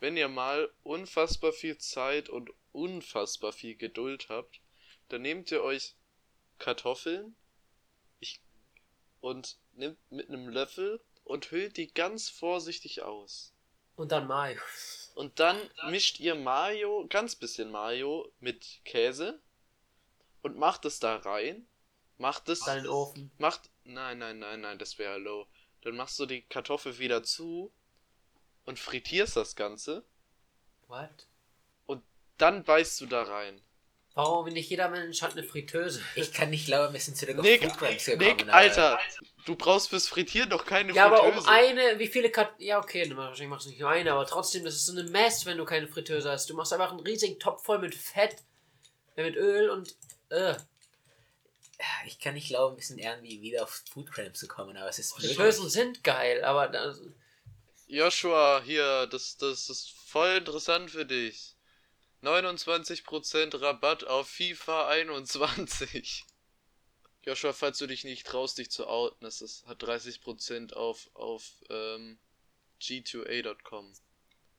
Wenn 0.00 0.16
ihr 0.18 0.28
mal 0.28 0.70
unfassbar 0.82 1.52
viel 1.52 1.78
Zeit 1.78 2.28
und 2.28 2.50
unfassbar 2.74 3.52
viel 3.52 3.76
Geduld 3.76 4.28
habt, 4.28 4.60
dann 5.08 5.22
nehmt 5.22 5.50
ihr 5.50 5.62
euch 5.62 5.94
Kartoffeln 6.58 7.36
ich, 8.20 8.40
und 9.20 9.58
nimmt 9.72 9.98
mit 10.10 10.28
einem 10.28 10.48
Löffel 10.48 11.00
und 11.24 11.50
hüllt 11.50 11.76
die 11.76 11.92
ganz 11.92 12.28
vorsichtig 12.28 13.02
aus. 13.02 13.52
Und 13.96 14.12
dann 14.12 14.26
Mayo. 14.26 14.60
Und 15.14 15.38
dann 15.38 15.58
mischt 15.88 16.18
ihr 16.20 16.34
Mayo, 16.34 17.06
ganz 17.08 17.36
bisschen 17.36 17.70
Mayo 17.70 18.32
mit 18.40 18.80
Käse 18.84 19.40
und 20.42 20.56
macht 20.56 20.84
es 20.84 20.98
da 20.98 21.16
rein. 21.16 21.66
Macht 22.18 22.48
es. 22.48 22.60
Dann 22.60 22.78
in 22.78 22.84
den 22.84 22.90
Ofen. 22.90 23.30
Macht. 23.38 23.70
Nein, 23.84 24.18
nein, 24.18 24.38
nein, 24.38 24.60
nein, 24.60 24.78
das 24.78 24.98
wäre 24.98 25.18
low. 25.18 25.46
Dann 25.82 25.96
machst 25.96 26.18
du 26.18 26.26
die 26.26 26.42
Kartoffel 26.42 26.98
wieder 26.98 27.22
zu 27.22 27.72
und 28.64 28.78
frittierst 28.78 29.36
das 29.36 29.56
Ganze. 29.56 30.04
What? 30.86 31.26
Dann 32.38 32.64
beißt 32.64 33.00
du 33.00 33.06
da 33.06 33.22
rein. 33.22 33.60
Warum 34.14 34.46
nicht 34.46 34.70
jeder 34.70 34.88
Mensch 34.88 35.22
hat 35.22 35.32
eine 35.32 35.42
Fritteuse? 35.42 36.00
Ich 36.14 36.32
kann 36.32 36.50
nicht 36.50 36.66
glauben, 36.66 36.92
wir 36.92 37.00
sind 37.00 37.16
zurück 37.16 37.38
auf 37.38 37.42
Nick, 37.42 37.64
Food 37.64 37.78
Crimes 37.78 38.04
gekommen. 38.04 38.36
Nick, 38.36 38.48
Alter, 38.52 39.00
du 39.44 39.56
brauchst 39.56 39.88
fürs 39.88 40.06
Frittieren 40.06 40.50
doch 40.50 40.64
keine 40.64 40.92
Ja, 40.92 41.06
aber 41.06 41.24
um 41.24 41.32
Fritteuse. 41.32 41.48
eine, 41.48 41.98
wie 41.98 42.06
viele 42.06 42.30
Kat 42.30 42.54
Ja, 42.58 42.78
okay, 42.78 43.10
wahrscheinlich 43.16 43.48
machst 43.48 43.66
du 43.66 43.70
nicht 43.70 43.80
nur 43.80 43.90
eine, 43.90 44.12
aber 44.12 44.24
trotzdem, 44.24 44.64
das 44.64 44.76
ist 44.76 44.86
so 44.86 44.92
eine 44.92 45.10
Mess, 45.10 45.46
wenn 45.46 45.58
du 45.58 45.64
keine 45.64 45.88
Fritteuse 45.88 46.30
hast. 46.30 46.48
Du 46.48 46.54
machst 46.54 46.72
einfach 46.72 46.92
einen 46.92 47.00
riesigen 47.00 47.40
Topf 47.40 47.64
voll 47.64 47.80
mit 47.80 47.94
Fett, 47.94 48.36
äh, 49.16 49.24
mit 49.24 49.36
Öl 49.36 49.70
und. 49.70 49.96
Äh. 50.30 50.54
Ich 52.06 52.20
kann 52.20 52.34
nicht 52.34 52.48
glauben, 52.48 52.76
wir 52.76 52.84
sind 52.84 52.98
irgendwie 52.98 53.42
wieder 53.42 53.64
auf 53.64 53.82
Food 53.92 54.12
Crimes 54.12 54.40
gekommen, 54.40 54.76
aber 54.76 54.88
es 54.88 55.00
ist 55.00 55.12
Fritteusen 55.12 55.68
sind 55.68 56.04
geil, 56.04 56.44
aber 56.44 56.68
das, 56.68 57.00
Joshua, 57.88 58.62
hier, 58.64 59.08
das, 59.08 59.36
das 59.36 59.68
ist 59.68 59.90
voll 60.06 60.36
interessant 60.36 60.90
für 60.90 61.04
dich. 61.04 61.53
29% 62.26 63.60
Rabatt 63.60 64.04
auf 64.04 64.28
FIFA 64.28 64.88
21. 64.88 66.24
Joshua, 67.22 67.52
falls 67.52 67.78
du 67.78 67.86
dich 67.86 68.04
nicht 68.04 68.26
traust, 68.26 68.58
dich 68.58 68.70
zu 68.70 68.86
outen, 68.86 69.26
es 69.26 69.40
ist, 69.40 69.66
hat 69.66 69.82
30% 69.82 70.74
auf, 70.74 71.08
auf 71.14 71.42
ähm, 71.70 72.18
g2a.com. 72.80 73.94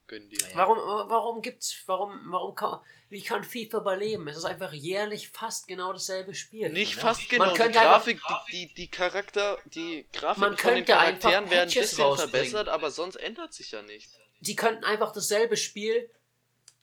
Gönn 0.07 0.29
dir. 0.29 0.37
Warum, 0.53 0.77
warum 0.77 1.41
gibt's, 1.41 1.81
warum, 1.87 2.19
warum 2.25 2.53
kann, 2.53 2.79
wie 3.09 3.23
kann 3.23 3.43
FIFA 3.43 3.79
überleben? 3.79 4.27
Es 4.27 4.37
ist 4.37 4.45
einfach 4.45 4.71
jährlich 4.71 5.29
fast 5.29 5.67
genau 5.67 5.93
dasselbe 5.93 6.35
Spiel. 6.35 6.69
Nicht 6.69 6.95
ne? 6.95 7.01
fast 7.01 7.27
genau, 7.27 7.51
die 7.51 7.57
könnte 7.57 7.79
einfach- 7.79 8.05
Grafik, 8.05 8.21
die, 8.51 8.67
die, 8.67 8.73
die 8.75 8.87
Charakter, 8.91 9.57
die 9.65 10.07
Grafik 10.13 10.41
Man 10.41 10.57
von 10.57 10.75
den 10.75 10.85
Charakteren 10.85 11.49
werden 11.49 11.69
ein 11.69 11.73
bisschen 11.73 12.15
verbessert, 12.15 12.67
aber 12.69 12.91
sonst 12.91 13.15
ändert 13.15 13.53
sich 13.53 13.71
ja 13.71 13.81
nichts. 13.81 14.19
Sie 14.41 14.55
könnten 14.55 14.83
einfach 14.83 15.11
dasselbe 15.11 15.57
Spiel 15.57 16.07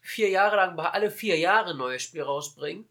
vier 0.03 0.29
Jahre 0.29 0.57
lang, 0.57 0.79
alle 0.79 1.11
vier 1.11 1.39
Jahre 1.39 1.71
ein 1.71 1.79
neues 1.79 2.03
Spiel 2.03 2.23
rausbringen 2.23 2.87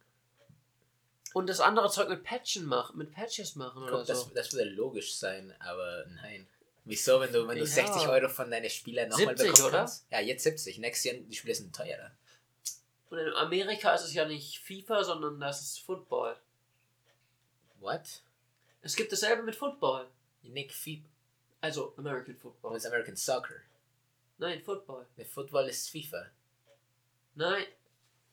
und 1.34 1.47
das 1.47 1.59
andere 1.59 1.89
Zeug 1.91 2.09
mit 2.09 2.24
Patchen 2.24 2.66
machen, 2.66 2.97
mit 2.97 3.12
Patches 3.12 3.55
machen 3.55 3.84
oder 3.84 3.97
Guck, 3.99 4.07
das, 4.07 4.22
so. 4.22 4.32
das 4.34 4.53
würde 4.53 4.70
logisch 4.72 5.16
sein, 5.16 5.53
aber 5.59 6.05
nein. 6.07 6.47
Wieso, 6.84 7.20
wenn 7.20 7.32
du, 7.32 7.47
wenn 7.47 7.57
du 7.59 7.64
Ja. 7.64 7.70
60 7.70 8.07
Euro 8.07 8.28
von 8.28 8.49
deinen 8.49 8.70
Spielern 8.70 9.09
nochmal 9.09 9.38
70, 9.38 9.47
bekommen 9.51 9.68
oder? 9.68 9.78
kannst? 9.80 10.05
Ja, 10.09 10.20
jetzt 10.20 10.43
70. 10.43 10.80
Nächstes 10.80 11.12
Jahr, 11.12 11.22
die 11.22 11.36
Spiele 11.36 11.53
sind 11.53 11.76
teurer. 11.76 12.12
Und 13.12 13.20
in 13.20 13.34
Amerika 13.34 13.93
ist 13.93 14.05
es 14.05 14.14
ja 14.16 14.26
nicht 14.26 14.57
FIFA, 14.59 15.03
sondern 15.03 15.39
das 15.39 15.62
ist 15.62 15.80
Football. 15.82 16.36
What? 17.80 18.24
Es 18.82 18.95
gibt 18.95 19.12
dasselbe 19.12 19.43
mit 19.43 19.55
Football. 19.55 20.07
Nick 20.41 20.72
FIFA. 20.74 21.07
Also 21.62 21.93
American 21.97 22.36
Football. 22.36 22.76
it's 22.76 22.86
American 22.86 23.16
Soccer. 23.16 23.62
Nein, 24.39 24.62
Football. 24.64 25.05
Der 25.18 25.26
Football 25.28 25.70
ist 25.70 25.89
FIFA. 25.89 26.26
Nein. 27.36 27.66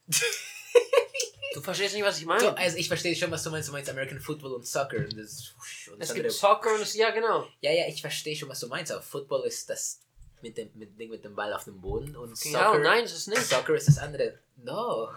du 1.54 1.60
verstehst 1.60 1.94
nicht, 1.94 2.04
was 2.04 2.18
ich 2.18 2.26
meine. 2.26 2.40
So, 2.40 2.48
also 2.50 2.76
ich 2.76 2.88
verstehe 2.88 3.14
schon, 3.14 3.30
was 3.30 3.42
du 3.42 3.50
meinst. 3.50 3.68
Du 3.68 3.72
meinst 3.72 3.90
American 3.90 4.20
Football 4.20 4.52
und 4.52 4.66
Soccer. 4.66 4.98
Und 4.98 5.16
das, 5.18 5.54
und 5.90 6.00
das 6.00 6.10
es 6.10 6.14
gibt 6.14 6.32
Soccer 6.32 6.74
und 6.74 6.80
es, 6.80 6.94
ja 6.94 7.10
genau. 7.10 7.46
Ja, 7.60 7.72
ja, 7.72 7.86
ich 7.88 8.00
verstehe 8.00 8.36
schon, 8.36 8.48
was 8.48 8.60
du 8.60 8.68
meinst. 8.68 8.92
Aber 8.92 9.02
Football 9.02 9.46
ist 9.46 9.68
das 9.68 10.00
mit 10.42 10.56
dem 10.56 10.70
mit, 10.74 10.98
Ding 10.98 11.10
mit 11.10 11.24
dem 11.24 11.34
Ball 11.34 11.52
auf 11.52 11.64
dem 11.64 11.80
Boden 11.80 12.16
und 12.16 12.30
Ja, 12.44 12.64
Soccer, 12.64 12.78
nein, 12.78 13.04
es 13.04 13.12
ist 13.12 13.28
nicht. 13.28 13.42
Soccer 13.42 13.74
ist 13.74 13.88
das 13.88 13.98
andere. 13.98 14.38
No. 14.56 15.10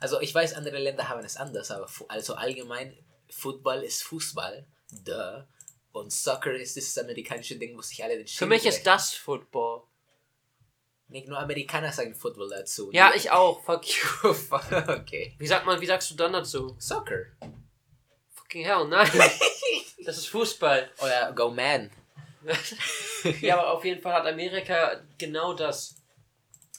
Also 0.00 0.20
ich 0.20 0.34
weiß, 0.34 0.54
andere 0.54 0.78
Länder 0.78 1.08
haben 1.08 1.24
es 1.24 1.36
anders, 1.36 1.70
aber 1.70 1.88
also 2.08 2.34
allgemein, 2.34 2.96
Football 3.30 3.82
ist 3.82 4.02
Fußball. 4.02 4.66
Duh. 5.04 5.44
Und 5.92 6.12
Soccer 6.12 6.54
ist 6.54 6.74
dieses 6.76 6.96
amerikanische 6.98 7.56
Ding, 7.56 7.76
wo 7.76 7.82
sich 7.82 8.02
alle 8.02 8.16
den 8.16 8.26
Für 8.26 8.46
mich 8.46 8.66
ist 8.66 8.86
das 8.86 9.12
Football. 9.12 9.82
Nicht 11.12 11.28
nur 11.28 11.38
Amerikaner 11.38 11.92
sagen 11.92 12.14
Football 12.14 12.48
dazu. 12.48 12.90
Ja, 12.92 13.12
ich 13.14 13.30
auch. 13.30 13.62
Fuck 13.62 13.86
you. 13.86 14.30
okay. 14.88 15.34
Wie 15.38 15.46
sagt 15.46 15.66
man, 15.66 15.80
wie 15.80 15.86
sagst 15.86 16.10
du 16.10 16.14
dann 16.14 16.32
dazu? 16.32 16.74
Soccer. 16.78 17.26
Fucking 18.30 18.64
hell, 18.64 18.88
nein. 18.88 19.10
das 20.04 20.16
ist 20.16 20.28
Fußball. 20.28 20.90
Oder 21.02 21.32
Go 21.32 21.50
Man. 21.50 21.90
ja, 23.40 23.58
aber 23.58 23.72
auf 23.72 23.84
jeden 23.84 24.00
Fall 24.00 24.14
hat 24.14 24.26
Amerika 24.26 25.02
genau 25.18 25.52
das. 25.52 25.96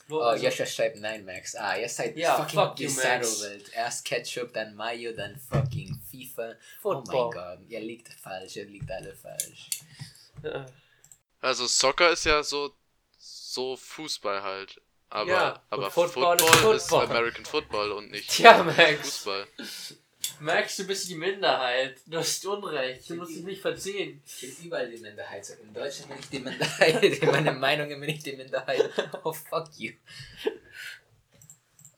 Wo, 0.08 0.18
Oh, 0.18 0.22
also, 0.22 0.44
Joshua 0.44 0.66
schreibt 0.66 0.98
nein, 1.00 1.24
Max. 1.24 1.56
Ah, 1.56 1.78
ihr 1.78 1.88
seid 1.88 2.18
Ja, 2.18 2.36
fucking 2.36 2.60
fuck 2.60 2.80
you, 2.80 2.88
bizarro 2.88 3.20
Max. 3.20 3.42
Welt. 3.44 3.72
Erst 3.74 4.04
Ketchup, 4.04 4.52
dann 4.52 4.76
Mayo, 4.76 5.14
dann 5.14 5.38
fucking 5.38 6.02
FIFA. 6.10 6.56
Oh 6.84 6.94
mein 6.94 7.06
Football. 7.06 7.30
Gott, 7.32 7.60
ihr 7.70 7.80
liegt 7.80 8.12
falsch, 8.14 8.58
ihr 8.58 8.66
liegt 8.66 8.92
alle 8.92 9.16
falsch. 9.16 9.70
Ja. 10.44 10.66
Also 11.40 11.68
Soccer 11.68 12.12
ist 12.12 12.26
ja 12.26 12.44
so, 12.44 12.74
so 13.54 13.76
Fußball 13.76 14.42
halt. 14.44 14.82
Aber, 15.10 15.30
Ja, 15.30 15.64
aber 15.70 15.92
Football 15.92 16.40
Football, 16.40 16.76
ist 16.76 16.84
ist, 16.84 16.90
Football. 16.90 17.18
American 17.18 17.46
Football 17.46 17.92
und 17.92 18.12
nicht 18.12 18.30
Tja, 18.32 18.64
Max. 18.64 19.18
Fußball. 19.18 19.48
Max, 20.40 20.78
du 20.78 20.88
bist 20.88 21.10
die 21.10 21.16
Minderheit. 21.16 21.98
Du 22.08 22.18
hast 22.18 22.46
Unrecht. 22.46 23.10
Du 23.10 23.16
musst 23.16 23.36
dich 23.36 23.44
nicht 23.44 23.62
verziehen. 23.62 24.22
Ich 24.26 24.58
bin 24.58 24.68
überall 24.68 24.90
die 24.90 24.98
Minderheit. 24.98 25.48
In 25.62 25.74
Deutschland 25.74 26.10
bin 26.10 26.20
ich 26.20 26.30
die 26.30 26.40
Minderheit, 26.40 27.04
in 27.04 27.32
meinen 27.32 27.60
Meinungen 27.68 28.00
bin 28.00 28.10
ich 28.10 28.24
die 28.24 28.34
Minderheit. 28.34 28.90
Oh, 29.24 29.34
fuck 29.34 29.70
you. 29.78 29.92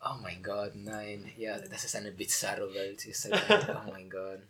Oh 0.03 0.15
mein 0.21 0.43
Gott, 0.43 0.75
nein. 0.75 1.31
Ja, 1.37 1.57
das 1.57 1.85
ist 1.85 1.95
eine 1.95 2.11
bizarre 2.11 2.71
Welt. 2.73 3.05
Ihr 3.05 3.15
seid 3.15 3.33
eine, 3.49 3.81
oh 3.85 3.91
mein 3.91 4.09
Gott. 4.09 4.41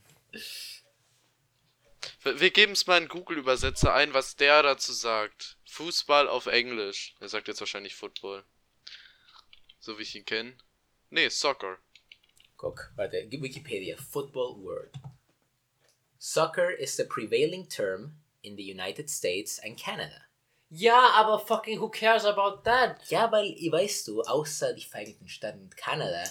Wir, 2.22 2.52
geben 2.52 2.74
es 2.74 2.88
mal 2.88 3.02
in 3.02 3.08
Google-Übersetzer 3.08 3.94
ein, 3.94 4.14
was 4.14 4.36
der 4.36 4.64
dazu 4.64 4.94
sagt. 4.94 5.58
Fußball 5.66 6.28
auf 6.28 6.46
Englisch. 6.48 7.16
Er 7.20 7.30
sagt 7.30 7.48
jetzt 7.48 7.60
wahrscheinlich 7.60 7.96
Football. 7.96 8.44
So 9.80 9.98
wie 9.98 10.04
ich 10.04 10.16
ihn 10.16 10.26
kenne. 10.26 10.58
Nee, 11.10 11.30
Soccer. 11.30 11.78
Guck, 12.58 12.92
warte, 12.96 13.28
Wikipedia, 13.30 13.98
football 13.98 14.56
word. 14.58 14.94
Soccer 16.18 16.72
is 16.72 16.96
the 16.96 17.04
prevailing 17.04 17.68
term 17.68 18.16
in 18.42 18.56
the 18.56 18.64
United 18.64 19.10
States 19.10 19.60
and 19.60 19.78
Canada. 19.78 20.26
Ja, 20.70 21.12
aber 21.16 21.40
fucking 21.40 21.80
who 21.80 21.90
cares 21.90 22.26
about 22.26 22.64
that? 22.64 23.00
Ja, 23.10 23.32
weil, 23.32 23.52
weißt 23.54 24.08
du, 24.08 24.22
außer 24.22 24.74
die 24.74 24.84
Vereinigten 24.84 25.28
Staaten 25.28 25.62
und 25.62 25.78
Kanada, 25.78 26.24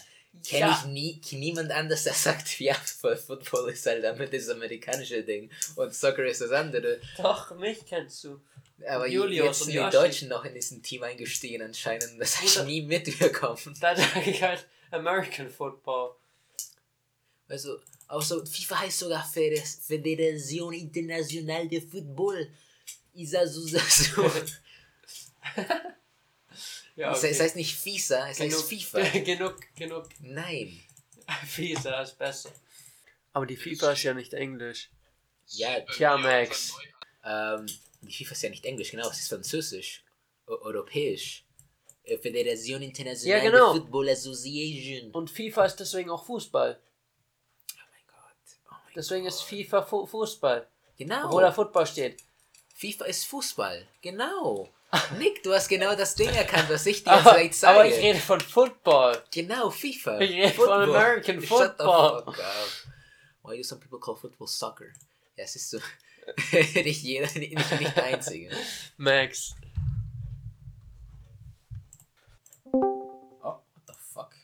kenne 0.46 0.60
Ja. 0.66 0.78
ich 0.80 0.86
nie, 0.90 1.20
niemand 1.32 1.70
anders, 1.70 2.04
der 2.04 2.12
sagt, 2.14 2.60
ja, 2.60 2.74
Football 2.74 3.70
ist 3.70 3.86
halt 3.86 4.02
damit 4.02 4.32
das 4.32 4.48
amerikanische 4.48 5.22
Ding 5.22 5.50
und 5.76 5.94
Soccer 5.94 6.24
ist 6.26 6.40
das 6.40 6.50
andere. 6.50 7.00
Doch, 7.18 7.54
mich 7.56 7.84
kennst 7.86 8.24
du. 8.24 8.40
Aber 8.88 9.06
Julius 9.06 9.46
jetzt 9.46 9.60
und 9.62 9.72
sind 9.72 9.84
die. 9.86 9.90
Deutschen 9.90 10.28
noch 10.28 10.44
in 10.44 10.54
diesem 10.54 10.82
Team 10.82 11.02
eingestiegen 11.04 11.62
anscheinend. 11.62 12.20
Das 12.20 12.36
habe 12.36 12.46
ich 12.46 12.62
nie 12.64 12.82
mitbekommen. 12.82 13.74
Da 13.80 13.94
sage 13.96 14.30
ich 14.30 14.42
halt 14.42 14.66
American 14.90 15.48
Football. 15.48 16.16
Also, 17.48 17.78
außer 18.08 18.44
FIFA 18.44 18.80
heißt 18.80 18.98
sogar 18.98 19.24
Fede- 19.24 19.62
Federación 19.62 20.72
Internacional 20.72 21.68
de 21.68 21.80
Fútbol. 21.80 22.48
Isazusasu. 23.14 24.24
Ja, 26.96 27.12
Es 27.12 27.24
es 27.24 27.40
heißt 27.40 27.56
nicht 27.56 27.74
FISA, 27.76 28.28
es 28.28 28.40
heißt 28.40 28.68
FIFA. 28.68 29.00
genug, 29.20 29.56
genug. 29.74 30.08
Nein. 30.20 30.80
FIFA 31.46 32.02
ist 32.02 32.18
besser. 32.18 32.50
Aber 33.32 33.46
die 33.46 33.56
FIFA 33.56 33.92
ist 33.92 34.02
ja 34.04 34.14
nicht 34.14 34.32
Englisch. 34.34 34.90
Ja, 35.48 35.80
Tja, 35.80 36.16
Max. 36.16 36.72
ähm, 37.24 37.66
die 38.02 38.12
FIFA 38.12 38.32
ist 38.32 38.42
ja 38.42 38.50
nicht 38.50 38.64
Englisch, 38.64 38.90
genau, 38.92 39.08
es 39.10 39.18
ist 39.20 39.28
Französisch. 39.28 40.04
O 40.46 40.52
europäisch. 40.52 41.44
Äh, 42.04 42.18
Fédération 42.18 42.80
Internationale 42.82 43.42
Ja, 43.44 43.50
genau. 43.50 43.72
de 43.72 43.80
Football 43.82 44.08
Association. 44.10 45.10
Und 45.12 45.30
FIFA 45.30 45.64
ist 45.64 45.76
deswegen 45.76 46.10
auch 46.10 46.24
Fußball. 46.26 46.78
Oh 46.80 47.76
mein 47.90 48.06
Gott. 48.06 48.58
Oh 48.70 48.74
mein 48.84 48.92
Deswegen 48.94 49.26
ist 49.26 49.38
Gott. 49.40 49.48
FIFA 49.48 49.82
Fu 49.82 50.06
Fußball. 50.06 50.68
Genau. 50.98 51.26
Obwohl 51.26 51.42
da 51.42 51.50
Football 51.52 51.86
steht. 51.86 52.22
FIFA 52.74 53.04
ist 53.06 53.24
Fußball. 53.26 53.88
Genau. 54.02 54.68
Nick, 55.18 55.42
du 55.42 55.52
hast 55.52 55.68
genau 55.68 55.94
das 55.94 56.14
Ding 56.14 56.28
erkannt, 56.30 56.68
was 56.68 56.86
ich 56.86 57.04
dir 57.04 57.12
Aber, 57.12 57.40
jetzt 57.42 57.60
zeige. 57.60 57.80
aber 57.80 57.88
ich 57.88 57.96
rede 57.96 58.18
von 58.18 58.40
Football. 58.40 59.22
Genau, 59.32 59.70
FIFA. 59.70 60.20
Ich 60.20 60.30
rede 60.30 60.50
von 60.54 60.70
American 60.70 61.40
Shut 61.40 61.42
the 61.42 61.46
Football. 61.46 62.24
fuck 62.24 62.38
up. 62.38 62.68
Why 63.42 63.56
do 63.56 63.62
some 63.62 63.80
people 63.80 63.98
call 63.98 64.16
football 64.16 64.46
soccer? 64.48 64.86
Ja, 65.36 65.44
es 65.44 65.56
ist 65.56 65.70
so. 65.70 65.78
nicht 66.52 67.02
jeder, 67.02 67.26
nicht, 67.38 67.54
nicht 67.54 67.96
der 67.96 68.04
Einzige. 68.04 68.50
Max. 68.96 69.54
Oh, 72.72 73.42
what 73.42 73.62
the 73.86 73.94
fuck? 74.12 74.34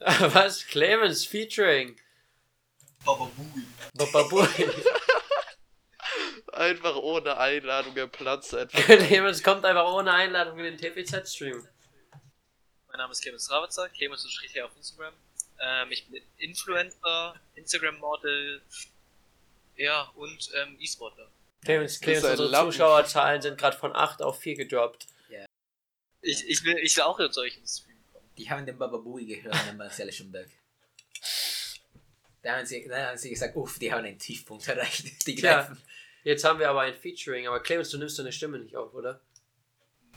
Was? 0.34 0.66
Clemens 0.66 1.24
featuring. 1.26 1.96
Baba 3.04 3.30
Booey. 3.36 3.66
Bababui. 3.94 4.72
Einfach 6.56 6.96
ohne 6.96 7.36
Einladung 7.36 7.96
einfach. 7.98 8.70
Clemens 8.86 9.42
kommt 9.42 9.64
einfach 9.64 9.92
ohne 9.92 10.12
Einladung 10.12 10.58
in 10.58 10.64
den 10.64 10.78
TPZ-Stream. 10.78 11.66
Mein 12.88 12.98
Name 12.98 13.12
ist 13.12 13.20
Clemens 13.20 13.50
Ravitzer, 13.50 13.88
Clemens 13.90 14.24
unterstrich 14.24 14.52
hier 14.52 14.64
auf 14.64 14.74
Instagram. 14.76 15.12
Ähm, 15.60 15.88
ich 15.90 16.08
bin 16.08 16.22
Influencer, 16.38 17.34
Instagram-Model, 17.54 18.62
ja, 19.76 20.10
und 20.14 20.50
ähm, 20.54 20.76
E-Sportler. 20.80 21.28
Clemens, 21.62 22.00
Clemens 22.00 22.24
unsere 22.24 22.48
Lappen. 22.48 22.72
Zuschauerzahlen 22.72 23.42
sind 23.42 23.58
gerade 23.58 23.76
von 23.76 23.94
8 23.94 24.22
auf 24.22 24.40
4 24.40 24.56
gedroppt. 24.56 25.06
Ich, 26.22 26.48
ich, 26.48 26.64
will, 26.64 26.76
ich 26.78 26.96
will 26.96 27.04
auch 27.04 27.20
in 27.20 27.30
solchen 27.30 27.66
Stream 27.66 27.98
kommen. 28.12 28.28
Die 28.36 28.50
haben 28.50 28.66
den 28.66 28.78
Bababui 28.78 29.26
gehört 29.26 29.54
und 29.70 29.80
alle 29.80 30.12
schon 30.12 30.32
weg. 30.32 30.48
Da 32.42 32.56
haben 32.56 32.66
sie, 32.66 32.86
da 32.88 33.08
haben 33.08 33.18
sie 33.18 33.30
gesagt, 33.30 33.54
uff, 33.56 33.78
die 33.78 33.92
haben 33.92 34.04
einen 34.04 34.18
Tiefpunkt 34.18 34.66
erreicht. 34.68 35.26
Die 35.26 35.34
greifen. 35.34 35.80
Jetzt 36.26 36.42
haben 36.42 36.58
wir 36.58 36.68
aber 36.68 36.80
ein 36.80 36.96
Featuring, 36.96 37.46
aber 37.46 37.60
Clemens, 37.60 37.90
du 37.90 37.98
nimmst 37.98 38.18
deine 38.18 38.32
Stimme 38.32 38.58
nicht 38.58 38.74
auf, 38.74 38.92
oder? 38.94 39.20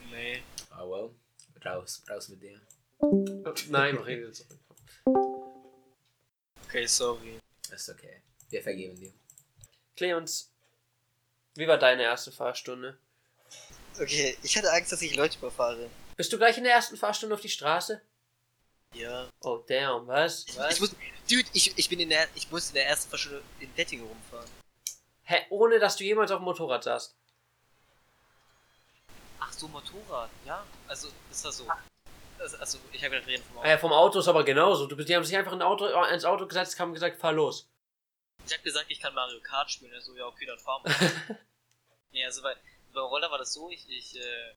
Nee. 0.10 0.42
Oh 0.76 0.90
well. 0.90 1.12
Raus, 1.64 2.02
raus 2.10 2.30
mit 2.30 2.42
dir. 2.42 2.60
Nein, 3.70 3.94
mach 3.94 4.08
ich 4.08 4.18
jetzt. 4.18 4.48
Okay, 6.66 6.88
sorry. 6.88 7.38
Ist 7.72 7.90
okay. 7.90 8.24
Wir 8.50 8.64
vergeben 8.64 8.96
dir. 8.96 9.14
Clemens, 9.96 10.52
wie 11.54 11.68
war 11.68 11.78
deine 11.78 12.02
erste 12.02 12.32
Fahrstunde? 12.32 12.98
Okay, 14.02 14.36
ich 14.42 14.58
hatte 14.58 14.74
Angst, 14.74 14.92
dass 14.92 15.04
ich 15.04 15.16
Leute 15.16 15.38
überfahre. 15.38 15.92
Bist 16.18 16.34
du 16.34 16.40
gleich 16.40 16.58
in 16.58 16.64
der 16.64 16.74
ersten 16.74 16.98
Fahrstunde 16.98 17.36
auf 17.36 17.42
die 17.42 17.50
Straße? 17.50 18.02
Ja. 18.96 19.30
Oh 19.42 19.64
damn, 19.68 20.08
was? 20.08 20.48
Ich 20.72 20.80
muss, 20.80 20.96
dude, 21.30 21.48
ich, 21.54 21.78
ich 21.78 21.88
bin 21.88 22.00
in 22.00 22.10
der, 22.10 22.28
ich 22.34 22.50
muss 22.50 22.70
in 22.70 22.74
der 22.74 22.88
ersten 22.88 23.12
Fahrschule 23.12 23.44
in 23.60 23.72
Dettingen 23.76 24.08
rumfahren. 24.08 24.50
Hä, 25.30 25.46
ohne 25.52 25.78
dass 25.78 25.96
du 25.96 26.04
jemals 26.04 26.32
auf 26.32 26.40
dem 26.40 26.46
Motorrad 26.46 26.84
saßt? 26.84 27.16
Ach 29.40 29.54
so, 29.54 29.68
Motorrad, 29.68 30.32
ja. 30.44 30.66
Also, 30.88 31.10
ist 31.30 31.46
das 31.46 31.58
so. 31.58 31.68
Also, 32.40 32.58
also 32.58 32.80
ich 32.92 33.04
habe 33.04 33.14
gerade 33.14 33.28
reden 33.28 33.44
vom 33.44 33.60
Auto. 33.60 33.68
Äh, 33.68 33.78
vom 33.78 33.94
Auto 33.94 34.20
ist 34.20 34.28
aber 34.28 34.44
genauso. 34.44 34.88
Du, 34.88 34.96
bist- 34.96 35.08
die 35.08 35.16
haben 35.16 35.24
sich 35.24 35.38
einfach 35.38 35.52
in 35.52 35.62
ein 35.62 35.68
Auto, 35.68 35.86
ins 35.86 36.26
Auto 36.26 36.48
gesetzt, 36.48 36.80
haben 36.80 36.94
gesagt, 36.96 37.18
fahr 37.18 37.32
los. 37.34 37.70
Ich 38.48 38.54
habe 38.54 38.64
gesagt, 38.64 38.88
ich 38.90 39.00
kann 39.00 39.14
Mario 39.14 39.40
Kart 39.42 39.70
spielen. 39.70 39.94
Er 39.94 40.02
so, 40.02 40.16
ja, 40.16 40.26
okay, 40.26 40.48
dann 40.48 40.58
fahren 40.58 40.82
wir. 40.84 41.38
nee, 42.12 42.26
also 42.26 42.42
bei, 42.42 42.56
beim 42.92 43.04
Roller 43.04 43.30
war 43.30 43.38
das 43.38 43.54
so, 43.54 43.70
ich, 43.70 43.88
ich, 43.88 44.20
äh, 44.20 44.56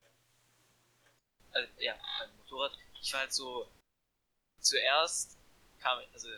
also, 1.52 1.68
ja, 1.80 1.94
beim 2.18 2.34
Motorrad, 2.38 2.72
ich 3.02 3.12
war 3.12 3.20
halt 3.20 3.32
so, 3.34 3.68
zuerst 4.60 5.36
kam, 5.80 5.98
also, 6.14 6.28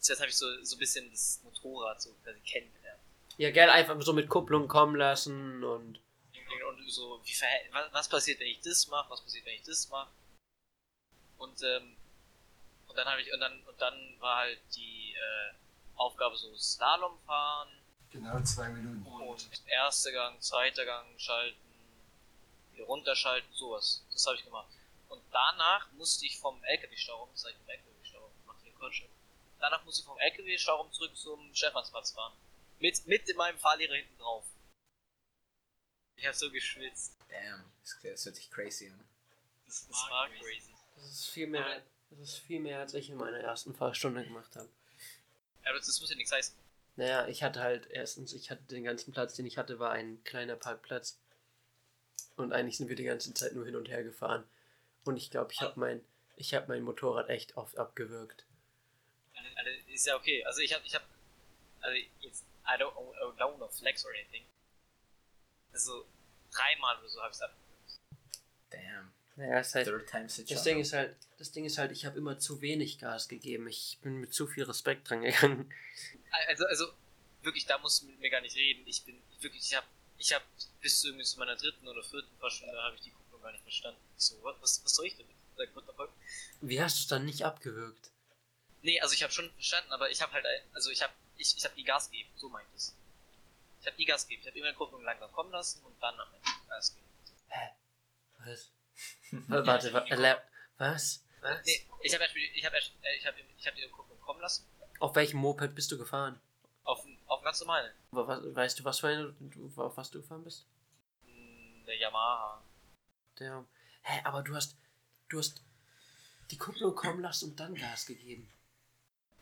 zuerst 0.00 0.20
habe 0.20 0.30
ich 0.30 0.36
so, 0.36 0.64
so 0.64 0.74
ein 0.74 0.78
bisschen 0.80 1.08
das 1.12 1.40
Motorrad 1.44 2.02
so 2.02 2.12
quasi 2.24 2.40
kennengelernt. 2.40 2.79
Ja, 3.40 3.50
gell, 3.50 3.70
einfach 3.70 3.96
so 4.02 4.12
mit 4.12 4.28
Kupplung 4.28 4.68
kommen 4.68 4.96
lassen 4.96 5.64
und. 5.64 5.98
Und 6.68 6.90
so, 6.90 7.18
wie 7.24 7.32
verhält, 7.32 7.72
was, 7.72 7.90
was 7.90 8.08
passiert, 8.10 8.38
wenn 8.38 8.48
ich 8.48 8.60
das 8.60 8.86
mache, 8.88 9.08
was 9.08 9.22
passiert, 9.22 9.46
wenn 9.46 9.54
ich 9.54 9.62
das 9.62 9.88
mache. 9.88 10.10
Und, 11.38 11.62
ähm, 11.62 11.96
und 12.86 12.98
dann 12.98 13.06
habe 13.06 13.22
ich, 13.22 13.32
und 13.32 13.40
dann, 13.40 13.62
und 13.62 13.80
dann 13.80 13.94
war 14.20 14.36
halt 14.40 14.60
die, 14.76 15.14
äh, 15.14 15.54
Aufgabe 15.96 16.36
so 16.36 16.54
Slalom 16.54 17.18
fahren, 17.24 17.70
Genau 18.10 18.42
zwei 18.42 18.68
Minuten. 18.68 19.06
Und 19.06 19.50
erster 19.66 20.12
Gang, 20.12 20.38
zweiter 20.42 20.84
Gang 20.84 21.06
schalten, 21.16 21.56
wieder 22.74 22.84
runterschalten, 22.84 23.48
sowas. 23.54 24.04
Das 24.12 24.26
habe 24.26 24.36
ich 24.36 24.44
gemacht. 24.44 24.68
Und 25.08 25.22
danach 25.32 25.90
musste 25.92 26.26
ich 26.26 26.38
vom 26.38 26.62
LKW-Stauraum, 26.62 27.30
das 27.32 27.46
heißt 27.46 27.56
vom 27.56 27.68
LKW-Stauraum, 27.70 28.32
macht 28.46 28.66
den 28.66 28.76
Quatsch. 28.76 29.02
Danach 29.60 29.82
musste 29.86 30.02
ich 30.02 30.06
vom 30.06 30.18
LKW-Stauraum 30.18 30.92
zurück 30.92 31.16
zum 31.16 31.54
Stephansplatz 31.54 32.10
fahren. 32.10 32.34
Mit, 32.80 33.06
mit 33.06 33.28
in 33.28 33.36
meinem 33.36 33.58
Fahrlehrer 33.58 33.94
hinten 33.94 34.18
drauf. 34.18 34.46
Ich 36.16 36.26
habe 36.26 36.36
so 36.36 36.50
geschwitzt. 36.50 37.16
Damn, 37.28 37.64
das, 37.82 37.98
das 38.02 38.24
hört 38.24 38.36
sich 38.36 38.50
crazy 38.50 38.88
an. 38.88 39.04
Das, 39.66 39.86
das 39.86 39.96
war 40.10 40.28
crazy. 40.28 40.74
Das 40.96 41.04
ist 41.12 41.28
viel 41.28 41.46
mehr, 41.46 41.82
das 42.10 42.18
ist 42.20 42.38
viel 42.38 42.60
mehr, 42.60 42.80
als 42.80 42.94
ich 42.94 43.08
in 43.08 43.16
meiner 43.16 43.38
ersten 43.38 43.74
Fahrstunde 43.74 44.24
gemacht 44.24 44.54
habe. 44.56 44.68
Aber 45.64 45.78
das, 45.78 46.00
muss 46.00 46.10
ja 46.10 46.16
nichts 46.16 46.32
heißen. 46.32 46.54
Naja, 46.96 47.28
ich 47.28 47.42
hatte 47.42 47.60
halt 47.60 47.86
erstens, 47.90 48.32
ich 48.32 48.50
hatte 48.50 48.62
den 48.64 48.84
ganzen 48.84 49.12
Platz, 49.12 49.34
den 49.34 49.46
ich 49.46 49.56
hatte, 49.56 49.78
war 49.78 49.92
ein 49.92 50.22
kleiner 50.24 50.56
Parkplatz. 50.56 51.18
Und 52.36 52.52
eigentlich 52.52 52.76
sind 52.76 52.88
wir 52.88 52.96
die 52.96 53.04
ganze 53.04 53.32
Zeit 53.34 53.54
nur 53.54 53.64
hin 53.64 53.76
und 53.76 53.88
her 53.88 54.02
gefahren. 54.02 54.44
Und 55.04 55.16
ich 55.16 55.30
glaube, 55.30 55.52
ich 55.52 55.60
habe 55.60 55.78
mein, 55.78 56.04
ich 56.36 56.54
habe 56.54 56.68
mein 56.68 56.82
Motorrad 56.82 57.28
echt 57.28 57.56
oft 57.56 57.78
abgewürgt. 57.78 58.44
Also, 59.54 59.70
ist 59.88 60.06
ja 60.06 60.16
okay. 60.16 60.44
Also 60.44 60.60
ich 60.60 60.74
habe, 60.74 60.84
ich 60.86 60.94
habe, 60.94 61.04
also 61.80 61.96
jetzt, 62.20 62.44
I 62.66 62.80
don't, 62.80 62.92
I 62.92 63.38
don't 63.38 63.56
know 63.56 63.68
flex 63.68 64.04
or 64.04 64.12
anything. 64.12 64.44
Also 65.72 66.06
dreimal 66.50 66.98
oder 66.98 67.08
so 67.08 67.20
habe 67.20 67.30
ich 67.30 67.36
es 67.36 67.42
abgewürgt. 67.42 68.00
Damn. 68.70 69.12
Naja, 69.36 69.60
ist 69.60 69.74
halt, 69.74 69.86
Third 69.86 70.08
time's 70.08 70.38
a 70.38 70.42
das. 70.42 70.62
Ding 70.64 70.80
ist 70.80 70.92
halt, 70.92 71.16
das 71.38 71.52
Ding 71.52 71.64
ist 71.64 71.78
halt, 71.78 71.92
ich 71.92 72.04
habe 72.04 72.18
immer 72.18 72.38
zu 72.38 72.60
wenig 72.60 72.98
Gas 72.98 73.28
gegeben. 73.28 73.68
Ich 73.68 73.98
bin 74.02 74.16
mit 74.16 74.34
zu 74.34 74.46
viel 74.46 74.64
Respekt 74.64 75.08
dran 75.08 75.22
gegangen. 75.22 75.72
Also, 76.48 76.66
also 76.66 76.92
wirklich, 77.42 77.66
da 77.66 77.78
musst 77.78 78.02
du 78.02 78.06
mit 78.06 78.20
mir 78.20 78.30
gar 78.30 78.40
nicht 78.40 78.56
reden. 78.56 78.86
Ich 78.86 79.04
bin 79.04 79.20
wirklich, 79.40 79.62
ich 79.62 79.74
habe, 79.74 79.86
ich 80.18 80.32
habe 80.34 80.44
bis 80.80 81.00
zu 81.00 81.08
irgendwie 81.08 81.24
zu 81.24 81.38
meiner 81.38 81.56
dritten 81.56 81.88
oder 81.88 82.02
vierten 82.02 82.36
Fahrstunde 82.38 82.76
habe 82.82 82.96
ich 82.96 83.02
die 83.02 83.10
Kupplung 83.10 83.40
gar 83.42 83.52
nicht 83.52 83.62
verstanden. 83.62 84.00
Ich 84.18 84.24
so, 84.24 84.42
what, 84.42 84.60
was, 84.60 84.84
was 84.84 84.94
soll 84.94 85.06
ich 85.06 85.16
damit? 85.16 85.34
Like, 85.56 85.74
what 85.74 85.84
the 85.86 85.92
fuck? 85.96 86.10
Wie 86.60 86.80
hast 86.80 86.98
du 86.98 87.00
es 87.00 87.06
dann 87.08 87.24
nicht 87.24 87.44
abgewürgt? 87.44 88.10
Nee, 88.82 89.00
also 89.00 89.14
ich 89.14 89.22
habe 89.22 89.32
schon 89.32 89.50
verstanden, 89.52 89.92
aber 89.92 90.10
ich 90.10 90.22
habe 90.22 90.32
halt, 90.32 90.44
also 90.72 90.90
ich 90.90 91.02
habe, 91.02 91.12
ich, 91.40 91.56
ich 91.56 91.64
habe 91.64 91.74
die 91.74 91.84
Gas 91.84 92.10
gegeben. 92.10 92.30
So 92.36 92.48
meint 92.48 92.68
es. 92.74 92.94
Ich 93.80 93.86
habe 93.86 93.96
die 93.96 94.04
Gas 94.04 94.26
gegeben. 94.26 94.42
Ich 94.42 94.48
habe 94.48 94.58
immer 94.58 94.70
die 94.70 94.76
Kupplung 94.76 95.02
langsam 95.02 95.32
kommen 95.32 95.50
lassen 95.50 95.84
und 95.84 96.00
dann 96.02 96.18
am 96.20 96.28
Ende 96.34 96.48
Gas 96.68 96.94
gegeben. 96.94 97.10
Was? 98.44 98.72
Warte, 99.48 99.92
was? 100.78 101.24
Was? 101.42 101.64
Nee, 101.64 101.86
ich 102.02 102.14
habe 102.14 102.24
erst, 102.24 102.36
ich 102.36 102.64
habe 102.64 102.76
erst, 102.76 102.92
äh, 103.02 103.16
ich 103.16 103.26
habe, 103.26 103.36
ich 103.56 103.66
habe 103.66 103.76
die 103.76 103.88
Kupplung 103.88 104.20
kommen 104.20 104.40
lassen. 104.40 104.66
Auf 104.98 105.14
welchem 105.14 105.38
Moped 105.38 105.74
bist 105.74 105.90
du 105.90 105.98
gefahren? 105.98 106.40
Auf, 106.84 107.04
auf 107.26 107.42
ganz 107.42 107.60
normalen. 107.60 107.90
Weißt 108.10 108.78
du, 108.78 108.84
was 108.84 109.00
für 109.00 109.08
eine, 109.08 109.32
du, 109.40 109.70
auf 109.82 109.96
was 109.96 110.10
du 110.10 110.20
gefahren 110.20 110.44
bist? 110.44 110.66
Der 111.86 111.96
Yamaha. 111.96 112.62
Der. 113.38 113.64
Hä, 114.02 114.20
aber 114.24 114.42
du 114.42 114.54
hast. 114.54 114.76
Du 115.28 115.38
hast 115.38 115.62
die 116.50 116.58
Kupplung 116.58 116.94
kommen 116.94 117.20
lassen 117.20 117.50
und 117.50 117.60
dann 117.60 117.74
Gas 117.74 118.06
gegeben. 118.06 118.50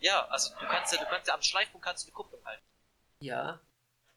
Ja, 0.00 0.26
also 0.28 0.50
du 0.50 0.66
kannst 0.66 0.92
ja, 0.92 1.00
du 1.00 1.06
kannst 1.06 1.28
ja 1.28 1.34
am 1.34 1.42
Schleifpunkt 1.42 1.84
kannst 1.84 2.04
du 2.04 2.06
die 2.06 2.12
Kupplung 2.12 2.44
halten. 2.44 2.64
Ja. 3.20 3.60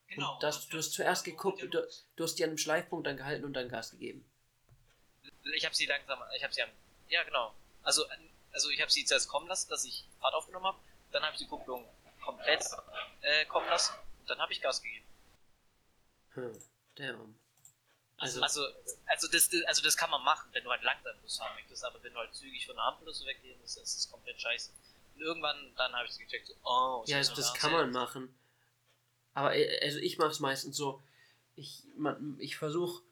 Genau. 0.07 0.33
Und 0.33 0.43
das, 0.43 0.67
du 0.67 0.77
hast 0.77 0.91
zuerst 0.91 1.23
gekuppelt, 1.23 1.73
du, 1.73 1.87
du 2.15 2.23
hast 2.23 2.35
die 2.35 2.43
an 2.43 2.49
einem 2.49 2.57
Schleifpunkt 2.57 3.07
dann 3.07 3.17
gehalten 3.17 3.45
und 3.45 3.53
dann 3.53 3.69
Gas 3.69 3.91
gegeben. 3.91 4.29
Ich 5.55 5.65
habe 5.65 5.73
sie 5.73 5.85
langsam, 5.85 6.19
ich 6.35 6.43
habe 6.43 6.53
sie 6.53 6.61
am, 6.61 6.69
ja 7.07 7.23
genau. 7.23 7.55
Also, 7.83 8.05
also 8.51 8.69
ich 8.69 8.81
habe 8.81 8.91
sie 8.91 9.05
zuerst 9.05 9.27
kommen 9.29 9.47
lassen, 9.47 9.69
dass 9.69 9.85
ich 9.85 10.05
Fahrt 10.19 10.33
aufgenommen 10.33 10.65
habe. 10.65 10.77
Dann 11.11 11.23
habe 11.23 11.33
ich 11.33 11.39
die 11.39 11.47
Kupplung 11.47 11.87
komplett 12.21 12.63
äh, 13.21 13.45
kommen 13.45 13.67
lassen. 13.67 13.93
Und 14.19 14.29
dann 14.29 14.39
habe 14.39 14.51
ich 14.51 14.61
Gas 14.61 14.81
gegeben. 14.81 15.05
Hm, 16.33 16.59
damn. 16.95 17.35
Also, 18.17 18.41
Also, 18.41 18.63
also, 18.63 18.77
also 19.07 19.27
das, 19.29 19.49
also 19.65 19.81
das 19.81 19.97
kann 19.97 20.11
man 20.11 20.23
machen, 20.23 20.49
wenn 20.53 20.63
du 20.63 20.69
halt 20.69 20.83
langsam 20.83 21.17
Bus 21.21 21.37
fahren 21.37 21.55
möchtest. 21.55 21.83
Aber 21.83 22.03
wenn 22.03 22.13
du 22.13 22.19
halt 22.19 22.35
zügig 22.35 22.65
von 22.67 22.75
der 22.75 22.85
Ampel 22.85 23.03
oder 23.03 23.13
so 23.13 23.25
weggehen 23.25 23.59
musst, 23.61 23.77
ist 23.77 23.95
das 23.97 24.11
komplett 24.11 24.39
scheiße. 24.39 24.71
Irgendwann, 25.17 25.73
dann 25.77 25.93
habe 25.93 26.07
ich 26.07 26.17
gecheckt, 26.17 26.47
so, 26.47 26.53
oh, 26.63 27.03
ja, 27.05 27.19
ich 27.19 27.29
das, 27.29 27.53
kann 27.53 27.71
man 27.71 27.91
machen. 27.91 28.33
Aber 29.33 29.55
äh, 29.55 29.79
also 29.83 29.99
ich 29.99 30.17
mache 30.17 30.31
es 30.31 30.39
meistens 30.39 30.75
so, 30.75 31.01
ich, 31.55 31.83
man, 31.95 32.37
ich 32.39 32.57
versuche 32.57 33.03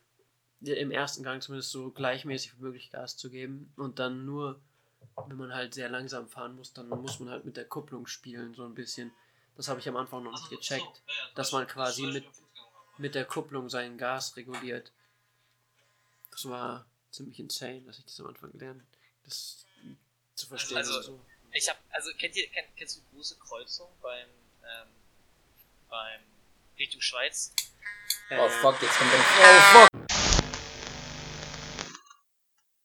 im 0.62 0.92
ersten 0.92 1.24
Gang 1.24 1.42
zumindest 1.42 1.72
so 1.72 1.92
gleichmäßig 1.92 2.58
wie 2.58 2.64
möglich 2.64 2.92
Gas 2.92 3.16
zu 3.16 3.30
geben 3.30 3.72
und 3.78 4.00
dann 4.00 4.26
nur, 4.26 4.60
wenn 5.28 5.38
man 5.38 5.54
halt 5.54 5.74
sehr 5.74 5.90
langsam 5.90 6.28
fahren 6.28 6.56
muss, 6.56 6.74
dann 6.74 6.90
muss 6.90 7.20
man 7.20 7.30
halt 7.30 7.46
mit 7.46 7.56
der 7.56 7.66
Kupplung 7.66 8.08
spielen, 8.08 8.54
so 8.54 8.66
ein 8.66 8.76
bisschen. 8.76 9.12
Das 9.56 9.68
habe 9.68 9.80
ich 9.80 9.88
am 9.88 9.96
Anfang 9.96 10.24
noch 10.24 10.32
nicht 10.32 10.50
gecheckt, 10.50 11.04
dass 11.36 11.52
man 11.52 11.68
quasi 11.68 12.08
mit, 12.08 12.26
mit 12.98 13.16
der 13.16 13.26
Kupplung 13.26 13.70
sein 13.70 13.98
Gas 13.98 14.36
reguliert. 14.36 14.92
Das 16.32 16.48
war 16.50 16.86
ziemlich 17.12 17.40
insane, 17.40 17.82
dass 17.82 18.00
ich 18.00 18.06
das 18.06 18.20
am 18.20 18.28
Anfang 18.28 18.52
gelernt 18.52 18.84
das 19.30 19.66
zu 20.36 20.48
verstehen. 20.48 20.78
Also- 20.78 20.98
und 20.98 21.04
so. 21.04 21.26
Ich 21.54 21.68
hab, 21.68 21.78
also 21.92 22.12
kennt 22.18 22.36
ihr, 22.36 22.48
kennt, 22.50 22.68
kennst 22.78 22.98
du 22.98 23.02
die 23.02 23.16
große 23.16 23.38
Kreuzung 23.40 23.90
beim, 24.02 24.28
ähm, 24.64 24.88
beim 25.90 26.22
Richtung 26.78 27.02
Schweiz? 27.02 27.54
Oh 28.32 28.36
Äh, 28.36 28.50
fuck, 28.50 28.82
jetzt 28.82 28.96
kommt 28.98 29.12
ein. 29.14 29.20
Oh 29.20 29.80
fuck! 29.80 30.19